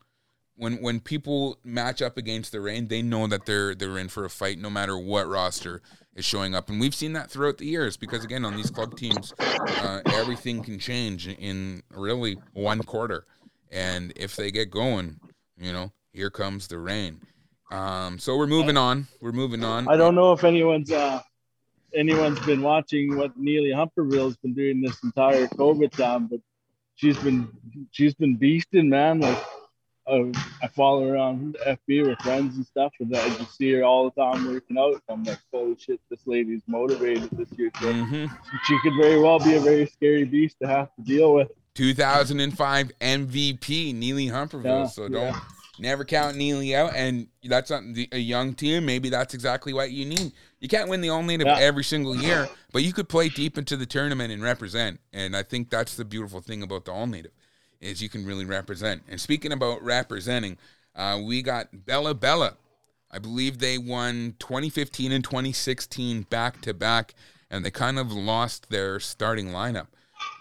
When 0.56 0.82
when 0.82 1.00
people 1.00 1.58
match 1.64 2.02
up 2.02 2.18
against 2.18 2.52
the 2.52 2.60
Reign, 2.60 2.88
they 2.90 3.02
know 3.02 3.28
that 3.28 3.46
they're 3.46 3.74
they're 3.74 3.98
in 3.98 4.10
for 4.10 4.26
a 4.26 4.30
fight, 4.30 4.60
no 4.60 4.70
matter 4.70 4.98
what 4.98 5.28
roster 5.28 5.82
is 6.20 6.26
showing 6.26 6.54
up, 6.54 6.70
and 6.70 6.80
we've 6.80 6.94
seen 6.94 7.14
that 7.14 7.32
throughout 7.32 7.58
the 7.58 7.66
years. 7.66 7.98
Because 7.98 8.24
again, 8.24 8.46
on 8.46 8.56
these 8.56 8.70
club 8.70 8.96
teams, 8.96 9.34
uh, 9.40 10.02
everything 10.06 10.62
can 10.62 10.78
change 10.78 11.28
in 11.28 11.82
really 11.92 12.38
one 12.54 12.84
quarter, 12.84 13.26
and 13.72 14.14
if 14.16 14.36
they 14.36 14.52
get 14.52 14.70
going, 14.70 15.20
you 15.58 15.74
know, 15.74 15.92
here 16.14 16.30
comes 16.30 16.68
the 16.68 16.78
rain. 16.78 17.22
Um, 17.72 18.20
so 18.20 18.36
we're 18.38 18.48
moving 18.48 18.78
on. 18.78 19.08
We're 19.22 19.32
moving 19.32 19.64
on. 19.64 19.88
I 19.88 19.96
don't 19.96 20.16
know 20.16 20.34
if 20.34 20.44
anyone's 20.44 20.92
uh, 20.92 21.22
anyone's 21.96 22.40
been 22.42 22.62
watching 22.62 23.16
what 23.16 23.38
Neely 23.38 23.72
Humperville's 23.72 24.38
been 24.38 24.54
doing 24.54 24.82
this 24.82 25.02
entire 25.04 25.48
COVID 25.48 25.92
time, 25.92 26.28
but 26.28 26.40
she's 26.96 27.18
been 27.20 27.48
she's 27.92 28.14
been 28.14 28.38
beasting, 28.38 28.88
man. 28.88 29.22
Like 29.22 29.38
uh, 30.10 30.32
I 30.62 30.68
follow 30.68 31.08
her 31.10 31.18
on 31.18 31.54
FB 31.66 32.08
with 32.08 32.20
friends 32.20 32.56
and 32.58 32.66
stuff, 32.66 32.92
and 33.00 33.16
I 33.16 33.28
just 33.38 33.58
see 33.58 33.72
her 33.74 33.84
all 33.84 34.10
the 34.10 34.22
time 34.22 34.52
working 34.52 34.78
out. 34.78 35.02
I'm 35.10 35.24
like, 35.24 35.40
holy 35.54 35.78
shit, 35.78 36.00
this 36.10 36.26
lady's 36.26 36.62
motivated 36.68 37.30
this 37.32 37.48
year. 37.58 37.72
So 37.80 37.92
hmm 37.92 38.26
she 38.64 38.80
could 38.80 38.96
very 38.96 39.20
well 39.20 39.40
be 39.40 39.56
a 39.56 39.60
very 39.60 39.86
scary 39.86 40.26
beast 40.26 40.58
to 40.62 40.68
have 40.68 40.94
to 40.96 41.02
deal 41.04 41.34
with. 41.34 41.52
2005 41.76 42.92
MVP 43.00 43.94
Neely 43.96 44.28
Humperville. 44.28 44.64
Yeah, 44.64 44.86
so 44.88 45.08
don't 45.08 45.38
never 45.78 46.04
count 46.04 46.36
Neely 46.36 46.76
out. 46.76 46.94
And 46.96 47.28
that's 47.44 47.70
not 47.70 47.84
the, 47.94 48.10
a 48.12 48.18
young 48.18 48.54
team. 48.54 48.86
Maybe 48.86 49.10
that's 49.10 49.34
exactly 49.34 49.72
what 49.72 49.92
you 49.92 50.06
need. 50.06 50.34
You 50.60 50.68
can't 50.68 50.90
win 50.90 51.02
the 51.02 51.10
All 51.10 51.24
Native 51.24 51.48
Yeah. 51.48 51.58
every 51.60 51.84
single 51.84 52.16
year, 52.16 52.50
but 52.74 52.84
you 52.84 52.92
could 52.92 53.08
play 53.08 53.30
deep 53.30 53.58
into 53.58 53.78
the 53.78 53.86
tournament 53.86 54.34
and 54.34 54.44
represent. 54.44 55.00
And 55.14 55.38
I 55.38 55.44
think 55.44 55.70
that's 55.70 55.96
the 55.96 56.06
beautiful 56.06 56.42
thing 56.42 56.64
about 56.64 56.86
the 56.86 56.92
All 56.92 57.08
Native 57.08 57.32
is 57.82 58.02
you 58.02 58.10
can 58.10 58.26
really 58.26 58.46
represent. 58.46 59.04
And 59.08 59.20
speaking 59.20 59.52
about 59.52 59.84
representing, 59.84 60.58
uh, 60.96 61.20
we 61.24 61.42
got 61.42 61.86
Bella 61.86 62.14
Bella. 62.14 62.58
I 63.12 63.20
believe 63.20 63.58
they 63.60 63.78
won 63.78 64.36
2015 64.40 65.12
and 65.12 65.24
2016 65.24 66.24
back 66.24 66.62
to 66.62 66.74
back, 66.74 67.16
and 67.50 67.66
they 67.66 67.72
kind 67.72 67.98
of 67.98 68.12
lost 68.12 68.70
their 68.70 69.00
starting 69.00 69.48
lineup. 69.48 69.88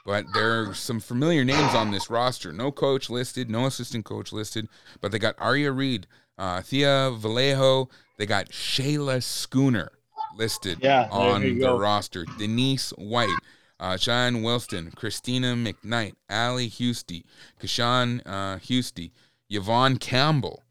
But 0.04 0.26
there 0.34 0.68
are 0.68 0.74
some 0.74 1.00
familiar 1.00 1.44
names 1.44 1.74
on 1.74 1.90
this 1.90 2.10
roster. 2.10 2.52
No 2.52 2.72
coach 2.72 3.08
listed, 3.08 3.48
no 3.48 3.66
assistant 3.66 4.04
coach 4.04 4.32
listed, 4.32 4.68
but 5.00 5.12
they 5.12 5.18
got 5.18 5.36
Arya 5.38 5.70
Reed, 5.72 6.06
uh, 6.36 6.60
Thea 6.62 7.12
Vallejo, 7.16 7.88
they 8.18 8.26
got 8.26 8.48
Shayla 8.48 9.22
Schooner 9.22 9.92
listed 10.36 10.78
Yeah, 10.82 11.08
on 11.10 11.58
the 11.58 11.72
roster. 11.72 12.24
Denise 12.38 12.90
White, 12.98 13.34
uh, 13.80 13.96
Sean 13.96 14.42
Wilston, 14.42 14.94
Christina 14.94 15.54
McKnight, 15.54 16.14
Allie 16.28 16.68
Husty, 16.68 17.24
Kashan 17.60 18.22
uh, 18.26 18.58
Husty, 18.58 19.12
Yvonne 19.48 19.98
Campbell, 19.98 20.64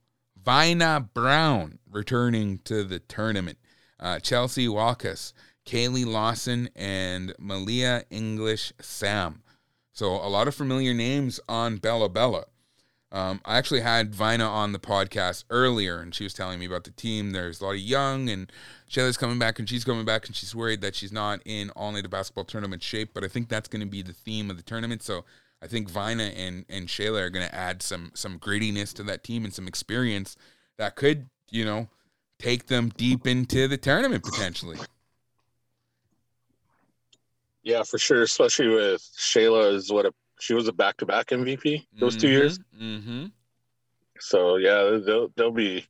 Vina 0.44 1.10
Brown 1.14 1.80
returning 1.90 2.60
to 2.60 2.84
the 2.84 3.00
tournament, 3.00 3.58
uh, 4.00 4.20
Chelsea 4.20 4.68
Walkus, 4.68 5.34
Kaylee 5.66 6.06
Lawson, 6.06 6.70
and 6.76 7.34
Malia 7.40 8.04
English 8.10 8.72
Sam. 8.80 9.44
So 9.92 10.14
a 10.14 10.30
lot 10.30 10.48
of 10.48 10.56
familiar 10.56 10.94
names 10.94 11.40
on 11.50 11.78
Bella 11.78 12.08
Bella. 12.08 12.46
Um, 13.12 13.40
I 13.46 13.58
actually 13.58 13.80
had 13.82 14.14
Vina 14.14 14.44
on 14.44 14.74
the 14.74 14.80
podcast 14.80 15.46
earlier, 15.50 16.00
and 16.00 16.14
she 16.14 16.24
was 16.26 16.34
telling 16.34 16.60
me 16.60 16.66
about 16.66 16.84
the 16.84 16.92
team. 16.92 17.32
There's 17.32 17.62
a 17.62 17.66
lot 17.66 17.72
of 17.72 17.80
young, 17.80 18.30
and 18.30 18.52
Shayla's 18.90 19.18
coming 19.18 19.40
back, 19.40 19.60
and 19.60 19.70
she's 19.70 19.86
coming 19.86 20.04
back, 20.04 20.28
and 20.28 20.36
she's 20.36 20.54
worried 20.54 20.82
that 20.82 20.96
she's 20.96 21.12
not 21.12 21.40
in 21.46 21.70
all 21.72 21.92
native 21.94 22.12
basketball 22.12 22.44
tournament 22.44 22.84
shape. 22.84 23.12
But 23.14 23.24
I 23.24 23.30
think 23.30 23.48
that's 23.48 23.70
going 23.70 23.80
to 23.80 23.88
be 23.88 24.02
the 24.02 24.14
theme 24.14 24.50
of 24.50 24.58
the 24.58 24.64
tournament. 24.64 25.04
So 25.04 25.24
I 25.62 25.68
think 25.68 25.90
Vina 25.90 26.24
and 26.24 26.66
and 26.70 26.88
Shayla 26.88 27.22
are 27.22 27.30
going 27.30 27.48
to 27.48 27.56
add 27.56 27.82
some 27.82 28.12
some 28.14 28.40
grittiness 28.40 28.94
to 28.96 29.04
that 29.04 29.24
team 29.24 29.46
and 29.46 29.54
some 29.54 29.68
experience 29.68 30.36
that 30.78 30.96
could, 30.96 31.30
you 31.50 31.64
know, 31.64 31.88
take 32.40 32.68
them 32.68 32.92
deep 32.98 33.26
into 33.26 33.68
the 33.68 33.78
tournament 33.78 34.24
potentially. 34.24 34.78
Yeah, 37.64 37.84
for 37.84 37.98
sure. 37.98 38.22
Especially 38.22 38.68
with 38.68 39.02
Shayla 39.18 39.74
is 39.74 39.92
what 39.92 40.06
a 40.06 40.14
she 40.40 40.54
was 40.54 40.68
a 40.68 40.74
back 40.74 40.98
to 40.98 41.06
back 41.06 41.28
MVP 41.28 41.88
those 42.00 42.16
two 42.16 42.30
years. 42.30 42.60
Mm-hmm. 42.80 43.26
So 44.20 44.58
yeah, 44.58 45.00
they'll 45.04 45.30
they'll 45.36 45.52
be 45.52 45.86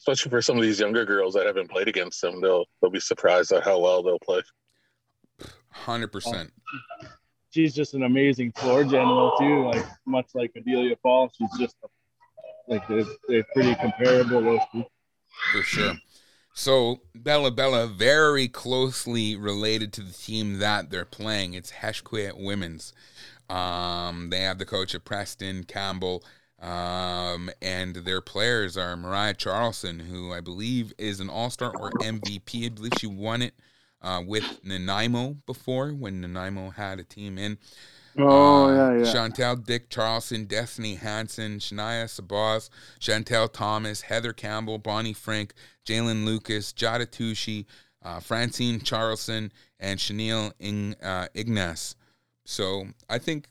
especially 0.00 0.30
for 0.30 0.40
some 0.40 0.56
of 0.56 0.62
these 0.62 0.80
younger 0.80 1.04
girls 1.04 1.34
that 1.34 1.46
haven't 1.46 1.70
played 1.70 1.88
against 1.88 2.20
them, 2.20 2.40
they'll 2.40 2.64
they'll 2.80 2.90
be 2.90 3.00
surprised 3.00 3.52
at 3.52 3.62
how 3.62 3.78
well 3.78 4.02
they'll 4.02 4.18
play. 4.18 4.42
Hundred 5.70 6.08
percent. 6.08 6.52
She's 7.50 7.74
just 7.74 7.94
an 7.94 8.04
amazing 8.04 8.52
floor 8.52 8.84
general 8.84 9.32
too. 9.38 9.66
Like 9.66 9.84
much 10.06 10.26
like 10.34 10.52
Adelia 10.56 10.96
Paul, 11.02 11.30
she's 11.36 11.50
just 11.58 11.76
like 12.68 12.86
they're, 12.88 13.04
they're 13.28 13.44
pretty 13.52 13.74
comparable. 13.74 14.42
Those 14.42 14.60
two. 14.72 14.84
for 15.52 15.62
sure. 15.62 15.94
So 16.54 17.00
Bella 17.14 17.50
Bella 17.50 17.86
very 17.86 18.48
closely 18.48 19.36
related 19.36 19.92
to 19.94 20.02
the 20.02 20.12
team 20.12 20.58
that 20.58 20.90
they're 20.90 21.04
playing. 21.04 21.54
It's 21.54 21.72
Hesquiaht 21.72 22.42
Women's. 22.42 22.92
Um, 23.50 24.30
they 24.30 24.40
have 24.40 24.58
the 24.58 24.66
coach 24.66 24.94
of 24.94 25.04
Preston 25.04 25.64
Campbell, 25.64 26.22
um, 26.60 27.50
and 27.60 27.96
their 27.96 28.20
players 28.20 28.76
are 28.76 28.96
Mariah 28.96 29.34
Charlson, 29.34 29.98
who 29.98 30.32
I 30.32 30.40
believe 30.40 30.92
is 30.98 31.18
an 31.20 31.28
All 31.28 31.50
Star 31.50 31.72
or 31.76 31.90
MVP. 31.90 32.66
I 32.66 32.68
believe 32.68 32.92
she 32.98 33.06
won 33.08 33.42
it 33.42 33.54
uh, 34.02 34.22
with 34.24 34.60
Nanaimo 34.62 35.36
before 35.46 35.90
when 35.90 36.20
Nanaimo 36.20 36.70
had 36.70 37.00
a 37.00 37.04
team 37.04 37.38
in. 37.38 37.58
Oh 38.18 38.72
yeah, 38.72 38.98
yeah. 38.98 39.12
Chantel 39.12 39.64
Dick 39.64 39.88
Charlson, 39.88 40.44
Destiny 40.44 40.96
Hansen, 40.96 41.58
Shania 41.58 42.04
Sabaz, 42.04 42.68
Chantel 43.00 43.52
Thomas, 43.52 44.02
Heather 44.02 44.32
Campbell, 44.32 44.78
Bonnie 44.78 45.12
Frank, 45.12 45.54
Jalen 45.86 46.24
Lucas, 46.24 46.72
Jada 46.72 47.06
Tucci, 47.06 47.66
uh, 48.02 48.20
Francine 48.20 48.80
Charlson, 48.80 49.52
and 49.78 50.00
Chanel 50.00 50.52
Ing, 50.58 50.94
uh, 51.02 51.26
Ignace. 51.34 51.94
So 52.50 52.88
I 53.08 53.18
think 53.18 53.46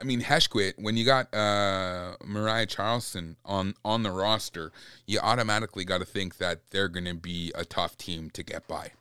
I 0.00 0.04
mean, 0.04 0.20
Hesquiaht, 0.20 0.74
when 0.78 0.96
you 0.96 1.04
got 1.04 1.34
uh, 1.34 2.16
Mariah 2.24 2.66
Charleston 2.66 3.36
on 3.44 3.74
on 3.84 4.04
the 4.04 4.12
roster, 4.12 4.70
you 5.06 5.18
automatically 5.18 5.84
got 5.84 5.98
to 5.98 6.04
think 6.04 6.38
that 6.38 6.70
they're 6.70 6.88
going 6.88 7.06
to 7.06 7.14
be 7.14 7.50
a 7.56 7.64
tough 7.64 7.98
team 7.98 8.30
to 8.30 8.44
get 8.44 8.68
by. 8.68 8.92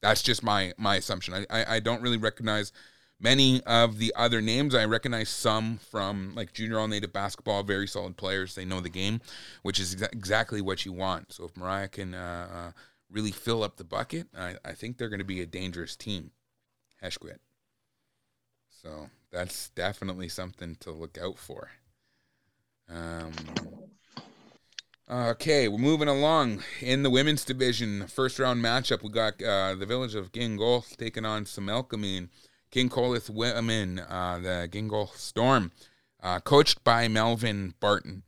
That's 0.00 0.20
just 0.20 0.42
my 0.42 0.72
my 0.76 0.96
assumption. 0.96 1.34
I, 1.34 1.46
I, 1.48 1.76
I 1.76 1.80
don't 1.80 2.02
really 2.02 2.16
recognize 2.16 2.72
many 3.20 3.62
of 3.64 3.98
the 3.98 4.12
other 4.16 4.40
names. 4.40 4.74
I 4.74 4.84
recognize 4.84 5.28
some 5.28 5.78
from 5.78 6.34
like 6.34 6.52
junior 6.52 6.80
all 6.80 6.88
native 6.88 7.12
basketball, 7.12 7.62
very 7.62 7.86
solid 7.86 8.16
players. 8.16 8.56
They 8.56 8.64
know 8.64 8.80
the 8.80 8.88
game, 8.88 9.20
which 9.62 9.78
is 9.78 9.94
exa- 9.94 10.12
exactly 10.12 10.60
what 10.60 10.84
you 10.84 10.92
want. 10.92 11.32
So 11.32 11.44
if 11.44 11.56
Mariah 11.56 11.88
can 11.88 12.14
uh, 12.14 12.48
uh, 12.52 12.72
really 13.08 13.30
fill 13.30 13.62
up 13.62 13.76
the 13.76 13.84
bucket, 13.84 14.26
I, 14.36 14.56
I 14.64 14.72
think 14.72 14.96
they're 14.96 15.08
going 15.08 15.20
to 15.20 15.24
be 15.24 15.40
a 15.40 15.46
dangerous 15.46 15.94
team. 15.94 16.32
Hesquiaht. 17.00 17.38
So 18.82 19.10
that's 19.30 19.68
definitely 19.70 20.28
something 20.28 20.76
to 20.80 20.90
look 20.90 21.18
out 21.20 21.38
for. 21.38 21.70
Um, 22.88 23.32
okay, 25.10 25.68
we're 25.68 25.78
moving 25.78 26.08
along 26.08 26.62
in 26.80 27.02
the 27.02 27.10
women's 27.10 27.44
division. 27.44 28.06
First 28.06 28.38
round 28.38 28.64
matchup, 28.64 29.02
we 29.02 29.10
got 29.10 29.42
uh, 29.42 29.74
the 29.74 29.84
village 29.84 30.14
of 30.14 30.32
Gingolx 30.32 30.96
taking 30.96 31.26
on 31.26 31.44
Similkameen. 31.44 32.28
Gingolx 32.72 33.28
women, 33.28 33.98
uh, 33.98 34.38
the 34.42 34.68
Gingolx 34.70 35.16
Storm, 35.16 35.72
uh, 36.22 36.40
coached 36.40 36.82
by 36.82 37.06
Melvin 37.08 37.74
Barton. 37.80 38.22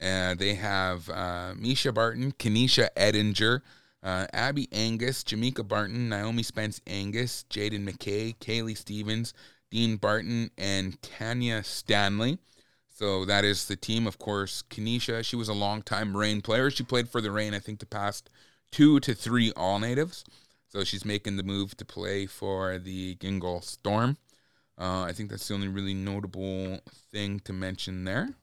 Uh, 0.00 0.34
they 0.34 0.54
have 0.54 1.10
uh, 1.10 1.52
Misha 1.56 1.92
Barton, 1.92 2.32
Kenesha 2.32 2.88
Edinger, 2.96 3.60
uh, 4.02 4.26
Abby 4.32 4.68
Angus, 4.72 5.24
Jamaica 5.24 5.64
Barton, 5.64 6.08
Naomi 6.08 6.44
Spence 6.44 6.80
Angus, 6.86 7.44
Jaden 7.50 7.84
McKay, 7.86 8.36
Kaylee 8.38 8.76
Stevens, 8.76 9.34
Dean 9.70 9.96
Barton, 9.96 10.50
and 10.56 11.00
Tanya 11.02 11.62
Stanley. 11.62 12.38
So 12.94 13.24
that 13.26 13.44
is 13.44 13.66
the 13.66 13.76
team, 13.76 14.06
of 14.06 14.18
course. 14.18 14.64
Kenesha, 14.70 15.24
she 15.24 15.36
was 15.36 15.48
a 15.48 15.54
long-time 15.54 16.16
Reign 16.16 16.40
player. 16.40 16.70
She 16.70 16.82
played 16.82 17.08
for 17.08 17.20
the 17.20 17.30
Reign, 17.30 17.54
I 17.54 17.60
think, 17.60 17.78
the 17.78 17.86
past 17.86 18.28
two 18.72 18.98
to 19.00 19.14
three 19.14 19.52
All 19.52 19.78
Natives. 19.78 20.24
So 20.68 20.84
she's 20.84 21.04
making 21.04 21.36
the 21.36 21.42
move 21.42 21.76
to 21.76 21.84
play 21.84 22.26
for 22.26 22.78
the 22.78 23.14
Gingolx 23.16 23.64
Storm. 23.64 24.16
Uh, 24.78 25.02
I 25.02 25.12
think 25.12 25.30
that's 25.30 25.48
the 25.48 25.54
only 25.54 25.68
really 25.68 25.94
notable 25.94 26.80
thing 27.10 27.40
to 27.40 27.52
mention 27.52 28.04
there. 28.04 28.34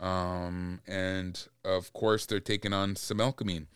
Um, 0.00 0.80
and 0.86 1.46
of 1.64 1.92
course, 1.92 2.26
they're 2.26 2.40
taking 2.40 2.72
on 2.72 2.94
Similkameen, 2.94 3.66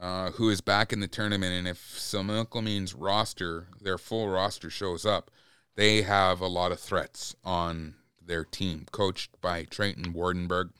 uh, 0.00 0.30
who 0.32 0.48
is 0.48 0.60
back 0.60 0.92
in 0.92 1.00
the 1.00 1.08
tournament. 1.08 1.52
And 1.52 1.68
if 1.68 1.78
Similkameen's 1.78 2.94
roster, 2.94 3.66
their 3.80 3.98
full 3.98 4.28
roster, 4.28 4.70
shows 4.70 5.04
up, 5.04 5.30
they 5.78 6.02
have 6.02 6.40
a 6.40 6.48
lot 6.48 6.72
of 6.72 6.80
threats 6.80 7.36
on 7.44 7.94
their 8.26 8.44
team, 8.44 8.84
coached 8.90 9.40
by 9.40 9.62
Trenton 9.62 10.12
Wardenberg. 10.12 10.70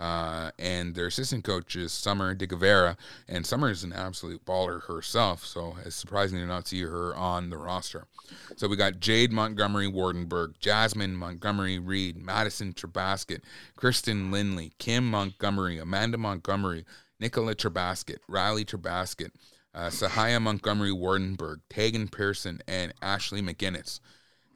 Uh, 0.00 0.50
and 0.58 0.96
their 0.96 1.06
assistant 1.06 1.44
coach 1.44 1.76
is 1.76 1.92
Summer 1.92 2.34
De 2.34 2.44
Guevara, 2.48 2.96
and 3.28 3.46
Summer 3.46 3.70
is 3.70 3.84
an 3.84 3.92
absolute 3.92 4.44
baller 4.44 4.82
herself. 4.88 5.46
So 5.46 5.76
it's 5.86 5.94
surprising 5.94 6.40
to 6.40 6.46
not 6.46 6.66
see 6.66 6.82
her 6.82 7.14
on 7.14 7.50
the 7.50 7.56
roster. 7.56 8.08
So 8.56 8.66
we 8.66 8.74
got 8.74 8.98
Jade 8.98 9.30
Montgomery 9.30 9.86
Wardenberg, 9.86 10.58
Jasmine 10.58 11.14
Montgomery 11.14 11.78
Reed, 11.78 12.16
Madison 12.16 12.72
Terbasket, 12.72 13.42
Kristen 13.76 14.32
Lindley, 14.32 14.72
Kim 14.78 15.08
Montgomery, 15.08 15.78
Amanda 15.78 16.18
Montgomery, 16.18 16.84
Nicola 17.20 17.54
Terbasket, 17.54 18.18
Riley 18.26 18.64
Terbasket, 18.64 19.30
uh, 19.72 19.86
Sahaya 19.86 20.42
Montgomery 20.42 20.90
Wardenberg, 20.90 21.60
Tegan 21.70 22.08
Pearson, 22.08 22.60
and 22.66 22.92
Ashley 23.00 23.40
McGinnis. 23.40 24.00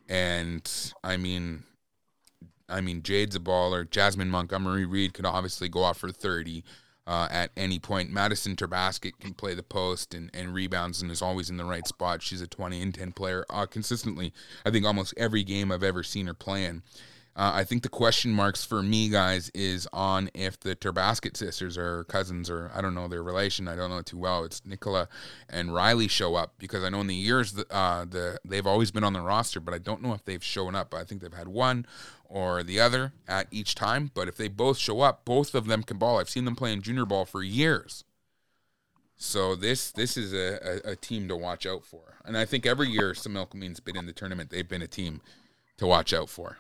And 0.09 0.71
I 1.03 1.17
mean, 1.17 1.65
I 2.69 2.81
mean, 2.81 3.03
Jade's 3.03 3.37
a 3.37 3.41
baller. 3.41 3.89
Jasmine 3.89 4.31
Montgomery 4.31 4.85
Reed 4.85 5.15
could 5.15 5.27
obviously 5.27 5.69
go 5.69 5.83
off 5.83 5.99
for 5.99 6.11
30 6.11 6.65
uh, 7.07 7.29
at 7.31 7.51
any 7.57 7.79
point. 7.79 8.11
Madison 8.11 8.57
Terbasket 8.57 9.19
can 9.21 9.35
play 9.35 9.55
the 9.55 9.63
post 9.63 10.15
and, 10.15 10.31
and 10.35 10.53
rebounds 10.53 11.01
and 11.03 11.11
is 11.11 11.23
always 11.23 11.51
in 11.51 11.57
the 11.57 11.65
right 11.65 11.87
spot. 11.87 12.23
She's 12.23 12.41
a 12.41 12.47
20 12.47 12.83
and 12.83 12.95
10 12.95 13.13
player 13.13 13.45
uh, 13.51 13.67
consistently. 13.67 14.33
I 14.65 14.71
think 14.71 14.85
almost 14.85 15.15
every 15.17 15.45
game 15.45 15.71
I've 15.71 15.85
ever 15.85 16.03
seen 16.03 16.27
her 16.27 16.35
playing. 16.35 16.83
Uh, 17.37 17.53
I 17.55 17.65
think 17.65 17.83
the 17.83 17.91
question 17.91 18.33
marks 18.33 18.65
for 18.65 18.83
me, 18.83 19.11
guys, 19.11 19.51
is 19.51 19.87
on 19.93 20.31
if 20.33 20.59
the 20.59 20.75
Terbasket 20.75 21.37
sisters 21.37 21.77
are 21.77 22.05
cousins 22.05 22.49
or 22.49 22.71
I 22.75 22.81
don't 22.81 22.95
know 22.95 23.09
their 23.09 23.23
relation. 23.23 23.69
I 23.69 23.77
don't 23.77 23.91
know 23.91 24.01
too 24.01 24.17
well. 24.17 24.45
It's 24.45 24.65
Nicola 24.65 25.07
and 25.51 25.75
Riley 25.75 26.09
show 26.09 26.35
up 26.35 26.55
because 26.59 26.83
I 26.83 26.89
know 26.89 27.03
in 27.03 27.09
the 27.09 27.15
years 27.15 27.55
uh, 27.71 28.07
the 28.07 28.39
they've 28.43 28.67
always 28.67 28.91
been 28.91 29.05
on 29.05 29.13
the 29.13 29.21
roster, 29.21 29.61
but 29.61 29.75
I 29.75 29.79
don't 29.79 30.01
know 30.01 30.15
if 30.15 30.25
they've 30.25 30.43
shown 30.43 30.75
up. 30.75 30.95
I 30.95 31.05
think 31.05 31.21
they've 31.21 31.33
had 31.33 31.49
one 31.49 31.87
or 32.25 32.63
the 32.63 32.81
other 32.81 33.13
at 33.29 33.49
each 33.51 33.75
time. 33.75 34.11
But 34.15 34.29
if 34.29 34.37
they 34.37 34.49
both 34.49 34.79
show 34.79 35.03
up, 35.03 35.27
both 35.27 35.55
of 35.55 35.67
them 35.67 35.83
can 35.83 35.99
ball. 35.99 36.19
I've 36.19 36.31
seen 36.31 36.47
them 36.47 36.57
playing 36.57 36.81
junior 36.81 37.05
ball 37.05 37.27
for 37.27 37.43
years. 37.43 38.05
So 39.19 39.55
this 39.55 39.91
this 39.91 40.17
is 40.17 40.33
a, 40.33 40.81
a, 40.87 40.93
a 40.93 40.97
team 40.97 41.29
to 41.29 41.37
watch 41.37 41.67
out 41.67 41.85
for. 41.85 42.17
And 42.25 42.37
I 42.37 42.47
think 42.47 42.65
every 42.65 42.89
year 42.89 43.13
Similkameen's 43.13 43.81
been 43.81 43.97
in 43.99 44.07
the 44.07 44.15
tournament, 44.15 44.49
they've 44.49 44.67
been 44.67 44.83
a 44.83 44.87
team 44.87 45.21
to 45.77 45.87
watch 45.87 46.15
out 46.15 46.31
for. 46.31 46.59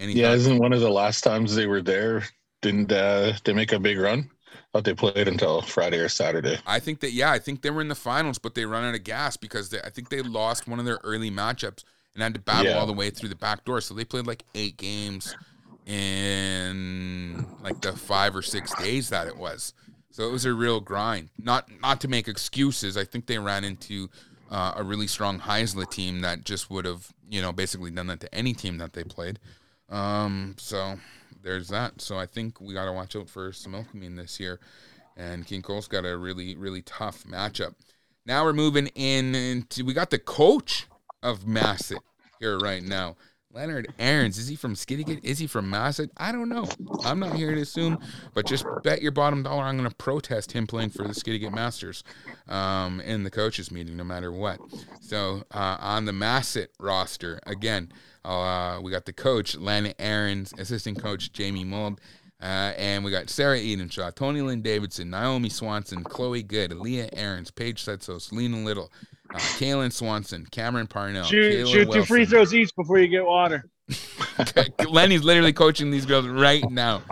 Yeah, 0.00 0.32
isn't 0.32 0.58
one 0.58 0.72
of 0.72 0.80
the 0.80 0.90
last 0.90 1.22
times 1.22 1.54
they 1.54 1.66
were 1.66 1.82
there? 1.82 2.24
Didn't 2.62 2.92
uh, 2.92 3.34
they 3.44 3.52
make 3.52 3.72
a 3.72 3.78
big 3.78 3.98
run? 3.98 4.30
Thought 4.72 4.84
they 4.84 4.94
played 4.94 5.28
until 5.28 5.62
Friday 5.62 5.98
or 5.98 6.08
Saturday. 6.08 6.58
I 6.66 6.78
think 6.78 7.00
that 7.00 7.12
yeah, 7.12 7.30
I 7.32 7.38
think 7.38 7.62
they 7.62 7.70
were 7.70 7.80
in 7.80 7.88
the 7.88 7.94
finals, 7.94 8.38
but 8.38 8.54
they 8.54 8.64
run 8.64 8.84
out 8.84 8.94
of 8.94 9.04
gas 9.04 9.36
because 9.36 9.70
they, 9.70 9.80
I 9.82 9.90
think 9.90 10.08
they 10.08 10.22
lost 10.22 10.68
one 10.68 10.78
of 10.78 10.84
their 10.84 11.00
early 11.04 11.30
matchups 11.30 11.84
and 12.14 12.22
had 12.22 12.34
to 12.34 12.40
battle 12.40 12.72
Yeah. 12.72 12.78
all 12.78 12.86
the 12.86 12.92
way 12.92 13.10
through 13.10 13.28
the 13.30 13.36
back 13.36 13.64
door. 13.64 13.80
So 13.80 13.94
they 13.94 14.04
played 14.04 14.26
like 14.26 14.44
eight 14.54 14.76
games 14.76 15.36
in 15.86 17.46
like 17.62 17.80
the 17.80 17.92
five 17.96 18.34
or 18.36 18.42
six 18.42 18.74
days 18.74 19.08
that 19.10 19.26
it 19.26 19.36
was. 19.36 19.74
So 20.10 20.28
it 20.28 20.32
was 20.32 20.44
a 20.44 20.52
real 20.54 20.80
grind. 20.80 21.30
Not 21.38 21.68
not 21.80 22.00
to 22.02 22.08
make 22.08 22.28
excuses. 22.28 22.96
I 22.96 23.04
think 23.04 23.26
they 23.26 23.38
ran 23.38 23.64
into 23.64 24.08
uh, 24.50 24.72
a 24.76 24.82
really 24.82 25.06
strong 25.06 25.40
Haisla 25.40 25.88
team 25.90 26.20
that 26.20 26.44
just 26.44 26.70
would 26.70 26.84
have 26.84 27.08
you 27.28 27.40
know 27.40 27.52
basically 27.52 27.90
done 27.90 28.08
that 28.08 28.20
to 28.20 28.34
any 28.34 28.52
team 28.52 28.78
that 28.78 28.92
they 28.92 29.04
played. 29.04 29.38
Um, 29.90 30.54
so 30.58 30.98
there's 31.42 31.68
that. 31.68 32.00
So 32.00 32.18
I 32.18 32.26
think 32.26 32.60
we 32.60 32.74
got 32.74 32.86
to 32.86 32.92
watch 32.92 33.16
out 33.16 33.28
for 33.28 33.50
Similkameen 33.50 34.16
this 34.16 34.38
year. 34.40 34.60
And 35.16 35.46
Gingolx's 35.46 35.88
got 35.88 36.06
a 36.06 36.16
really, 36.16 36.56
really 36.56 36.82
tough 36.82 37.24
matchup. 37.24 37.74
Now 38.24 38.44
we're 38.44 38.52
moving 38.52 38.86
in 38.88 39.34
into 39.34 39.84
we 39.84 39.92
got 39.92 40.10
the 40.10 40.18
coach 40.18 40.86
of 41.22 41.40
Masset 41.40 41.98
here 42.38 42.58
right 42.58 42.82
now. 42.82 43.16
Lenard 43.52 43.92
Arens. 43.98 44.38
Is 44.38 44.46
he 44.46 44.54
from 44.54 44.74
Skidegate? 44.74 45.24
Is 45.24 45.38
he 45.38 45.46
from 45.48 45.70
Masset? 45.70 46.10
I 46.16 46.30
don't 46.30 46.48
know. 46.48 46.68
I'm 47.04 47.18
not 47.18 47.34
here 47.34 47.52
to 47.54 47.60
assume, 47.60 47.98
but 48.32 48.46
just 48.46 48.64
bet 48.84 49.02
your 49.02 49.10
bottom 49.10 49.42
dollar 49.42 49.64
I'm 49.64 49.76
going 49.76 49.88
to 49.88 49.96
protest 49.96 50.52
him 50.52 50.68
playing 50.68 50.90
for 50.90 51.02
the 51.02 51.14
Skidegate 51.14 51.52
Masters 51.52 52.04
um, 52.48 53.00
in 53.00 53.24
the 53.24 53.30
coaches 53.30 53.72
meeting, 53.72 53.96
no 53.96 54.04
matter 54.04 54.30
what. 54.30 54.60
So 55.00 55.42
uh, 55.52 55.76
on 55.80 56.04
the 56.04 56.12
Masset 56.12 56.68
roster, 56.78 57.40
again, 57.44 57.90
uh, 58.24 58.78
we 58.82 58.92
got 58.92 59.04
the 59.04 59.12
coach, 59.12 59.56
Len 59.56 59.94
Arens, 59.98 60.52
assistant 60.56 61.02
coach, 61.02 61.32
Jamie 61.32 61.64
Mold, 61.64 62.00
uh, 62.40 62.72
and 62.76 63.04
we 63.04 63.10
got 63.10 63.28
Sarah 63.28 63.58
Edenshaw, 63.58 64.14
Tony 64.14 64.42
Lynn 64.42 64.62
Davidson, 64.62 65.10
Naomi 65.10 65.48
Swanson, 65.48 66.04
Chloe 66.04 66.42
Good, 66.42 66.72
Leah 66.72 67.10
Arens, 67.14 67.50
Paige 67.50 67.84
Setsos, 67.84 68.32
Lena 68.32 68.58
Little, 68.58 68.92
uh, 69.34 69.38
Kaylin 69.38 69.92
Swanson, 69.92 70.46
Cameron 70.50 70.86
Parnell, 70.86 71.24
shoot 71.24 71.66
Kayla 71.66 71.72
shoot 71.72 71.92
two 71.92 72.04
free 72.04 72.24
throws 72.24 72.54
each 72.54 72.74
before 72.74 72.98
you 72.98 73.08
get 73.08 73.24
water. 73.24 73.64
Lenny's 74.88 75.24
literally 75.24 75.52
coaching 75.52 75.90
these 75.90 76.06
girls 76.06 76.26
right 76.26 76.68
now. 76.70 77.02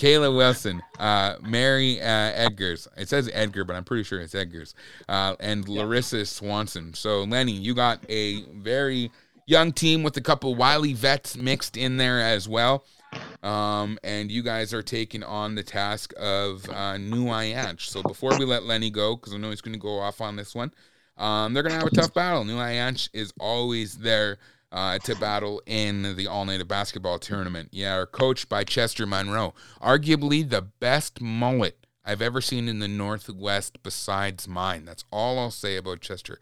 Kayla 0.00 0.34
Wilson, 0.34 0.80
uh, 0.98 1.36
Mary 1.42 2.00
uh, 2.00 2.48
Edgars. 2.48 2.88
It 2.96 3.10
says 3.10 3.28
Edgar, 3.34 3.64
but 3.64 3.76
I'm 3.76 3.84
pretty 3.84 4.02
sure 4.02 4.18
it's 4.20 4.32
Edgars. 4.32 4.72
Uh, 5.10 5.36
and 5.40 5.68
Larissa 5.68 6.24
Swanson. 6.24 6.94
So, 6.94 7.24
Lenny, 7.24 7.52
you 7.52 7.74
got 7.74 8.00
a 8.08 8.42
very 8.44 9.10
young 9.44 9.72
team 9.72 10.02
with 10.02 10.16
a 10.16 10.22
couple 10.22 10.54
wily 10.54 10.94
vets 10.94 11.36
mixed 11.36 11.76
in 11.76 11.98
there 11.98 12.18
as 12.22 12.48
well. 12.48 12.86
Um, 13.42 13.98
and 14.02 14.30
you 14.30 14.42
guys 14.42 14.72
are 14.72 14.82
taking 14.82 15.22
on 15.22 15.54
the 15.54 15.62
task 15.62 16.14
of 16.16 16.66
uh, 16.70 16.96
New 16.96 17.26
Aiyansh. 17.26 17.82
So, 17.82 18.02
before 18.02 18.38
we 18.38 18.46
let 18.46 18.62
Lenny 18.62 18.88
go, 18.88 19.16
because 19.16 19.34
I 19.34 19.36
know 19.36 19.50
he's 19.50 19.60
going 19.60 19.74
to 19.74 19.78
go 19.78 19.98
off 19.98 20.22
on 20.22 20.34
this 20.34 20.54
one, 20.54 20.72
um, 21.20 21.52
they're 21.52 21.62
going 21.62 21.74
to 21.74 21.78
have 21.78 21.86
a 21.86 21.94
tough 21.94 22.14
battle. 22.14 22.44
New 22.44 22.56
Aiyansh 22.56 23.10
is 23.12 23.32
always 23.38 23.98
there 23.98 24.38
uh, 24.72 24.98
to 25.00 25.14
battle 25.16 25.62
in 25.66 26.16
the 26.16 26.26
all 26.26 26.44
native 26.44 26.66
basketball 26.66 27.18
tournament. 27.18 27.68
Yeah, 27.72 27.96
are 27.96 28.06
coached 28.06 28.48
by 28.48 28.64
Chester 28.64 29.06
Monroe, 29.06 29.54
arguably 29.82 30.48
the 30.48 30.62
best 30.62 31.20
mullet 31.20 31.86
I've 32.04 32.22
ever 32.22 32.40
seen 32.40 32.68
in 32.68 32.78
the 32.78 32.88
Northwest 32.88 33.82
besides 33.82 34.48
mine. 34.48 34.84
That's 34.84 35.04
all 35.12 35.38
I'll 35.38 35.50
say 35.50 35.76
about 35.76 36.00
Chester. 36.00 36.38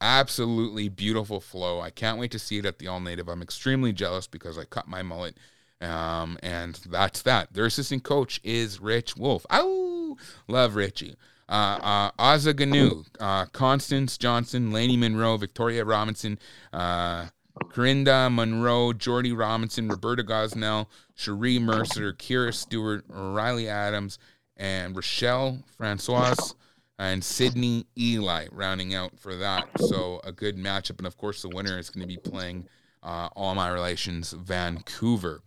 Absolutely 0.00 0.88
beautiful 0.88 1.40
flow. 1.40 1.80
I 1.80 1.90
can't 1.90 2.18
wait 2.18 2.30
to 2.32 2.38
see 2.38 2.58
it 2.58 2.66
at 2.66 2.78
the 2.78 2.86
all 2.86 3.00
native. 3.00 3.28
I'm 3.28 3.42
extremely 3.42 3.92
jealous 3.92 4.26
because 4.26 4.58
I 4.58 4.64
cut 4.64 4.86
my 4.86 5.02
mullet. 5.02 5.38
Um, 5.80 6.38
and 6.42 6.74
that's 6.90 7.22
that. 7.22 7.52
Their 7.52 7.66
assistant 7.66 8.02
coach 8.04 8.40
is 8.44 8.80
Rich 8.80 9.16
Wolf. 9.16 9.46
Oh, 9.48 10.16
love 10.46 10.74
Richie. 10.76 11.16
Uh, 11.48 11.52
uh, 11.82 12.10
Azza 12.18 12.52
Ganu, 12.52 13.06
uh, 13.20 13.46
Constance 13.46 14.18
Johnson, 14.18 14.70
Laney 14.70 14.96
Monroe, 14.96 15.36
Victoria 15.36 15.84
Robinson, 15.84 16.38
uh, 16.72 17.26
Corinda 17.70 18.28
Monroe, 18.30 18.92
Jordy 18.92 19.32
Robinson, 19.32 19.88
Roberta 19.88 20.22
Gosnell, 20.22 20.86
Cherie 21.14 21.58
Mercer, 21.58 22.12
Kira 22.12 22.54
Stewart, 22.54 23.04
Riley 23.08 23.68
Adams, 23.68 24.18
and 24.56 24.94
Rochelle 24.94 25.62
Francoise 25.76 26.54
and 26.98 27.22
Sydney 27.22 27.86
Eli 27.96 28.46
rounding 28.50 28.94
out 28.94 29.18
for 29.18 29.36
that. 29.36 29.68
So 29.78 30.20
a 30.24 30.32
good 30.32 30.56
matchup. 30.56 30.98
And 30.98 31.06
of 31.06 31.16
course, 31.16 31.42
the 31.42 31.48
winner 31.48 31.78
is 31.78 31.90
going 31.90 32.02
to 32.02 32.08
be 32.08 32.16
playing 32.16 32.68
uh, 33.02 33.28
All 33.36 33.54
My 33.54 33.70
Relations 33.70 34.32
Vancouver. 34.32 35.42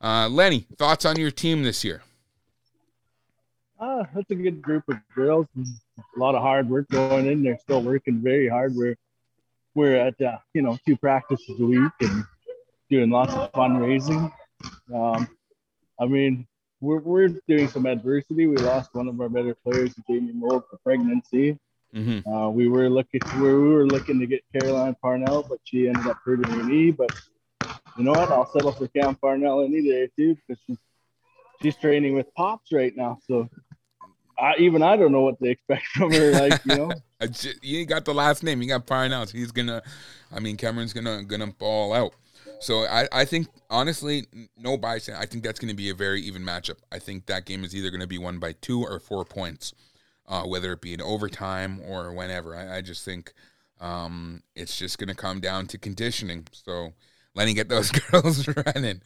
Uh, 0.00 0.28
Lenny, 0.28 0.66
thoughts 0.76 1.04
on 1.04 1.18
your 1.18 1.30
team 1.30 1.62
this 1.62 1.84
year? 1.84 2.02
Uh, 3.82 4.04
that's 4.14 4.30
a 4.30 4.34
good 4.36 4.62
group 4.62 4.84
of 4.88 4.96
girls. 5.12 5.48
A 5.58 6.18
lot 6.18 6.36
of 6.36 6.42
hard 6.42 6.70
work 6.70 6.88
going 6.88 7.26
in. 7.26 7.42
They're 7.42 7.58
still 7.58 7.82
working 7.82 8.22
very 8.22 8.48
hard. 8.48 8.76
We're 8.76 8.96
we're 9.74 9.96
at 9.96 10.20
uh, 10.20 10.38
you 10.54 10.62
know 10.62 10.78
two 10.86 10.96
practices 10.96 11.58
a 11.58 11.64
week 11.64 11.92
and 12.00 12.24
doing 12.88 13.10
lots 13.10 13.34
of 13.34 13.50
fundraising. 13.50 14.30
Um, 14.94 15.26
I 15.98 16.06
mean, 16.06 16.46
we're, 16.80 17.00
we're 17.00 17.28
doing 17.48 17.66
some 17.66 17.86
adversity. 17.86 18.46
We 18.46 18.56
lost 18.56 18.94
one 18.94 19.08
of 19.08 19.20
our 19.20 19.28
better 19.28 19.56
players, 19.64 19.92
Jamie 20.08 20.32
Mold, 20.32 20.62
for 20.70 20.78
pregnancy. 20.84 21.58
Mm-hmm. 21.92 22.32
Uh, 22.32 22.50
we 22.50 22.68
were 22.68 22.88
looking 22.88 23.20
we 23.40 23.52
were 23.52 23.84
looking 23.84 24.20
to 24.20 24.26
get 24.26 24.44
Caroline 24.52 24.94
Parnell, 25.02 25.44
but 25.48 25.58
she 25.64 25.88
ended 25.88 26.06
up 26.06 26.18
hurting 26.24 26.52
her 26.52 26.62
knee. 26.62 26.92
But 26.92 27.10
you 27.98 28.04
know 28.04 28.12
what? 28.12 28.30
I'll 28.30 28.46
settle 28.46 28.70
for 28.70 28.86
Cam 28.86 29.16
Parnell 29.16 29.64
any 29.64 29.82
day 29.82 30.08
too 30.16 30.36
because 30.36 30.62
she's 30.68 30.78
she's 31.60 31.76
training 31.76 32.14
with 32.14 32.32
Pops 32.36 32.70
right 32.70 32.96
now. 32.96 33.18
So 33.26 33.48
I, 34.38 34.54
even 34.58 34.82
I 34.82 34.96
don't 34.96 35.12
know 35.12 35.22
what 35.22 35.38
to 35.40 35.50
expect 35.50 35.86
from 35.88 36.12
her. 36.12 36.32
Like 36.32 36.64
you 36.64 36.76
know, 36.76 36.92
you 37.62 37.80
ain't 37.80 37.88
got 37.88 38.04
the 38.04 38.14
last 38.14 38.42
name. 38.42 38.62
You 38.62 38.68
got. 38.68 38.88
So 38.88 39.26
he's 39.32 39.52
gonna. 39.52 39.82
I 40.32 40.40
mean, 40.40 40.56
Cameron's 40.56 40.92
gonna 40.92 41.22
gonna 41.24 41.52
fall 41.58 41.92
out. 41.92 42.14
So 42.62 42.86
I, 42.86 43.08
I 43.10 43.24
think 43.24 43.48
honestly, 43.70 44.26
no 44.56 44.76
bias. 44.76 45.08
I 45.08 45.26
think 45.26 45.42
that's 45.42 45.58
going 45.58 45.70
to 45.70 45.76
be 45.76 45.90
a 45.90 45.94
very 45.94 46.22
even 46.22 46.42
matchup. 46.42 46.76
I 46.92 47.00
think 47.00 47.26
that 47.26 47.44
game 47.44 47.64
is 47.64 47.74
either 47.74 47.90
going 47.90 48.00
to 48.00 48.06
be 48.06 48.18
won 48.18 48.38
by 48.38 48.52
two 48.52 48.84
or 48.84 49.00
four 49.00 49.24
points, 49.24 49.74
uh, 50.28 50.44
whether 50.44 50.72
it 50.72 50.80
be 50.80 50.94
in 50.94 51.02
overtime 51.02 51.80
or 51.88 52.12
whenever. 52.12 52.54
I, 52.54 52.76
I 52.76 52.80
just 52.80 53.04
think 53.04 53.32
um, 53.80 54.44
it's 54.54 54.78
just 54.78 54.98
going 54.98 55.08
to 55.08 55.14
come 55.14 55.40
down 55.40 55.66
to 55.68 55.78
conditioning. 55.78 56.46
So 56.52 56.92
letting 57.34 57.54
get 57.54 57.68
those 57.68 57.90
girls 58.10 58.48
running. 58.48 59.00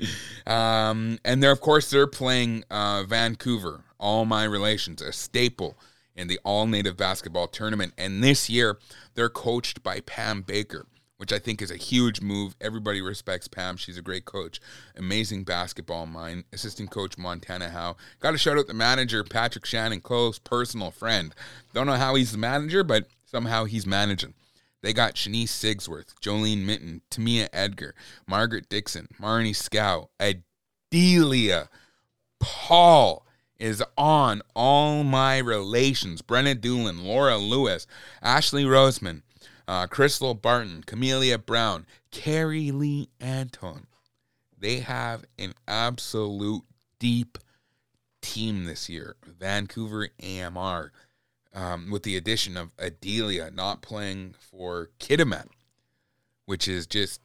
Um, 0.46 1.18
and 1.24 1.42
they're 1.42 1.52
of 1.52 1.60
course 1.60 1.90
they're 1.90 2.06
playing 2.06 2.64
uh, 2.70 3.04
Vancouver. 3.04 3.82
All 3.98 4.26
my 4.26 4.44
relations, 4.44 5.00
a 5.00 5.12
staple 5.12 5.78
in 6.14 6.28
the 6.28 6.38
all 6.44 6.66
native 6.66 6.96
basketball 6.96 7.48
tournament. 7.48 7.94
And 7.96 8.22
this 8.22 8.50
year 8.50 8.78
they're 9.14 9.30
coached 9.30 9.82
by 9.82 10.00
Pam 10.00 10.42
Baker 10.42 10.86
which 11.18 11.32
I 11.32 11.38
think 11.38 11.62
is 11.62 11.70
a 11.70 11.76
huge 11.76 12.20
move. 12.20 12.54
Everybody 12.60 13.00
respects 13.00 13.48
Pam. 13.48 13.76
She's 13.76 13.96
a 13.96 14.02
great 14.02 14.24
coach. 14.24 14.60
Amazing 14.96 15.44
basketball 15.44 16.06
mind. 16.06 16.44
Assistant 16.52 16.90
coach 16.90 17.16
Montana 17.16 17.70
Howe. 17.70 17.96
Got 18.20 18.32
to 18.32 18.38
shout 18.38 18.58
out 18.58 18.66
the 18.66 18.74
manager, 18.74 19.24
Patrick 19.24 19.64
Shannon, 19.64 20.00
close 20.00 20.38
personal 20.38 20.90
friend. 20.90 21.34
Don't 21.72 21.86
know 21.86 21.94
how 21.94 22.14
he's 22.14 22.32
the 22.32 22.38
manager, 22.38 22.84
but 22.84 23.06
somehow 23.24 23.64
he's 23.64 23.86
managing. 23.86 24.34
They 24.82 24.92
got 24.92 25.14
Shanice 25.14 25.48
Sigsworth, 25.48 26.14
Jolene 26.20 26.64
Minton, 26.64 27.02
Tamia 27.10 27.48
Edgar, 27.52 27.94
Margaret 28.26 28.68
Dixon, 28.68 29.08
Marnie 29.20 29.56
Scow, 29.56 30.10
Adelia 30.20 31.68
Paul 32.38 33.26
is 33.58 33.82
on 33.96 34.42
all 34.54 35.02
my 35.02 35.38
relations. 35.38 36.22
Brenna 36.22 36.60
Doolin, 36.60 37.04
Laura 37.04 37.38
Lewis, 37.38 37.86
Ashley 38.22 38.64
Roseman, 38.64 39.22
uh, 39.66 39.86
Crystal 39.86 40.34
Barton, 40.34 40.82
Camelia 40.86 41.38
Brown, 41.38 41.86
Carrie 42.10 42.70
Lee 42.70 43.08
Anton. 43.20 43.86
They 44.58 44.80
have 44.80 45.24
an 45.38 45.54
absolute 45.66 46.62
deep 46.98 47.38
team 48.20 48.64
this 48.64 48.88
year. 48.88 49.16
Vancouver 49.24 50.08
AMR, 50.22 50.92
um, 51.56 51.90
with 51.90 52.02
the 52.02 52.16
addition 52.16 52.56
of 52.56 52.70
Adelia 52.78 53.50
not 53.50 53.80
playing 53.80 54.34
for 54.38 54.90
Kitimat, 55.00 55.46
which 56.44 56.68
is 56.68 56.86
just, 56.86 57.20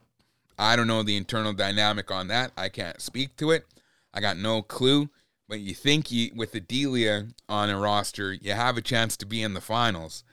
I 0.57 0.77
don't 0.77 0.87
know 0.87 1.03
the 1.03 1.17
internal 1.17 1.53
dynamic 1.53 2.09
on 2.09 2.29
that. 2.29 2.53
I 2.55 2.69
can't 2.69 3.01
speak 3.01 3.35
to 3.37 3.51
it. 3.51 3.65
I 4.13 4.21
got 4.21 4.37
no 4.37 4.61
clue. 4.61 5.09
But 5.49 5.59
you 5.59 5.75
think 5.75 6.13
you, 6.13 6.31
with 6.33 6.55
Adelia 6.55 7.27
on 7.49 7.69
a 7.69 7.77
roster, 7.77 8.31
you 8.31 8.53
have 8.53 8.77
a 8.77 8.81
chance 8.81 9.17
to 9.17 9.25
be 9.25 9.43
in 9.43 9.53
the 9.53 9.59
finals. 9.59 10.23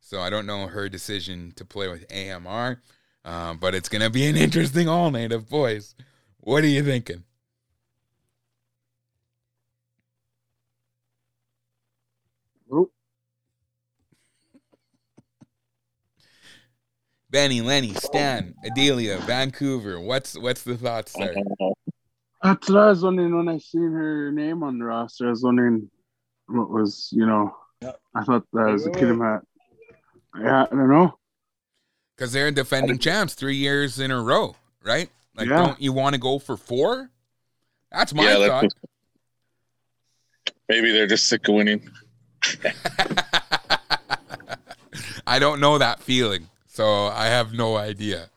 So 0.00 0.20
I 0.20 0.30
don't 0.30 0.46
know 0.46 0.68
her 0.68 0.88
decision 0.88 1.52
to 1.56 1.64
play 1.64 1.88
with 1.88 2.06
AMR, 2.12 2.80
um, 3.24 3.58
but 3.58 3.74
it's 3.74 3.88
going 3.88 4.02
to 4.02 4.10
be 4.10 4.24
an 4.26 4.36
interesting 4.36 4.88
all 4.88 5.10
night 5.10 5.32
of 5.32 5.48
boys. 5.48 5.96
What 6.38 6.62
are 6.62 6.68
you 6.68 6.84
thinking? 6.84 7.24
Benny, 17.30 17.60
Lenny, 17.60 17.94
Stan, 17.94 18.54
Adelia, 18.64 19.18
Vancouver. 19.18 20.00
What's 20.00 20.38
what's 20.38 20.62
the 20.62 20.76
thoughts 20.76 21.12
there? 21.12 21.34
That's 22.42 22.68
what 22.68 22.78
I 22.78 22.88
was 22.88 23.02
wondering 23.02 23.36
when 23.36 23.48
I 23.48 23.58
seen 23.58 23.92
her 23.92 24.30
name 24.32 24.62
on 24.62 24.78
the 24.78 24.84
roster. 24.84 25.26
I 25.26 25.30
was 25.30 25.42
wondering 25.42 25.90
what 26.46 26.70
was, 26.70 27.08
you 27.12 27.26
know, 27.26 27.54
I 28.14 28.24
thought 28.24 28.44
that 28.52 28.70
was 28.70 28.86
a 28.86 28.90
Kitimat 28.90 29.42
yeah, 30.40 30.64
I 30.64 30.74
don't 30.74 30.88
know. 30.88 31.18
Because 32.16 32.32
they're 32.32 32.50
defending 32.50 32.98
champs 32.98 33.34
three 33.34 33.56
years 33.56 34.00
in 34.00 34.10
a 34.10 34.20
row, 34.20 34.56
right? 34.82 35.08
Like, 35.36 35.48
yeah. 35.48 35.66
don't 35.66 35.80
you 35.80 35.92
want 35.92 36.14
to 36.14 36.20
go 36.20 36.38
for 36.38 36.56
four? 36.56 37.10
That's 37.92 38.12
my 38.12 38.24
yeah, 38.24 38.46
thought. 38.46 38.72
Maybe 40.68 40.92
they're 40.92 41.06
just 41.06 41.26
sick 41.26 41.48
of 41.48 41.54
winning. 41.54 41.88
I 45.26 45.38
don't 45.38 45.60
know 45.60 45.78
that 45.78 46.00
feeling, 46.00 46.48
so 46.78 47.06
I 47.08 47.26
have 47.26 47.52
no 47.52 47.76
idea. 47.76 48.30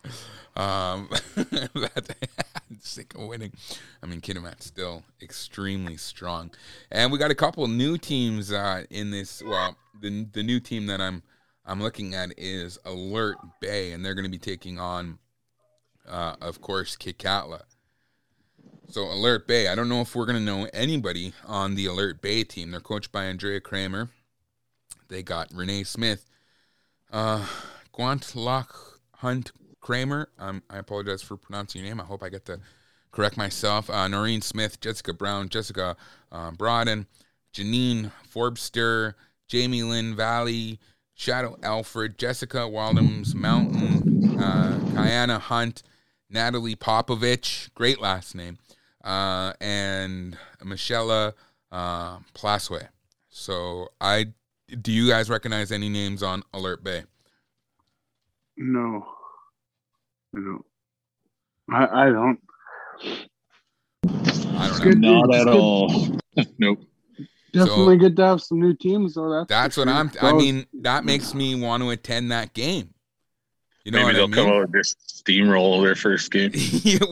Um, 0.56 1.10
sick 2.80 3.14
of 3.14 3.28
winning. 3.28 3.52
I 4.02 4.08
mean, 4.08 4.20
Kitimat's 4.20 4.66
still 4.66 5.04
extremely 5.22 5.96
strong, 5.96 6.50
and 6.92 7.12
we 7.12 7.20
got 7.20 7.30
a 7.30 7.36
couple 7.36 7.68
new 7.68 8.00
teams 8.00 8.52
uh, 8.52 8.86
in 8.90 9.12
this. 9.12 9.44
Well, 9.46 9.78
the 10.02 10.26
the 10.34 10.42
new 10.42 10.60
team 10.60 10.88
that 10.88 11.00
I'm 11.00 11.22
I'm 11.68 11.84
looking 11.84 12.16
at 12.16 12.30
is 12.36 12.80
Alert 12.84 13.38
Bay, 13.60 13.92
and 13.92 14.04
they're 14.04 14.16
going 14.16 14.26
to 14.26 14.32
be 14.32 14.40
taking 14.40 14.80
on, 14.80 15.20
uh, 16.10 16.34
of 16.42 16.62
course, 16.62 16.98
Kitkatla. 16.98 17.62
So 18.88 19.04
Alert 19.04 19.48
Bay, 19.48 19.68
I 19.68 19.76
don't 19.76 19.88
know 19.88 20.02
if 20.02 20.16
we're 20.16 20.26
going 20.26 20.40
to 20.40 20.44
know 20.44 20.68
anybody 20.74 21.34
on 21.46 21.76
the 21.76 21.86
Alert 21.86 22.24
Bay 22.24 22.44
team. 22.44 22.72
They're 22.72 22.80
coached 22.80 23.12
by 23.12 23.26
Andrea 23.26 23.60
Kramer. 23.60 24.10
They 25.10 25.22
got 25.22 25.54
Renee 25.54 25.84
Smith, 25.84 26.26
uh, 27.12 27.46
Lock 28.36 29.00
Hunt 29.16 29.52
Kramer. 29.80 30.30
Um, 30.40 30.64
I 30.70 30.78
apologize 30.78 31.22
for 31.22 31.38
pronouncing 31.38 31.82
your 31.82 31.90
name. 31.90 32.02
I 32.02 32.06
hope 32.06 32.24
I 32.24 32.30
get 32.30 32.46
to 32.46 32.60
correct 33.12 33.38
myself. 33.38 33.90
Uh, 33.90 34.08
Noreen 34.08 34.42
Smith, 34.42 34.80
Jessica 34.80 35.14
Brown, 35.14 35.50
Jessica 35.50 35.96
uh, 36.32 36.52
Broaden, 36.52 37.08
Janine 37.54 38.12
Forbster, 38.34 39.16
Jamie 39.48 39.84
Lynn 39.84 40.16
Valley, 40.16 40.80
Shadow 41.14 41.58
Alfred, 41.62 42.18
Jessica 42.18 42.68
Waldham's 42.68 43.36
Mountain, 43.36 44.40
uh, 44.40 44.80
Kiana 44.94 45.40
Hunt, 45.40 45.84
Natalie 46.30 46.76
Popovich, 46.76 47.70
great 47.76 48.00
last 48.00 48.34
name, 48.34 48.58
uh, 49.04 49.54
and 49.60 50.38
Michelle 50.64 51.34
uh, 51.72 52.18
Plasway. 52.34 52.88
So 53.30 53.90
I 54.00 54.28
do 54.82 54.92
you 54.92 55.10
guys 55.10 55.30
recognize 55.30 55.72
any 55.72 55.90
names 55.90 56.24
on 56.24 56.44
Alert 56.54 56.84
Bay? 56.84 57.04
No, 58.64 59.04
I 60.36 60.40
don't. 60.40 60.66
I, 61.72 62.04
I 62.04 62.10
don't. 62.12 62.40
I 64.56 64.80
don't 64.84 65.00
know. 65.00 65.22
Not 65.24 65.36
at 65.36 65.48
all. 65.48 66.20
nope. 66.60 66.80
Definitely 67.54 67.96
so, 67.96 68.00
good 68.00 68.16
to 68.18 68.24
have 68.24 68.42
some 68.42 68.60
new 68.60 68.76
teams, 68.76 69.16
though. 69.16 69.32
That's, 69.32 69.50
that's 69.50 69.78
what 69.78 69.88
I'm. 69.88 70.12
I 70.22 70.34
mean, 70.34 70.68
that 70.82 71.06
makes 71.06 71.34
me 71.34 71.56
want 71.56 71.82
to 71.82 71.90
attend 71.90 72.32
that 72.32 72.54
game. 72.54 72.94
You 73.84 73.94
know, 73.94 74.06
maybe 74.06 74.14
they'll 74.14 74.26
I 74.26 74.28
mean? 74.28 74.36
come 74.36 74.48
out 74.50 74.70
with 74.70 74.96
steamroll 75.08 75.82
their 75.84 75.96
first 75.96 76.32
game. 76.32 76.52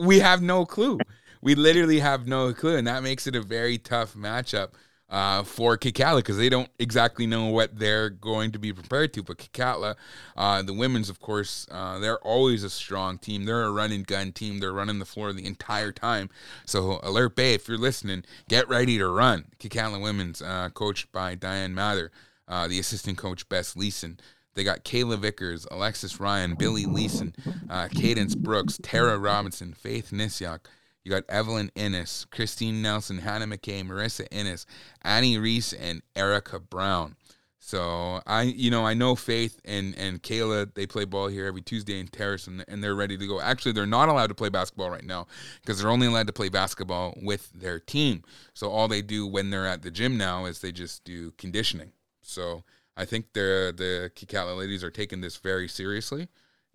we 0.04 0.20
have 0.20 0.42
no 0.42 0.64
clue. 0.64 1.00
We 1.42 1.56
literally 1.56 1.98
have 1.98 2.28
no 2.28 2.54
clue, 2.54 2.76
and 2.76 2.86
that 2.86 3.02
makes 3.02 3.26
it 3.26 3.34
a 3.34 3.42
very 3.42 3.76
tough 3.76 4.14
matchup 4.14 4.70
uh, 5.10 5.42
for 5.42 5.76
Kitkatla 5.76 6.18
because 6.18 6.36
they 6.36 6.48
don't 6.48 6.70
exactly 6.78 7.26
know 7.26 7.46
what 7.46 7.78
they're 7.78 8.10
going 8.10 8.52
to 8.52 8.58
be 8.58 8.72
prepared 8.72 9.12
to. 9.14 9.22
But 9.22 9.38
Kitkatla, 9.38 9.96
uh, 10.36 10.62
the 10.62 10.72
women's, 10.72 11.10
of 11.10 11.20
course, 11.20 11.66
uh, 11.70 11.98
they're 11.98 12.18
always 12.18 12.64
a 12.64 12.70
strong 12.70 13.18
team. 13.18 13.44
They're 13.44 13.64
a 13.64 13.72
running 13.72 14.04
gun 14.04 14.32
team. 14.32 14.58
They're 14.58 14.72
running 14.72 14.98
the 14.98 15.04
floor 15.04 15.32
the 15.32 15.46
entire 15.46 15.92
time. 15.92 16.30
So 16.64 17.00
Alert 17.02 17.36
Bay, 17.36 17.54
if 17.54 17.68
you're 17.68 17.78
listening, 17.78 18.24
get 18.48 18.68
ready 18.68 18.98
to 18.98 19.08
run. 19.08 19.46
Kitkatla 19.58 20.00
women's, 20.00 20.40
uh, 20.40 20.70
coached 20.72 21.10
by 21.12 21.34
Diane 21.34 21.74
Mather, 21.74 22.10
uh, 22.46 22.68
the 22.68 22.78
assistant 22.78 23.18
coach 23.18 23.48
Bess 23.48 23.76
Leeson. 23.76 24.20
They 24.54 24.64
got 24.64 24.84
Kayla 24.84 25.18
Vickers, 25.18 25.66
Alexis 25.70 26.18
Ryan, 26.18 26.54
Billy 26.54 26.84
Leeson, 26.84 27.34
uh, 27.68 27.88
Cadence 27.88 28.34
Brooks, 28.34 28.78
Tara 28.82 29.16
Robinson, 29.16 29.72
Faith 29.72 30.10
Nisyak. 30.12 30.60
You 31.04 31.10
got 31.10 31.24
Evelyn 31.28 31.70
Innes, 31.74 32.26
Christine 32.30 32.82
Nelson, 32.82 33.18
Hannah 33.18 33.46
McKay, 33.46 33.82
Marissa 33.82 34.26
Innes, 34.30 34.66
Annie 35.02 35.38
Reese, 35.38 35.72
and 35.72 36.02
Erica 36.14 36.60
Brown. 36.60 37.16
So 37.62 38.20
I, 38.26 38.42
you 38.42 38.70
know, 38.70 38.86
I 38.86 38.94
know 38.94 39.14
Faith 39.14 39.60
and 39.64 39.94
and 39.96 40.22
Kayla. 40.22 40.74
They 40.74 40.86
play 40.86 41.04
ball 41.04 41.28
here 41.28 41.46
every 41.46 41.60
Tuesday 41.60 42.00
in 42.00 42.08
Terrace, 42.08 42.46
and, 42.46 42.64
and 42.68 42.82
they're 42.82 42.94
ready 42.94 43.18
to 43.18 43.26
go. 43.26 43.40
Actually, 43.40 43.72
they're 43.72 43.86
not 43.86 44.08
allowed 44.08 44.28
to 44.28 44.34
play 44.34 44.48
basketball 44.48 44.90
right 44.90 45.04
now 45.04 45.26
because 45.60 45.78
they're 45.78 45.90
only 45.90 46.06
allowed 46.06 46.26
to 46.26 46.32
play 46.32 46.48
basketball 46.48 47.14
with 47.22 47.52
their 47.52 47.78
team. 47.78 48.24
So 48.54 48.70
all 48.70 48.88
they 48.88 49.02
do 49.02 49.26
when 49.26 49.50
they're 49.50 49.66
at 49.66 49.82
the 49.82 49.90
gym 49.90 50.16
now 50.16 50.46
is 50.46 50.60
they 50.60 50.72
just 50.72 51.04
do 51.04 51.32
conditioning. 51.32 51.92
So 52.22 52.64
I 52.96 53.04
think 53.04 53.34
the 53.34 53.74
the 53.76 54.10
Kitkatla 54.16 54.56
ladies 54.56 54.82
are 54.82 54.90
taking 54.90 55.20
this 55.20 55.36
very 55.36 55.68
seriously, 55.68 56.28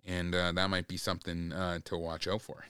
and 0.06 0.34
uh, 0.34 0.52
that 0.52 0.70
might 0.70 0.86
be 0.86 0.96
something 0.96 1.52
uh, 1.52 1.80
to 1.84 1.96
watch 1.96 2.28
out 2.28 2.42
for. 2.42 2.64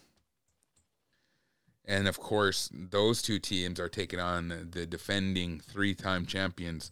And 1.87 2.09
of 2.09 2.19
course, 2.19 2.69
those 2.73 3.23
two 3.23 3.39
teams 3.39 3.79
are 3.79 3.89
taking 3.89 4.19
on 4.19 4.71
the 4.73 4.87
defending 4.87 5.61
three-time 5.61 6.27
champions, 6.27 6.91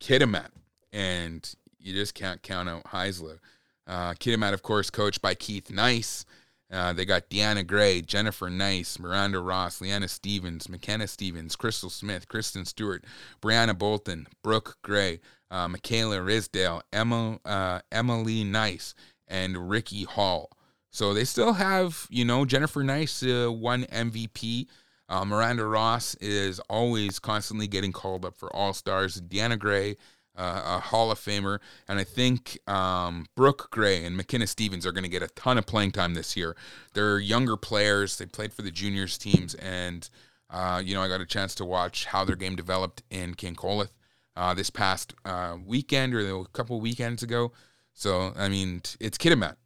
Kitimat, 0.00 0.48
and 0.92 1.54
you 1.78 1.92
just 1.92 2.14
can't 2.14 2.42
count 2.42 2.68
out 2.68 2.84
Haisla. 2.84 3.38
Uh, 3.86 4.14
Kitimat, 4.14 4.54
of 4.54 4.62
course, 4.62 4.88
coached 4.88 5.20
by 5.20 5.34
Keith 5.34 5.70
Nice. 5.70 6.24
Uh, 6.72 6.92
they 6.92 7.04
got 7.04 7.28
Deanna 7.28 7.66
Gray, 7.66 8.00
Jennifer 8.00 8.48
Nice, 8.48 8.98
Miranda 8.98 9.40
Ross, 9.40 9.80
Leanna 9.80 10.08
Stevens, 10.08 10.68
McKenna 10.68 11.08
Stevens, 11.08 11.56
Crystal 11.56 11.90
Smith, 11.90 12.28
Kristen 12.28 12.64
Stewart, 12.64 13.04
Brianna 13.42 13.76
Bolton, 13.76 14.26
Brooke 14.42 14.78
Gray, 14.82 15.20
uh, 15.50 15.66
Michaela 15.66 16.18
Risdale, 16.18 16.82
Emma, 16.92 17.40
uh, 17.44 17.80
Emily 17.90 18.44
Nice, 18.44 18.94
and 19.26 19.68
Ricky 19.68 20.04
Hall. 20.04 20.50
So 20.90 21.14
they 21.14 21.24
still 21.24 21.54
have, 21.54 22.06
you 22.10 22.24
know, 22.24 22.44
Jennifer 22.44 22.82
Nice 22.82 23.22
uh, 23.22 23.50
won 23.50 23.84
MVP. 23.84 24.66
Uh, 25.08 25.24
Miranda 25.24 25.64
Ross 25.64 26.14
is 26.16 26.60
always 26.68 27.18
constantly 27.18 27.66
getting 27.66 27.92
called 27.92 28.24
up 28.24 28.36
for 28.36 28.54
All 28.54 28.72
Stars. 28.72 29.20
Deanna 29.20 29.58
Gray, 29.58 29.96
uh, 30.36 30.62
a 30.64 30.80
Hall 30.80 31.10
of 31.10 31.18
Famer, 31.18 31.58
and 31.88 31.98
I 31.98 32.04
think 32.04 32.58
um, 32.68 33.26
Brooke 33.36 33.68
Gray 33.70 34.04
and 34.04 34.16
McKenna 34.16 34.46
Stevens 34.46 34.86
are 34.86 34.92
going 34.92 35.04
to 35.04 35.10
get 35.10 35.22
a 35.22 35.28
ton 35.28 35.58
of 35.58 35.66
playing 35.66 35.92
time 35.92 36.14
this 36.14 36.36
year. 36.36 36.56
They're 36.94 37.18
younger 37.18 37.56
players. 37.56 38.18
They 38.18 38.26
played 38.26 38.52
for 38.52 38.62
the 38.62 38.70
juniors 38.70 39.18
teams, 39.18 39.54
and 39.56 40.08
uh, 40.48 40.80
you 40.84 40.94
know 40.94 41.02
I 41.02 41.08
got 41.08 41.20
a 41.20 41.26
chance 41.26 41.54
to 41.56 41.64
watch 41.64 42.06
how 42.06 42.24
their 42.24 42.36
game 42.36 42.54
developed 42.54 43.02
in 43.10 43.34
Gingolx 43.34 43.88
uh, 44.36 44.54
this 44.54 44.70
past 44.70 45.14
uh, 45.24 45.56
weekend 45.64 46.14
or 46.14 46.40
a 46.40 46.44
couple 46.46 46.80
weekends 46.80 47.22
ago. 47.22 47.52
So 47.94 48.32
I 48.36 48.48
mean, 48.48 48.82
it's 49.00 49.18
Kitimat. 49.18 49.56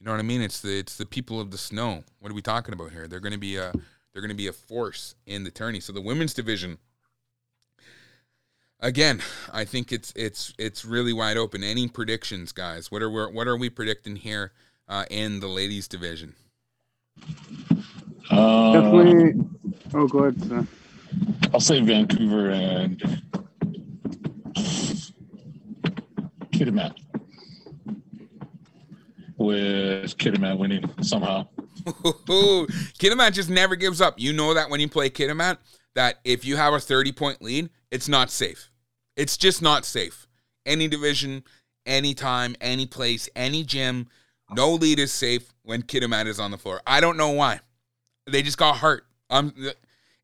You 0.00 0.06
know 0.06 0.12
what 0.12 0.20
I 0.20 0.22
mean? 0.22 0.40
It's 0.40 0.60
the 0.60 0.78
it's 0.78 0.96
the 0.96 1.04
people 1.06 1.40
of 1.40 1.50
the 1.50 1.58
snow. 1.58 2.04
What 2.20 2.32
are 2.32 2.34
we 2.34 2.42
talking 2.42 2.72
about 2.72 2.90
here? 2.92 3.06
They're 3.06 3.20
going 3.20 3.32
to 3.32 3.38
be 3.38 3.56
a 3.56 3.72
they're 4.12 4.22
going 4.22 4.30
to 4.30 4.34
be 4.34 4.46
a 4.46 4.52
force 4.52 5.14
in 5.26 5.44
the 5.44 5.50
tourney. 5.50 5.80
So 5.80 5.92
the 5.92 6.00
women's 6.00 6.32
division 6.32 6.78
again, 8.80 9.22
I 9.52 9.64
think 9.64 9.92
it's 9.92 10.12
it's 10.16 10.54
it's 10.58 10.84
really 10.84 11.12
wide 11.12 11.36
open. 11.36 11.62
Any 11.62 11.88
predictions, 11.88 12.52
guys? 12.52 12.90
What 12.90 13.02
are 13.02 13.10
we, 13.10 13.22
what 13.32 13.46
are 13.46 13.56
we 13.56 13.70
predicting 13.70 14.16
here 14.16 14.52
uh, 14.88 15.04
in 15.10 15.40
the 15.40 15.48
ladies 15.48 15.86
division? 15.86 16.34
Uh, 18.30 18.72
Definitely. 18.72 19.44
Oh, 19.94 20.06
go 20.06 20.20
ahead. 20.20 20.42
Sir. 20.48 20.66
I'll 21.52 21.60
say 21.60 21.80
Vancouver 21.80 22.50
and 22.50 22.98
Kitimat. 26.52 26.96
With 29.40 30.18
Kitimat 30.18 30.58
winning 30.58 30.84
somehow. 31.02 31.46
Kitimat 31.86 33.32
just 33.32 33.48
never 33.48 33.74
gives 33.74 34.02
up. 34.02 34.20
You 34.20 34.34
know 34.34 34.52
that 34.52 34.68
when 34.68 34.80
you 34.80 34.88
play 34.88 35.08
Kitimat, 35.08 35.56
that 35.94 36.18
if 36.24 36.44
you 36.44 36.56
have 36.56 36.74
a 36.74 36.78
30 36.78 37.12
point 37.12 37.40
lead, 37.40 37.70
it's 37.90 38.06
not 38.06 38.30
safe. 38.30 38.70
It's 39.16 39.38
just 39.38 39.62
not 39.62 39.86
safe. 39.86 40.26
Any 40.66 40.88
division, 40.88 41.44
any 41.86 42.12
time, 42.12 42.54
any 42.60 42.84
place, 42.84 43.30
any 43.34 43.64
gym, 43.64 44.08
no 44.50 44.74
lead 44.74 44.98
is 44.98 45.10
safe 45.10 45.52
when 45.62 45.82
Kitimat 45.82 46.26
is 46.26 46.38
on 46.38 46.50
the 46.50 46.58
floor. 46.58 46.82
I 46.86 47.00
don't 47.00 47.16
know 47.16 47.30
why. 47.30 47.60
They 48.30 48.42
just 48.42 48.58
got 48.58 48.76
hurt. 48.76 49.06
Um, 49.30 49.54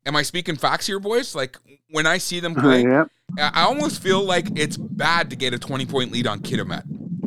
am 0.05 0.15
I 0.15 0.21
speaking 0.21 0.55
facts 0.55 0.85
here, 0.85 0.99
boys? 0.99 1.33
Like 1.33 1.57
when 1.89 2.05
I 2.05 2.19
see 2.19 2.39
them 2.39 2.53
play, 2.53 2.83
yep. 2.83 3.09
I 3.39 3.63
almost 3.63 4.01
feel 4.01 4.23
like 4.23 4.59
it's 4.59 4.77
bad 4.77 5.31
to 5.31 5.35
get 5.35 5.53
a 5.53 5.59
20 5.59 5.85
point 5.87 6.11
lead 6.11 6.27
on 6.27 6.41
Kitimat. 6.41 6.83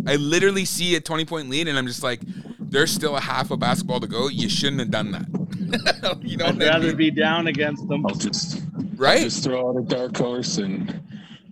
I 0.06 0.16
literally 0.16 0.64
see 0.64 0.94
a 0.96 1.00
20 1.00 1.24
point 1.24 1.48
lead 1.50 1.68
and 1.68 1.78
I'm 1.78 1.86
just 1.86 2.02
like, 2.02 2.20
there's 2.58 2.90
still 2.90 3.16
a 3.16 3.20
half 3.20 3.50
a 3.50 3.56
basketball 3.56 4.00
to 4.00 4.06
go. 4.06 4.28
You 4.28 4.48
shouldn't 4.48 4.80
have 4.80 4.90
done 4.90 5.12
that. 5.12 6.18
you 6.22 6.36
know, 6.36 6.46
I'd 6.46 6.58
what 6.58 6.62
I 6.62 6.68
rather 6.68 6.88
mean? 6.88 6.96
be 6.96 7.10
down 7.10 7.46
against 7.46 7.86
them. 7.88 8.06
I'll 8.06 8.14
just 8.14 8.62
right? 8.96 9.20
just 9.22 9.44
throw 9.44 9.70
out 9.70 9.76
a 9.76 9.82
dark 9.82 10.16
horse 10.16 10.58
and 10.58 11.02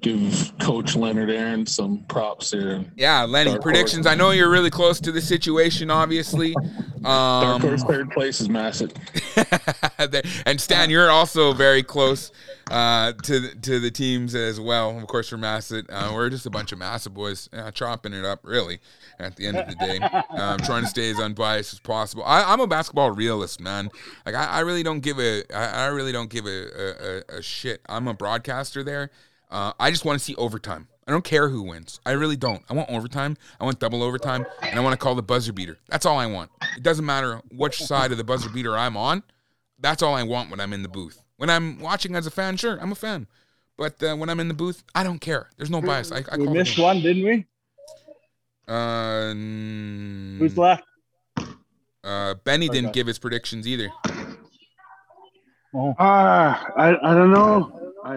give 0.01 0.53
Coach 0.61 0.97
Lenard 0.97 1.31
Aaron 1.31 1.67
some 1.67 2.05
props 2.09 2.53
here. 2.53 2.85
Yeah, 2.97 3.25
Lenny, 3.25 3.59
predictions. 3.59 4.07
I 4.07 4.15
know 4.15 4.31
you're 4.31 4.51
really 4.51 4.71
close 4.71 5.01
to 5.01 5.13
the 5.13 5.21
situation, 5.21 5.91
obviously. 5.91 6.55
Dark 7.03 7.63
horse 7.63 7.83
Um, 7.83 7.89
third 7.89 8.11
place 8.11 8.41
is 8.41 8.49
massive. 8.49 8.93
and 10.47 10.61
Stan, 10.61 10.91
you're 10.91 11.11
also 11.11 11.53
very 11.53 11.83
close 11.83 12.33
uh, 12.71 13.13
to 13.13 13.41
the, 13.41 13.55
to 13.63 13.81
the 13.81 13.91
teams 13.91 14.35
as 14.35 14.61
well. 14.61 14.97
Of 14.99 15.07
course, 15.07 15.29
for 15.29 15.37
Masset, 15.37 15.87
uh, 15.91 16.13
we're 16.15 16.31
just 16.31 16.47
a 16.47 16.51
bunch 16.51 16.73
of 16.73 16.79
Masset 16.79 17.15
boys 17.15 17.49
uh, 17.53 17.71
chopping 17.71 18.13
it 18.13 18.25
up. 18.25 18.41
Really, 18.43 18.81
at 19.19 19.37
the 19.37 19.47
end 19.47 19.57
of 19.57 19.69
the 19.69 19.75
day, 19.75 19.99
um, 20.31 20.59
trying 20.61 20.83
to 20.83 20.89
stay 20.89 21.11
as 21.11 21.19
unbiased 21.19 21.73
as 21.73 21.81
possible. 21.81 22.25
I, 22.25 22.53
I'm 22.53 22.61
a 22.61 22.67
basketball 22.67 23.11
realist, 23.11 23.61
man. 23.61 23.91
Like 24.27 24.35
I, 24.35 24.45
I 24.45 24.61
really 24.61 24.83
don't 24.83 25.01
give 25.01 25.19
a 25.19 25.45
I, 25.55 25.85
I 25.85 25.87
really 25.87 26.13
don't 26.13 26.31
give 26.31 26.47
a, 26.47 27.23
a, 27.31 27.39
a 27.39 27.43
shit. 27.43 27.81
I'm 27.89 28.09
a 28.09 28.15
broadcaster 28.15 28.83
there. 28.83 29.11
Uh, 29.51 29.73
I 29.81 29.91
just 29.91 30.05
want 30.05 30.19
to 30.19 30.25
see 30.25 30.35
overtime. 30.37 30.89
I 31.07 31.11
don't 31.11 31.25
care 31.25 31.49
who 31.49 31.63
wins. 31.63 32.01
I 32.05 32.11
really 32.13 32.37
don't. 32.37 32.63
I 32.69 32.75
want 32.75 32.91
overtime. 32.91 33.37
I 33.59 33.65
want 33.65 33.79
double 33.79 34.03
overtime, 34.03 34.45
and 34.63 34.79
I 34.79 34.83
want 34.83 34.93
to 34.93 34.99
call 35.03 35.15
the 35.15 35.23
buzzer 35.23 35.55
beater. 35.55 35.79
That's 35.89 36.05
all 36.05 36.19
I 36.19 36.27
want. 36.27 36.51
It 36.77 36.83
doesn't 36.83 37.05
matter 37.07 37.41
which 37.51 37.83
side 37.83 38.13
of 38.13 38.19
the 38.19 38.25
buzzer 38.25 38.51
beater 38.51 38.77
I'm 38.77 38.97
on. 38.97 39.23
That's 39.79 40.03
all 40.03 40.15
I 40.15 40.23
want 40.25 40.51
when 40.51 40.61
I'm 40.61 40.75
in 40.75 40.83
the 40.83 40.89
booth. 40.89 41.23
When 41.39 41.49
I'm 41.49 41.79
watching 41.81 42.15
as 42.15 42.27
a 42.27 42.31
fan, 42.31 42.57
sure, 42.59 42.79
I'm 42.79 42.93
a 42.93 42.97
fan. 42.97 43.27
But 43.79 44.03
uh, 44.03 44.17
when 44.17 44.29
I'm 44.29 44.41
in 44.41 44.49
the 44.49 44.55
booth, 44.55 44.83
I 44.95 45.03
don't 45.03 45.21
care. 45.21 45.49
There's 45.57 45.71
no 45.71 45.81
bias. 45.81 46.13
I, 46.13 46.25
I 46.31 46.37
we 46.37 46.49
missed 46.49 46.79
one, 46.79 47.01
didn't 47.01 47.25
we? 47.25 47.47
Uh, 48.67 49.33
Who's 50.41 50.59
left? 50.59 50.85
uh, 52.05 52.35
Benny 52.45 52.69
didn't 52.69 52.93
give 52.93 53.07
his 53.07 53.19
predictions 53.19 53.67
either. 53.67 53.89
Oh, 55.75 55.95
Ah, 55.99 56.67
I 56.77 56.89
I 57.03 57.15
don't 57.15 57.31
know. 57.31 57.93
I, 58.05 58.15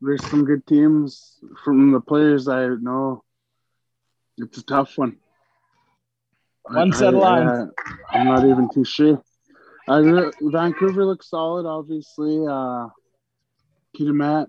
there's 0.00 0.24
some 0.26 0.44
good 0.44 0.66
teams 0.66 1.38
from 1.64 1.92
the 1.92 2.00
players 2.00 2.48
I 2.48 2.68
know. 2.68 3.24
It's 4.36 4.58
a 4.58 4.62
tough 4.62 4.96
one. 4.96 5.16
One 6.64 6.92
set 6.92 7.14
of 7.14 7.22
I- 7.22 7.44
lines. 7.44 7.70
I, 8.10 8.18
am 8.18 8.26
not 8.26 8.44
even 8.44 8.68
too 8.72 8.84
sure. 8.84 9.22
I, 9.88 10.30
Vancouver 10.40 11.04
looks 11.04 11.30
solid, 11.30 11.66
obviously. 11.66 12.46
Uh, 12.46 12.88
Matt 14.00 14.48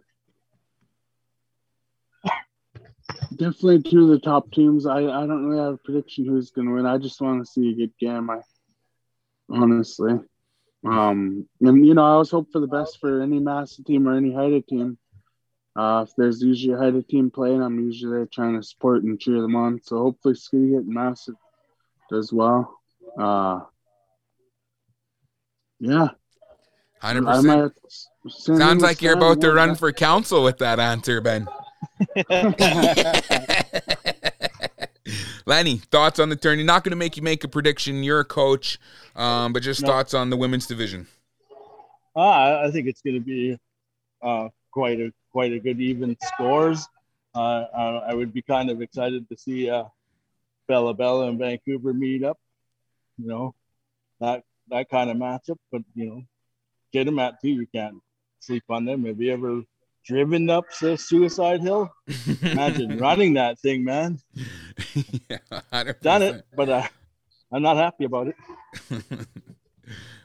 Definitely 3.31 3.83
two 3.83 4.03
of 4.03 4.09
the 4.09 4.19
top 4.19 4.51
teams. 4.51 4.85
I, 4.85 4.97
I 4.97 5.25
don't 5.25 5.45
really 5.45 5.63
have 5.63 5.75
a 5.75 5.77
prediction 5.77 6.25
who's 6.25 6.51
going 6.51 6.67
to 6.67 6.73
win. 6.73 6.85
I 6.85 6.97
just 6.97 7.21
want 7.21 7.43
to 7.43 7.49
see 7.49 7.69
a 7.69 7.73
good 7.73 7.93
game. 7.99 8.29
I 8.29 8.41
honestly. 9.49 10.19
Um, 10.85 11.47
and 11.61 11.85
you 11.85 11.93
know, 11.93 12.03
I 12.03 12.09
always 12.11 12.29
hope 12.29 12.51
for 12.51 12.59
the 12.59 12.67
best 12.67 12.99
for 12.99 13.21
any 13.21 13.39
Masset 13.39 13.85
team 13.85 14.07
or 14.07 14.15
any 14.15 14.33
Haida 14.33 14.61
team. 14.61 14.97
Uh, 15.75 16.05
if 16.07 16.13
there's 16.17 16.41
usually 16.41 16.73
a 16.73 16.77
Haida 16.77 17.01
team 17.03 17.29
playing, 17.31 17.61
I'm 17.61 17.79
usually 17.79 18.11
there 18.11 18.25
trying 18.25 18.55
to 18.59 18.63
support 18.63 19.03
and 19.03 19.19
cheer 19.19 19.39
them 19.41 19.55
on. 19.55 19.79
So 19.83 19.97
hopefully, 19.99 20.33
Skidegate 20.33 20.79
and 20.79 20.95
Masset 20.95 21.35
does 22.09 22.33
well. 22.33 22.79
Uh, 23.17 23.61
yeah, 25.79 26.09
Hundred 27.01 27.27
I 27.27 27.35
percent. 27.37 27.73
might 28.25 28.31
send 28.31 28.57
Sounds 28.57 28.83
like 28.83 29.01
you're 29.01 29.13
about 29.13 29.39
to 29.41 29.47
yeah. 29.47 29.53
run 29.53 29.75
for 29.75 29.91
council 29.93 30.43
with 30.43 30.57
that 30.57 30.79
answer, 30.79 31.21
Ben. 31.21 31.47
Lenny, 35.45 35.77
thoughts 35.77 36.19
on 36.19 36.29
the 36.29 36.35
tourney? 36.35 36.63
Not 36.63 36.83
going 36.83 36.91
to 36.91 36.95
make 36.97 37.17
you 37.17 37.23
make 37.23 37.43
a 37.43 37.47
prediction. 37.47 38.03
You're 38.03 38.19
a 38.19 38.25
coach, 38.25 38.77
um, 39.15 39.53
but 39.53 39.63
just 39.63 39.81
No. 39.81 39.87
thoughts 39.87 40.13
on 40.13 40.29
the 40.29 40.37
women's 40.37 40.67
division. 40.67 41.07
uh, 42.15 42.19
I 42.19 42.67
I 42.67 42.71
think 42.71 42.87
it's 42.87 43.01
going 43.01 43.15
to 43.15 43.19
be 43.21 43.57
uh, 44.21 44.49
quite 44.71 44.99
a 44.99 45.11
quite 45.31 45.53
a 45.53 45.59
good 45.59 45.79
even 45.79 46.17
scores. 46.21 46.87
Uh, 47.35 47.65
uh, 47.73 48.05
I 48.07 48.13
would 48.13 48.33
be 48.33 48.41
kind 48.41 48.69
of 48.69 48.81
excited 48.81 49.29
to 49.29 49.37
see 49.37 49.69
uh, 49.69 49.85
Bella 50.67 50.93
Bella 50.93 51.27
and 51.29 51.39
Vancouver 51.39 51.93
meet 51.93 52.23
up. 52.23 52.39
You 53.17 53.27
know, 53.27 53.55
that 54.19 54.43
that 54.69 54.89
kind 54.89 55.09
of 55.09 55.17
matchup. 55.17 55.57
But 55.71 55.81
you 55.95 56.05
know, 56.05 56.23
get 56.91 57.05
them 57.05 57.19
at 57.19 57.41
too. 57.41 57.49
You 57.49 57.67
can't 57.73 58.01
sleep 58.39 58.63
on 58.69 58.85
them. 58.85 59.05
Have 59.05 59.21
you 59.21 59.33
ever 59.33 59.63
driven 60.09 60.49
up 60.49 60.65
the 60.81 60.97
suicide 60.97 61.61
hill. 61.61 61.93
Imagine 62.41 62.97
running 62.99 63.35
that 63.35 63.59
thing, 63.59 63.83
man. 63.83 64.19
yeah, 65.29 65.37
100%. 65.71 66.01
Done 66.01 66.21
it, 66.23 66.45
but 66.55 66.69
uh, 66.69 66.87
I'm 67.51 67.61
not 67.61 67.77
happy 67.77 68.05
about 68.05 68.27
it. 68.27 68.35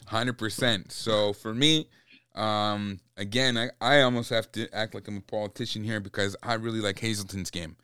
Hundred 0.07 0.39
percent. 0.39 0.93
So 0.93 1.33
for 1.33 1.55
me, 1.55 1.89
um, 2.35 3.01
again, 3.17 3.57
I, 3.57 3.71
I 3.81 4.03
almost 4.03 4.31
have 4.31 4.51
to 4.53 4.69
act 4.75 4.95
like 4.95 5.09
I'm 5.09 5.19
a 5.19 5.21
politician 5.21 5.85
here 5.85 6.01
because 6.01 6.37
I 6.43 6.55
really 6.55 6.81
like 6.81 6.99
Hazelton's 6.99 7.51
game. 7.51 7.77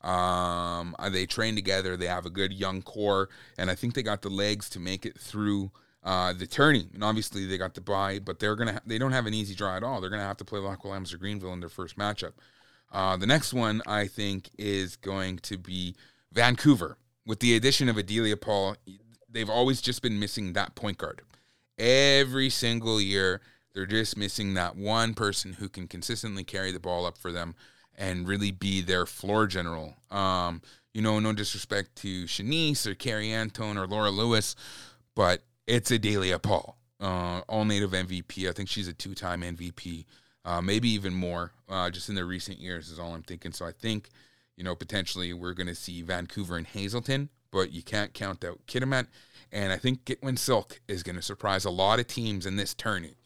Um, 0.00 0.94
uh, 0.98 1.10
they 1.10 1.26
train 1.26 1.54
together. 1.54 1.96
They 1.96 2.06
have 2.06 2.24
a 2.24 2.30
good 2.30 2.52
young 2.52 2.82
core, 2.82 3.28
and 3.58 3.70
I 3.70 3.74
think 3.74 3.94
they 3.94 4.02
got 4.02 4.22
the 4.22 4.30
legs 4.30 4.68
to 4.70 4.80
make 4.80 5.04
it 5.04 5.18
through 5.18 5.70
uh, 6.04 6.32
the 6.32 6.46
tourney. 6.46 6.88
And 6.94 7.02
obviously, 7.02 7.46
they 7.46 7.58
got 7.58 7.74
the 7.74 7.80
bye, 7.80 8.20
but 8.20 8.38
they're 8.38 8.56
gonna 8.56 8.74
ha- 8.74 8.80
they 8.86 8.98
don't 8.98 9.12
have 9.12 9.26
an 9.26 9.34
easy 9.34 9.54
draw 9.54 9.76
at 9.76 9.82
all. 9.82 10.00
They're 10.00 10.10
gonna 10.10 10.22
have 10.22 10.36
to 10.38 10.44
play 10.44 10.60
Lax 10.60 10.80
Kw'alaams 10.82 11.12
or 11.12 11.18
Greenville 11.18 11.52
in 11.52 11.60
their 11.60 11.68
first 11.68 11.98
matchup. 11.98 12.32
Uh, 12.92 13.16
the 13.16 13.26
next 13.26 13.52
one 13.52 13.82
I 13.86 14.06
think 14.06 14.50
is 14.56 14.96
going 14.96 15.38
to 15.40 15.58
be 15.58 15.94
Vancouver 16.32 16.96
with 17.26 17.40
the 17.40 17.56
addition 17.56 17.88
of 17.88 17.98
Adelia 17.98 18.36
Paul. 18.36 18.76
They've 19.28 19.50
always 19.50 19.80
just 19.80 20.00
been 20.00 20.18
missing 20.18 20.54
that 20.54 20.74
point 20.74 20.98
guard. 20.98 21.22
Every 21.78 22.50
single 22.50 23.00
year, 23.00 23.40
they're 23.78 23.86
just 23.86 24.16
missing 24.16 24.54
that 24.54 24.74
one 24.74 25.14
person 25.14 25.52
who 25.52 25.68
can 25.68 25.86
consistently 25.86 26.42
carry 26.42 26.72
the 26.72 26.80
ball 26.80 27.06
up 27.06 27.16
for 27.16 27.30
them 27.30 27.54
and 27.96 28.26
really 28.26 28.50
be 28.50 28.80
their 28.80 29.06
floor 29.06 29.46
general. 29.46 29.94
Um, 30.10 30.62
you 30.92 31.00
know, 31.00 31.20
no 31.20 31.32
disrespect 31.32 31.94
to 31.98 32.24
Shanice 32.24 32.88
or 32.88 32.96
Carrie 32.96 33.32
Antone 33.32 33.78
or 33.78 33.86
Laura 33.86 34.10
Lewis, 34.10 34.56
but 35.14 35.44
it's 35.68 35.92
Adelia 35.92 36.40
Paul, 36.40 36.76
uh, 37.00 37.42
all 37.48 37.64
native 37.64 37.92
MVP. 37.92 38.48
I 38.48 38.52
think 38.52 38.68
she's 38.68 38.88
a 38.88 38.92
two 38.92 39.14
time 39.14 39.42
MVP, 39.42 40.06
uh, 40.44 40.60
maybe 40.60 40.88
even 40.88 41.14
more, 41.14 41.52
uh, 41.68 41.88
just 41.88 42.08
in 42.08 42.16
the 42.16 42.24
recent 42.24 42.58
years, 42.58 42.90
is 42.90 42.98
all 42.98 43.14
I'm 43.14 43.22
thinking. 43.22 43.52
So 43.52 43.64
I 43.64 43.70
think, 43.70 44.08
you 44.56 44.64
know, 44.64 44.74
potentially 44.74 45.32
we're 45.32 45.54
going 45.54 45.68
to 45.68 45.74
see 45.76 46.02
Vancouver 46.02 46.56
and 46.56 46.66
Hazelton, 46.66 47.28
but 47.52 47.70
you 47.70 47.84
can't 47.84 48.12
count 48.12 48.44
out 48.44 48.58
Kitimat. 48.66 49.06
And 49.52 49.72
I 49.72 49.76
think 49.76 50.04
Gitwinksihlkw 50.04 50.80
is 50.88 51.04
going 51.04 51.14
to 51.14 51.22
surprise 51.22 51.64
a 51.64 51.70
lot 51.70 52.00
of 52.00 52.08
teams 52.08 52.44
in 52.44 52.56
this 52.56 52.74
tourney. 52.74 53.17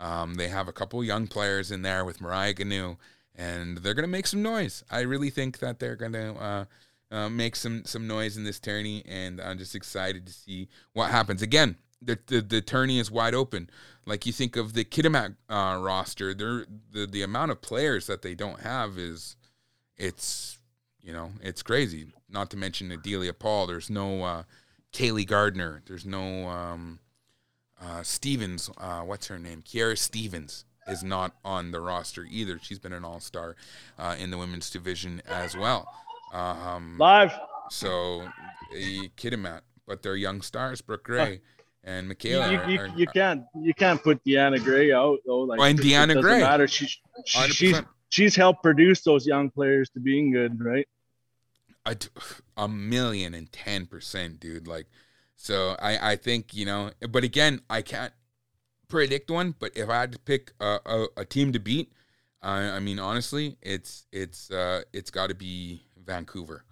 Um, 0.00 0.34
they 0.34 0.48
have 0.48 0.68
a 0.68 0.72
couple 0.72 1.02
young 1.02 1.26
players 1.26 1.70
in 1.70 1.82
there 1.82 2.04
with 2.04 2.20
Mariah 2.20 2.54
Ganu, 2.54 2.96
and 3.34 3.78
they're 3.78 3.94
going 3.94 4.04
to 4.04 4.08
make 4.08 4.26
some 4.26 4.42
noise. 4.42 4.84
I 4.90 5.00
really 5.00 5.30
think 5.30 5.58
that 5.58 5.78
they're 5.78 5.96
going 5.96 6.12
to 6.12 6.34
uh, 6.34 6.64
uh, 7.10 7.28
make 7.28 7.56
some 7.56 7.84
some 7.84 8.06
noise 8.06 8.36
in 8.36 8.44
this 8.44 8.60
tourney, 8.60 9.02
and 9.06 9.40
I'm 9.40 9.58
just 9.58 9.74
excited 9.74 10.26
to 10.26 10.32
see 10.32 10.68
what 10.92 11.10
happens. 11.10 11.42
Again, 11.42 11.76
the 12.02 12.18
the, 12.26 12.40
the 12.40 12.60
tourney 12.60 12.98
is 12.98 13.10
wide 13.10 13.34
open. 13.34 13.70
Like 14.06 14.26
you 14.26 14.32
think 14.32 14.56
of 14.56 14.72
the 14.72 14.84
Kitimat 14.84 15.36
uh, 15.48 15.78
roster, 15.80 16.34
the 16.34 16.66
the 17.06 17.22
amount 17.22 17.50
of 17.50 17.60
players 17.60 18.06
that 18.06 18.22
they 18.22 18.34
don't 18.34 18.60
have 18.60 18.98
is 18.98 19.36
it's 19.96 20.58
you 21.02 21.12
know 21.12 21.32
it's 21.42 21.62
crazy. 21.62 22.12
Not 22.28 22.50
to 22.50 22.56
mention 22.56 22.92
Adelia 22.92 23.32
Paul. 23.32 23.66
There's 23.66 23.90
no 23.90 24.22
uh, 24.22 24.42
Kaylee 24.92 25.26
Gardner. 25.26 25.82
There's 25.86 26.04
no 26.04 26.48
um, 26.48 27.00
uh, 27.82 28.02
Stevens. 28.02 28.70
Uh, 28.78 29.00
what's 29.00 29.26
her 29.28 29.38
name? 29.38 29.62
Kiara 29.62 29.96
Stevens 29.98 30.64
is 30.86 31.02
not 31.02 31.34
on 31.44 31.70
the 31.72 31.80
roster 31.80 32.26
either. 32.30 32.58
She's 32.62 32.78
been 32.78 32.92
an 32.92 33.04
all 33.04 33.20
star 33.20 33.56
uh, 33.98 34.16
in 34.18 34.30
the 34.30 34.38
women's 34.38 34.70
division 34.70 35.22
as 35.26 35.56
well. 35.56 35.88
Um, 36.32 36.96
Live. 36.98 37.32
so, 37.70 38.22
uh, 38.22 38.74
Kitimat, 39.16 39.60
but 39.86 40.02
they're 40.02 40.16
young 40.16 40.40
stars, 40.42 40.80
Brooke 40.80 41.04
Gray 41.04 41.40
and 41.84 42.08
Michaela. 42.08 42.52
You, 42.66 42.72
you, 42.74 42.80
are- 42.80 42.88
you 42.96 43.06
can't 43.06 43.44
you 43.58 43.72
can't 43.74 44.02
put 44.02 44.22
Deanna 44.24 44.62
Gray 44.62 44.92
out 44.92 45.18
though. 45.26 45.40
Like 45.40 45.60
and 45.60 45.78
Deanna 45.78 46.08
doesn't 46.08 46.22
Gray. 46.22 46.40
matter. 46.40 46.68
She, 46.68 46.86
she- 47.24 47.48
she's 47.50 47.82
she's 48.10 48.34
helped 48.36 48.62
produce 48.62 49.00
those 49.02 49.26
young 49.26 49.50
players 49.50 49.88
to 49.90 50.00
being 50.00 50.32
good, 50.32 50.62
right? 50.62 50.86
A 52.58 52.68
million 52.68 53.32
and 53.32 53.50
ten 53.50 53.86
percent, 53.86 54.40
dude. 54.40 54.66
Like, 54.68 54.86
so 55.38 55.76
I 55.80 56.12
I 56.12 56.16
think 56.16 56.52
you 56.52 56.66
know, 56.66 56.90
but 57.08 57.24
again, 57.24 57.62
I 57.70 57.80
can't 57.80 58.12
predict 58.88 59.30
one. 59.30 59.54
But 59.58 59.76
if 59.76 59.88
I 59.88 60.00
had 60.00 60.12
to 60.12 60.18
pick 60.18 60.52
a 60.60 60.78
a, 60.84 61.06
a 61.18 61.24
team 61.24 61.52
to 61.52 61.60
beat, 61.60 61.92
I 62.42 62.60
I 62.62 62.80
mean 62.80 62.98
honestly, 62.98 63.56
it's 63.62 64.06
it's 64.12 64.50
uh 64.50 64.82
it's 64.92 65.10
got 65.10 65.28
to 65.28 65.34
be 65.34 65.84
Vancouver 65.96 66.64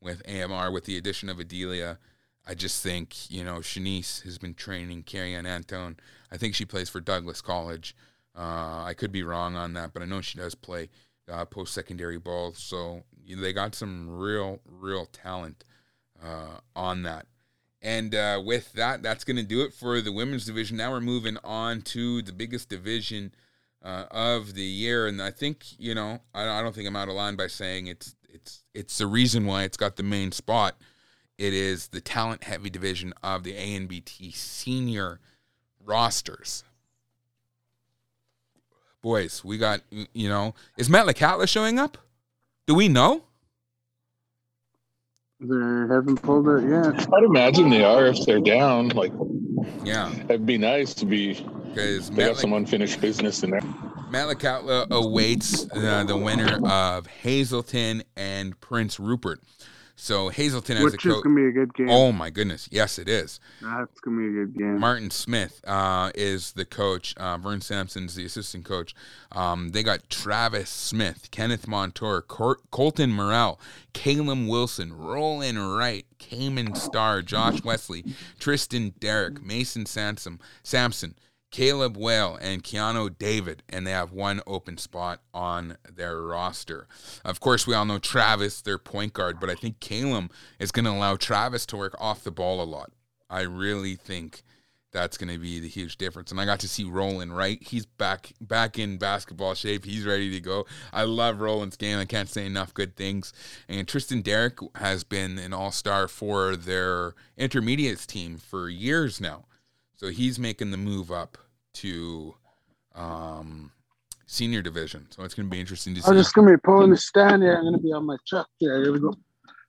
with 0.00 0.22
AMR 0.28 0.72
with 0.72 0.84
the 0.86 0.96
addition 0.96 1.28
of 1.28 1.38
Adelia. 1.38 1.98
I 2.48 2.54
just 2.54 2.82
think 2.82 3.30
you 3.30 3.44
know 3.44 3.56
Shanice 3.56 4.22
has 4.22 4.38
been 4.38 4.54
training 4.54 5.04
Carrie 5.04 5.34
Ann 5.34 5.46
Antone. 5.46 5.96
I 6.32 6.38
think 6.38 6.54
she 6.54 6.64
plays 6.64 6.88
for 6.88 7.00
Douglas 7.00 7.40
College. 7.42 7.94
Uh, 8.36 8.82
I 8.84 8.94
could 8.96 9.12
be 9.12 9.22
wrong 9.22 9.56
on 9.56 9.74
that, 9.74 9.92
but 9.92 10.02
I 10.02 10.06
know 10.06 10.20
she 10.20 10.38
does 10.38 10.54
play 10.54 10.88
uh, 11.30 11.44
post 11.44 11.74
secondary 11.74 12.18
ball. 12.18 12.52
So 12.52 13.02
they 13.26 13.52
got 13.52 13.74
some 13.74 14.08
real, 14.08 14.60
real 14.64 15.06
talent 15.06 15.64
uh, 16.22 16.58
on 16.74 17.02
that. 17.04 17.26
And 17.86 18.16
uh, 18.16 18.42
with 18.44 18.72
that, 18.72 19.04
that's 19.04 19.22
going 19.22 19.36
to 19.36 19.44
do 19.44 19.60
it 19.60 19.72
for 19.72 20.00
the 20.00 20.10
women's 20.10 20.44
division. 20.44 20.76
Now 20.76 20.90
we're 20.90 21.00
moving 21.00 21.38
on 21.44 21.82
to 21.82 22.20
the 22.20 22.32
biggest 22.32 22.68
division 22.68 23.32
uh, 23.80 24.06
of 24.10 24.54
the 24.54 24.64
year, 24.64 25.06
and 25.06 25.22
I 25.22 25.30
think 25.30 25.66
you 25.78 25.94
know 25.94 26.18
I, 26.34 26.48
I 26.48 26.62
don't 26.62 26.74
think 26.74 26.88
I'm 26.88 26.96
out 26.96 27.08
of 27.08 27.14
line 27.14 27.36
by 27.36 27.46
saying 27.46 27.86
it's 27.86 28.16
it's 28.28 28.64
it's 28.74 28.98
the 28.98 29.06
reason 29.06 29.46
why 29.46 29.62
it's 29.62 29.76
got 29.76 29.94
the 29.94 30.02
main 30.02 30.32
spot. 30.32 30.76
It 31.38 31.54
is 31.54 31.86
the 31.88 32.00
talent 32.00 32.42
heavy 32.42 32.70
division 32.70 33.14
of 33.22 33.44
the 33.44 33.52
ANBT 33.52 34.34
senior 34.34 35.20
rosters. 35.78 36.64
Boys, 39.00 39.44
we 39.44 39.58
got 39.58 39.82
you 40.12 40.28
know 40.28 40.56
is 40.76 40.88
Metlakatla 40.88 41.48
showing 41.48 41.78
up? 41.78 41.98
Do 42.66 42.74
we 42.74 42.88
know? 42.88 43.22
They 45.40 45.94
haven't 45.94 46.22
pulled 46.22 46.48
it 46.48 46.68
yet. 46.68 47.08
I'd 47.12 47.24
imagine 47.24 47.68
they 47.68 47.84
are 47.84 48.06
if 48.06 48.24
they're 48.24 48.40
down. 48.40 48.88
Like 48.90 49.12
Yeah, 49.84 50.12
it'd 50.28 50.46
be 50.46 50.56
nice 50.58 50.94
to 50.94 51.04
be. 51.06 51.34
because 51.34 52.08
They 52.10 52.16
Matt, 52.16 52.32
got 52.32 52.40
some 52.40 52.52
unfinished 52.54 53.00
business 53.00 53.42
in 53.42 53.50
there. 53.50 53.60
Metlakatla 54.10 54.86
awaits 54.90 55.66
uh, 55.72 56.04
the 56.04 56.16
winner 56.16 56.58
of 56.66 57.06
Hazelton 57.06 58.02
and 58.16 58.58
Prince 58.60 58.98
Rupert. 58.98 59.40
So 59.98 60.28
Hazelton 60.28 60.76
as 60.76 60.82
a 60.82 60.84
Which 60.84 61.06
is 61.06 61.12
coach. 61.14 61.24
gonna 61.24 61.34
be 61.34 61.46
a 61.46 61.52
good 61.52 61.72
game. 61.74 61.88
Oh 61.88 62.12
my 62.12 62.28
goodness, 62.28 62.68
yes 62.70 62.98
it 62.98 63.08
is. 63.08 63.40
That's 63.62 63.98
gonna 64.00 64.18
be 64.18 64.26
a 64.26 64.30
good 64.44 64.56
game. 64.56 64.78
Martin 64.78 65.10
Smith 65.10 65.62
uh, 65.66 66.10
is 66.14 66.52
the 66.52 66.66
coach. 66.66 67.14
Uh, 67.16 67.38
Vern 67.38 67.62
Sampson's 67.62 68.14
the 68.14 68.26
assistant 68.26 68.66
coach. 68.66 68.94
Um, 69.32 69.70
they 69.70 69.82
got 69.82 70.08
Travis 70.10 70.68
Smith, 70.68 71.30
Kenneth 71.30 71.66
Montour, 71.66 72.20
Colton 72.22 73.10
Morrell, 73.10 73.58
Caleb 73.94 74.46
Wilson, 74.46 74.92
Roland 74.92 75.74
Wright, 75.76 76.04
Cayman 76.18 76.74
Starr, 76.74 77.22
Josh 77.22 77.64
Wesley, 77.64 78.04
Tristan 78.38 78.92
Derrick, 79.00 79.42
Mason 79.42 79.86
Sansom, 79.86 80.40
Sampson, 80.62 81.14
Caleb 81.50 81.96
Whale, 81.96 82.38
and 82.40 82.62
Keanu 82.62 83.16
David. 83.18 83.62
And 83.68 83.86
they 83.86 83.92
have 83.92 84.12
one 84.12 84.40
open 84.46 84.78
spot 84.78 85.20
on 85.32 85.76
their 85.90 86.20
roster. 86.20 86.86
Of 87.24 87.40
course, 87.40 87.66
we 87.66 87.74
all 87.74 87.84
know 87.84 87.98
Travis, 87.98 88.60
their 88.60 88.78
point 88.78 89.12
guard, 89.12 89.40
but 89.40 89.50
I 89.50 89.54
think 89.54 89.80
Caleb 89.80 90.30
is 90.58 90.72
going 90.72 90.84
to 90.84 90.90
allow 90.90 91.16
Travis 91.16 91.66
to 91.66 91.76
work 91.76 91.94
off 91.98 92.24
the 92.24 92.30
ball 92.30 92.62
a 92.62 92.64
lot. 92.64 92.92
I 93.28 93.42
really 93.42 93.96
think 93.96 94.42
that's 94.92 95.18
going 95.18 95.32
to 95.32 95.38
be 95.38 95.60
the 95.60 95.68
huge 95.68 95.98
difference. 95.98 96.30
And 96.30 96.40
I 96.40 96.46
got 96.46 96.60
to 96.60 96.68
see 96.68 96.84
Roland 96.84 97.36
Wright. 97.36 97.62
He's 97.62 97.84
back 97.84 98.32
back 98.40 98.78
in 98.78 98.96
basketball 98.96 99.54
shape. 99.54 99.84
He's 99.84 100.06
ready 100.06 100.30
to 100.30 100.40
go. 100.40 100.64
I 100.92 101.02
love 101.02 101.40
Roland's 101.40 101.76
game. 101.76 101.98
I 101.98 102.06
can't 102.06 102.30
say 102.30 102.46
enough 102.46 102.72
good 102.72 102.96
things. 102.96 103.32
And 103.68 103.86
Tristan 103.86 104.22
Derrick 104.22 104.58
has 104.76 105.04
been 105.04 105.38
an 105.38 105.52
all-star 105.52 106.08
for 106.08 106.56
their 106.56 107.14
intermediates 107.36 108.06
team 108.06 108.38
for 108.38 108.70
years 108.70 109.20
now. 109.20 109.44
So 109.96 110.08
he's 110.08 110.38
making 110.38 110.70
the 110.70 110.76
move 110.76 111.10
up 111.10 111.38
to 111.74 112.34
um, 112.94 113.72
senior 114.26 114.62
division. 114.62 115.06
So 115.10 115.22
it's 115.24 115.34
going 115.34 115.48
to 115.48 115.50
be 115.50 115.60
interesting 115.60 115.94
to 115.94 116.02
see. 116.02 116.10
I'm 116.10 116.16
just 116.16 116.34
gonna 116.34 116.50
be 116.50 116.58
pulling 116.58 116.90
the 116.90 116.96
stand 116.96 117.42
here. 117.42 117.56
I'm 117.56 117.64
gonna 117.64 117.78
be 117.78 117.92
on 117.92 118.04
my 118.04 118.16
truck 118.26 118.48
there. 118.60 118.80
I 118.80 118.84
gotta 118.84 118.98
go 118.98 119.14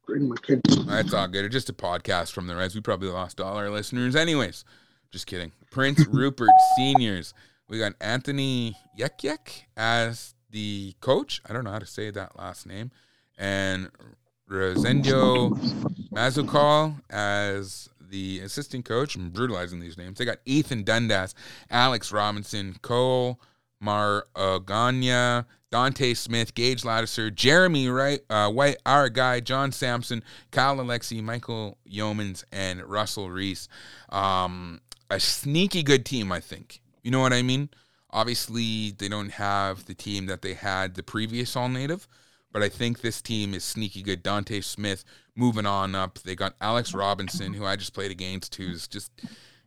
bring 0.05 0.27
my 0.27 0.35
kids. 0.41 0.85
That's 0.85 1.13
all 1.13 1.27
good. 1.27 1.45
It's 1.45 1.53
just 1.53 1.69
a 1.69 1.73
podcast 1.73 2.31
from 2.31 2.47
the 2.47 2.55
Reds. 2.55 2.75
We 2.75 2.81
probably 2.81 3.09
lost 3.09 3.39
all 3.39 3.57
our 3.57 3.69
listeners. 3.69 4.15
Anyways, 4.15 4.65
just 5.11 5.27
kidding. 5.27 5.51
Prince 5.71 6.05
Rupert 6.09 6.49
Seniors. 6.75 7.33
We 7.69 7.79
got 7.79 7.93
Anthony 7.99 8.77
Yek 8.95 9.23
Yek 9.23 9.67
as 9.75 10.33
the 10.49 10.95
coach. 11.01 11.41
I 11.47 11.53
don't 11.53 11.63
know 11.63 11.71
how 11.71 11.79
to 11.79 11.85
say 11.85 12.09
that 12.11 12.37
last 12.37 12.65
name. 12.65 12.91
And 13.37 13.91
Rosendio 14.49 15.49
Mazukal 16.13 17.01
as 17.09 17.89
the 18.09 18.39
assistant 18.39 18.85
coach. 18.85 19.15
I'm 19.15 19.29
brutalizing 19.29 19.79
these 19.79 19.97
names. 19.97 20.17
They 20.17 20.25
got 20.25 20.37
Ethan 20.45 20.83
Dundas, 20.83 21.35
Alex 21.69 22.11
Robinson, 22.11 22.77
Cole 22.81 23.39
Maragana, 23.83 25.45
Dante 25.71 26.13
Smith, 26.13 26.55
Gage 26.55 26.83
Lattiser, 26.83 27.29
Jeremy 27.33 27.89
Wright, 27.89 28.21
uh, 28.29 28.49
White, 28.49 28.77
our 28.85 29.09
guy, 29.09 29.39
John 29.39 29.71
Sampson, 29.71 30.23
Kyle 30.51 30.77
Alexi, 30.77 31.21
Michael 31.21 31.77
Yeomans, 31.89 32.43
and 32.51 32.83
Russell 32.83 33.29
Reese. 33.29 33.67
Um, 34.09 34.81
a 35.09 35.19
sneaky 35.19 35.83
good 35.83 36.05
team, 36.05 36.31
I 36.31 36.39
think. 36.39 36.81
You 37.03 37.11
know 37.11 37.19
what 37.19 37.33
I 37.33 37.41
mean? 37.41 37.69
Obviously, 38.11 38.91
they 38.91 39.09
don't 39.09 39.31
have 39.31 39.85
the 39.85 39.93
team 39.93 40.25
that 40.27 40.41
they 40.41 40.53
had 40.53 40.95
the 40.95 41.03
previous 41.03 41.55
All 41.55 41.69
Native, 41.69 42.07
but 42.57 42.63
I 42.63 42.69
think 42.69 43.01
this 43.01 43.21
team 43.21 43.53
is 43.53 43.63
sneaky 43.63 44.01
good. 44.01 44.23
Dante 44.23 44.61
Smith 44.61 45.05
moving 45.35 45.67
on 45.67 45.93
up. 45.93 46.17
They 46.17 46.33
got 46.35 46.55
Alex 46.59 46.91
Robinson, 46.91 47.53
who 47.53 47.63
I 47.63 47.75
just 47.75 47.93
played 47.93 48.09
against, 48.09 48.55
who's 48.55 48.87
just 48.87 49.11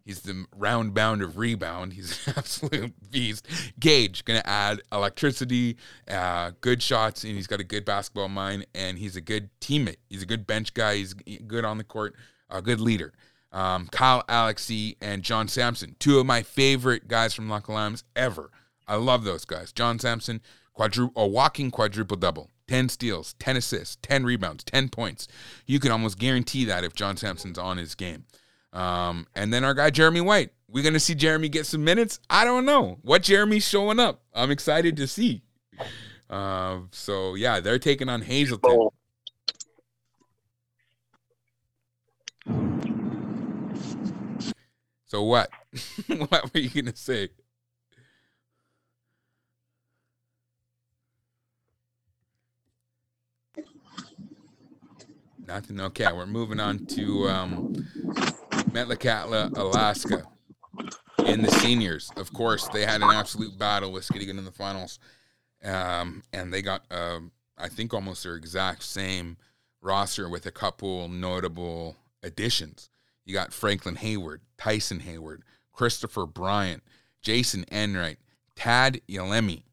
he's 0.04 0.22
the 0.22 0.44
round 0.56 0.92
bound 0.92 1.22
of 1.22 1.38
rebound. 1.38 1.92
He's 1.92 2.20
an 2.26 2.34
absolute 2.36 2.92
beast. 3.12 3.46
Gage 3.78 4.24
gonna 4.24 4.42
add 4.44 4.82
electricity, 4.90 5.76
uh, 6.10 6.50
good 6.60 6.82
shots, 6.82 7.22
and 7.22 7.36
he's 7.36 7.46
got 7.46 7.60
a 7.60 7.64
good 7.64 7.84
basketball 7.84 8.28
mind, 8.28 8.66
and 8.74 8.98
he's 8.98 9.14
a 9.14 9.20
good 9.20 9.50
teammate. 9.60 9.98
He's 10.08 10.24
a 10.24 10.26
good 10.26 10.44
bench 10.44 10.74
guy. 10.74 10.96
He's 10.96 11.14
good 11.14 11.64
on 11.64 11.78
the 11.78 11.84
court, 11.84 12.16
a 12.50 12.60
good 12.60 12.80
leader. 12.80 13.12
Um, 13.52 13.86
Kyle 13.86 14.24
Alexi 14.28 14.96
and 15.00 15.22
John 15.22 15.46
Sampson, 15.46 15.94
two 16.00 16.18
of 16.18 16.26
my 16.26 16.42
favorite 16.42 17.06
guys 17.06 17.34
from 17.34 17.48
Lax 17.48 17.68
Kw'alaams 17.68 18.02
ever. 18.16 18.50
I 18.88 18.96
love 18.96 19.22
those 19.22 19.44
guys. 19.44 19.70
John 19.70 20.00
Sampson, 20.00 20.40
quadruple, 20.72 21.22
a 21.22 21.28
walking 21.28 21.70
quadruple 21.70 22.16
double. 22.16 22.50
10 22.70 22.88
steals, 22.88 23.34
10 23.40 23.56
assists, 23.56 23.96
10 24.02 24.24
rebounds, 24.24 24.62
10 24.62 24.90
points. 24.90 25.26
You 25.66 25.80
can 25.80 25.90
almost 25.90 26.20
guarantee 26.20 26.66
that 26.66 26.84
if 26.84 26.94
John 26.94 27.16
Sampson's 27.16 27.58
on 27.58 27.78
his 27.78 27.96
game. 27.96 28.26
Um, 28.72 29.26
and 29.34 29.52
then 29.52 29.64
our 29.64 29.74
guy, 29.74 29.90
Jeremy 29.90 30.20
White. 30.20 30.52
We're 30.68 30.84
to 30.92 31.00
see 31.00 31.16
Jeremy 31.16 31.48
get 31.48 31.66
some 31.66 31.82
minutes. 31.82 32.20
I 32.30 32.44
don't 32.44 32.64
know 32.64 32.98
what 33.02 33.24
Jeremy's 33.24 33.66
showing 33.68 33.98
up. 33.98 34.22
I'm 34.32 34.52
excited 34.52 34.96
to 34.98 35.08
see. 35.08 35.42
Uh, 36.30 36.82
so, 36.92 37.34
yeah, 37.34 37.58
they're 37.58 37.80
taking 37.80 38.08
on 38.08 38.22
Hazelton. 38.22 38.90
So, 45.06 45.24
what? 45.24 45.50
what 46.06 46.54
were 46.54 46.60
you 46.60 46.82
to 46.82 46.94
say? 46.94 47.30
Nothing. 55.50 55.80
Okay, 55.80 56.06
we're 56.12 56.26
moving 56.26 56.60
on 56.60 56.86
to 56.86 57.28
um, 57.28 57.74
Metlakatla, 58.70 59.56
Alaska. 59.58 60.22
In 61.26 61.42
the 61.42 61.50
seniors, 61.50 62.12
of 62.16 62.32
course, 62.32 62.68
they 62.68 62.86
had 62.86 63.02
an 63.02 63.10
absolute 63.10 63.58
battle 63.58 63.90
with 63.90 64.08
getting 64.10 64.28
in 64.28 64.44
the 64.44 64.52
finals, 64.52 65.00
um, 65.64 66.22
and 66.32 66.54
they 66.54 66.62
got, 66.62 66.82
uh, 66.88 67.18
I 67.58 67.68
think, 67.68 67.92
almost 67.92 68.22
their 68.22 68.36
exact 68.36 68.84
same 68.84 69.38
roster 69.82 70.28
with 70.28 70.46
a 70.46 70.52
couple 70.52 71.08
notable 71.08 71.96
additions. 72.22 72.88
You 73.24 73.34
got 73.34 73.52
Franklin 73.52 73.96
Hayward, 73.96 74.42
Tyson 74.56 75.00
Hayward, 75.00 75.42
Christopher 75.72 76.26
Bryant, 76.26 76.84
Jason 77.22 77.64
Enright, 77.72 78.18
Tad 78.54 79.00
Yalemi, 79.08 79.64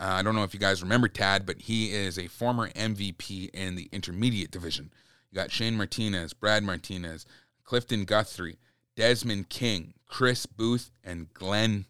uh, 0.00 0.14
I 0.14 0.22
don't 0.22 0.34
know 0.34 0.44
if 0.44 0.54
you 0.54 0.60
guys 0.60 0.82
remember 0.82 1.08
Tad, 1.08 1.44
but 1.44 1.60
he 1.60 1.92
is 1.92 2.18
a 2.18 2.26
former 2.26 2.70
MVP 2.70 3.50
in 3.52 3.76
the 3.76 3.90
intermediate 3.92 4.50
division. 4.50 4.90
You 5.30 5.36
got 5.36 5.50
Shane 5.50 5.76
Martinez, 5.76 6.32
Brad 6.32 6.62
Martinez, 6.62 7.26
Clifton 7.64 8.04
Guthrie, 8.04 8.58
Desmond 8.96 9.48
King, 9.48 9.94
Chris 10.06 10.46
Booth, 10.46 10.90
and 11.04 11.32
Glenn 11.32 11.86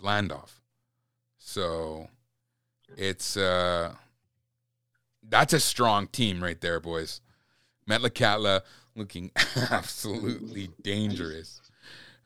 Blandoff. 0.00 0.60
So 1.38 2.08
it's 2.96 3.36
uh 3.36 3.94
that's 5.28 5.52
a 5.52 5.60
strong 5.60 6.06
team 6.06 6.42
right 6.42 6.60
there, 6.60 6.80
boys. 6.80 7.20
Metlakatla 7.88 8.62
looking 8.96 9.30
absolutely 9.70 10.70
dangerous. 10.82 11.60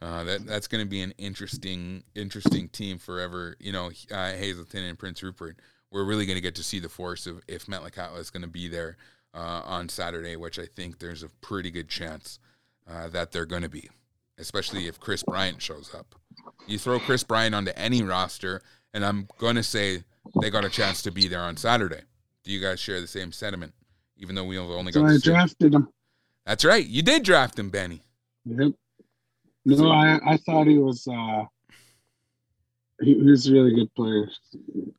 Uh, 0.00 0.24
that 0.24 0.46
that's 0.46 0.66
going 0.66 0.84
to 0.84 0.88
be 0.88 1.00
an 1.00 1.14
interesting 1.18 2.05
interesting 2.14 2.68
team 2.68 2.98
forever. 2.98 3.57
You 3.59 3.72
know, 3.72 3.90
uh, 4.11 4.32
Hazelton 4.32 4.84
and 4.84 4.98
Prince 4.98 5.22
Rupert. 5.22 5.59
We're 5.90 6.05
really 6.05 6.26
going 6.26 6.36
to 6.36 6.42
get 6.42 6.57
to 6.57 6.64
see 6.64 6.80
the 6.80 6.88
force 6.88 7.26
of 7.26 7.40
if 7.48 7.66
Metlakatla 7.66 8.18
is 8.18 8.30
going 8.30 8.42
to 8.42 8.48
be 8.48 8.68
there 8.68 8.96
uh, 9.35 9.62
on 9.64 9.89
Saturday, 9.89 10.37
which 10.37 10.59
I 10.59 10.66
think 10.66 10.99
there's 10.99 11.22
a 11.22 11.28
pretty 11.41 11.70
good 11.70 11.89
chance 11.89 12.39
uh, 12.89 13.09
that 13.09 13.32
they're 13.32 13.47
going 13.47 13.62
to 13.62 13.68
be, 13.68 13.91
especially 14.39 14.87
if 14.87 15.01
Chris 15.01 15.22
Bryant 15.22 15.61
shows 15.61 15.95
up. 15.95 16.14
You 16.66 16.78
throw 16.78 16.99
Chris 16.99 17.24
Bryant 17.24 17.55
onto 17.55 17.72
any 17.76 18.03
roster, 18.03 18.62
and 18.93 19.05
I'm 19.05 19.28
going 19.39 19.57
to 19.57 19.62
say 19.62 20.05
they 20.41 20.51
got 20.51 20.64
a 20.64 20.70
chance 20.70 21.03
to 21.03 21.11
be 21.11 21.28
there 21.28 21.41
on 21.41 21.57
Saturday. 21.57 22.03
Do 22.45 22.53
you 22.53 22.61
guys 22.61 22.80
share 22.80 23.01
the 23.01 23.07
same 23.07 23.32
sentiment? 23.32 23.72
Even 24.16 24.35
though 24.35 24.45
we 24.45 24.59
only 24.59 24.93
got. 24.93 25.01
So 25.01 25.07
I 25.07 25.18
drafted 25.18 25.74
him. 25.74 25.89
That's 26.47 26.64
right. 26.64 26.87
You 26.87 27.03
did 27.03 27.24
draft 27.24 27.59
him, 27.59 27.70
Benny. 27.70 28.03
Yep. 28.45 28.72
No, 29.66 29.76
so, 29.76 29.91
I 29.91 30.20
I 30.24 30.37
thought 30.37 30.66
he 30.66 30.78
was. 30.78 31.09
uh 31.09 31.45
he, 33.01 33.14
he 33.14 33.30
was 33.30 33.49
a 33.49 33.53
really 33.53 33.74
good 33.74 33.95
player. 33.95 34.30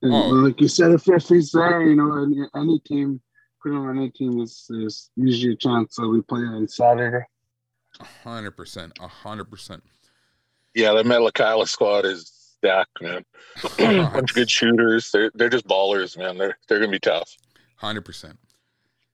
And 0.01 0.13
oh. 0.13 0.29
Like 0.29 0.59
you 0.59 0.67
said, 0.67 0.91
if, 0.91 1.07
if 1.07 1.27
he's 1.27 1.51
there, 1.51 1.81
you 1.81 1.95
know, 1.95 2.23
any, 2.23 2.47
any 2.55 2.79
team 2.79 3.21
put 3.65 3.75
on 3.75 3.97
any 3.97 4.09
team 4.09 4.39
is, 4.41 4.67
is 4.69 5.09
usually 5.15 5.53
a 5.53 5.57
chance 5.57 5.95
that 5.95 6.07
we 6.07 6.21
play 6.21 6.41
on 6.41 6.67
Saturday. 6.67 7.25
hundred 8.23 8.51
percent, 8.51 8.97
hundred 8.99 9.45
percent. 9.45 9.83
Yeah, 10.73 10.93
the 10.93 11.03
Metlakatla 11.03 11.67
squad 11.67 12.05
is 12.05 12.31
stacked, 12.57 13.01
man. 13.01 13.25
bunch 13.77 14.31
of 14.31 14.35
good 14.35 14.49
shooters. 14.49 15.09
They're 15.11 15.31
they're 15.33 15.49
just 15.49 15.67
ballers, 15.67 16.17
man. 16.17 16.37
They're 16.37 16.57
they're 16.67 16.79
gonna 16.79 16.91
be 16.91 16.99
tough. 16.99 17.35
Hundred 17.77 18.05
percent. 18.05 18.37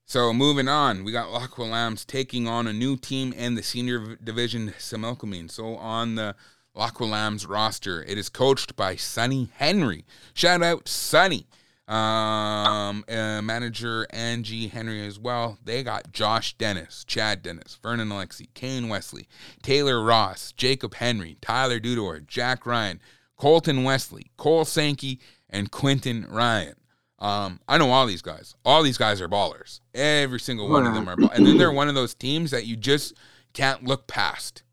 So 0.05 0.33
moving 0.33 0.67
on, 0.67 1.05
we 1.05 1.13
got 1.13 1.31
Lax 1.31 1.53
Kw'alaams 1.53 2.05
taking 2.05 2.45
on 2.45 2.67
a 2.67 2.73
new 2.73 2.97
team 2.97 3.31
in 3.31 3.55
the 3.55 3.63
senior 3.63 4.17
division, 4.21 4.73
Similkameen. 4.77 5.49
So 5.49 5.77
on 5.77 6.15
the 6.15 6.35
Lax 6.75 6.97
Kw'alaams 6.97 7.47
roster, 7.47 8.03
it 8.03 8.17
is 8.17 8.27
coached 8.27 8.75
by 8.75 8.97
Sonny 8.97 9.49
Henry. 9.55 10.03
Shout 10.33 10.61
out 10.61 10.89
Sonny 10.89 11.47
um, 11.91 13.03
uh, 13.09 13.41
manager 13.41 14.07
Angie 14.11 14.67
Henry 14.67 15.05
as 15.05 15.19
well. 15.19 15.57
They 15.63 15.83
got 15.83 16.13
Josh 16.13 16.53
Dennis, 16.57 17.03
Chad 17.03 17.43
Dennis, 17.43 17.77
Vernon 17.83 18.09
Alexi, 18.09 18.47
Kane 18.53 18.87
Wesley, 18.87 19.27
Taylor 19.61 20.01
Ross, 20.01 20.53
Jacob 20.53 20.95
Henry, 20.95 21.37
Tyler 21.41 21.79
Dudor, 21.79 22.25
Jack 22.25 22.65
Ryan, 22.65 23.01
Colton 23.35 23.83
Wesley, 23.83 24.31
Cole 24.37 24.63
Sankey, 24.63 25.19
and 25.49 25.69
Quinton 25.69 26.25
Ryan. 26.29 26.75
Um, 27.19 27.59
I 27.67 27.77
know 27.77 27.91
all 27.91 28.07
these 28.07 28.21
guys. 28.21 28.55
All 28.63 28.83
these 28.83 28.97
guys 28.97 29.19
are 29.19 29.27
ballers. 29.27 29.81
Every 29.93 30.39
single 30.39 30.69
one 30.69 30.87
of 30.87 30.93
them 30.93 31.09
are 31.09 31.17
ballers. 31.17 31.35
And 31.35 31.45
then 31.45 31.57
they're 31.57 31.71
one 31.71 31.89
of 31.89 31.95
those 31.95 32.15
teams 32.15 32.51
that 32.51 32.65
you 32.65 32.77
just 32.77 33.13
can't 33.53 33.83
look 33.83 34.07
past. 34.07 34.63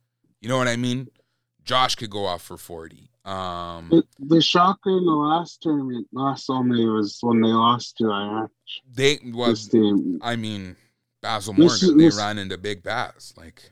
You 0.40 0.48
know 0.48 0.56
what 0.56 0.68
I 0.68 0.76
mean? 0.76 1.08
Josh 1.64 1.96
could 1.96 2.10
go 2.10 2.24
off 2.24 2.42
for 2.42 2.56
40. 2.56 3.10
Um, 3.29 3.91
the, 3.91 4.05
the 4.20 4.41
shocker 4.41 4.89
in 4.89 5.05
the 5.05 5.12
last 5.12 5.61
tournament 5.61 6.09
last 6.12 6.49
only 6.49 6.87
was 6.87 7.18
when 7.20 7.43
they 7.43 7.49
lost 7.49 7.99
to 7.99 8.05
IH. 8.11 8.49
They 8.91 9.18
was 9.22 9.70
I 10.22 10.35
mean 10.35 10.76
Basil 11.20 11.53
Morgan. 11.53 12.01
Is, 12.01 12.16
they 12.16 12.22
ran 12.22 12.39
into 12.39 12.57
Big 12.57 12.83
Bass 12.83 13.35
like. 13.37 13.70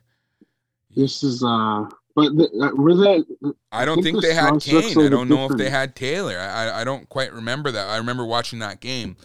This 0.94 1.22
is 1.22 1.42
uh, 1.42 1.84
but 2.14 2.36
the, 2.36 2.50
uh, 2.60 2.74
were 2.74 2.96
they? 2.96 3.24
I 3.72 3.86
don't 3.86 4.02
think, 4.02 4.20
think 4.20 4.24
they 4.24 4.34
had 4.34 4.60
Kane. 4.60 4.98
I 4.98 5.08
don't 5.08 5.28
know 5.28 5.46
if 5.50 5.56
they 5.56 5.70
had 5.70 5.96
Taylor. 5.96 6.38
I 6.38 6.82
I 6.82 6.84
don't 6.84 7.08
quite 7.08 7.32
remember 7.32 7.70
that. 7.70 7.88
I 7.88 7.96
remember 7.96 8.26
watching 8.26 8.58
that 8.58 8.80
game. 8.80 9.16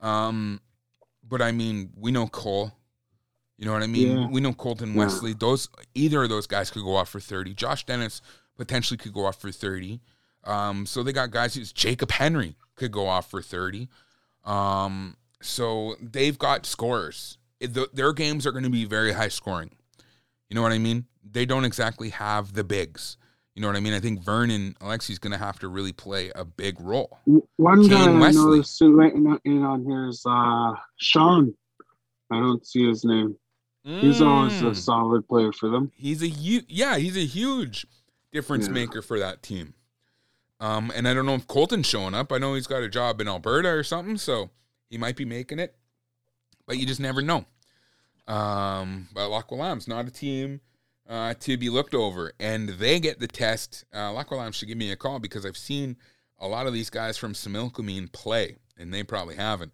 Um, 0.00 0.60
but 1.28 1.42
I 1.42 1.50
mean, 1.50 1.90
we 1.96 2.12
know 2.12 2.28
Cole. 2.28 2.72
You 3.58 3.66
know 3.66 3.72
what 3.72 3.82
I 3.82 3.88
mean? 3.88 4.16
Yeah. 4.16 4.28
We 4.28 4.40
know 4.40 4.52
Colton 4.52 4.94
Wesley. 4.94 5.30
Yeah. 5.30 5.36
Those 5.40 5.68
either 5.94 6.22
of 6.22 6.28
those 6.28 6.46
guys 6.46 6.70
could 6.70 6.82
go 6.82 6.94
off 6.94 7.08
for 7.08 7.20
thirty. 7.20 7.52
Josh 7.52 7.84
Dennis 7.84 8.22
potentially 8.56 8.98
could 8.98 9.12
go 9.12 9.26
off 9.26 9.40
for 9.40 9.50
30. 9.50 10.00
Um, 10.44 10.86
so 10.86 11.02
they 11.02 11.12
got 11.12 11.30
guys 11.30 11.54
who's 11.54 11.72
Jacob 11.72 12.10
Henry 12.10 12.56
could 12.76 12.92
go 12.92 13.06
off 13.06 13.30
for 13.30 13.42
30. 13.42 13.88
Um, 14.44 15.16
so 15.40 15.96
they've 16.00 16.38
got 16.38 16.66
scores. 16.66 17.38
The, 17.60 17.88
their 17.92 18.12
games 18.12 18.46
are 18.46 18.52
going 18.52 18.64
to 18.64 18.70
be 18.70 18.84
very 18.84 19.12
high 19.12 19.28
scoring. 19.28 19.70
You 20.48 20.56
know 20.56 20.62
what 20.62 20.72
I 20.72 20.78
mean? 20.78 21.06
They 21.24 21.46
don't 21.46 21.64
exactly 21.64 22.10
have 22.10 22.54
the 22.54 22.64
bigs. 22.64 23.16
You 23.54 23.60
know 23.60 23.68
what 23.68 23.76
I 23.76 23.80
mean? 23.80 23.92
I 23.92 24.00
think 24.00 24.22
Vernon 24.22 24.74
Alexi's 24.80 25.18
going 25.18 25.32
to 25.32 25.38
have 25.38 25.58
to 25.60 25.68
really 25.68 25.92
play 25.92 26.30
a 26.34 26.44
big 26.44 26.80
role. 26.80 27.18
One 27.56 27.82
Kane 27.82 27.90
guy 27.90 28.18
Wesley. 28.18 28.40
I 28.40 28.44
noticed 28.44 28.80
written 28.80 29.38
in 29.44 29.62
on 29.62 29.84
here 29.84 30.08
is 30.08 30.22
uh, 30.26 30.72
Sean. 30.96 31.54
I 32.30 32.40
don't 32.40 32.66
see 32.66 32.88
his 32.88 33.04
name. 33.04 33.36
Mm. 33.86 34.00
He's 34.00 34.22
always 34.22 34.60
a 34.62 34.66
mm. 34.66 34.76
solid 34.76 35.28
player 35.28 35.52
for 35.52 35.68
them. 35.68 35.92
He's 35.94 36.22
a 36.22 36.28
huge, 36.28 36.64
yeah, 36.68 36.96
he's 36.96 37.16
a 37.16 37.26
huge 37.26 37.86
difference 38.32 38.66
yeah. 38.66 38.72
maker 38.72 39.02
for 39.02 39.18
that 39.18 39.42
team. 39.42 39.74
Um, 40.60 40.92
and 40.94 41.08
I 41.08 41.14
don't 41.14 41.26
know 41.26 41.34
if 41.34 41.46
Colton's 41.46 41.86
showing 41.86 42.14
up. 42.14 42.32
I 42.32 42.38
know 42.38 42.54
he's 42.54 42.68
got 42.68 42.82
a 42.82 42.88
job 42.88 43.20
in 43.20 43.28
Alberta 43.28 43.68
or 43.68 43.82
something, 43.82 44.16
so 44.16 44.50
he 44.88 44.96
might 44.96 45.16
be 45.16 45.24
making 45.24 45.58
it. 45.58 45.74
But 46.66 46.78
you 46.78 46.86
just 46.86 47.00
never 47.00 47.20
know. 47.20 47.44
Um, 48.28 49.08
but 49.12 49.28
Lamb's 49.50 49.88
not 49.88 50.06
a 50.06 50.10
team 50.10 50.60
uh, 51.08 51.34
to 51.40 51.56
be 51.56 51.68
looked 51.68 51.94
over, 51.94 52.32
and 52.38 52.68
they 52.68 53.00
get 53.00 53.18
the 53.18 53.26
test. 53.26 53.84
Uh, 53.92 54.50
should 54.52 54.68
give 54.68 54.78
me 54.78 54.92
a 54.92 54.96
call 54.96 55.18
because 55.18 55.44
I've 55.44 55.56
seen 55.56 55.96
a 56.38 56.46
lot 56.46 56.66
of 56.66 56.72
these 56.72 56.90
guys 56.90 57.18
from 57.18 57.32
Similkameen 57.32 58.12
play, 58.12 58.56
and 58.78 58.94
they 58.94 59.02
probably 59.02 59.36
haven't. 59.36 59.72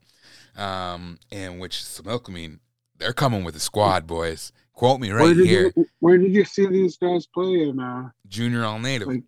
Um, 0.57 1.19
and 1.31 1.61
which 1.61 1.77
Similkameen, 1.77 2.61
they're 2.97 3.13
coming 3.13 3.45
with 3.45 3.57
a 3.57 3.61
squad, 3.61 4.07
boys. 4.07 4.53
Quote 4.79 5.01
me 5.01 5.11
right 5.11 5.24
where 5.24 5.35
here. 5.35 5.72
You, 5.74 5.89
where 5.99 6.18
did 6.18 6.33
you 6.33 6.45
see 6.45 6.64
these 6.66 6.97
guys 6.97 7.26
play 7.26 7.68
in? 7.68 7.81
Uh, 7.81 8.11
Junior 8.29 8.64
All 8.64 8.79
Native. 8.79 9.09
Like, 9.09 9.24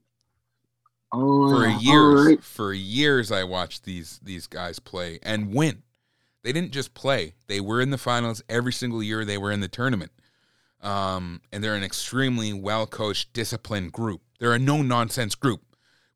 Oh, 1.12 1.51
for 1.51 1.66
years 1.66 2.26
right. 2.26 2.44
for 2.44 2.72
years 2.72 3.32
i 3.32 3.42
watched 3.42 3.82
these 3.82 4.20
these 4.22 4.46
guys 4.46 4.78
play 4.78 5.18
and 5.24 5.53
win. 5.53 5.82
They 6.44 6.53
didn't 6.53 6.70
just 6.70 6.94
play. 6.94 7.34
They 7.48 7.61
were 7.61 7.80
in 7.80 7.90
the 7.90 7.98
finals 7.98 8.44
every 8.48 8.72
single 8.72 9.03
year 9.03 9.24
they 9.24 9.38
were 9.38 9.51
in 9.51 9.59
the 9.59 9.66
tournament. 9.66 10.12
Um, 10.80 11.40
and 11.51 11.64
they're 11.64 11.74
an 11.74 11.82
extremely 11.82 12.53
well 12.53 12.86
coached 12.86 13.32
disciplined 13.32 13.90
group. 13.90 14.20
They're 14.38 14.55
a 14.55 14.59
no 14.61 14.82
nonsense 14.82 15.34
group. 15.34 15.62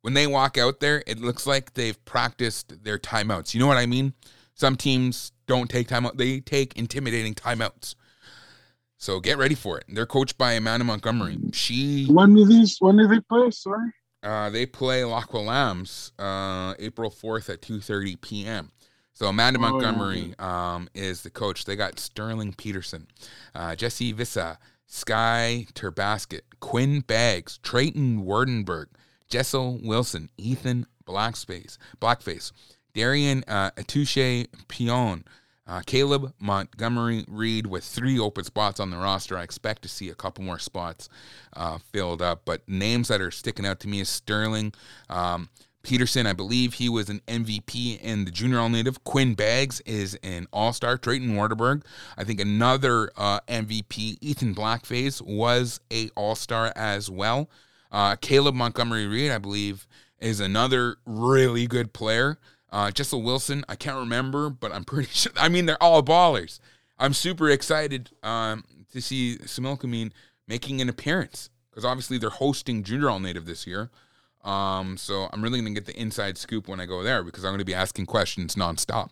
When 0.02 0.14
they 0.14 0.28
walk 0.28 0.56
out 0.56 0.78
there 0.78 1.02
it 1.08 1.18
looks 1.18 1.44
like 1.44 1.74
they've 1.74 2.02
practiced 2.04 2.84
their 2.84 3.00
timeouts. 3.00 3.52
You 3.52 3.58
know 3.58 3.66
what 3.66 3.78
i 3.78 3.86
mean? 3.86 4.14
Some 4.54 4.76
teams 4.76 5.32
don't 5.48 5.68
take 5.68 5.88
timeout 5.88 6.18
they 6.18 6.38
take 6.38 6.78
intimidating 6.78 7.34
timeouts 7.34 7.96
so 9.04 9.20
get 9.20 9.36
ready 9.38 9.54
for 9.54 9.78
it 9.78 9.84
they're 9.88 10.06
coached 10.16 10.36
by 10.38 10.52
amanda 10.52 10.84
montgomery 10.84 11.36
she 11.52 12.06
When 12.06 12.34
do 12.34 12.44
these? 12.46 12.76
When 12.80 12.96
do 12.96 13.06
they 13.06 13.20
play? 13.20 13.50
Sorry. 13.50 13.90
uh, 14.22 14.48
they 14.50 14.64
play 14.66 15.04
Lax 15.04 15.26
Kw'alaams 15.26 16.12
uh, 16.18 16.74
April 16.78 17.10
4th 17.10 17.46
at 17.52 17.60
2.30 17.60 18.20
p.m. 18.20 18.70
So 19.12 19.26
Amanda 19.26 19.60
Oh, 19.60 19.62
yeah. 19.64 19.70
Montgomery 19.70 20.34
um, 20.38 20.88
is 20.94 21.22
the 21.22 21.30
coach. 21.30 21.66
They 21.66 21.76
got 21.76 21.98
Sterling 22.00 22.52
Peterson, 22.54 23.06
uh, 23.54 23.76
Jesse 23.76 24.12
Vissa, 24.12 24.58
Sky 24.86 25.66
Terbasket, 25.74 26.40
Quinn 26.60 27.00
Baggs, 27.00 27.58
Trayton 27.62 28.24
Wardenberg, 28.24 28.86
Jessel 29.28 29.78
Wilson, 29.84 30.30
Ethan 30.38 30.86
Blackspace, 31.06 31.76
Blackface, 32.00 32.50
Darian 32.94 33.44
uh, 33.46 33.70
Atouche 33.76 34.46
Pion, 34.68 35.24
uh, 35.66 35.80
Caleb 35.86 36.34
Montgomery 36.38 37.24
Reed 37.28 37.66
with 37.66 37.84
three 37.84 38.18
open 38.18 38.44
spots 38.44 38.80
on 38.80 38.90
the 38.90 38.96
roster. 38.96 39.38
I 39.38 39.42
expect 39.42 39.82
to 39.82 39.88
see 39.88 40.08
a 40.08 40.14
couple 40.14 40.44
more 40.44 40.58
spots 40.58 41.08
uh, 41.54 41.78
filled 41.92 42.20
up, 42.20 42.42
but 42.44 42.68
names 42.68 43.08
that 43.08 43.20
are 43.20 43.30
sticking 43.30 43.66
out 43.66 43.80
to 43.80 43.88
me 43.88 44.00
is 44.00 44.08
Sterling. 44.08 44.74
Um, 45.08 45.48
Peterson, 45.82 46.26
I 46.26 46.32
believe 46.32 46.74
he 46.74 46.88
was 46.88 47.10
an 47.10 47.20
MVP 47.28 48.00
in 48.00 48.24
the 48.24 48.30
Junior 48.30 48.58
All 48.58 48.70
Native. 48.70 49.04
Quinn 49.04 49.34
Baggs 49.34 49.80
is 49.82 50.18
an 50.22 50.46
All 50.52 50.72
Star. 50.72 50.96
Drayton 50.96 51.34
Waterberg, 51.34 51.84
I 52.16 52.24
think 52.24 52.40
another 52.40 53.10
uh, 53.16 53.40
MVP. 53.48 54.16
Ethan 54.20 54.54
Blackface 54.54 55.20
was 55.22 55.80
a 55.92 56.08
All 56.16 56.34
Star 56.34 56.72
as 56.74 57.10
well. 57.10 57.48
Uh, 57.92 58.16
Caleb 58.16 58.54
Montgomery 58.54 59.06
Reed, 59.06 59.30
I 59.30 59.38
believe, 59.38 59.86
is 60.18 60.40
another 60.40 60.96
really 61.06 61.66
good 61.66 61.92
player. 61.92 62.38
Uh, 62.74 62.90
Jessel 62.90 63.22
Wilson, 63.22 63.64
I 63.68 63.76
can't 63.76 63.98
remember, 63.98 64.50
but 64.50 64.72
I'm 64.72 64.82
pretty 64.84 65.08
sure. 65.12 65.30
I 65.36 65.48
mean, 65.48 65.66
they're 65.66 65.80
all 65.80 66.02
ballers. 66.02 66.58
I'm 66.98 67.14
super 67.14 67.48
excited 67.48 68.10
um, 68.24 68.64
to 68.92 69.00
see 69.00 69.38
Similkameen 69.38 70.10
making 70.48 70.80
an 70.80 70.88
appearance 70.88 71.50
because 71.70 71.84
obviously 71.84 72.18
they're 72.18 72.30
hosting 72.30 72.82
Junior 72.82 73.10
All 73.10 73.20
Native 73.20 73.46
this 73.46 73.64
year. 73.64 73.90
Um, 74.42 74.96
so 74.96 75.28
I'm 75.32 75.40
really 75.40 75.60
going 75.60 75.72
to 75.72 75.80
get 75.80 75.86
the 75.86 75.98
inside 75.98 76.36
scoop 76.36 76.66
when 76.66 76.80
I 76.80 76.86
go 76.86 77.04
there 77.04 77.22
because 77.22 77.44
I'm 77.44 77.50
going 77.50 77.60
to 77.60 77.64
be 77.64 77.74
asking 77.74 78.06
questions 78.06 78.56
nonstop 78.56 79.10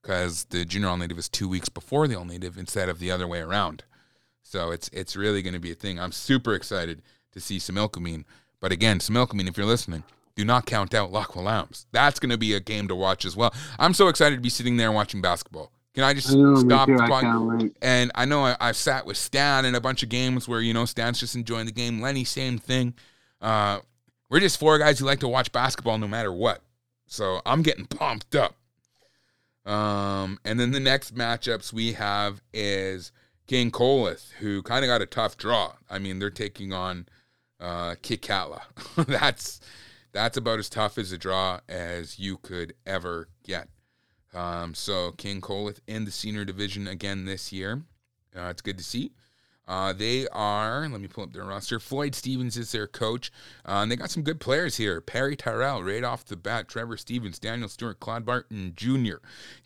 because 0.00 0.44
the 0.44 0.64
Junior 0.64 0.88
All 0.88 0.96
Native 0.96 1.18
is 1.18 1.28
two 1.28 1.50
weeks 1.50 1.68
before 1.68 2.08
the 2.08 2.16
All 2.16 2.24
Native 2.24 2.56
instead 2.56 2.88
of 2.88 2.98
the 2.98 3.10
other 3.10 3.26
way 3.26 3.40
around. 3.40 3.84
So 4.42 4.70
it's 4.70 4.88
it's 4.88 5.16
really 5.16 5.42
going 5.42 5.52
to 5.52 5.60
be 5.60 5.72
a 5.72 5.74
thing. 5.74 6.00
I'm 6.00 6.12
super 6.12 6.54
excited 6.54 7.02
to 7.32 7.40
see 7.40 7.58
Similkameen. 7.58 8.24
But 8.58 8.72
again, 8.72 9.00
Similkameen, 9.00 9.48
if 9.48 9.58
you're 9.58 9.66
listening, 9.66 10.02
do 10.36 10.44
not 10.44 10.66
count 10.66 10.94
out 10.94 11.10
Lax 11.10 11.30
Kw'alaams. 11.30 11.86
That's 11.92 12.20
going 12.20 12.30
to 12.30 12.38
be 12.38 12.52
a 12.52 12.60
game 12.60 12.88
to 12.88 12.94
watch 12.94 13.24
as 13.24 13.36
well. 13.36 13.52
I'm 13.78 13.94
so 13.94 14.08
excited 14.08 14.36
to 14.36 14.42
be 14.42 14.50
sitting 14.50 14.76
there 14.76 14.92
watching 14.92 15.20
basketball. 15.20 15.72
Can 15.94 16.04
I 16.04 16.12
just 16.12 16.28
stop 16.28 16.90
I 16.90 17.70
and 17.80 18.12
I 18.14 18.26
know 18.26 18.44
I, 18.44 18.54
I've 18.60 18.76
sat 18.76 19.06
with 19.06 19.16
Stan 19.16 19.64
in 19.64 19.74
a 19.74 19.80
bunch 19.80 20.02
of 20.02 20.10
games 20.10 20.46
where, 20.46 20.60
you 20.60 20.74
know, 20.74 20.84
Stan's 20.84 21.18
just 21.18 21.34
enjoying 21.34 21.64
the 21.64 21.72
game. 21.72 22.02
Lenny, 22.02 22.22
same 22.22 22.58
thing. 22.58 22.92
Uh, 23.40 23.80
we're 24.28 24.40
just 24.40 24.60
four 24.60 24.78
guys 24.78 24.98
who 24.98 25.06
like 25.06 25.20
to 25.20 25.28
watch 25.28 25.50
basketball 25.52 25.96
no 25.96 26.06
matter 26.06 26.30
what. 26.30 26.60
So 27.06 27.40
I'm 27.46 27.62
getting 27.62 27.86
pumped 27.86 28.34
up. 28.34 28.54
Um, 29.64 30.38
and 30.44 30.60
then 30.60 30.70
the 30.70 30.80
next 30.80 31.14
matchups 31.14 31.72
we 31.72 31.94
have 31.94 32.42
is 32.52 33.10
Kincolith, 33.48 34.32
who 34.34 34.62
kind 34.62 34.84
of 34.84 34.88
got 34.88 35.00
a 35.00 35.06
tough 35.06 35.38
draw. 35.38 35.72
I 35.88 35.98
mean, 35.98 36.18
they're 36.18 36.28
taking 36.28 36.74
on 36.74 37.06
uh, 37.58 37.94
Kitkatla. 38.02 38.60
that's 39.06 39.60
that's 40.16 40.38
about 40.38 40.58
as 40.58 40.70
tough 40.70 40.96
as 40.96 41.12
a 41.12 41.18
draw 41.18 41.60
as 41.68 42.18
you 42.18 42.38
could 42.38 42.72
ever 42.86 43.28
get. 43.44 43.68
Um, 44.32 44.72
so 44.72 45.12
Kincolith 45.12 45.80
in 45.86 46.06
the 46.06 46.10
senior 46.10 46.46
division 46.46 46.88
again 46.88 47.26
this 47.26 47.52
year. 47.52 47.82
Uh, 48.34 48.48
it's 48.48 48.62
good 48.62 48.78
to 48.78 48.84
see. 48.84 49.12
Uh, 49.68 49.92
they 49.92 50.26
are, 50.28 50.88
let 50.88 51.02
me 51.02 51.08
pull 51.08 51.24
up 51.24 51.34
their 51.34 51.44
roster. 51.44 51.78
Floyd 51.78 52.14
Stevens 52.14 52.56
is 52.56 52.72
their 52.72 52.86
coach. 52.86 53.30
Uh, 53.68 53.80
and 53.82 53.90
they 53.90 53.96
got 53.96 54.10
some 54.10 54.22
good 54.22 54.40
players 54.40 54.76
here. 54.76 55.02
Perry 55.02 55.36
Tyrell, 55.36 55.82
right 55.82 56.04
off 56.04 56.24
the 56.24 56.36
bat. 56.36 56.66
Trevor 56.66 56.96
Stevens, 56.96 57.38
Daniel 57.38 57.68
Stewart, 57.68 58.00
Claude 58.00 58.24
Barton 58.24 58.72
Jr., 58.74 59.16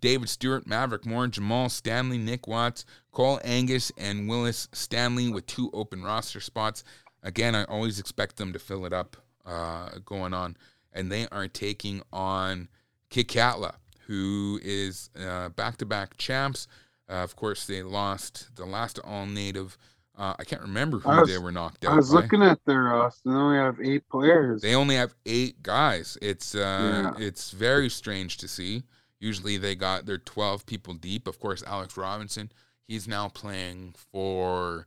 David 0.00 0.28
Stewart, 0.28 0.66
Maverick 0.66 1.06
Moore, 1.06 1.28
Jamal 1.28 1.68
Stanley, 1.68 2.18
Nick 2.18 2.48
Watts, 2.48 2.84
Cole 3.12 3.40
Angus, 3.44 3.92
and 3.96 4.28
Willis 4.28 4.68
Stanley 4.72 5.28
with 5.28 5.46
two 5.46 5.70
open 5.72 6.02
roster 6.02 6.40
spots. 6.40 6.82
Again, 7.22 7.54
I 7.54 7.64
always 7.64 8.00
expect 8.00 8.36
them 8.36 8.52
to 8.52 8.58
fill 8.58 8.84
it 8.84 8.92
up 8.92 9.16
uh, 9.46 9.90
going 10.04 10.34
on. 10.34 10.56
And 10.92 11.10
they 11.10 11.26
are 11.30 11.46
taking 11.48 12.02
on 12.12 12.68
Kitkatla, 13.10 13.74
who 14.06 14.58
is 14.62 15.10
back 15.56 15.76
to 15.78 15.86
back 15.86 16.16
champs. 16.16 16.66
Uh, 17.08 17.14
of 17.24 17.34
course, 17.36 17.66
they 17.66 17.82
lost 17.82 18.50
the 18.56 18.64
last 18.64 18.98
all 19.04 19.26
native. 19.26 19.76
Uh, 20.16 20.34
I 20.38 20.44
can't 20.44 20.62
remember 20.62 20.98
who 20.98 21.08
was- 21.08 21.28
they 21.28 21.38
were 21.38 21.50
knocked 21.52 21.84
out 21.84 21.92
I 21.92 21.96
was 21.96 22.10
by. 22.10 22.20
looking 22.20 22.42
at 22.42 22.58
their 22.66 22.82
roster. 22.84 23.30
They 23.30 23.34
only 23.34 23.56
have 23.56 23.80
eight 23.80 24.08
players. 24.08 24.62
They 24.62 24.74
only 24.74 24.96
have 24.96 25.14
eight 25.26 25.62
guys. 25.62 26.18
It's 26.20 26.54
uh, 26.54 27.12
Yeah. 27.18 27.24
it's 27.26 27.50
very 27.52 27.88
strange 27.88 28.36
to 28.38 28.48
see. 28.48 28.82
Usually 29.18 29.56
they 29.56 29.74
got 29.74 30.06
they're 30.06 30.18
twelve 30.18 30.66
people 30.66 30.94
deep. 30.94 31.26
Of 31.26 31.38
course, 31.40 31.62
Alex 31.66 31.96
Robinson. 31.96 32.50
He's 32.86 33.06
now 33.08 33.28
playing 33.28 33.94
for 34.12 34.86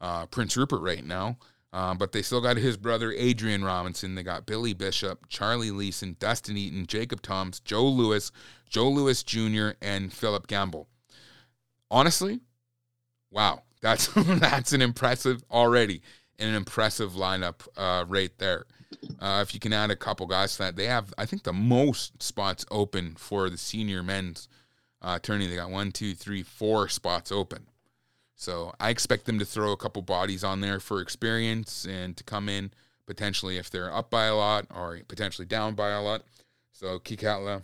uh, 0.00 0.26
Prince 0.26 0.56
Rupert 0.56 0.80
right 0.82 1.04
now. 1.04 1.38
Uh, 1.74 1.92
but 1.92 2.12
they 2.12 2.22
still 2.22 2.40
got 2.40 2.56
his 2.56 2.76
brother 2.76 3.12
Adrian 3.12 3.64
Robinson. 3.64 4.14
They 4.14 4.22
got 4.22 4.46
Billy 4.46 4.74
Bishop, 4.74 5.28
Charlie 5.28 5.72
Leeson, 5.72 6.16
Dustin 6.20 6.56
Eaton, 6.56 6.86
Jacob 6.86 7.20
Toms, 7.20 7.58
Joe 7.58 7.84
Lewis, 7.84 8.30
Joe 8.68 8.88
Lewis 8.88 9.24
Jr., 9.24 9.70
and 9.82 10.12
Philip 10.12 10.46
Gamble. 10.46 10.86
Honestly, 11.90 12.38
wow, 13.32 13.62
that's 13.82 14.06
that's 14.14 14.72
an 14.72 14.82
impressive 14.82 15.42
already 15.50 16.00
an 16.38 16.54
impressive 16.54 17.12
lineup 17.12 17.66
uh, 17.76 18.04
right 18.06 18.36
there. 18.38 18.66
Uh, 19.20 19.40
if 19.42 19.52
you 19.52 19.60
can 19.60 19.72
add 19.72 19.90
a 19.90 19.96
couple 19.96 20.26
guys 20.26 20.52
to 20.52 20.58
that, 20.58 20.76
they 20.76 20.86
have 20.86 21.12
I 21.18 21.26
think 21.26 21.42
the 21.42 21.52
most 21.52 22.22
spots 22.22 22.64
open 22.70 23.14
for 23.16 23.50
the 23.50 23.58
senior 23.58 24.02
men's 24.02 24.48
uh, 25.02 25.18
tourney. 25.18 25.46
They 25.48 25.56
got 25.56 25.70
one, 25.70 25.90
two, 25.90 26.14
three, 26.14 26.42
four 26.42 26.88
spots 26.88 27.32
open. 27.32 27.66
So 28.36 28.72
I 28.80 28.90
expect 28.90 29.26
them 29.26 29.38
to 29.38 29.44
throw 29.44 29.72
a 29.72 29.76
couple 29.76 30.02
bodies 30.02 30.42
on 30.42 30.60
there 30.60 30.80
for 30.80 31.00
experience 31.00 31.86
and 31.88 32.16
to 32.16 32.24
come 32.24 32.48
in 32.48 32.72
potentially 33.06 33.58
if 33.58 33.70
they're 33.70 33.92
up 33.92 34.10
by 34.10 34.24
a 34.24 34.34
lot 34.34 34.66
or 34.74 35.00
potentially 35.08 35.46
down 35.46 35.74
by 35.74 35.90
a 35.90 36.02
lot. 36.02 36.22
So 36.72 36.98
Kitkatla, 36.98 37.62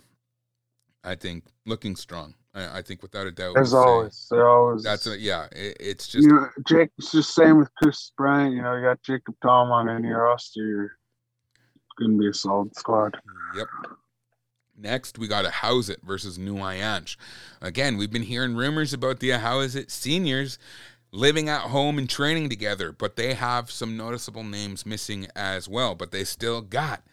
I 1.03 1.15
think 1.15 1.45
looking 1.65 1.95
strong. 1.95 2.35
I, 2.53 2.79
I 2.79 2.81
think 2.81 3.01
without 3.01 3.27
a 3.27 3.31
doubt. 3.31 3.57
As 3.57 3.73
always, 3.73 4.27
they're 4.29 4.47
always. 4.47 4.83
That's 4.83 5.07
a, 5.07 5.17
yeah. 5.17 5.47
It, 5.51 5.77
it's 5.79 6.07
just 6.07 6.27
you 6.27 6.33
know, 6.33 6.49
Jake. 6.67 6.89
It's 6.97 7.11
just 7.11 7.33
same 7.33 7.57
with 7.57 7.69
Chris 7.75 8.11
Bryant. 8.17 8.53
You 8.55 8.61
know, 8.61 8.75
you 8.75 8.83
got 8.83 9.01
Jacob 9.03 9.35
Tom 9.41 9.71
on 9.71 9.89
any 9.89 10.09
roster. 10.09 10.61
You're 10.61 10.97
gonna 11.99 12.17
be 12.17 12.27
a 12.27 12.33
solid 12.33 12.75
squad. 12.75 13.17
Yep. 13.55 13.67
Next, 14.81 15.19
we 15.19 15.27
got 15.27 15.45
Ahousaht 15.45 16.01
versus 16.01 16.39
New 16.39 16.55
Aiyansh. 16.55 17.15
Again, 17.61 17.97
we've 17.97 18.11
been 18.11 18.23
hearing 18.23 18.55
rumors 18.55 18.93
about 18.93 19.19
the 19.19 19.29
Ahousaht 19.29 19.91
seniors 19.91 20.57
living 21.11 21.49
at 21.49 21.61
home 21.61 21.97
and 21.97 22.09
training 22.09 22.49
together, 22.49 22.91
but 22.91 23.15
they 23.15 23.33
have 23.33 23.69
some 23.69 23.95
noticeable 23.95 24.43
names 24.43 24.85
missing 24.85 25.27
as 25.35 25.69
well. 25.69 25.93
But 25.93 26.11
they 26.11 26.23
still 26.23 26.61
got 26.61 27.03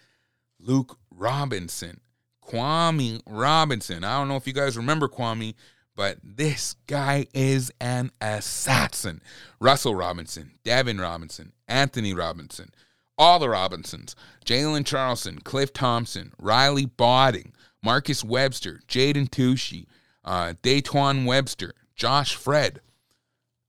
Luke 0.58 0.98
Robinson, 1.10 2.00
Kwame 2.42 3.20
Robinson. 3.26 4.02
I 4.04 4.18
don't 4.18 4.28
know 4.28 4.36
if 4.36 4.46
you 4.46 4.52
guys 4.52 4.76
remember 4.76 5.08
Kwame, 5.08 5.54
but 5.94 6.18
this 6.22 6.76
guy 6.86 7.26
is 7.34 7.70
an 7.80 8.12
assassin. 8.20 9.20
Russell 9.60 9.94
Robinson, 9.94 10.52
Devin 10.64 11.00
Robinson, 11.00 11.52
Anthony 11.66 12.14
Robinson, 12.14 12.70
all 13.18 13.40
the 13.40 13.48
Robinsons, 13.48 14.14
Jalen 14.46 14.86
Charleston, 14.86 15.40
Cliff 15.40 15.72
Thompson, 15.72 16.32
Riley 16.38 16.86
Botting, 16.86 17.52
Marcus 17.82 18.24
Webster, 18.24 18.80
Jaden 18.88 19.28
Tucci, 19.28 19.86
uh, 20.24 20.54
Daytwan 20.62 21.24
Webster, 21.26 21.74
Josh 21.94 22.34
Fred. 22.34 22.80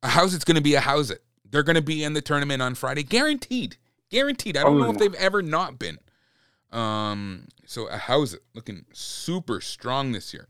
How's 0.03 0.34
it's 0.34 0.45
going 0.45 0.56
to 0.56 0.61
be 0.61 0.72
Ahousaht? 0.72 1.19
They're 1.49 1.64
going 1.64 1.76
to 1.76 1.81
be 1.81 2.03
in 2.03 2.14
the 2.14 2.22
tournament 2.22 2.61
on 2.61 2.76
Friday, 2.76 3.03
guaranteed. 3.03 3.77
Guaranteed. 4.10 4.57
I 4.57 4.64
don't 4.64 4.76
Oh, 4.80 4.86
know 4.86 4.91
if 4.91 4.98
they've 4.98 5.14
ever 5.15 5.41
not 5.41 5.77
been. 5.80 5.99
Um, 6.72 7.48
so 7.65 7.88
Ahousaht 7.88 8.40
looking 8.53 8.86
super 8.94 9.60
strong 9.61 10.11
this 10.11 10.34
year, 10.34 10.48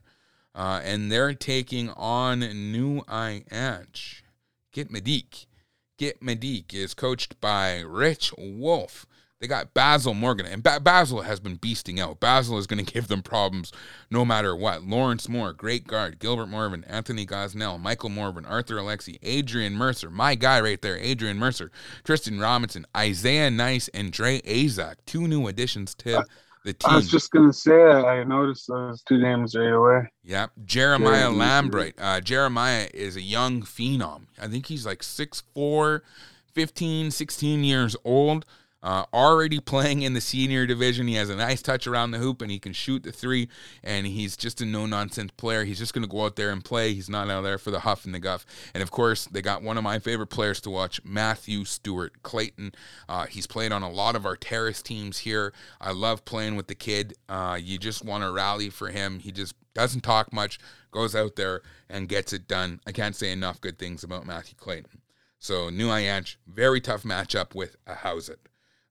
uh, 0.53 0.81
and 0.83 1.11
they're 1.11 1.33
taking 1.33 1.89
on 1.91 2.39
New 2.39 3.01
Aiyansh. 3.03 4.21
Get 4.71 4.91
Medik. 4.91 5.45
Get 5.97 6.21
Medik 6.21 6.73
is 6.73 6.93
coached 6.93 7.39
by 7.41 7.79
Rich 7.79 8.33
Wolf. 8.37 9.05
They 9.39 9.47
got 9.47 9.73
Basil 9.73 10.13
Morgan, 10.13 10.45
and 10.45 10.61
ba- 10.61 10.81
Basil 10.81 11.21
has 11.21 11.39
been 11.39 11.57
beasting 11.57 11.99
out. 11.99 12.19
Basil 12.19 12.57
is 12.57 12.67
going 12.67 12.83
to 12.85 12.93
give 12.93 13.07
them 13.07 13.21
problems 13.21 13.71
no 14.11 14.25
matter 14.25 14.55
what. 14.55 14.83
Lawrence 14.83 15.29
Moore, 15.29 15.53
great 15.53 15.87
guard. 15.87 16.19
Gilbert 16.19 16.47
Morven, 16.47 16.83
Anthony 16.85 17.25
Gosnell, 17.25 17.79
Michael 17.79 18.09
Morven, 18.09 18.45
Arthur 18.45 18.75
Alexi, 18.75 19.17
Adrian 19.23 19.75
Mercer, 19.75 20.09
my 20.09 20.35
guy 20.35 20.59
right 20.59 20.81
there, 20.81 20.97
Adrian 20.97 21.37
Mercer, 21.37 21.71
Tristan 22.03 22.39
Robinson, 22.39 22.85
Isaiah 22.95 23.49
Nice, 23.49 23.87
and 23.89 24.11
Dre 24.11 24.41
Azak. 24.41 24.95
Two 25.05 25.27
new 25.27 25.47
additions 25.47 25.95
to 25.95 26.25
the 26.65 26.73
team. 26.73 26.91
I 26.91 26.95
was 26.95 27.09
just 27.09 27.31
gonna 27.31 27.53
say 27.53 27.81
I 27.81 28.23
noticed 28.25 28.67
those 28.67 29.01
two 29.03 29.17
names 29.17 29.55
right 29.55 29.71
away. 29.71 30.09
Yep. 30.23 30.51
Jeremiah 30.65 31.29
Lambright. 31.29 31.93
Uh, 31.97 32.19
Jeremiah 32.19 32.89
is 32.93 33.15
a 33.15 33.21
young 33.21 33.61
phenom. 33.61 34.23
I 34.39 34.47
think 34.47 34.65
he's 34.65 34.85
like 34.85 34.99
6'4, 34.99 36.01
15, 36.53 37.11
16 37.11 37.63
years 37.63 37.95
old. 38.03 38.45
Uh, 38.81 39.03
already 39.13 39.59
playing 39.59 40.01
in 40.01 40.13
the 40.13 40.21
senior 40.21 40.65
division. 40.65 41.07
He 41.07 41.15
has 41.15 41.29
a 41.29 41.35
nice 41.35 41.61
touch 41.61 41.85
around 41.85 42.11
the 42.11 42.17
hoop 42.17 42.41
and 42.41 42.49
he 42.49 42.59
can 42.59 42.73
shoot 42.73 43.03
the 43.03 43.11
three. 43.11 43.49
And 43.83 44.07
he's 44.07 44.37
just 44.37 44.61
a 44.61 44.65
no 44.65 44.85
nonsense 44.85 45.31
player. 45.35 45.65
He's 45.65 45.79
just 45.79 45.93
going 45.93 46.03
to 46.03 46.09
go 46.09 46.25
out 46.25 46.35
there 46.35 46.51
and 46.51 46.63
play. 46.63 46.93
He's 46.93 47.09
not 47.09 47.29
out 47.29 47.41
there 47.41 47.57
for 47.57 47.71
the 47.71 47.81
huff 47.81 48.05
and 48.05 48.13
the 48.13 48.19
guff. 48.19 48.45
And 48.73 48.81
of 48.81 48.91
course, 48.91 49.25
they 49.25 49.41
got 49.41 49.63
one 49.63 49.77
of 49.77 49.83
my 49.83 49.99
favorite 49.99 50.27
players 50.27 50.61
to 50.61 50.69
watch, 50.69 51.01
Matthew 51.03 51.65
Stewart 51.65 52.23
Clayton. 52.23 52.73
Uh, 53.07 53.25
he's 53.25 53.47
played 53.47 53.71
on 53.71 53.83
a 53.83 53.91
lot 53.91 54.15
of 54.15 54.25
our 54.25 54.37
terrace 54.37 54.81
teams 54.81 55.19
here. 55.19 55.53
I 55.81 55.91
love 55.91 56.23
playing 56.25 56.55
with 56.55 56.67
the 56.67 56.75
kid. 56.75 57.15
Uh, 57.27 57.59
you 57.61 57.77
just 57.77 58.05
want 58.05 58.23
to 58.23 58.31
rally 58.31 58.69
for 58.69 58.89
him. 58.89 59.19
He 59.19 59.31
just 59.31 59.55
doesn't 59.73 60.01
talk 60.01 60.31
much, 60.33 60.59
goes 60.91 61.15
out 61.15 61.35
there 61.35 61.61
and 61.89 62.07
gets 62.07 62.33
it 62.33 62.47
done. 62.47 62.79
I 62.87 62.91
can't 62.91 63.15
say 63.15 63.31
enough 63.31 63.61
good 63.61 63.77
things 63.77 64.03
about 64.03 64.25
Matthew 64.25 64.55
Clayton. 64.55 65.01
So 65.39 65.69
New 65.69 65.87
Aiyansh, 65.87 66.35
very 66.47 66.81
tough 66.81 67.03
matchup 67.03 67.55
with 67.55 67.77
Ahousaht. 67.85 68.48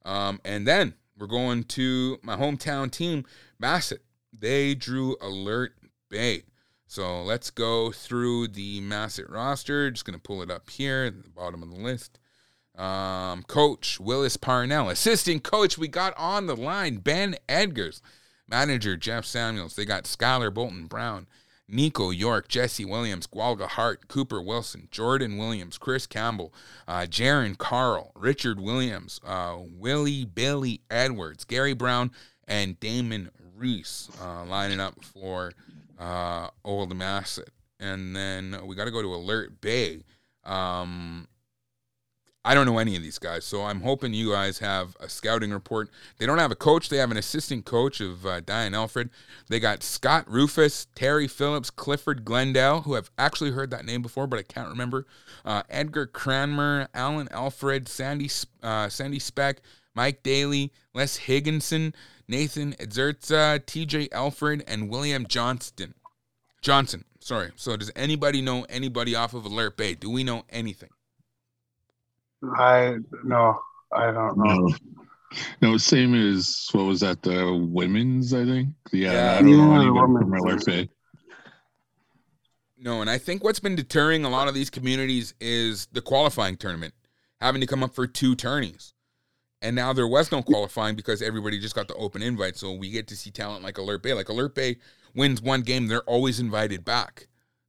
Um, 0.08 0.40
and 0.42 0.66
then 0.66 0.94
we're 1.18 1.26
going 1.26 1.64
to 1.64 2.18
my 2.22 2.36
hometown 2.36 2.90
team, 2.90 3.26
Masset. 3.62 3.98
They 4.32 4.74
drew 4.74 5.16
Alert 5.20 5.74
Bay. 6.08 6.44
So 6.86 7.22
let's 7.22 7.50
go 7.50 7.92
through 7.92 8.48
the 8.48 8.80
Masset 8.80 9.30
roster. 9.30 9.90
Just 9.90 10.06
going 10.06 10.18
to 10.18 10.22
pull 10.22 10.40
it 10.40 10.50
up 10.50 10.70
here 10.70 11.04
at 11.04 11.22
the 11.22 11.28
bottom 11.28 11.62
of 11.62 11.70
the 11.70 11.76
list. 11.76 12.18
Um, 12.74 13.42
coach 13.42 14.00
Willis 14.00 14.38
Parnell. 14.38 14.88
Assistant 14.88 15.42
coach 15.42 15.76
we 15.76 15.88
got 15.88 16.14
on 16.16 16.46
the 16.46 16.56
line, 16.56 16.96
Ben 16.96 17.36
Edgars. 17.46 18.00
Manager 18.48 18.96
Jeff 18.96 19.26
Samuels. 19.26 19.76
They 19.76 19.84
got 19.84 20.04
Skylar 20.04 20.54
Bolton 20.54 20.86
Brown. 20.86 21.26
Nico 21.68 22.10
York, 22.10 22.48
Jesse 22.48 22.84
Williams, 22.84 23.26
Gwalga 23.26 23.68
Hart, 23.68 24.08
Cooper 24.08 24.40
Wilson, 24.40 24.88
Jordan 24.90 25.36
Williams, 25.36 25.76
Chris 25.76 26.06
Campbell, 26.06 26.52
uh, 26.86 27.00
Jaron 27.02 27.58
Carl, 27.58 28.10
Richard 28.14 28.58
Williams, 28.58 29.20
uh, 29.24 29.58
Willie 29.58 30.24
Billy 30.24 30.80
Edwards, 30.90 31.44
Gary 31.44 31.74
Brown, 31.74 32.10
and 32.46 32.80
Damon 32.80 33.30
Reese 33.56 34.08
uh, 34.22 34.44
lining 34.44 34.80
up 34.80 35.04
for 35.04 35.52
uh, 35.98 36.48
Old 36.64 36.94
Masset. 36.94 37.48
And 37.78 38.16
then 38.16 38.58
we 38.64 38.74
got 38.74 38.86
to 38.86 38.90
go 38.90 39.02
to 39.02 39.14
Alert 39.14 39.60
Bay. 39.60 40.02
Um, 40.44 41.28
I 42.48 42.54
don't 42.54 42.64
know 42.64 42.78
any 42.78 42.96
of 42.96 43.02
these 43.02 43.18
guys, 43.18 43.44
so 43.44 43.64
I'm 43.64 43.82
hoping 43.82 44.14
you 44.14 44.30
guys 44.32 44.60
have 44.60 44.96
a 45.00 45.08
scouting 45.10 45.50
report. 45.50 45.90
They 46.16 46.24
don't 46.24 46.38
have 46.38 46.50
a 46.50 46.56
coach; 46.56 46.88
they 46.88 46.96
have 46.96 47.10
an 47.10 47.18
assistant 47.18 47.66
coach 47.66 48.00
of 48.00 48.24
uh, 48.24 48.40
Diane 48.40 48.72
Alfred. 48.72 49.10
They 49.50 49.60
got 49.60 49.82
Scott 49.82 50.24
Rufus, 50.26 50.86
Terry 50.94 51.28
Phillips, 51.28 51.68
Clifford 51.68 52.24
Glendale, 52.24 52.80
who 52.80 52.96
I've 52.96 53.10
actually 53.18 53.50
heard 53.50 53.70
that 53.72 53.84
name 53.84 54.00
before, 54.00 54.26
but 54.26 54.38
I 54.38 54.44
can't 54.44 54.70
remember. 54.70 55.04
Uh, 55.44 55.62
Edgar 55.68 56.06
Cranmer, 56.06 56.88
Alan 56.94 57.28
Alfred, 57.32 57.86
Sandy 57.86 58.30
uh, 58.62 58.88
Sandy 58.88 59.18
Speck, 59.18 59.60
Mike 59.94 60.22
Daly, 60.22 60.72
Les 60.94 61.18
Higginson, 61.18 61.94
Nathan 62.28 62.72
Edzerza, 62.80 63.66
T.J. 63.66 64.08
Alfred, 64.10 64.64
and 64.66 64.88
William 64.88 65.26
Johnston. 65.26 65.92
Johnson, 66.62 67.04
sorry. 67.20 67.50
So 67.56 67.76
does 67.76 67.92
anybody 67.94 68.40
know 68.40 68.64
anybody 68.70 69.14
off 69.14 69.34
of 69.34 69.44
Alert 69.44 69.76
Bay? 69.76 69.94
Do 69.94 70.08
we 70.08 70.24
know 70.24 70.44
anything? 70.48 70.88
I 72.42 72.96
no, 73.24 73.60
I 73.92 74.10
don't 74.10 74.38
know. 74.38 74.66
No. 74.66 74.74
No, 75.60 75.76
same 75.76 76.14
as 76.14 76.68
what 76.72 76.84
was 76.84 77.00
that? 77.00 77.22
The 77.22 77.54
women's, 77.70 78.32
I 78.32 78.44
think. 78.46 78.68
Yeah, 78.92 79.12
Yeah. 79.12 79.36
I 79.38 79.42
don't 79.42 79.56
know 79.58 79.72
Yeah, 79.72 79.78
the 79.78 79.82
anybody 79.82 80.18
from 80.20 80.30
women's. 80.30 80.42
Alert 80.42 80.64
Bay. 80.64 80.88
No, 82.78 83.00
and 83.00 83.10
I 83.10 83.18
think 83.18 83.44
what's 83.44 83.60
been 83.60 83.74
deterring 83.74 84.24
a 84.24 84.30
lot 84.30 84.48
of 84.48 84.54
these 84.54 84.70
communities 84.70 85.34
is 85.40 85.86
the 85.92 86.00
qualifying 86.00 86.56
tournament, 86.56 86.94
having 87.40 87.60
to 87.60 87.66
come 87.66 87.82
up 87.82 87.94
for 87.94 88.06
two 88.06 88.34
tourneys. 88.36 88.94
And 89.60 89.74
now 89.74 89.92
there 89.92 90.06
was 90.06 90.30
no 90.30 90.42
qualifying 90.42 90.94
because 90.94 91.20
everybody 91.20 91.58
just 91.58 91.74
got 91.74 91.88
the 91.88 91.94
open 91.94 92.22
invite. 92.22 92.56
So 92.56 92.72
we 92.72 92.90
get 92.90 93.08
to 93.08 93.16
see 93.16 93.30
talent 93.30 93.64
like 93.64 93.76
Alert 93.78 94.02
Bay. 94.02 94.14
Like 94.14 94.28
Alert 94.28 94.54
Bay 94.54 94.76
wins 95.14 95.42
one 95.42 95.62
game, 95.62 95.88
they're 95.88 96.02
always 96.02 96.38
invited 96.40 96.84
back. 96.84 97.27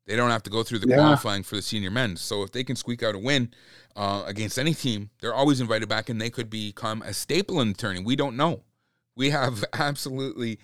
They 0.09 0.15
don't 0.15 0.31
have 0.31 0.41
to 0.43 0.49
go 0.49 0.63
through 0.63 0.79
the 0.79 0.87
Yeah. 0.89 0.95
qualifying 0.95 1.43
for 1.43 1.55
the 1.55 1.61
senior 1.61 1.91
men. 1.91 2.17
So 2.17 2.41
if 2.41 2.51
they 2.51 2.63
can 2.63 2.75
squeak 2.75 3.03
out 3.03 3.13
a 3.13 3.19
win 3.19 3.53
uh, 3.95 4.23
against 4.25 4.57
any 4.57 4.73
team, 4.73 5.11
they're 5.21 5.35
always 5.35 5.61
invited 5.61 5.87
back 5.87 6.09
and 6.09 6.19
they 6.19 6.31
could 6.31 6.49
become 6.49 7.03
a 7.03 7.13
staple 7.13 7.61
in 7.61 7.67
the 7.67 7.73
tourney. 7.75 7.99
We 7.99 8.15
don't 8.15 8.35
know. 8.35 8.63
We 9.15 9.29
have 9.29 9.63
absolutely 9.73 10.57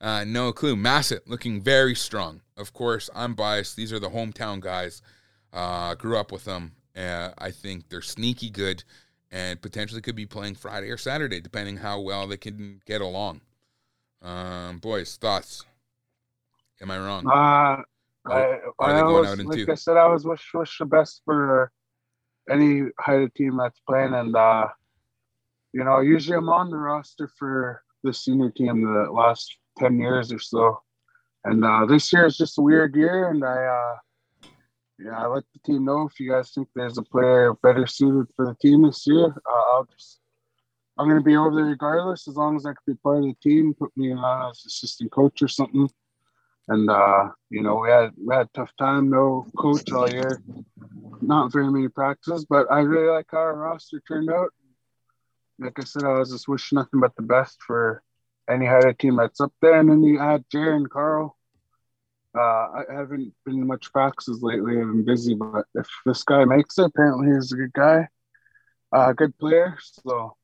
uh, 0.00 0.24
no 0.26 0.52
clue. 0.52 0.74
Masset 0.74 1.20
looking 1.28 1.62
very 1.62 1.94
strong. 1.94 2.40
Of 2.56 2.72
course, 2.72 3.08
I'm 3.14 3.34
biased. 3.34 3.76
These 3.76 3.92
are 3.92 4.00
the 4.00 4.10
hometown 4.10 4.58
guys. 4.58 5.00
Uh, 5.52 5.94
grew 5.94 6.18
up 6.18 6.32
with 6.32 6.44
them. 6.44 6.72
Uh, 6.96 7.30
I 7.38 7.52
think 7.52 7.88
they're 7.90 8.02
sneaky 8.02 8.50
good 8.50 8.82
and 9.30 9.62
potentially 9.62 10.00
could 10.00 10.16
be 10.16 10.26
playing 10.26 10.56
Friday 10.56 10.90
or 10.90 10.96
Saturday, 10.96 11.40
depending 11.40 11.76
how 11.76 12.00
well 12.00 12.26
they 12.26 12.36
can 12.36 12.80
get 12.84 13.00
along. 13.00 13.42
Um, 14.22 14.78
boys, 14.78 15.14
thoughts? 15.16 15.64
Am 16.80 16.90
I 16.90 16.98
wrong? 16.98 17.24
Uh, 17.26 17.30
Are- 17.30 17.84
I, 18.26 18.58
I 18.80 19.00
going 19.00 19.26
out 19.26 19.38
like 19.38 19.66
two? 19.66 19.72
I 19.72 19.74
said, 19.74 19.96
I 19.96 20.06
was 20.06 20.24
wish 20.24 20.50
wish 20.52 20.78
the 20.78 20.86
best 20.86 21.22
for 21.24 21.72
any 22.50 22.84
Haida 22.98 23.28
team 23.30 23.56
that's 23.56 23.80
playing, 23.88 24.14
and 24.14 24.34
uh, 24.34 24.68
you 25.72 25.84
know, 25.84 26.00
usually 26.00 26.36
I'm 26.36 26.48
on 26.48 26.70
the 26.70 26.76
roster 26.76 27.30
for 27.38 27.82
the 28.02 28.12
senior 28.12 28.50
team 28.50 28.82
the 28.82 29.10
last 29.10 29.56
ten 29.78 29.98
years 29.98 30.32
or 30.32 30.38
so, 30.38 30.80
and 31.44 31.64
uh, 31.64 31.86
this 31.86 32.12
year 32.12 32.26
is 32.26 32.36
just 32.36 32.58
a 32.58 32.62
weird 32.62 32.94
year, 32.96 33.30
and 33.30 33.44
I, 33.44 33.64
uh, 33.64 33.96
yeah, 34.98 35.24
I 35.24 35.26
let 35.26 35.44
the 35.52 35.60
team 35.64 35.84
know 35.84 36.02
if 36.02 36.18
you 36.18 36.30
guys 36.30 36.50
think 36.50 36.68
there's 36.74 36.98
a 36.98 37.02
player 37.02 37.54
better 37.62 37.86
suited 37.86 38.26
for 38.34 38.46
the 38.46 38.56
team 38.60 38.82
this 38.82 39.06
year, 39.06 39.26
uh, 39.26 39.72
I'll 39.72 39.84
just. 39.84 40.20
I'm 41.00 41.08
gonna 41.08 41.22
be 41.22 41.36
over 41.36 41.54
there 41.54 41.64
regardless, 41.64 42.26
as 42.26 42.34
long 42.34 42.56
as 42.56 42.66
I 42.66 42.70
can 42.70 42.82
be 42.84 42.94
part 42.94 43.18
of 43.18 43.22
the 43.22 43.36
team. 43.40 43.72
Put 43.72 43.96
me 43.96 44.12
uh, 44.12 44.50
as 44.50 44.64
assistant 44.66 45.12
coach 45.12 45.40
or 45.42 45.46
something 45.46 45.88
and 46.68 46.90
uh, 46.90 47.30
you 47.50 47.62
know 47.62 47.76
we 47.76 47.90
had 47.90 48.12
we 48.16 48.34
had 48.34 48.46
a 48.46 48.50
tough 48.54 48.72
time, 48.78 49.10
no 49.10 49.46
coach 49.56 49.90
all 49.92 50.10
year, 50.10 50.42
not 51.20 51.52
very 51.52 51.70
many 51.70 51.88
practices, 51.88 52.46
but 52.48 52.70
I 52.70 52.80
really 52.80 53.08
like 53.08 53.26
how 53.30 53.38
our 53.38 53.56
roster 53.56 54.00
turned 54.06 54.30
out. 54.30 54.52
Like 55.58 55.78
I 55.78 55.84
said, 55.84 56.04
I 56.04 56.18
was 56.18 56.30
just 56.30 56.46
wishing 56.46 56.76
nothing 56.76 57.00
but 57.00 57.16
the 57.16 57.22
best 57.22 57.58
for 57.66 58.02
any 58.48 58.66
Haida 58.66 58.94
team 58.94 59.16
that's 59.16 59.40
up 59.40 59.52
there, 59.60 59.80
and 59.80 59.90
then 59.90 60.02
you 60.02 60.20
add 60.20 60.44
Jaron 60.54 60.88
Carl. 60.88 61.36
Uh, 62.36 62.40
I 62.40 62.84
haven't 62.90 63.32
been 63.44 63.66
much 63.66 63.90
practices 63.90 64.42
lately. 64.42 64.74
I've 64.78 64.86
been 64.86 65.04
busy, 65.04 65.34
but 65.34 65.64
if 65.74 65.88
this 66.04 66.22
guy 66.22 66.44
makes 66.44 66.78
it, 66.78 66.84
apparently 66.84 67.34
he's 67.34 67.52
a 67.52 67.56
good 67.56 67.72
guy, 67.72 68.08
uh, 68.92 69.12
good 69.12 69.36
player. 69.38 69.76
So, 69.80 70.36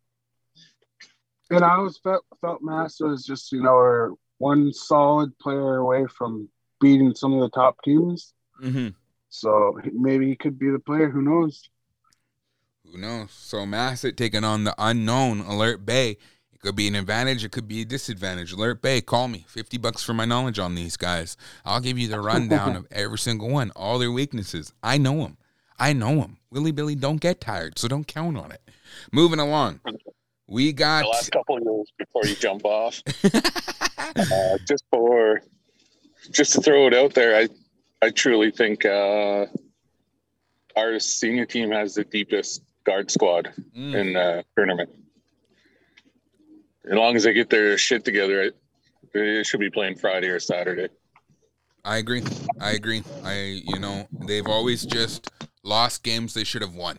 and 1.51 1.63
I 1.63 1.77
always 1.77 1.99
felt 1.99 2.25
felt 2.41 2.63
Mass 2.63 3.01
was 3.01 3.25
just 3.25 3.53
you 3.53 3.63
know 3.63 3.75
our 3.75 4.15
one 4.45 4.75
solid 4.75 5.37
player 5.39 5.77
away 5.77 6.05
from 6.07 6.47
beating 6.79 7.15
some 7.15 7.33
of 7.33 7.41
the 7.41 7.49
top 7.49 7.83
teams. 7.83 8.35
Mm-hmm. 8.63 8.89
So 9.31 9.81
maybe 9.91 10.29
he 10.29 10.37
could 10.37 10.59
be 10.59 10.69
the 10.69 10.79
player. 10.79 11.09
Who 11.09 11.23
knows? 11.23 11.71
Who 12.85 12.99
knows? 12.99 13.31
So 13.31 13.59
Masset 13.59 14.19
taking 14.19 14.45
on 14.45 14.65
the 14.65 14.75
unknown 14.77 15.41
Alert 15.41 15.87
Bay. 15.87 16.19
It 16.53 16.61
could 16.61 16.77
be 16.77 16.87
an 16.87 16.95
advantage. 16.95 17.43
It 17.43 17.53
could 17.53 17.67
be 17.67 17.81
a 17.81 17.85
disadvantage. 17.87 18.53
Alert 18.53 18.83
Bay, 18.83 19.01
call 19.01 19.29
me. 19.29 19.47
50 19.49 19.79
bucks 19.79 20.05
for 20.05 20.13
my 20.13 20.27
knowledge 20.27 20.59
on 20.59 20.75
these 20.75 20.99
guys. 20.99 21.39
I'll 21.65 21.81
give 21.81 21.99
you 21.99 22.09
the 22.09 22.21
rundown 22.21 22.77
of 22.77 22.87
every 22.91 23.19
single 23.19 23.49
one, 23.49 23.71
all 23.75 23.99
their 23.99 24.13
weaknesses. 24.13 24.75
I 24.83 24.99
know 24.99 25.23
them. 25.23 25.39
I 25.79 25.95
know 25.95 26.17
them. 26.17 26.37
Willie 26.51 26.71
Billy 26.71 26.95
don't 26.95 27.21
get 27.21 27.41
tired, 27.41 27.79
so 27.79 27.89
don't 27.89 28.07
count 28.07 28.37
on 28.37 28.53
it. 28.53 28.61
Moving 29.11 29.41
along. 29.41 29.81
We 30.47 30.73
got 30.73 31.03
the 31.03 31.09
last 31.09 31.33
couple 31.33 31.57
of 31.57 31.63
years 31.63 31.93
before 31.99 32.27
you 32.27 32.37
jump 32.37 32.65
off. 32.65 33.03
uh, 33.25 34.59
just 34.69 34.85
for 34.91 35.41
just 36.31 36.53
to 36.55 36.61
throw 36.61 36.87
it 36.87 36.95
out 36.95 37.15
there, 37.15 37.37
I 37.37 37.49
I 38.03 38.11
truly 38.11 38.51
think 38.51 38.85
uh, 38.85 39.47
our 40.77 40.99
senior 40.99 41.47
team 41.47 41.71
has 41.71 41.95
the 41.95 42.05
deepest 42.05 42.63
guard 42.85 43.11
squad 43.11 43.53
Mm, 43.77 43.95
in 43.95 44.13
the 44.13 44.45
tournament. 44.57 44.91
As 46.85 46.93
long 46.93 47.17
as 47.17 47.25
they 47.25 47.33
get 47.33 47.49
their 47.49 47.79
shit 47.79 48.05
together, 48.05 48.43
it, 48.43 48.57
they 49.15 49.43
should 49.43 49.61
be 49.61 49.71
playing 49.71 49.97
Friday 49.97 50.29
or 50.29 50.39
Saturday. 50.39 50.89
I 51.85 51.97
agree. 51.97 52.23
I 52.61 52.73
agree. 52.73 53.03
I 53.25 53.63
you 53.65 53.79
know, 53.79 54.07
they've 54.27 54.47
always 54.47 54.85
just 54.85 55.31
lost 55.63 56.03
games 56.03 56.35
they 56.35 56.45
should 56.45 56.63
have 56.63 56.75
won. 56.75 56.99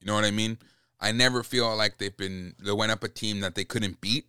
You 0.00 0.06
know 0.06 0.14
what 0.14 0.24
I 0.24 0.30
mean? 0.30 0.58
I 1.00 1.12
never 1.12 1.42
feel 1.42 1.74
like 1.76 1.98
they've 1.98 2.16
been 2.16 2.54
they 2.58 2.72
went 2.72 2.92
up 2.92 3.04
a 3.04 3.08
team 3.08 3.40
that 3.40 3.54
they 3.54 3.64
couldn't 3.64 4.00
beat. 4.00 4.26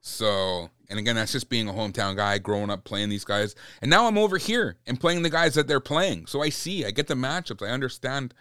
So, 0.00 0.70
and 0.88 0.98
again, 0.98 1.16
that's 1.16 1.32
just 1.32 1.50
being 1.50 1.68
a 1.68 1.72
hometown 1.72 2.16
guy, 2.16 2.38
growing 2.38 2.70
up 2.70 2.84
playing 2.84 3.10
these 3.10 3.24
guys. 3.24 3.54
And 3.82 3.90
now 3.90 4.06
I'm 4.06 4.16
over 4.16 4.38
here 4.38 4.78
and 4.86 4.98
playing 4.98 5.22
the 5.22 5.30
guys 5.30 5.54
that 5.54 5.68
they're 5.68 5.78
playing. 5.78 6.24
So 6.26 6.42
I 6.42 6.48
see, 6.48 6.86
I 6.86 6.90
get 6.90 7.06
the 7.06 7.14
matchups, 7.14 7.66
I 7.66 7.70
understand 7.70 8.32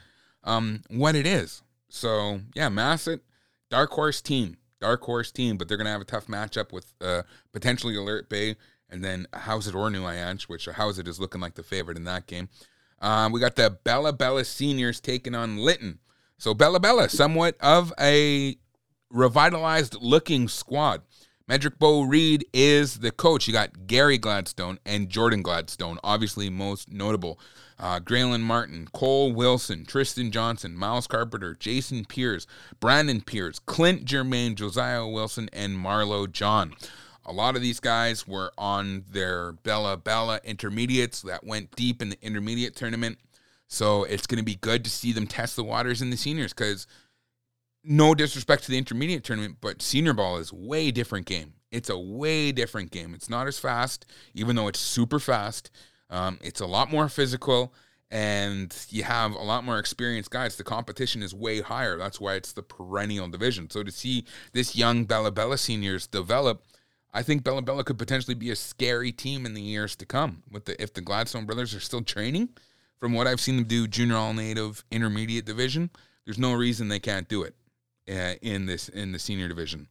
um, 0.45 0.84
what 0.90 1.15
it 1.15 1.27
is. 1.27 1.61
So 1.90 2.40
yeah, 2.56 2.69
Masset, 2.69 3.19
dark 3.69 3.91
horse 3.91 4.22
team, 4.22 4.57
dark 4.80 5.02
horse 5.03 5.31
team, 5.31 5.57
but 5.57 5.68
they're 5.68 5.77
gonna 5.77 5.91
have 5.91 6.02
a 6.02 6.06
tough 6.06 6.27
matchup 6.27 6.72
with 6.72 6.94
uh, 7.02 7.23
potentially 7.52 7.95
Alert 7.95 8.30
Bay 8.30 8.56
and 8.90 9.03
then 9.03 9.27
Ahousaht 9.34 9.76
or 9.76 9.90
New 9.90 10.03
Aiyansh, 10.03 10.44
which 10.44 10.68
Ahousaht 10.68 11.07
is 11.07 11.19
looking 11.19 11.41
like 11.41 11.56
the 11.56 11.64
favorite 11.64 11.98
in 11.98 12.06
that 12.06 12.26
game. 12.26 12.49
Um, 13.02 13.31
we 13.31 13.40
got 13.40 13.56
the 13.56 13.69
Bella 13.69 14.14
Bella 14.14 14.45
seniors 14.45 14.99
taking 14.99 15.36
on 15.36 15.57
Lytton. 15.57 15.99
So 16.39 16.53
Bella 16.53 16.79
Bella, 16.79 17.09
somewhat 17.09 17.57
of 17.59 17.91
a 17.99 18.57
revitalized 19.11 19.97
looking 19.99 20.47
squad. 20.47 21.01
Medrick 21.49 21.77
Bo 21.77 22.03
Reed 22.03 22.45
is 22.53 22.99
the 22.99 23.11
coach. 23.11 23.45
You 23.45 23.51
got 23.51 23.87
Gary 23.87 24.17
Gladstone 24.17 24.79
and 24.85 25.09
Jordan 25.09 25.41
Gladstone, 25.41 25.99
obviously 26.01 26.49
most 26.49 26.89
notable. 26.89 27.41
Uh, 27.77 27.99
Graylin 27.99 28.39
Martin, 28.39 28.87
Cole 28.93 29.33
Wilson, 29.33 29.83
Tristan 29.85 30.31
Johnson, 30.31 30.77
Miles 30.77 31.07
Carpenter, 31.07 31.55
Jason 31.59 32.05
Pierce, 32.05 32.47
Brandon 32.79 33.19
Pierce, 33.19 33.59
Clint 33.59 34.05
Germain, 34.05 34.55
Josiah 34.55 35.05
Wilson, 35.05 35.49
and 35.51 35.75
Marlo 35.77 36.31
John. 36.31 36.73
A 37.25 37.33
lot 37.33 37.57
of 37.57 37.61
these 37.61 37.81
guys 37.81 38.25
were 38.25 38.53
on 38.57 39.03
their 39.11 39.51
Bella 39.51 39.97
Bella 39.97 40.39
intermediates 40.45 41.21
that 41.23 41.43
went 41.43 41.75
deep 41.75 42.01
in 42.01 42.11
the 42.11 42.17
intermediate 42.21 42.77
tournament. 42.77 43.17
So 43.69 44.03
it's 44.03 44.27
going 44.27 44.39
to 44.39 44.43
be 44.43 44.55
good 44.55 44.83
to 44.83 44.89
see 44.89 45.13
them 45.13 45.27
test 45.27 45.55
the 45.55 45.63
waters 45.63 46.01
in 46.01 46.09
the 46.09 46.17
seniors 46.17 46.53
because 46.53 46.87
no 47.83 48.15
disrespect 48.15 48.63
to 48.63 48.71
the 48.71 48.77
intermediate 48.77 49.23
tournament, 49.23 49.57
but 49.61 49.81
senior 49.81 50.13
ball 50.13 50.37
is 50.37 50.51
way 50.51 50.91
different 50.91 51.27
game. 51.27 51.53
It's 51.71 51.89
a 51.89 51.97
way 51.97 52.51
different 52.51 52.89
game. 52.91 53.13
It's 53.13 53.29
not 53.29 53.47
as 53.47 53.59
fast, 53.59 54.07
even 54.33 54.55
though 54.55 54.67
it's 54.67 54.79
super 54.79 55.19
fast. 55.19 55.69
Um, 56.09 56.39
it's 56.41 56.61
a 56.61 56.65
lot 56.65 56.91
more 56.91 57.07
physical, 57.09 57.71
and 58.09 58.75
you 58.89 59.03
have 59.03 59.33
a 59.33 59.43
lot 59.43 59.63
more 59.63 59.77
experienced 59.77 60.31
guys. 60.31 60.55
The 60.55 60.63
competition 60.63 61.21
is 61.21 61.35
way 61.35 61.61
higher. 61.61 61.95
That's 61.95 62.19
why 62.19 62.33
it's 62.33 62.51
the 62.51 62.63
perennial 62.63 63.27
division. 63.27 63.69
So 63.69 63.83
to 63.83 63.91
see 63.91 64.25
this 64.51 64.75
young 64.75 65.05
Bella 65.05 65.31
Bella 65.31 65.59
seniors 65.59 66.07
develop, 66.07 66.63
I 67.13 67.21
think 67.21 67.43
Bella 67.43 67.61
Bella 67.61 67.83
could 67.83 67.99
potentially 67.99 68.35
be 68.35 68.49
a 68.49 68.55
scary 68.55 69.11
team 69.11 69.45
in 69.45 69.53
the 69.53 69.61
years 69.61 69.95
to 69.97 70.07
come. 70.07 70.41
With 70.49 70.65
the 70.65 70.81
if 70.81 70.93
the 70.93 71.01
Gladstone 71.01 71.45
brothers 71.45 71.75
are 71.75 71.79
still 71.79 72.01
training, 72.01 72.49
from 72.99 73.13
what 73.13 73.27
I've 73.27 73.39
seen 73.39 73.55
them 73.55 73.65
do, 73.65 73.88
junior 73.88 74.15
all 74.15 74.34
native 74.34 74.84
intermediate 74.91 75.45
division, 75.45 75.89
there's 76.26 76.39
no 76.39 76.53
reason 76.53 76.89
they 76.89 76.99
can't 76.99 77.27
do 77.27 77.43
it 77.43 77.55
uh, 78.09 78.35
in 78.41 78.65
this 78.65 78.89
in 78.89 79.11
the 79.11 79.19
senior 79.19 79.47
division. 79.47 79.88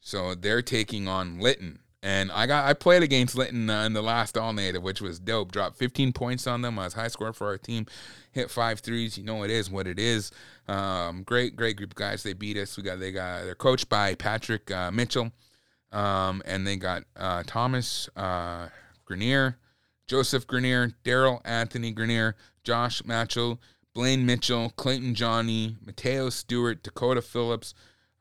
So 0.00 0.34
they're 0.34 0.62
taking 0.62 1.08
on 1.08 1.40
Lytton, 1.40 1.80
and 2.02 2.30
I 2.30 2.46
got 2.46 2.66
I 2.66 2.74
played 2.74 3.02
against 3.02 3.36
Lytton 3.36 3.68
uh, 3.70 3.84
in 3.84 3.92
the 3.92 4.02
last 4.02 4.36
all 4.36 4.52
native, 4.52 4.82
which 4.82 5.00
was 5.00 5.18
dope. 5.18 5.52
Dropped 5.52 5.76
15 5.76 6.12
points 6.12 6.46
on 6.46 6.62
them. 6.62 6.78
I 6.78 6.84
was 6.84 6.94
high 6.94 7.08
score 7.08 7.32
for 7.32 7.48
our 7.48 7.58
team. 7.58 7.86
Hit 8.32 8.50
five 8.50 8.80
threes. 8.80 9.16
You 9.18 9.24
know 9.24 9.42
it 9.42 9.50
is 9.50 9.70
what 9.70 9.86
it 9.86 9.98
is. 9.98 10.30
Um, 10.68 11.22
great 11.22 11.56
great 11.56 11.76
group 11.76 11.90
of 11.90 11.96
guys. 11.96 12.22
They 12.22 12.34
beat 12.34 12.56
us. 12.56 12.76
We 12.76 12.82
got 12.82 13.00
they 13.00 13.12
got 13.12 13.44
they're 13.44 13.54
coached 13.54 13.88
by 13.88 14.14
Patrick 14.14 14.70
uh, 14.70 14.90
Mitchell, 14.90 15.32
um, 15.92 16.42
and 16.44 16.66
they 16.66 16.76
got 16.76 17.04
uh, 17.16 17.42
Thomas 17.46 18.08
uh, 18.16 18.68
Grenier, 19.04 19.56
Joseph 20.06 20.46
Grenier, 20.46 20.92
Daryl 21.04 21.40
Anthony 21.44 21.92
Grenier, 21.92 22.36
Josh 22.64 23.02
Matchell. 23.02 23.58
Blaine 23.96 24.26
Mitchell, 24.26 24.74
Clayton 24.76 25.14
Johnny, 25.14 25.78
Mateo 25.82 26.28
Stewart, 26.28 26.82
Dakota 26.82 27.22
Phillips, 27.22 27.72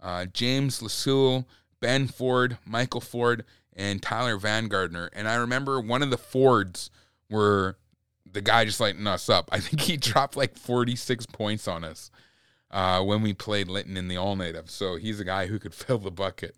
uh, 0.01 0.25
James 0.25 0.79
Lasule, 0.79 1.43
Ben 1.81 2.07
Ford, 2.07 2.57
Michael 2.65 3.01
Ford, 3.01 3.43
and 3.75 4.01
Tyler 4.01 4.37
Van 4.37 4.69
Gardner. 4.69 5.09
And 5.11 5.27
I 5.27 5.35
remember 5.35 5.81
one 5.81 6.01
of 6.01 6.11
the 6.11 6.17
Fords 6.17 6.89
were 7.29 7.77
the 8.31 8.39
guy 8.39 8.63
just 8.63 8.79
lighting 8.79 9.05
us 9.05 9.27
up. 9.27 9.49
I 9.51 9.59
think 9.59 9.81
he 9.81 9.97
dropped 9.97 10.37
like 10.37 10.57
46 10.57 11.25
points 11.25 11.67
on 11.67 11.83
us 11.83 12.09
uh, 12.71 13.03
when 13.03 13.21
we 13.21 13.33
played 13.33 13.67
Lytton 13.67 13.97
in 13.97 14.07
the 14.07 14.15
All 14.15 14.37
Native. 14.37 14.69
So 14.69 14.95
he's 14.95 15.19
a 15.19 15.25
guy 15.25 15.47
who 15.47 15.59
could 15.59 15.73
fill 15.75 15.97
the 15.97 16.09
bucket. 16.09 16.55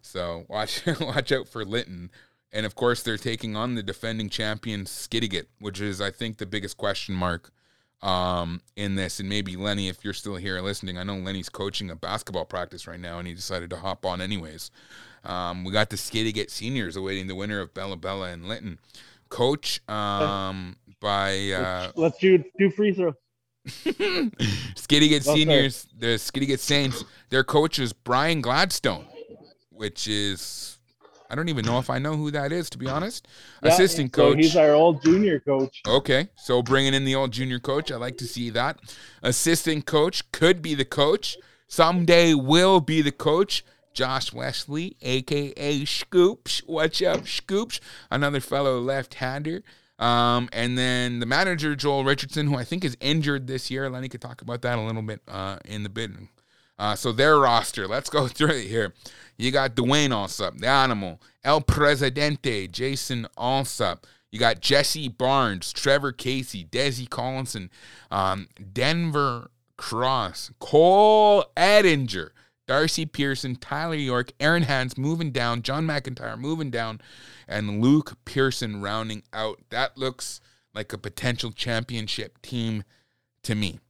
So 0.00 0.44
watch 0.48 0.86
watch 1.00 1.32
out 1.32 1.48
for 1.48 1.64
Lytton. 1.64 2.12
And 2.52 2.66
of 2.66 2.74
course, 2.74 3.02
they're 3.02 3.16
taking 3.16 3.54
on 3.56 3.74
the 3.76 3.82
defending 3.82 4.28
champion 4.28 4.84
Skidegate, 4.84 5.46
which 5.60 5.80
is, 5.80 6.00
I 6.00 6.10
think, 6.10 6.38
the 6.38 6.46
biggest 6.46 6.76
question 6.76 7.14
mark 7.14 7.52
um, 8.02 8.60
in 8.76 8.96
this. 8.96 9.20
And 9.20 9.28
maybe 9.28 9.56
Lenny, 9.56 9.88
if 9.88 10.04
you're 10.04 10.12
still 10.14 10.36
here 10.36 10.60
listening, 10.60 10.98
I 10.98 11.04
know 11.04 11.16
Lenny's 11.16 11.48
coaching 11.48 11.90
a 11.90 11.96
basketball 11.96 12.44
practice 12.44 12.86
right 12.86 12.98
now, 12.98 13.18
and 13.18 13.28
he 13.28 13.34
decided 13.34 13.70
to 13.70 13.76
hop 13.76 14.04
on 14.04 14.20
anyways. 14.20 14.70
Um, 15.24 15.64
we 15.64 15.72
got 15.72 15.90
the 15.90 15.96
Skidegate 15.96 16.50
seniors 16.50 16.96
awaiting 16.96 17.28
the 17.28 17.34
winner 17.34 17.60
of 17.60 17.72
Bella 17.74 17.96
Bella 17.96 18.30
and 18.30 18.48
Lytton. 18.48 18.78
Coach 19.28 19.80
um, 19.88 20.76
by 20.98 21.50
uh, 21.52 21.92
Let's 21.94 22.18
do 22.18 22.42
do 22.58 22.70
free 22.70 22.92
throw. 22.92 23.14
Skidegate 23.66 25.20
Okay. 25.28 25.34
seniors, 25.34 25.86
the 25.96 26.18
Skidegate 26.18 26.58
Saints. 26.58 27.04
Their 27.28 27.44
coach 27.44 27.78
is 27.78 27.92
Brian 27.92 28.40
Gladstone, 28.40 29.06
which 29.70 30.08
is 30.08 30.78
I 31.30 31.34
don't 31.34 31.48
even 31.48 31.64
know 31.64 31.78
if 31.78 31.88
I 31.90 31.98
know 31.98 32.16
who 32.16 32.30
that 32.32 32.52
is 32.52 32.68
to 32.70 32.78
be 32.78 32.88
honest. 32.88 33.28
Yeah, 33.62 33.72
Assistant 33.72 34.14
so 34.14 34.30
coach. 34.30 34.36
he's 34.38 34.56
our 34.56 34.72
old 34.72 35.02
junior 35.02 35.40
coach. 35.40 35.80
Okay, 35.86 36.28
so 36.36 36.62
bringing 36.62 36.94
in 36.94 37.04
the 37.04 37.14
old 37.14 37.30
junior 37.30 37.58
coach, 37.58 37.92
I 37.92 37.96
like 37.96 38.18
to 38.18 38.26
see 38.26 38.50
that. 38.50 38.80
Assistant 39.22 39.86
coach 39.86 40.30
could 40.32 40.60
be 40.60 40.74
the 40.74 40.84
coach. 40.84 41.36
Someday 41.68 42.34
will 42.34 42.80
be 42.80 43.00
the 43.00 43.12
coach. 43.12 43.64
Josh 43.92 44.32
Wesley, 44.32 44.96
aka 45.02 45.84
Scoops. 45.84 46.62
Watch 46.66 47.02
out, 47.02 47.26
Scoops. 47.26 47.80
Another 48.10 48.40
fellow 48.40 48.80
left-hander. 48.80 49.62
Um, 49.98 50.48
and 50.52 50.78
then 50.78 51.20
the 51.20 51.26
manager 51.26 51.76
Joel 51.76 52.04
Richardson, 52.04 52.46
who 52.46 52.56
I 52.56 52.64
think 52.64 52.84
is 52.84 52.96
injured 53.00 53.46
this 53.46 53.70
year. 53.70 53.90
Lenny 53.90 54.08
could 54.08 54.22
talk 54.22 54.40
about 54.40 54.62
that 54.62 54.78
a 54.78 54.80
little 54.80 55.02
bit 55.02 55.20
uh, 55.28 55.58
in 55.64 55.82
the 55.82 55.90
bid. 55.90 56.16
Uh, 56.80 56.96
so 56.96 57.12
their 57.12 57.38
roster, 57.38 57.86
let's 57.86 58.08
go 58.08 58.26
through 58.28 58.54
it 58.54 58.66
here. 58.66 58.94
You 59.36 59.50
got 59.50 59.76
Dwayne 59.76 60.10
Allsup, 60.10 60.58
the 60.58 60.66
Animal, 60.66 61.20
El 61.44 61.60
Presidente, 61.60 62.66
Jason 62.66 63.26
Allsup. 63.36 64.04
You 64.32 64.38
got 64.38 64.60
Jesse 64.60 65.08
Barnes, 65.08 65.72
Trevor 65.72 66.12
Casey, 66.12 66.64
Desi 66.64 67.06
Collison, 67.08 67.68
um, 68.10 68.48
Denver 68.72 69.50
Cross, 69.76 70.52
Cole 70.58 71.44
Edinger, 71.56 72.30
Darcy 72.66 73.04
Pearson, 73.04 73.56
Tyler 73.56 73.94
York, 73.96 74.32
Aaron 74.40 74.62
Hans 74.62 74.96
moving 74.96 75.32
down, 75.32 75.62
John 75.62 75.86
McIntyre 75.86 76.38
moving 76.38 76.70
down, 76.70 77.00
and 77.48 77.82
Luke 77.82 78.16
Pearson 78.24 78.80
rounding 78.80 79.22
out. 79.32 79.60
That 79.70 79.98
looks 79.98 80.40
like 80.72 80.92
a 80.92 80.98
potential 80.98 81.50
championship 81.50 82.40
team 82.40 82.84
to 83.42 83.54
me 83.54 83.80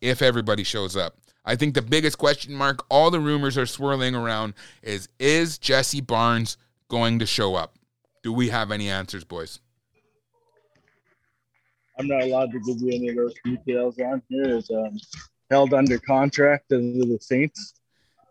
if 0.00 0.22
everybody 0.22 0.64
shows 0.64 0.96
up. 0.96 1.18
I 1.50 1.56
think 1.56 1.74
the 1.74 1.82
biggest 1.82 2.16
question 2.16 2.54
mark, 2.54 2.86
all 2.88 3.10
the 3.10 3.18
rumors 3.18 3.58
are 3.58 3.66
swirling 3.66 4.14
around, 4.14 4.54
is 4.84 5.08
is 5.18 5.58
Jesse 5.58 6.00
Barnes 6.00 6.56
going 6.86 7.18
to 7.18 7.26
show 7.26 7.56
up? 7.56 7.74
Do 8.22 8.32
we 8.32 8.50
have 8.50 8.70
any 8.70 8.88
answers, 8.88 9.24
boys? 9.24 9.58
I'm 11.98 12.06
not 12.06 12.22
allowed 12.22 12.52
to 12.52 12.60
give 12.60 12.80
you 12.80 12.94
any 12.94 13.08
of 13.08 13.16
those 13.16 13.34
details 13.44 13.98
on 13.98 14.22
here. 14.28 14.58
Is 14.58 14.70
um, 14.70 14.96
held 15.50 15.74
under 15.74 15.98
contract 15.98 16.70
as 16.70 16.82
the 16.82 17.18
Saints. 17.20 17.74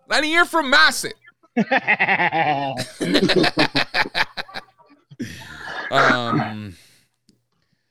Lenny, 0.07 0.31
you're 0.31 0.45
from 0.45 0.71
Masset. 0.71 1.11
Um, 5.91 6.75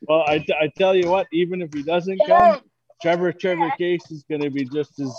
well, 0.02 0.20
I, 0.20 0.46
I 0.60 0.70
tell 0.78 0.94
you 0.94 1.10
what, 1.10 1.26
even 1.32 1.60
if 1.60 1.74
he 1.74 1.82
doesn't 1.82 2.20
come, 2.28 2.60
Trevor 3.00 3.32
Trevor 3.32 3.70
Case 3.78 4.10
is 4.10 4.24
going 4.28 4.40
to 4.42 4.50
be 4.50 4.64
just 4.64 4.98
as 4.98 5.12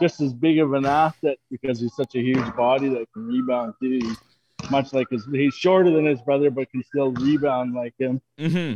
just 0.00 0.20
as 0.20 0.32
big 0.32 0.58
of 0.58 0.72
an 0.72 0.84
asset 0.86 1.36
because 1.50 1.80
he's 1.80 1.94
such 1.94 2.14
a 2.16 2.20
huge 2.20 2.54
body 2.56 2.88
that 2.88 3.06
can 3.12 3.26
rebound 3.26 3.74
too. 3.80 4.00
He's 4.02 4.70
much 4.70 4.92
like 4.92 5.06
his, 5.10 5.26
he's 5.32 5.54
shorter 5.54 5.90
than 5.90 6.04
his 6.06 6.20
brother, 6.22 6.50
but 6.50 6.70
can 6.70 6.82
still 6.84 7.12
rebound 7.12 7.74
like 7.74 7.94
him. 7.98 8.20
hmm 8.38 8.74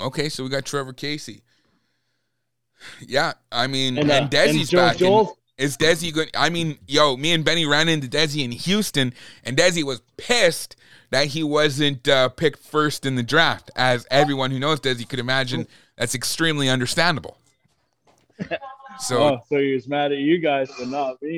Okay, 0.00 0.28
so 0.28 0.42
we 0.42 0.48
got 0.50 0.64
Trevor 0.64 0.92
Casey. 0.92 1.42
Yeah, 3.00 3.32
I 3.50 3.66
mean, 3.66 3.96
and, 3.96 4.10
And, 4.10 4.24
uh, 4.26 4.28
Desi's 4.28 4.56
and 4.56 4.68
Joel- 4.68 4.80
back. 4.86 4.92
in- 4.94 4.98
Joel- 4.98 5.38
is 5.56 5.76
Desi 5.76 6.12
good? 6.12 6.30
I 6.36 6.50
mean, 6.50 6.78
yo, 6.88 7.16
me 7.16 7.32
and 7.32 7.44
Benny 7.44 7.64
ran 7.64 7.88
into 7.88 8.08
Desi 8.08 8.42
in 8.44 8.50
Houston, 8.50 9.14
and 9.44 9.56
Desi 9.56 9.84
was 9.84 10.02
pissed 10.16 10.74
that 11.10 11.28
he 11.28 11.44
wasn't 11.44 12.08
uh, 12.08 12.28
picked 12.30 12.58
first 12.58 13.06
in 13.06 13.14
the 13.14 13.22
draft. 13.22 13.70
As 13.76 14.04
everyone 14.10 14.50
who 14.50 14.58
knows 14.58 14.80
Desi 14.80 15.08
could 15.08 15.20
imagine, 15.20 15.68
that's 15.96 16.14
extremely 16.14 16.68
understandable. 16.68 17.36
So 19.00 19.18
Oh, 19.24 19.40
so 19.48 19.58
he 19.58 19.74
was 19.74 19.88
mad 19.88 20.12
at 20.12 20.18
you 20.18 20.38
guys, 20.38 20.70
but 20.78 20.86
not 20.86 21.20
me. 21.20 21.36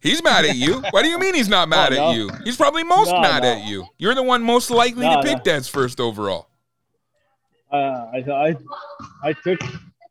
he's 0.00 0.22
mad 0.24 0.46
at 0.46 0.56
you. 0.56 0.80
What 0.92 1.02
do 1.02 1.08
you 1.10 1.18
mean 1.18 1.34
he's 1.34 1.46
not 1.48 1.68
mad 1.76 1.92
Oh, 1.92 2.08
at 2.10 2.16
you? 2.16 2.30
He's 2.42 2.56
probably 2.56 2.84
most 2.84 3.10
No, 3.12 3.20
mad 3.20 3.42
no. 3.42 3.50
at 3.52 3.66
you. 3.66 3.84
You're 3.98 4.14
the 4.14 4.22
one 4.22 4.42
most 4.42 4.70
likely 4.70 5.04
No, 5.06 5.16
to 5.16 5.22
pick 5.22 5.44
no. 5.44 5.58
Des 5.58 5.64
first 5.68 6.00
overall. 6.00 6.48
Uh, 7.70 7.76
I, 8.14 8.24
I 8.30 8.56
I 9.24 9.32
took 9.34 9.60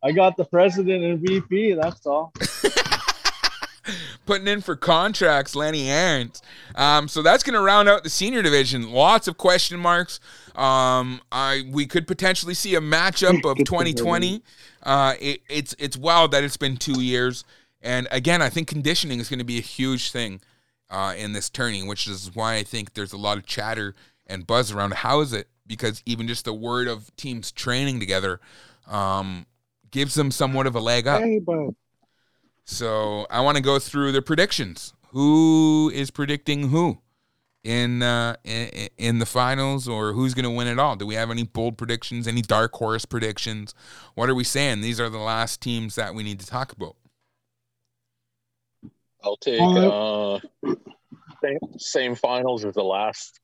I 0.04 0.12
got 0.12 0.38
the 0.38 0.46
president 0.46 1.04
and 1.04 1.20
VP. 1.28 1.74
That's 1.74 2.06
all. 2.06 2.32
Putting 4.26 4.48
in 4.48 4.62
for 4.62 4.76
contracts, 4.76 5.56
Lenny 5.56 5.90
Arens. 5.90 6.42
Um, 6.76 7.08
so 7.08 7.22
that's 7.22 7.44
going 7.44 7.54
to 7.54 7.62
round 7.62 7.88
out 7.88 8.04
the 8.04 8.10
senior 8.10 8.42
division. 8.42 8.92
Lots 8.92 9.28
of 9.28 9.38
question 9.38 9.80
marks. 9.80 10.20
Um, 10.56 11.22
I 11.32 11.64
we 11.72 11.86
could 11.86 12.08
potentially 12.08 12.54
see 12.54 12.76
a 12.76 12.82
matchup 12.82 13.50
of 13.50 13.58
2020. 13.66 14.42
Uh, 14.84 15.14
it, 15.20 15.42
it's 15.50 15.76
it's 15.78 15.98
wild 15.98 16.32
that 16.32 16.44
it's 16.44 16.58
been 16.58 16.78
two 16.78 17.02
years. 17.02 17.44
And 17.82 18.08
again, 18.10 18.42
I 18.42 18.50
think 18.50 18.68
conditioning 18.68 19.20
is 19.20 19.30
going 19.30 19.40
to 19.40 19.46
be 19.46 19.60
a 19.60 19.62
huge 19.62 20.12
thing 20.12 20.42
uh, 20.90 21.14
in 21.18 21.34
this 21.34 21.50
turning, 21.50 21.88
which 21.88 22.08
is 22.08 22.32
why 22.34 22.56
I 22.56 22.64
think 22.64 22.94
there's 22.94 23.14
a 23.14 23.18
lot 23.18 23.38
of 23.38 23.46
chatter 23.46 23.94
and 24.28 24.48
buzz 24.48 24.72
around 24.72 24.96
how 24.96 25.22
is 25.22 25.34
it 25.34 25.48
because 25.68 26.02
even 26.06 26.28
just 26.28 26.46
the 26.46 26.54
word 26.54 26.88
of 26.88 27.16
teams 27.16 27.52
training 27.52 28.00
together 28.00 28.40
um, 28.88 29.46
gives 29.92 30.16
them 30.16 30.32
somewhat 30.32 30.68
of 30.68 30.76
a 30.76 30.80
leg 30.80 31.08
up. 31.08 31.22
Hey. 31.22 31.40
So 32.66 33.28
I 33.30 33.42
want 33.42 33.58
to 33.58 33.64
go 33.64 33.80
through 33.80 34.12
the 34.12 34.22
predictions. 34.22 34.94
Who 35.10 35.92
is 35.94 36.12
predicting 36.12 36.70
who 36.70 37.00
in 37.64 38.04
uh, 38.04 38.36
in, 38.44 38.90
in 38.98 39.20
the 39.20 39.26
finals, 39.26 39.88
or 39.88 40.14
who's 40.14 40.34
going 40.34 40.44
to 40.44 40.52
win 40.52 40.68
it 40.68 40.78
all? 40.78 40.96
Do 40.96 41.06
we 41.06 41.16
have 41.16 41.32
any 41.32 41.44
bold 41.44 41.78
predictions? 41.78 42.28
Any 42.28 42.42
dark 42.42 42.74
horse 42.74 43.06
predictions? 43.06 43.74
What 44.16 44.30
are 44.30 44.36
we 44.36 44.44
saying? 44.44 44.82
These 44.82 45.00
are 45.00 45.10
the 45.10 45.20
last 45.20 45.62
teams 45.62 45.96
that 45.96 46.14
we 46.14 46.24
need 46.24 46.40
to 46.42 46.46
talk 46.46 46.72
about. 46.72 46.96
I'll 49.24 49.38
take 49.38 49.62
uh, 49.62 50.40
same, 51.42 51.60
same 51.78 52.16
finals 52.16 52.66
as 52.66 52.74
the 52.74 52.84
last 52.84 53.40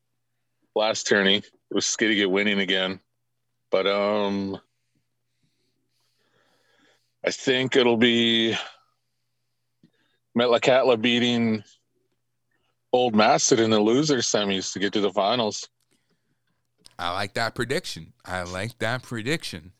last 0.76 1.07
tourney. 1.07 1.38
It 1.38 1.73
was 1.73 1.85
Skidegate 1.85 2.30
winning 2.30 2.60
again, 2.60 2.99
but 3.72 3.88
um, 3.88 4.60
I 7.26 7.31
think 7.31 7.76
it'll 7.76 7.98
be 7.98 8.56
Metlakatla 10.38 11.02
beating 11.02 11.64
Old 12.94 13.14
Masset 13.14 13.60
in 13.60 13.70
the 13.70 13.80
loser 13.80 14.18
semis 14.18 14.74
to 14.74 14.80
get 14.80 14.94
to 14.94 15.02
the 15.02 15.12
finals. 15.12 15.70
I 16.99 17.12
like 17.14 17.34
that 17.34 17.56
prediction. 17.56 18.14
I 18.26 18.44
like 18.44 18.78
that 18.80 19.02
prediction. 19.02 19.72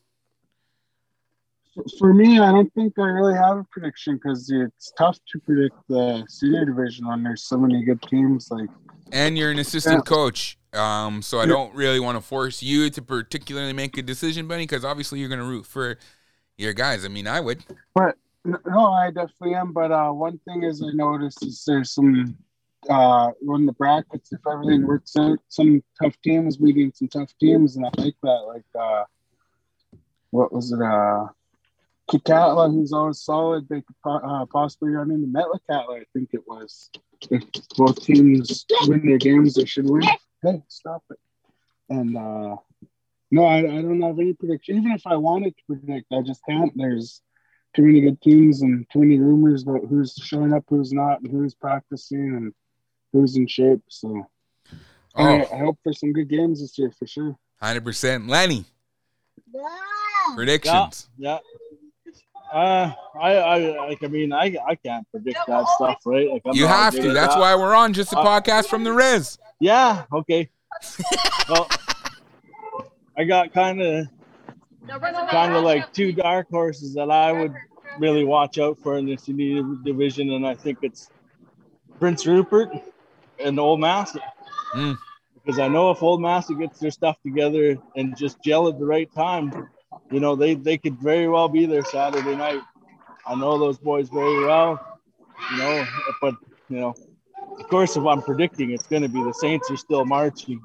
For 1.98 2.12
me, 2.12 2.38
I 2.38 2.50
don't 2.50 2.72
think 2.74 2.94
I 2.98 3.02
really 3.02 3.34
have 3.34 3.56
a 3.56 3.64
prediction 3.64 4.16
because 4.16 4.50
it's 4.50 4.92
tough 4.98 5.18
to 5.32 5.38
predict 5.38 5.76
the 5.88 6.24
senior 6.28 6.66
division 6.66 7.06
when 7.06 7.22
there's 7.22 7.44
so 7.44 7.56
many 7.56 7.82
good 7.84 8.02
teams. 8.02 8.50
Like, 8.50 8.68
And 9.10 9.38
you're 9.38 9.50
an 9.50 9.58
assistant 9.58 10.04
coach, 10.04 10.58
um, 10.74 11.22
so 11.22 11.38
I 11.38 11.46
don't 11.46 11.74
really 11.74 12.00
want 12.00 12.18
to 12.18 12.20
force 12.20 12.62
you 12.62 12.90
to 12.90 13.00
particularly 13.00 13.72
make 13.72 13.96
a 13.96 14.02
decision, 14.02 14.48
Benny, 14.48 14.64
because 14.64 14.84
obviously 14.84 15.18
you're 15.20 15.30
going 15.30 15.40
to 15.40 15.46
root 15.46 15.64
for 15.64 15.96
your 16.58 16.74
guys. 16.74 17.06
I 17.06 17.08
mean, 17.08 17.26
I 17.26 17.40
would. 17.40 17.64
but 17.94 18.16
no, 18.44 18.92
I 18.92 19.10
definitely 19.10 19.54
am. 19.54 19.72
But 19.72 19.92
uh, 19.92 20.10
one 20.10 20.38
thing 20.46 20.62
is 20.64 20.82
I 20.82 20.90
noticed 20.92 21.44
is 21.44 21.64
there's 21.66 21.92
some 21.92 22.36
uh, 22.88 23.30
the 23.40 23.74
brackets, 23.76 24.32
if 24.32 24.40
everything 24.50 24.86
works 24.86 25.16
out, 25.16 25.38
some 25.48 25.82
tough 26.00 26.14
teams 26.22 26.56
beating 26.56 26.92
some 26.94 27.08
tough 27.08 27.32
teams, 27.40 27.76
and 27.76 27.86
I 27.86 27.90
like 27.96 28.16
that. 28.22 28.28
Like, 28.28 28.64
uh, 28.78 29.04
what 30.30 30.52
was 30.52 30.72
it? 30.72 30.80
Uh, 30.80 31.26
Kitkatla, 32.10 32.72
who's 32.72 32.92
always 32.92 33.20
solid, 33.20 33.68
they 33.68 33.82
could 33.82 33.96
uh, 34.04 34.44
possibly 34.46 34.90
run 34.90 35.10
into 35.10 35.28
Metlakatla. 35.28 36.00
I 36.00 36.04
think 36.12 36.30
it 36.32 36.46
was. 36.46 36.90
If 37.30 37.44
both 37.76 38.04
teams 38.04 38.66
win 38.86 39.06
their 39.06 39.18
games, 39.18 39.54
they 39.54 39.64
should 39.64 39.88
win. 39.88 40.02
Hey, 40.42 40.62
stop 40.68 41.04
it! 41.10 41.18
And 41.88 42.16
uh, 42.16 42.56
no, 43.30 43.44
I, 43.44 43.58
I 43.58 43.82
don't 43.82 44.02
have 44.02 44.18
any 44.18 44.32
prediction. 44.32 44.78
Even 44.78 44.92
if 44.92 45.06
I 45.06 45.14
wanted 45.16 45.56
to 45.56 45.62
predict, 45.68 46.12
I 46.12 46.22
just 46.22 46.40
can't. 46.48 46.72
There's 46.74 47.22
too 47.74 47.82
many 47.82 48.00
good 48.00 48.20
teams 48.20 48.62
and 48.62 48.86
too 48.92 49.00
many 49.00 49.18
rumors 49.18 49.62
about 49.62 49.80
who's 49.88 50.14
showing 50.22 50.52
up, 50.52 50.64
who's 50.68 50.92
not, 50.92 51.20
and 51.20 51.30
who's 51.30 51.54
practicing, 51.54 52.36
and 52.36 52.52
who's 53.12 53.36
in 53.36 53.46
shape. 53.46 53.80
So 53.88 54.26
I, 55.14 55.22
Oh, 55.40 55.54
I 55.54 55.58
hope 55.58 55.78
for 55.82 55.92
some 55.92 56.12
good 56.12 56.28
games 56.28 56.60
this 56.60 56.78
year 56.78 56.90
for 56.98 57.06
sure. 57.06 57.36
100%. 57.62 58.28
Lenny, 58.28 58.64
predictions. 60.34 61.08
Yeah. 61.18 61.38
Uh, 62.52 62.92
I, 63.18 63.34
I, 63.36 63.58
like, 63.88 64.02
I 64.04 64.08
mean, 64.08 64.32
I, 64.32 64.54
I 64.66 64.74
can't 64.74 65.06
predict 65.10 65.38
that 65.46 65.66
stuff, 65.68 65.98
right? 66.04 66.28
Like, 66.30 66.42
I'm 66.44 66.54
You 66.54 66.66
have 66.66 66.94
to. 66.94 67.12
That's 67.12 67.34
that. 67.34 67.40
why 67.40 67.54
we're 67.54 67.74
on 67.74 67.94
just 67.94 68.12
a 68.12 68.18
Uh, 68.18 68.24
podcast 68.40 68.66
from 68.66 68.84
the 68.84 68.92
Riz. 68.92 69.38
Yeah. 69.58 70.04
Okay. 70.12 70.50
well, 71.48 71.66
I 73.16 73.24
got 73.24 73.52
kind 73.54 73.80
of, 73.80 74.06
kind 74.88 75.54
of 75.54 75.64
like 75.64 75.92
two 75.92 76.12
dark 76.12 76.48
horses 76.50 76.94
that 76.94 77.10
I 77.10 77.32
would 77.32 77.54
really 77.98 78.24
watch 78.24 78.58
out 78.58 78.78
for 78.82 78.96
in 78.98 79.06
this 79.06 79.24
senior 79.24 79.62
division, 79.84 80.32
and 80.32 80.46
I 80.46 80.54
think 80.54 80.78
it's 80.82 81.10
Prince 81.98 82.26
Rupert 82.26 82.70
and 83.38 83.58
Old 83.58 83.80
Masset. 83.80 84.20
Mm. 84.74 84.98
Because 85.34 85.58
I 85.58 85.68
know 85.68 85.90
if 85.90 86.02
Old 86.02 86.20
Masset 86.20 86.58
gets 86.58 86.78
their 86.78 86.90
stuff 86.90 87.16
together 87.22 87.76
and 87.96 88.16
just 88.16 88.42
gel 88.44 88.68
at 88.68 88.78
the 88.78 88.86
right 88.86 89.12
time, 89.12 89.68
you 90.10 90.20
know, 90.20 90.36
they 90.36 90.54
they 90.54 90.78
could 90.78 90.98
very 91.00 91.28
well 91.28 91.48
be 91.48 91.66
there 91.66 91.84
Saturday 91.84 92.36
night. 92.36 92.60
I 93.26 93.34
know 93.34 93.58
those 93.58 93.78
boys 93.78 94.08
very 94.08 94.44
well, 94.44 94.98
you 95.52 95.58
know, 95.58 95.84
but 96.20 96.34
you 96.68 96.80
know, 96.80 96.94
of 97.58 97.68
course, 97.68 97.96
if 97.96 98.04
I'm 98.04 98.22
predicting, 98.22 98.70
it's 98.70 98.86
going 98.86 99.02
to 99.02 99.08
be 99.08 99.22
the 99.22 99.32
Saints 99.32 99.70
are 99.70 99.76
still 99.76 100.04
marching. 100.04 100.60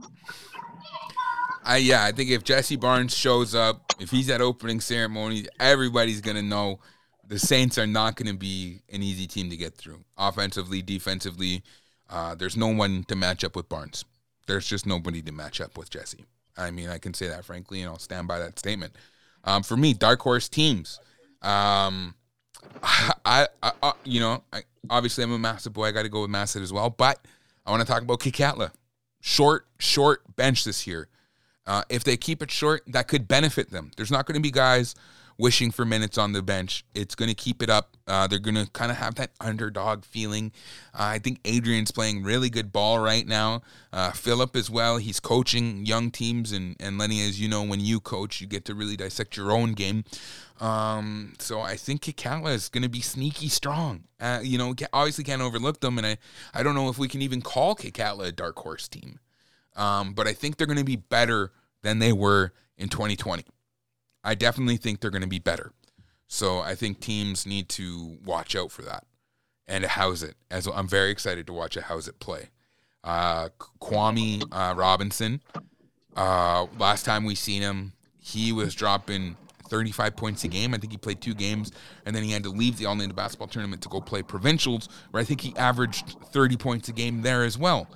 I 1.68 1.77
yeah, 1.77 2.06
I 2.06 2.14
think 2.14 2.30
if 2.30 2.45
Jesse 2.45 2.77
Barnes 2.77 3.15
shows 3.15 3.53
up, 3.53 3.94
if 3.99 4.10
he's 4.10 4.30
at 4.30 4.39
opening 4.39 4.80
ceremony, 4.80 5.48
everybody's 5.60 6.22
gonna 6.22 6.41
know 6.41 6.80
the 7.27 7.38
Saints 7.38 7.77
are 7.77 7.85
not 7.85 8.15
gonna 8.15 8.34
be 8.34 8.80
an 8.91 9.03
easy 9.03 9.27
team 9.27 9.49
to 9.49 9.57
get 9.57 9.76
through. 9.76 9.99
Offensively, 10.18 10.81
defensively, 10.81 11.64
uh, 12.10 12.35
there's 12.35 12.56
no 12.56 12.68
one 12.68 13.03
to 13.10 13.18
match 13.18 13.44
up 13.44 13.57
with 13.57 13.68
Barnes. 13.68 14.06
There's 14.48 14.65
just 14.65 14.85
nobody 14.85 15.22
to 15.23 15.34
match 15.34 15.60
up 15.60 15.77
with 15.77 15.89
Jesse. 15.89 16.23
I 16.56 16.72
mean, 16.72 16.88
I 16.88 16.99
can 16.99 17.14
say 17.14 17.27
that 17.27 17.44
frankly, 17.44 17.81
and 17.81 17.89
I'll 17.89 17.99
stand 17.99 18.30
by 18.30 18.39
that 18.39 18.57
statement. 18.57 18.95
Um, 19.44 19.61
for 19.61 19.76
me, 19.76 19.94
dark 19.94 20.22
horse 20.22 20.48
teams. 20.48 21.02
Um, 21.41 22.15
I, 22.84 23.48
I, 23.61 23.72
I 23.84 23.91
you 24.06 24.22
know, 24.22 24.41
I, 24.53 24.61
obviously 24.89 25.26
I'm 25.26 25.34
a 25.34 25.38
massive 25.38 25.73
boy. 25.73 25.88
I 25.88 25.91
got 25.91 26.03
to 26.03 26.10
go 26.10 26.22
with 26.22 26.31
Masset 26.31 26.61
as 26.61 26.72
well, 26.72 26.89
but 26.89 27.19
I 27.65 27.72
want 27.72 27.81
to 27.81 27.88
talk 27.88 28.03
about 28.03 28.22
Kitkatla. 28.22 28.72
Short, 29.19 29.68
short 29.80 30.22
bench 30.38 30.64
this 30.64 30.88
year. 30.88 31.10
Uh, 31.68 31.84
if 31.89 32.03
they 32.03 32.18
keep 32.18 32.41
it 32.41 32.49
short, 32.49 32.81
that 32.88 33.07
could 33.07 33.27
benefit 33.27 33.69
them. 33.69 33.91
There's 33.98 34.11
not 34.11 34.26
going 34.26 34.35
to 34.35 34.41
be 34.41 34.52
guys 34.52 34.95
wishing 35.38 35.72
for 35.72 35.85
minutes 35.85 36.18
on 36.18 36.31
the 36.31 36.41
bench. 36.41 36.84
It's 36.95 37.15
going 37.15 37.30
to 37.30 37.35
keep 37.35 37.61
it 37.61 37.69
up. 37.69 37.95
Uh, 38.07 38.27
they're 38.27 38.39
going 38.39 38.56
to 38.56 38.69
kind 38.72 38.91
of 38.91 38.98
have 38.98 39.15
that 39.15 39.31
underdog 39.39 40.03
feeling. 40.03 40.52
Uh, 40.94 41.03
I 41.03 41.19
think 41.19 41.39
Adrian's 41.45 41.91
playing 41.91 42.23
really 42.23 42.49
good 42.49 42.72
ball 42.72 42.99
right 42.99 43.26
now. 43.26 43.61
Uh, 43.94 44.11
Philip 44.11 44.56
as 44.56 44.69
well. 44.69 44.98
He's 44.98 45.19
coaching 45.19 45.85
young 45.85 46.11
teams, 46.11 46.52
and 46.52 46.76
and 46.80 46.98
Lenny, 46.98 47.22
as 47.27 47.39
you 47.39 47.48
know, 47.48 47.64
when 47.64 47.80
you 47.80 47.99
coach, 47.99 48.41
you 48.41 48.48
get 48.48 48.65
to 48.65 48.76
really 48.76 48.95
dissect 48.95 49.38
your 49.38 49.52
own 49.52 49.73
game. 49.73 50.06
Um, 50.60 51.34
so 51.38 51.61
I 51.61 51.76
think 51.76 52.02
Kitkatla 52.02 52.53
is 52.53 52.69
going 52.69 52.84
to 52.84 52.89
be 52.89 53.02
sneaky 53.02 53.48
strong. 53.49 54.06
Uh, 54.19 54.39
you 54.41 54.57
know, 54.57 54.73
obviously 54.91 55.23
can't 55.23 55.41
overlook 55.41 55.81
them, 55.81 55.98
and 55.98 56.07
I 56.07 56.18
I 56.53 56.64
don't 56.64 56.76
know 56.76 56.89
if 56.89 56.98
we 56.98 57.07
can 57.07 57.22
even 57.22 57.41
call 57.41 57.76
Kitkatla 57.76 58.27
a 58.27 58.31
dark 58.31 58.57
horse 58.57 58.88
team. 58.88 59.19
Um, 59.77 60.13
but 60.13 60.27
I 60.27 60.33
think 60.33 60.57
they're 60.57 60.67
going 60.67 60.77
to 60.77 60.83
be 60.83 60.97
better 60.97 61.51
than 61.83 61.99
they 61.99 62.11
were 62.11 62.51
in 62.77 62.89
2020. 62.89 63.45
I 64.23 64.35
definitely 64.35 64.77
think 64.77 64.99
they're 64.99 65.11
going 65.11 65.21
to 65.21 65.27
be 65.27 65.39
better. 65.39 65.71
So 66.27 66.59
I 66.59 66.75
think 66.75 66.99
teams 66.99 67.45
need 67.45 67.69
to 67.69 68.17
watch 68.25 68.55
out 68.55 68.71
for 68.71 68.81
that 68.81 69.05
and 69.67 69.83
to 69.83 69.87
house 69.87 70.21
it. 70.21 70.35
As 70.51 70.67
I'm 70.67 70.87
very 70.87 71.11
excited 71.11 71.47
to 71.47 71.53
watch 71.53 71.77
Ahousaht 71.77 72.19
play. 72.19 72.49
Uh, 73.03 73.49
Kwame 73.79 74.43
uh, 74.51 74.73
Robinson. 74.75 75.41
Uh, 76.15 76.65
last 76.77 77.05
time 77.05 77.23
we 77.23 77.35
seen 77.35 77.61
him, 77.61 77.93
he 78.19 78.51
was 78.51 78.75
dropping 78.75 79.37
35 79.69 80.15
points 80.15 80.43
a 80.43 80.47
game. 80.47 80.73
I 80.73 80.77
think 80.77 80.91
he 80.91 80.97
played 80.97 81.21
two 81.21 81.33
games, 81.33 81.71
and 82.05 82.15
then 82.15 82.23
he 82.23 82.31
had 82.31 82.43
to 82.43 82.49
leave 82.49 82.77
the 82.77 82.85
All 82.85 82.95
Native 82.95 83.15
Basketball 83.15 83.47
Tournament 83.47 83.81
to 83.83 83.89
go 83.89 84.01
play 84.01 84.23
provincials, 84.23 84.89
where 85.11 85.21
I 85.21 85.23
think 85.23 85.41
he 85.41 85.55
averaged 85.55 86.17
30 86.33 86.57
points 86.57 86.89
a 86.89 86.93
game 86.93 87.21
there 87.21 87.43
as 87.43 87.57
well. 87.57 87.87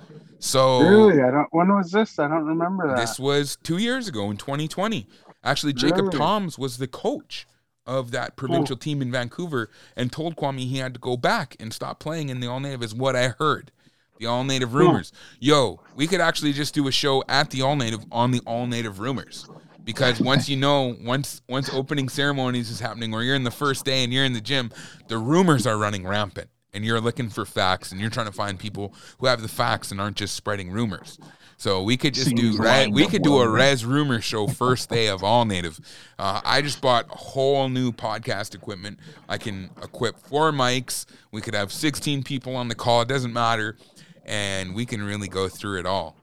So 0.42 0.80
Really, 0.82 1.22
I 1.22 1.30
don't. 1.30 1.46
When 1.52 1.68
was 1.68 1.92
this? 1.92 2.18
I 2.18 2.26
don't 2.26 2.44
remember 2.44 2.88
that. 2.88 2.96
this 2.96 3.18
was 3.20 3.56
two 3.62 3.78
years 3.78 4.08
ago 4.08 4.28
in 4.28 4.36
2020. 4.36 5.06
Actually, 5.44 5.72
Jacob 5.72 6.06
Really? 6.06 6.18
Toms 6.18 6.58
was 6.58 6.78
the 6.78 6.88
coach 6.88 7.46
of 7.86 8.10
that 8.10 8.34
provincial 8.34 8.76
team 8.76 9.00
in 9.00 9.12
Vancouver 9.12 9.70
and 9.96 10.10
told 10.10 10.34
Kwame 10.34 10.58
he 10.58 10.78
had 10.78 10.94
to 10.94 11.00
go 11.00 11.16
back 11.16 11.54
and 11.60 11.72
stop 11.72 12.00
playing 12.00 12.28
in 12.28 12.40
the 12.40 12.48
All 12.48 12.58
Native, 12.58 12.82
is 12.82 12.92
what 12.92 13.14
I 13.14 13.28
heard. 13.28 13.70
The 14.18 14.26
All 14.26 14.42
Native 14.42 14.74
rumors. 14.74 15.12
Yo, 15.38 15.80
we 15.94 16.08
could 16.08 16.20
actually 16.20 16.52
just 16.52 16.74
do 16.74 16.88
a 16.88 16.92
show 16.92 17.22
at 17.28 17.50
the 17.50 17.62
All 17.62 17.76
Native 17.76 18.04
on 18.10 18.32
the 18.32 18.40
All 18.44 18.66
Native 18.66 18.98
rumors. 18.98 19.48
Because 19.84 20.20
once 20.20 20.48
you 20.48 20.56
know, 20.56 20.96
once 21.02 21.40
once 21.48 21.72
opening 21.72 22.08
ceremonies 22.08 22.68
is 22.68 22.80
happening, 22.80 23.14
or 23.14 23.22
you're 23.22 23.36
in 23.36 23.44
the 23.44 23.50
first 23.52 23.84
day 23.84 24.02
and 24.02 24.12
you're 24.12 24.24
in 24.24 24.32
the 24.32 24.40
gym, 24.40 24.72
the 25.06 25.18
rumors 25.18 25.68
are 25.68 25.78
running 25.78 26.04
rampant. 26.04 26.48
And 26.72 26.84
you're 26.84 27.00
looking 27.00 27.28
for 27.28 27.44
facts 27.44 27.92
and 27.92 28.00
you're 28.00 28.10
trying 28.10 28.26
to 28.26 28.32
find 28.32 28.58
people 28.58 28.94
who 29.18 29.26
have 29.26 29.42
the 29.42 29.48
facts 29.48 29.90
and 29.90 30.00
aren't 30.00 30.16
just 30.16 30.34
spreading 30.34 30.70
rumors. 30.70 31.18
So 31.58 31.82
we 31.82 31.96
could 31.96 32.14
just 32.14 32.34
do 32.34 32.56
right. 32.56 32.90
We 32.90 33.06
could 33.06 33.22
do 33.22 33.38
a 33.38 33.48
res 33.48 33.84
rumor 33.84 34.20
show 34.20 34.48
first 34.48 34.88
day 34.88 35.06
of 35.08 35.22
all 35.22 35.44
native. 35.44 35.78
Uh, 36.18 36.40
I 36.44 36.60
just 36.62 36.80
bought 36.80 37.06
a 37.10 37.16
whole 37.16 37.68
new 37.68 37.92
podcast 37.92 38.54
equipment. 38.54 38.98
I 39.28 39.38
can 39.38 39.70
equip 39.82 40.18
four 40.18 40.50
mics. 40.50 41.06
We 41.30 41.40
could 41.40 41.54
have 41.54 41.70
16 41.72 42.24
people 42.24 42.56
on 42.56 42.68
the 42.68 42.74
call. 42.74 43.02
It 43.02 43.08
doesn't 43.08 43.32
matter, 43.32 43.76
and 44.24 44.74
we 44.74 44.86
can 44.86 45.02
really 45.02 45.28
go 45.28 45.48
through 45.48 45.78
it 45.78 45.86
all. 45.86 46.16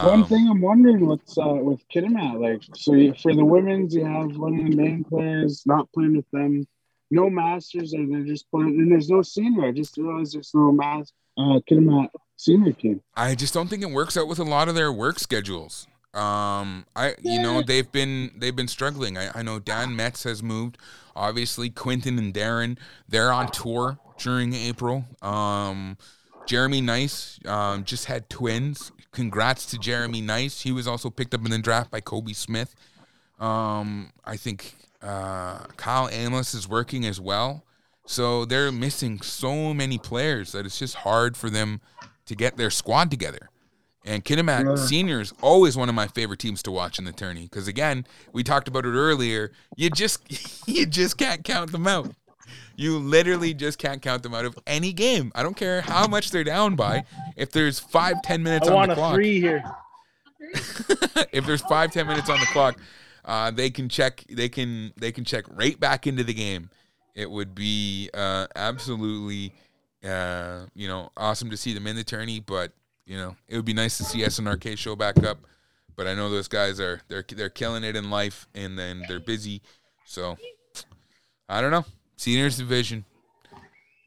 One 0.00 0.24
Um, 0.24 0.24
thing 0.24 0.48
I'm 0.50 0.60
wondering 0.60 1.06
what's 1.06 1.38
uh, 1.38 1.46
with 1.62 1.86
Kitimat, 1.88 2.40
like, 2.40 2.62
so 2.74 2.94
you, 2.94 3.14
for 3.14 3.34
the 3.34 3.44
women's, 3.44 3.94
you 3.94 4.04
have 4.04 4.36
one 4.36 4.58
of 4.58 4.64
the 4.64 4.74
main 4.74 5.04
players 5.04 5.62
not 5.64 5.92
playing 5.92 6.16
with 6.16 6.28
them, 6.32 6.66
no 7.10 7.30
masters, 7.30 7.92
and 7.92 8.12
they're 8.12 8.24
just 8.24 8.50
playing, 8.50 8.78
and 8.78 8.90
there's 8.90 9.08
no 9.08 9.22
senior. 9.22 9.66
I 9.66 9.72
just 9.72 9.96
realized 9.96 10.34
there's 10.34 10.52
no 10.54 10.72
mass 10.72 11.12
uh, 11.38 11.60
Kitimat 11.70 12.08
senior 12.36 12.72
team. 12.72 13.00
I 13.16 13.34
just 13.34 13.54
don't 13.54 13.68
think 13.68 13.82
it 13.82 13.90
works 13.90 14.16
out 14.16 14.28
with 14.28 14.38
a 14.38 14.44
lot 14.44 14.68
of 14.68 14.74
their 14.74 14.92
work 14.92 15.18
schedules. 15.18 15.86
Um, 16.14 16.86
I 16.96 17.14
you 17.20 17.42
know 17.42 17.62
they've 17.62 17.90
been 17.92 18.30
they've 18.38 18.56
been 18.56 18.68
struggling. 18.68 19.18
I, 19.18 19.30
I 19.34 19.42
know 19.42 19.58
Dan 19.58 19.94
Metz 19.94 20.22
has 20.22 20.42
moved. 20.42 20.78
Obviously, 21.14 21.68
Quinton 21.68 22.18
and 22.18 22.32
Darren 22.32 22.78
they're 23.06 23.32
on 23.32 23.50
tour 23.50 23.98
during 24.18 24.54
April. 24.54 25.04
Um, 25.20 25.98
Jeremy 26.46 26.80
Nice 26.80 27.38
um, 27.44 27.84
just 27.84 28.06
had 28.06 28.30
twins. 28.30 28.92
Congrats 29.12 29.66
to 29.66 29.78
Jeremy 29.78 30.22
Nice. 30.22 30.62
He 30.62 30.72
was 30.72 30.86
also 30.86 31.10
picked 31.10 31.34
up 31.34 31.44
in 31.44 31.50
the 31.50 31.58
draft 31.58 31.90
by 31.90 32.00
Kobe 32.00 32.32
Smith. 32.32 32.74
Um, 33.38 34.12
I 34.24 34.36
think 34.36 34.74
uh, 35.06 35.58
Kyle 35.76 36.08
Amos 36.10 36.52
is 36.54 36.68
working 36.68 37.06
as 37.06 37.20
well. 37.20 37.64
So 38.06 38.44
they're 38.44 38.70
missing 38.72 39.20
so 39.20 39.72
many 39.74 39.98
players 39.98 40.52
that 40.52 40.64
it's 40.66 40.78
just 40.78 40.96
hard 40.96 41.36
for 41.36 41.50
them 41.50 41.80
to 42.26 42.34
get 42.34 42.56
their 42.56 42.70
squad 42.70 43.10
together. 43.10 43.48
And 44.04 44.24
Kitimat 44.24 44.64
Yeah. 44.64 44.84
Senior 44.86 45.20
is 45.20 45.32
always 45.42 45.76
one 45.76 45.88
of 45.88 45.94
my 45.96 46.06
favorite 46.06 46.38
teams 46.38 46.62
to 46.64 46.70
watch 46.70 46.98
in 47.00 47.04
the 47.04 47.12
tourney 47.12 47.42
because 47.42 47.66
again, 47.66 48.06
we 48.32 48.44
talked 48.44 48.68
about 48.68 48.84
it 48.84 48.90
earlier. 48.90 49.50
You 49.76 49.90
just 49.90 50.68
you 50.68 50.86
just 50.86 51.18
can't 51.18 51.42
count 51.42 51.72
them 51.72 51.86
out. 51.88 52.12
You 52.76 52.98
literally 52.98 53.54
just 53.54 53.78
can't 53.78 54.00
count 54.00 54.22
them 54.22 54.34
out 54.34 54.44
of 54.44 54.56
any 54.66 54.92
game. 54.92 55.32
I 55.34 55.42
don't 55.42 55.56
care 55.56 55.80
how 55.80 56.06
much 56.06 56.30
they're 56.30 56.44
down 56.44 56.76
by. 56.76 57.04
If 57.34 57.50
there's 57.50 57.80
five 57.80 58.22
ten 58.22 58.42
minutes 58.44 58.68
I 58.68 58.70
on 58.70 58.76
want 58.76 58.88
the 58.90 58.92
a 58.92 58.96
clock, 58.96 59.14
three 59.14 59.40
here. 59.40 59.64
if 61.32 61.44
there's 61.46 61.62
five 61.62 61.90
ten 61.90 62.06
minutes 62.06 62.30
on 62.30 62.38
the 62.38 62.46
clock, 62.46 62.78
uh, 63.26 63.50
they 63.50 63.70
can 63.70 63.88
check. 63.88 64.24
They 64.30 64.48
can 64.48 64.92
they 64.96 65.10
can 65.10 65.24
check 65.24 65.44
right 65.50 65.78
back 65.78 66.06
into 66.06 66.22
the 66.22 66.32
game. 66.32 66.70
It 67.14 67.28
would 67.30 67.54
be 67.54 68.08
uh, 68.14 68.46
absolutely, 68.54 69.52
uh, 70.04 70.66
you 70.74 70.86
know, 70.86 71.10
awesome 71.16 71.50
to 71.50 71.56
see 71.56 71.72
them 71.74 71.86
in 71.86 71.96
the 71.96 72.04
tourney. 72.04 72.38
But 72.38 72.72
you 73.04 73.16
know, 73.16 73.36
it 73.48 73.56
would 73.56 73.64
be 73.64 73.74
nice 73.74 73.98
to 73.98 74.04
see 74.04 74.20
SNRK 74.20 74.78
show 74.78 74.94
back 74.94 75.24
up. 75.24 75.38
But 75.96 76.06
I 76.06 76.14
know 76.14 76.30
those 76.30 76.46
guys 76.46 76.78
are 76.78 77.00
they're 77.08 77.24
they're 77.28 77.50
killing 77.50 77.82
it 77.82 77.96
in 77.96 78.10
life, 78.10 78.46
and 78.54 78.78
then 78.78 79.02
they're 79.08 79.18
busy. 79.18 79.60
So 80.04 80.38
I 81.48 81.60
don't 81.60 81.72
know. 81.72 81.84
Seniors 82.16 82.56
division. 82.56 83.04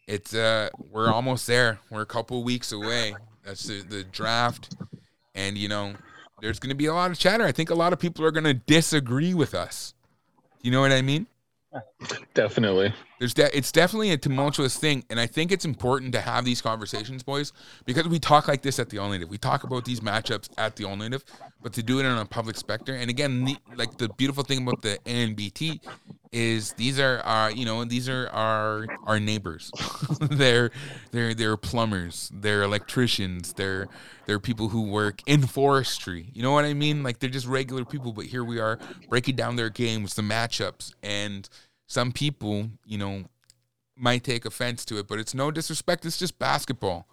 It's 0.07 0.33
uh 0.33 0.69
we're 0.91 1.11
almost 1.11 1.45
there. 1.45 1.79
We're 1.91 2.01
a 2.01 2.05
couple 2.05 2.41
weeks 2.43 2.71
away. 2.71 3.15
That's 3.43 3.63
the, 3.63 3.81
the 3.81 4.03
draft. 4.05 4.75
And 5.35 5.57
you 5.57 5.67
know, 5.67 5.93
there's 6.41 6.59
gonna 6.59 6.75
be 6.75 6.85
a 6.85 6.93
lot 6.93 7.11
of 7.11 7.19
chatter. 7.19 7.43
I 7.43 7.51
think 7.51 7.69
a 7.69 7.75
lot 7.75 7.93
of 7.93 7.99
people 7.99 8.25
are 8.25 8.31
gonna 8.31 8.53
disagree 8.53 9.33
with 9.33 9.53
us. 9.53 9.93
You 10.61 10.71
know 10.71 10.81
what 10.81 10.91
I 10.91 11.01
mean? 11.01 11.27
Definitely. 12.33 12.93
There's 13.19 13.33
de- 13.33 13.55
it's 13.55 13.73
definitely 13.73 14.11
a 14.11 14.17
tumultuous 14.17 14.77
thing, 14.77 15.03
and 15.09 15.19
I 15.19 15.27
think 15.27 15.51
it's 15.51 15.65
important 15.65 16.13
to 16.13 16.21
have 16.21 16.45
these 16.45 16.61
conversations, 16.61 17.21
boys, 17.21 17.51
because 17.85 18.07
we 18.07 18.17
talk 18.17 18.47
like 18.47 18.61
this 18.61 18.79
at 18.79 18.89
the 18.89 18.97
All 18.97 19.09
Native. 19.09 19.29
We 19.29 19.37
talk 19.37 19.65
about 19.65 19.83
these 19.83 19.99
matchups 19.99 20.49
at 20.57 20.77
the 20.77 20.85
All 20.85 20.95
Native, 20.95 21.25
but 21.61 21.73
to 21.73 21.83
do 21.83 21.99
it 21.99 22.05
on 22.05 22.17
a 22.17 22.25
public 22.25 22.55
specter, 22.55 22.95
and 22.95 23.09
again, 23.09 23.43
the, 23.43 23.57
like 23.75 23.97
the 23.97 24.07
beautiful 24.09 24.43
thing 24.43 24.63
about 24.63 24.81
the 24.81 24.97
NBT 25.05 25.81
is 26.31 26.73
these 26.73 26.99
are 26.99 27.19
our, 27.25 27.51
you 27.51 27.65
know, 27.65 27.83
these 27.83 28.07
are 28.07 28.29
our 28.29 28.85
our 29.05 29.19
neighbors. 29.19 29.69
they're 30.21 30.71
they're 31.11 31.33
they're 31.33 31.57
plumbers, 31.57 32.31
they're 32.33 32.63
electricians, 32.63 33.51
they're 33.53 33.89
they're 34.27 34.39
people 34.39 34.69
who 34.69 34.83
work 34.83 35.21
in 35.25 35.45
forestry. 35.45 36.29
You 36.33 36.43
know 36.43 36.51
what 36.53 36.63
I 36.63 36.73
mean? 36.73 37.03
Like 37.03 37.19
they're 37.19 37.29
just 37.29 37.47
regular 37.47 37.83
people, 37.83 38.13
but 38.13 38.25
here 38.25 38.45
we 38.45 38.59
are 38.59 38.79
breaking 39.09 39.35
down 39.35 39.57
their 39.57 39.69
games, 39.69 40.13
the 40.13 40.21
matchups, 40.21 40.93
and 41.03 41.49
some 41.89 42.11
people, 42.11 42.69
you 42.85 42.97
know, 42.99 43.23
might 43.97 44.23
take 44.23 44.45
offense 44.45 44.85
to 44.85 44.99
it, 44.99 45.07
but 45.07 45.19
it's 45.19 45.33
no 45.33 45.49
disrespect. 45.51 46.05
It's 46.05 46.19
just 46.19 46.39
basketball. 46.39 47.07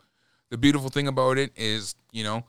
The 0.51 0.59
beautiful 0.59 0.91
thing 0.91 1.09
about 1.09 1.39
it 1.39 1.51
is, 1.57 1.97
you 2.13 2.23
know, 2.23 2.45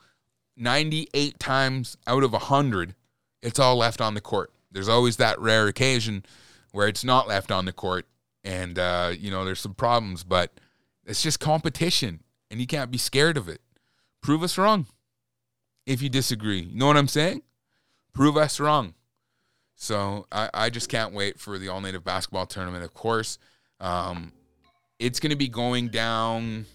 98 0.58 1.40
times 1.40 1.98
out 2.06 2.24
of 2.24 2.34
100, 2.34 2.94
it's 3.42 3.60
all 3.60 3.78
left 3.78 4.02
on 4.02 4.14
the 4.14 4.22
court. 4.22 4.52
There's 4.72 4.90
always 4.90 5.18
that 5.18 5.40
rare 5.40 5.68
occasion 5.68 6.26
where 6.74 6.88
it's 6.88 7.04
not 7.04 7.28
left 7.30 7.50
on 7.50 7.66
the 7.66 7.72
court 7.72 8.06
and, 8.44 8.78
uh, 8.78 9.14
you 9.18 9.32
know, 9.32 9.46
there's 9.46 9.62
some 9.62 9.74
problems, 9.74 10.24
but 10.24 10.52
it's 11.06 11.24
just 11.24 11.40
competition 11.40 12.22
and 12.52 12.60
you 12.60 12.68
can't 12.68 12.92
be 12.92 12.98
scared 12.98 13.38
of 13.38 13.48
it. 13.48 13.62
Prove 14.22 14.44
us 14.44 14.58
wrong 14.58 14.86
if 15.86 16.02
you 16.02 16.10
disagree. 16.10 16.60
You 16.60 16.78
know 16.78 16.88
what 16.88 16.98
I'm 16.98 17.08
saying? 17.08 17.42
Prove 18.14 18.36
us 18.36 18.60
wrong. 18.60 18.96
So 19.78 20.26
I, 20.32 20.50
I 20.54 20.70
just 20.72 20.90
can't 20.90 21.14
wait 21.14 21.40
for 21.40 21.60
the 21.60 21.70
all 21.70 21.80
native 21.80 22.04
basketball 22.04 22.48
tournament, 22.48 22.84
of 22.84 22.94
course. 22.96 23.38
Um, 23.80 24.34
it's 25.00 25.20
going 25.20 25.30
to 25.30 25.38
be 25.38 25.48
going 25.48 25.90
down. 25.90 26.66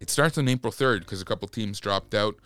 It 0.00 0.08
starts 0.08 0.38
on 0.38 0.48
April 0.48 0.72
3rd 0.72 1.00
because 1.00 1.20
a 1.20 1.24
couple 1.24 1.48
teams 1.48 1.80
dropped 1.80 2.14
out. 2.14 2.36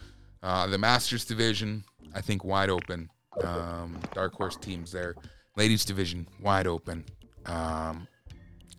Uh, 0.42 0.66
the 0.66 0.78
Masters 0.78 1.26
division, 1.26 1.84
I 2.14 2.22
think, 2.22 2.44
wide 2.44 2.70
open. 2.70 3.10
Um, 3.44 3.98
dark 4.14 4.32
horse 4.34 4.56
teams 4.56 4.90
there. 4.90 5.14
Ladies 5.54 5.84
division, 5.84 6.26
wide 6.40 6.66
open. 6.66 7.04
Um, 7.44 8.08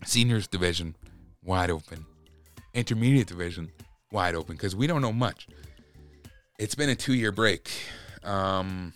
seniors 0.06 0.48
division, 0.48 0.96
wide 1.44 1.70
open. 1.70 2.04
Intermediate 2.74 3.28
division, 3.28 3.72
wide 4.12 4.34
open 4.34 4.56
because 4.56 4.76
we 4.76 4.88
don't 4.88 5.04
know 5.04 5.14
much. 5.14 5.48
It's 6.58 6.74
been 6.74 6.90
a 6.90 6.96
two 6.96 7.14
year 7.14 7.32
break. 7.32 7.70
Um, 8.24 8.94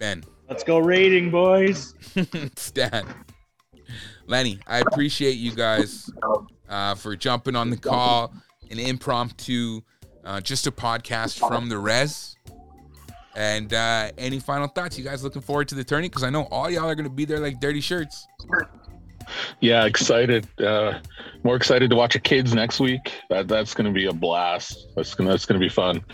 Ben, 0.00 0.24
Let's 0.48 0.62
go 0.62 0.78
rating, 0.78 1.30
boys. 1.30 1.94
Stan, 2.56 3.06
Lenny, 4.26 4.58
I 4.66 4.80
appreciate 4.80 5.36
you 5.36 5.52
guys 5.52 6.10
uh, 6.68 6.94
for 6.94 7.16
jumping 7.16 7.56
on 7.56 7.70
the 7.70 7.76
call, 7.76 8.34
an 8.70 8.78
impromptu, 8.78 9.80
uh, 10.24 10.40
just 10.40 10.66
a 10.66 10.72
podcast 10.72 11.38
from 11.38 11.68
the 11.68 11.78
res. 11.78 12.36
And 13.36 13.72
uh, 13.72 14.10
any 14.18 14.38
final 14.38 14.68
thoughts? 14.68 14.98
You 14.98 15.04
guys 15.04 15.24
looking 15.24 15.42
forward 15.42 15.68
to 15.68 15.74
the 15.74 15.82
tourney? 15.82 16.08
Because 16.08 16.22
I 16.22 16.30
know 16.30 16.42
all 16.50 16.70
y'all 16.70 16.88
are 16.88 16.94
going 16.94 17.08
to 17.08 17.10
be 17.10 17.24
there 17.24 17.40
like 17.40 17.58
dirty 17.58 17.80
shirts. 17.80 18.26
Yeah, 19.60 19.86
excited. 19.86 20.46
Uh, 20.60 21.00
more 21.42 21.56
excited 21.56 21.90
to 21.90 21.96
watch 21.96 22.12
the 22.12 22.20
kids 22.20 22.54
next 22.54 22.78
week. 22.78 23.12
That 23.30 23.48
that's 23.48 23.74
going 23.74 23.86
to 23.86 23.92
be 23.92 24.06
a 24.06 24.12
blast. 24.12 24.88
That's 24.94 25.14
gonna 25.14 25.30
that's 25.30 25.46
gonna 25.46 25.58
be 25.58 25.70
fun. 25.70 26.04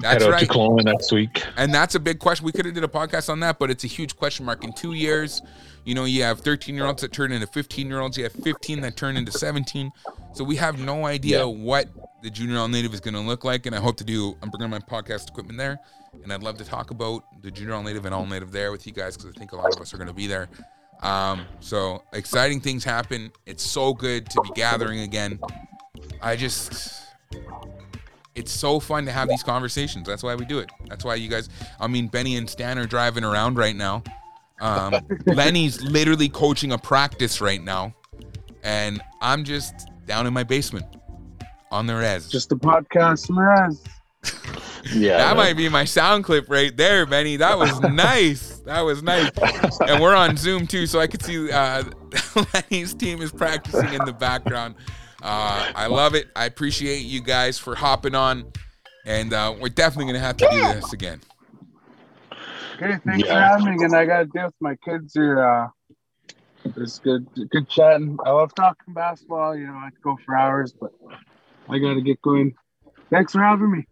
That's 0.00 0.22
Head 0.22 0.30
out 0.30 0.34
right. 0.34 0.40
to 0.40 0.52
Kelowna 0.52 0.84
next 0.84 1.10
week. 1.12 1.42
And 1.56 1.72
that's 1.72 1.94
a 1.94 2.00
big 2.00 2.18
question. 2.18 2.44
We 2.44 2.52
could 2.52 2.66
have 2.66 2.74
did 2.74 2.84
a 2.84 2.88
podcast 2.88 3.30
on 3.30 3.40
that, 3.40 3.58
but 3.58 3.70
it's 3.70 3.84
a 3.84 3.86
huge 3.86 4.16
question 4.16 4.44
mark. 4.44 4.62
In 4.62 4.72
two 4.72 4.92
years, 4.92 5.40
you 5.84 5.94
know, 5.94 6.04
you 6.04 6.22
have 6.22 6.40
13 6.40 6.74
year 6.74 6.84
olds 6.86 7.00
that 7.02 7.12
turn 7.12 7.32
into 7.32 7.46
15 7.46 7.88
year 7.88 8.00
olds. 8.00 8.18
You 8.18 8.24
have 8.24 8.32
15 8.32 8.82
that 8.82 8.96
turn 8.96 9.16
into 9.16 9.32
17. 9.32 9.90
So 10.34 10.44
we 10.44 10.56
have 10.56 10.78
no 10.78 11.06
idea 11.06 11.38
Yeah. 11.38 11.44
what 11.44 11.88
the 12.22 12.28
junior 12.28 12.58
all 12.58 12.68
native 12.68 12.92
is 12.92 13.00
going 13.00 13.14
to 13.14 13.20
look 13.20 13.44
like. 13.44 13.64
And 13.66 13.74
I 13.74 13.78
hope 13.80 13.96
to 13.98 14.04
do. 14.04 14.36
I'm 14.42 14.50
bringing 14.50 14.68
my 14.70 14.80
podcast 14.80 15.28
equipment 15.30 15.58
there, 15.58 15.78
and 16.22 16.30
I'd 16.32 16.42
love 16.42 16.58
to 16.58 16.64
talk 16.64 16.90
about 16.90 17.24
the 17.42 17.50
junior 17.50 17.74
all 17.74 17.82
native 17.82 18.04
and 18.04 18.14
all 18.14 18.26
native 18.26 18.52
there 18.52 18.72
with 18.72 18.86
you 18.86 18.92
guys 18.92 19.16
because 19.16 19.32
I 19.34 19.38
think 19.38 19.52
a 19.52 19.56
lot 19.56 19.74
of 19.74 19.80
us 19.80 19.94
are 19.94 19.96
going 19.96 20.08
to 20.08 20.14
be 20.14 20.26
there. 20.26 20.48
Um, 21.02 21.46
so 21.60 22.02
exciting 22.12 22.60
things 22.60 22.84
happen. 22.84 23.30
It's 23.46 23.62
so 23.62 23.94
good 23.94 24.28
to 24.30 24.40
be 24.42 24.50
gathering 24.54 25.00
again. 25.00 25.38
I 26.20 26.36
just 26.36 27.02
it's 28.36 28.52
so 28.52 28.78
fun 28.78 29.06
to 29.06 29.12
have 29.12 29.28
these 29.28 29.42
conversations. 29.42 30.06
That's 30.06 30.22
why 30.22 30.34
we 30.34 30.44
do 30.44 30.58
it. 30.60 30.70
That's 30.88 31.04
why 31.04 31.16
you 31.16 31.28
guys. 31.28 31.48
I 31.80 31.88
mean, 31.88 32.06
Benny 32.06 32.36
and 32.36 32.48
Stan 32.48 32.78
are 32.78 32.86
driving 32.86 33.24
around 33.24 33.56
right 33.56 33.74
now. 33.74 34.04
Um, 34.60 34.94
Lenny's 35.26 35.82
literally 35.82 36.28
coaching 36.28 36.72
a 36.72 36.78
practice 36.78 37.40
right 37.40 37.62
now, 37.62 37.94
and 38.62 39.02
I'm 39.20 39.42
just 39.42 39.88
down 40.06 40.26
in 40.26 40.32
my 40.32 40.44
basement 40.44 40.86
on 41.72 41.86
the 41.86 41.96
res. 41.96 42.28
Just 42.28 42.52
a 42.52 42.56
podcast, 42.56 43.30
Miraz. 43.30 43.82
Yeah, 44.94 45.16
that 45.16 45.36
might 45.36 45.56
be 45.56 45.68
my 45.68 45.84
sound 45.84 46.22
clip 46.22 46.48
right 46.48 46.76
there, 46.76 47.06
Benny. 47.06 47.36
That 47.36 47.58
was 47.58 47.80
nice. 47.92 48.58
That 48.60 48.82
was 48.82 49.02
nice. 49.02 49.30
And 49.80 50.00
we're 50.00 50.14
on 50.14 50.36
Zoom 50.36 50.68
too, 50.68 50.86
so 50.86 51.00
I 51.00 51.08
could 51.08 51.24
see 51.24 51.50
uh, 51.50 51.82
Lenny's 52.54 52.94
team 52.94 53.20
is 53.20 53.32
practicing 53.32 53.92
in 53.92 54.04
the 54.04 54.12
background. 54.12 54.76
Uh, 55.22 55.72
I 55.74 55.86
love 55.86 56.14
it. 56.14 56.28
I 56.36 56.44
appreciate 56.44 57.00
you 57.00 57.20
guys 57.22 57.58
for 57.58 57.74
hopping 57.74 58.14
on, 58.14 58.52
and 59.04 59.32
uh, 59.32 59.54
we're 59.60 59.68
definitely 59.68 60.12
gonna 60.12 60.24
have 60.24 60.36
to 60.38 60.48
do 60.50 60.60
this 60.74 60.92
again. 60.92 61.20
Okay, 62.76 62.98
thanks 63.06 63.26
for 63.26 63.34
having 63.34 63.76
me. 63.76 63.84
And 63.84 63.94
I 63.96 64.04
got 64.04 64.18
to 64.18 64.26
deal 64.26 64.44
with 64.44 64.54
my 64.60 64.76
kids 64.84 65.16
are 65.16 65.64
uh, 65.64 65.68
It's 66.76 66.98
good, 66.98 67.26
good 67.50 67.68
chatting. 67.68 68.18
I 68.24 68.30
love 68.30 68.54
talking 68.54 68.92
basketball. 68.92 69.56
You 69.56 69.68
know, 69.68 69.74
I 69.74 69.90
could 69.90 70.02
go 70.02 70.18
for 70.24 70.36
hours, 70.36 70.74
but 70.78 70.92
I 71.68 71.78
got 71.78 71.94
to 71.94 72.02
get 72.02 72.20
going. 72.20 72.54
Thanks 73.10 73.32
for 73.32 73.40
having 73.40 73.70
me. 73.70 73.86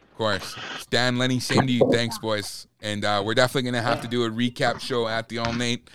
Of 0.00 0.16
course. 0.16 0.54
Stan, 0.78 1.18
Lenny, 1.18 1.40
same 1.40 1.66
to 1.66 1.72
you. 1.72 1.90
Thanks, 1.90 2.18
boys. 2.18 2.68
And 2.80 3.04
uh, 3.04 3.22
we're 3.24 3.34
definitely 3.34 3.62
going 3.62 3.82
to 3.82 3.88
have 3.88 4.00
to 4.02 4.08
do 4.08 4.24
a 4.24 4.30
recap 4.30 4.80
show 4.80 5.08
at 5.08 5.28
the 5.28 5.38
All 5.38 5.52
Nate 5.52 5.90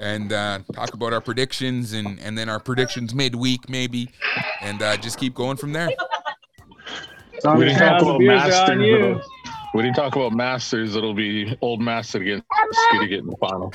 and 0.00 0.32
uh, 0.32 0.60
talk 0.74 0.94
about 0.94 1.12
our 1.12 1.20
predictions 1.20 1.92
and, 1.92 2.18
and 2.20 2.36
then 2.36 2.48
our 2.48 2.58
predictions 2.60 3.14
midweek, 3.14 3.68
maybe, 3.68 4.10
and 4.60 4.82
uh, 4.82 4.96
just 4.96 5.18
keep 5.18 5.34
going 5.34 5.56
from 5.56 5.72
there. 5.72 5.90
Sounds 7.40 7.58
We 7.58 7.66
didn't 7.66 7.78
talk 7.80 8.02
about 8.02 8.18
beers 8.18 8.42
are 8.42 8.48
Masters. 8.48 8.70
on 8.70 8.80
you. 8.80 9.20
We 9.74 9.82
didn't 9.82 9.96
talk 9.96 10.14
about 10.14 10.32
Masters. 10.32 10.96
It'll 10.96 11.14
be 11.14 11.56
Old 11.62 11.80
Master 11.80 12.20
against 12.20 12.44
Skitty 12.92 13.18
in 13.18 13.26
the 13.26 13.36
final. 13.38 13.72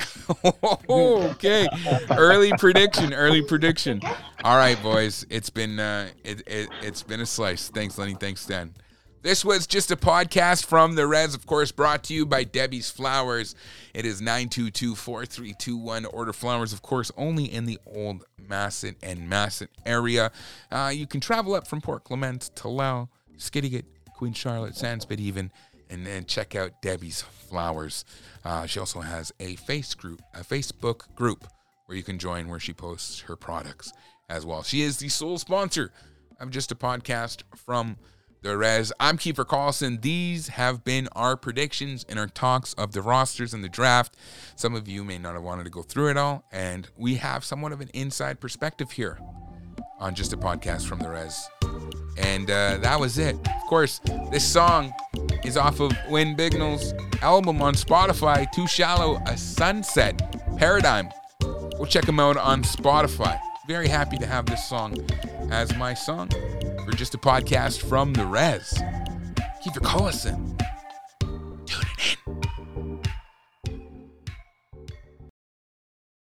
okay. 1.32 1.66
Early 2.10 2.52
prediction. 2.56 3.12
Early 3.12 3.42
prediction. 3.42 4.00
All 4.44 4.56
right, 4.56 4.80
boys. 4.80 5.26
It's 5.28 5.50
been 5.50 5.80
uh, 5.80 6.08
it, 6.22 6.42
it 6.46 6.68
it's 6.82 7.02
been 7.02 7.20
a 7.20 7.26
slice. 7.26 7.68
Thanks, 7.70 7.98
Lenny. 7.98 8.14
Thanks, 8.14 8.42
Stan. 8.42 8.74
This 9.22 9.44
was 9.44 9.66
just 9.66 9.90
a 9.90 9.96
podcast 9.96 10.64
from 10.64 10.94
the 10.94 11.04
Reds, 11.08 11.34
of 11.34 11.44
course, 11.46 11.72
brought 11.72 12.04
to 12.04 12.14
you 12.14 12.24
by 12.24 12.44
Debbie's 12.44 12.88
Flowers. 12.88 13.56
It 13.98 14.06
is 14.06 14.22
922-4321. 14.22 16.06
Order 16.12 16.32
flowers, 16.32 16.72
of 16.72 16.82
course, 16.82 17.10
only 17.16 17.52
in 17.52 17.64
the 17.64 17.80
old 17.84 18.24
Masset 18.40 18.94
and 19.02 19.28
Masset 19.28 19.66
area. 19.84 20.30
Uh, 20.70 20.92
you 20.94 21.08
can 21.08 21.20
travel 21.20 21.56
up 21.56 21.66
from 21.66 21.80
Port 21.80 22.04
Clement 22.04 22.42
to 22.54 22.68
Lau, 22.68 23.08
Skidegate, 23.38 23.86
Queen 24.14 24.32
Charlotte, 24.32 24.74
Sandspit 24.74 25.18
even, 25.18 25.50
and 25.90 26.06
then 26.06 26.26
check 26.26 26.54
out 26.54 26.80
Debbie's 26.80 27.22
Flowers. 27.22 28.04
Uh, 28.44 28.66
she 28.66 28.78
also 28.78 29.00
has 29.00 29.32
a 29.40 29.56
face 29.56 29.94
group, 29.94 30.22
a 30.32 30.44
Facebook 30.44 31.12
group 31.16 31.48
where 31.86 31.98
you 31.98 32.04
can 32.04 32.20
join 32.20 32.46
where 32.46 32.60
she 32.60 32.72
posts 32.72 33.18
her 33.22 33.34
products 33.34 33.92
as 34.28 34.46
well. 34.46 34.62
She 34.62 34.82
is 34.82 34.98
the 34.98 35.08
sole 35.08 35.38
sponsor 35.38 35.90
of 36.38 36.50
just 36.50 36.70
a 36.70 36.76
podcast 36.76 37.42
from 37.56 37.96
the 38.42 38.56
Res. 38.56 38.92
I'm 39.00 39.18
Kiefer 39.18 39.44
Collison. 39.44 40.00
These 40.00 40.48
have 40.48 40.84
been 40.84 41.08
our 41.12 41.36
predictions 41.36 42.04
and 42.08 42.18
our 42.18 42.28
talks 42.28 42.72
of 42.74 42.92
the 42.92 43.02
rosters 43.02 43.52
and 43.52 43.64
the 43.64 43.68
draft. 43.68 44.16
Some 44.54 44.74
of 44.74 44.88
you 44.88 45.04
may 45.04 45.18
not 45.18 45.34
have 45.34 45.42
wanted 45.42 45.64
to 45.64 45.70
go 45.70 45.82
through 45.82 46.10
it 46.10 46.16
all, 46.16 46.44
and 46.52 46.88
we 46.96 47.16
have 47.16 47.44
somewhat 47.44 47.72
of 47.72 47.80
an 47.80 47.90
inside 47.94 48.40
perspective 48.40 48.92
here 48.92 49.18
on 49.98 50.14
just 50.14 50.32
a 50.32 50.36
podcast 50.36 50.86
from 50.86 51.00
the 51.00 51.10
Res. 51.10 51.48
And 52.16 52.50
uh, 52.50 52.78
that 52.78 52.98
was 53.00 53.18
it. 53.18 53.34
Of 53.34 53.68
course, 53.68 54.00
this 54.30 54.44
song 54.44 54.92
is 55.44 55.56
off 55.56 55.80
of 55.80 55.92
Win 56.08 56.36
Bignell's 56.36 56.94
album 57.22 57.60
on 57.60 57.74
Spotify, 57.74 58.50
Too 58.52 58.66
Shallow, 58.68 59.20
A 59.26 59.36
Sunset 59.36 60.56
Paradigm. 60.56 61.10
Go 61.40 61.84
check 61.84 62.04
him 62.04 62.20
out 62.20 62.36
on 62.36 62.62
Spotify. 62.62 63.38
Very 63.66 63.88
happy 63.88 64.16
to 64.18 64.26
have 64.26 64.46
this 64.46 64.68
song 64.68 64.96
as 65.50 65.74
my 65.76 65.94
song 65.94 66.30
just 66.98 67.14
a 67.14 67.18
podcast 67.18 67.80
from 67.88 68.12
the 68.12 68.26
res. 68.26 68.74
Kiefer 69.62 69.78
Collison. 69.78 70.58
Tune 71.64 71.86
it 71.96 72.16
in. 72.26 72.37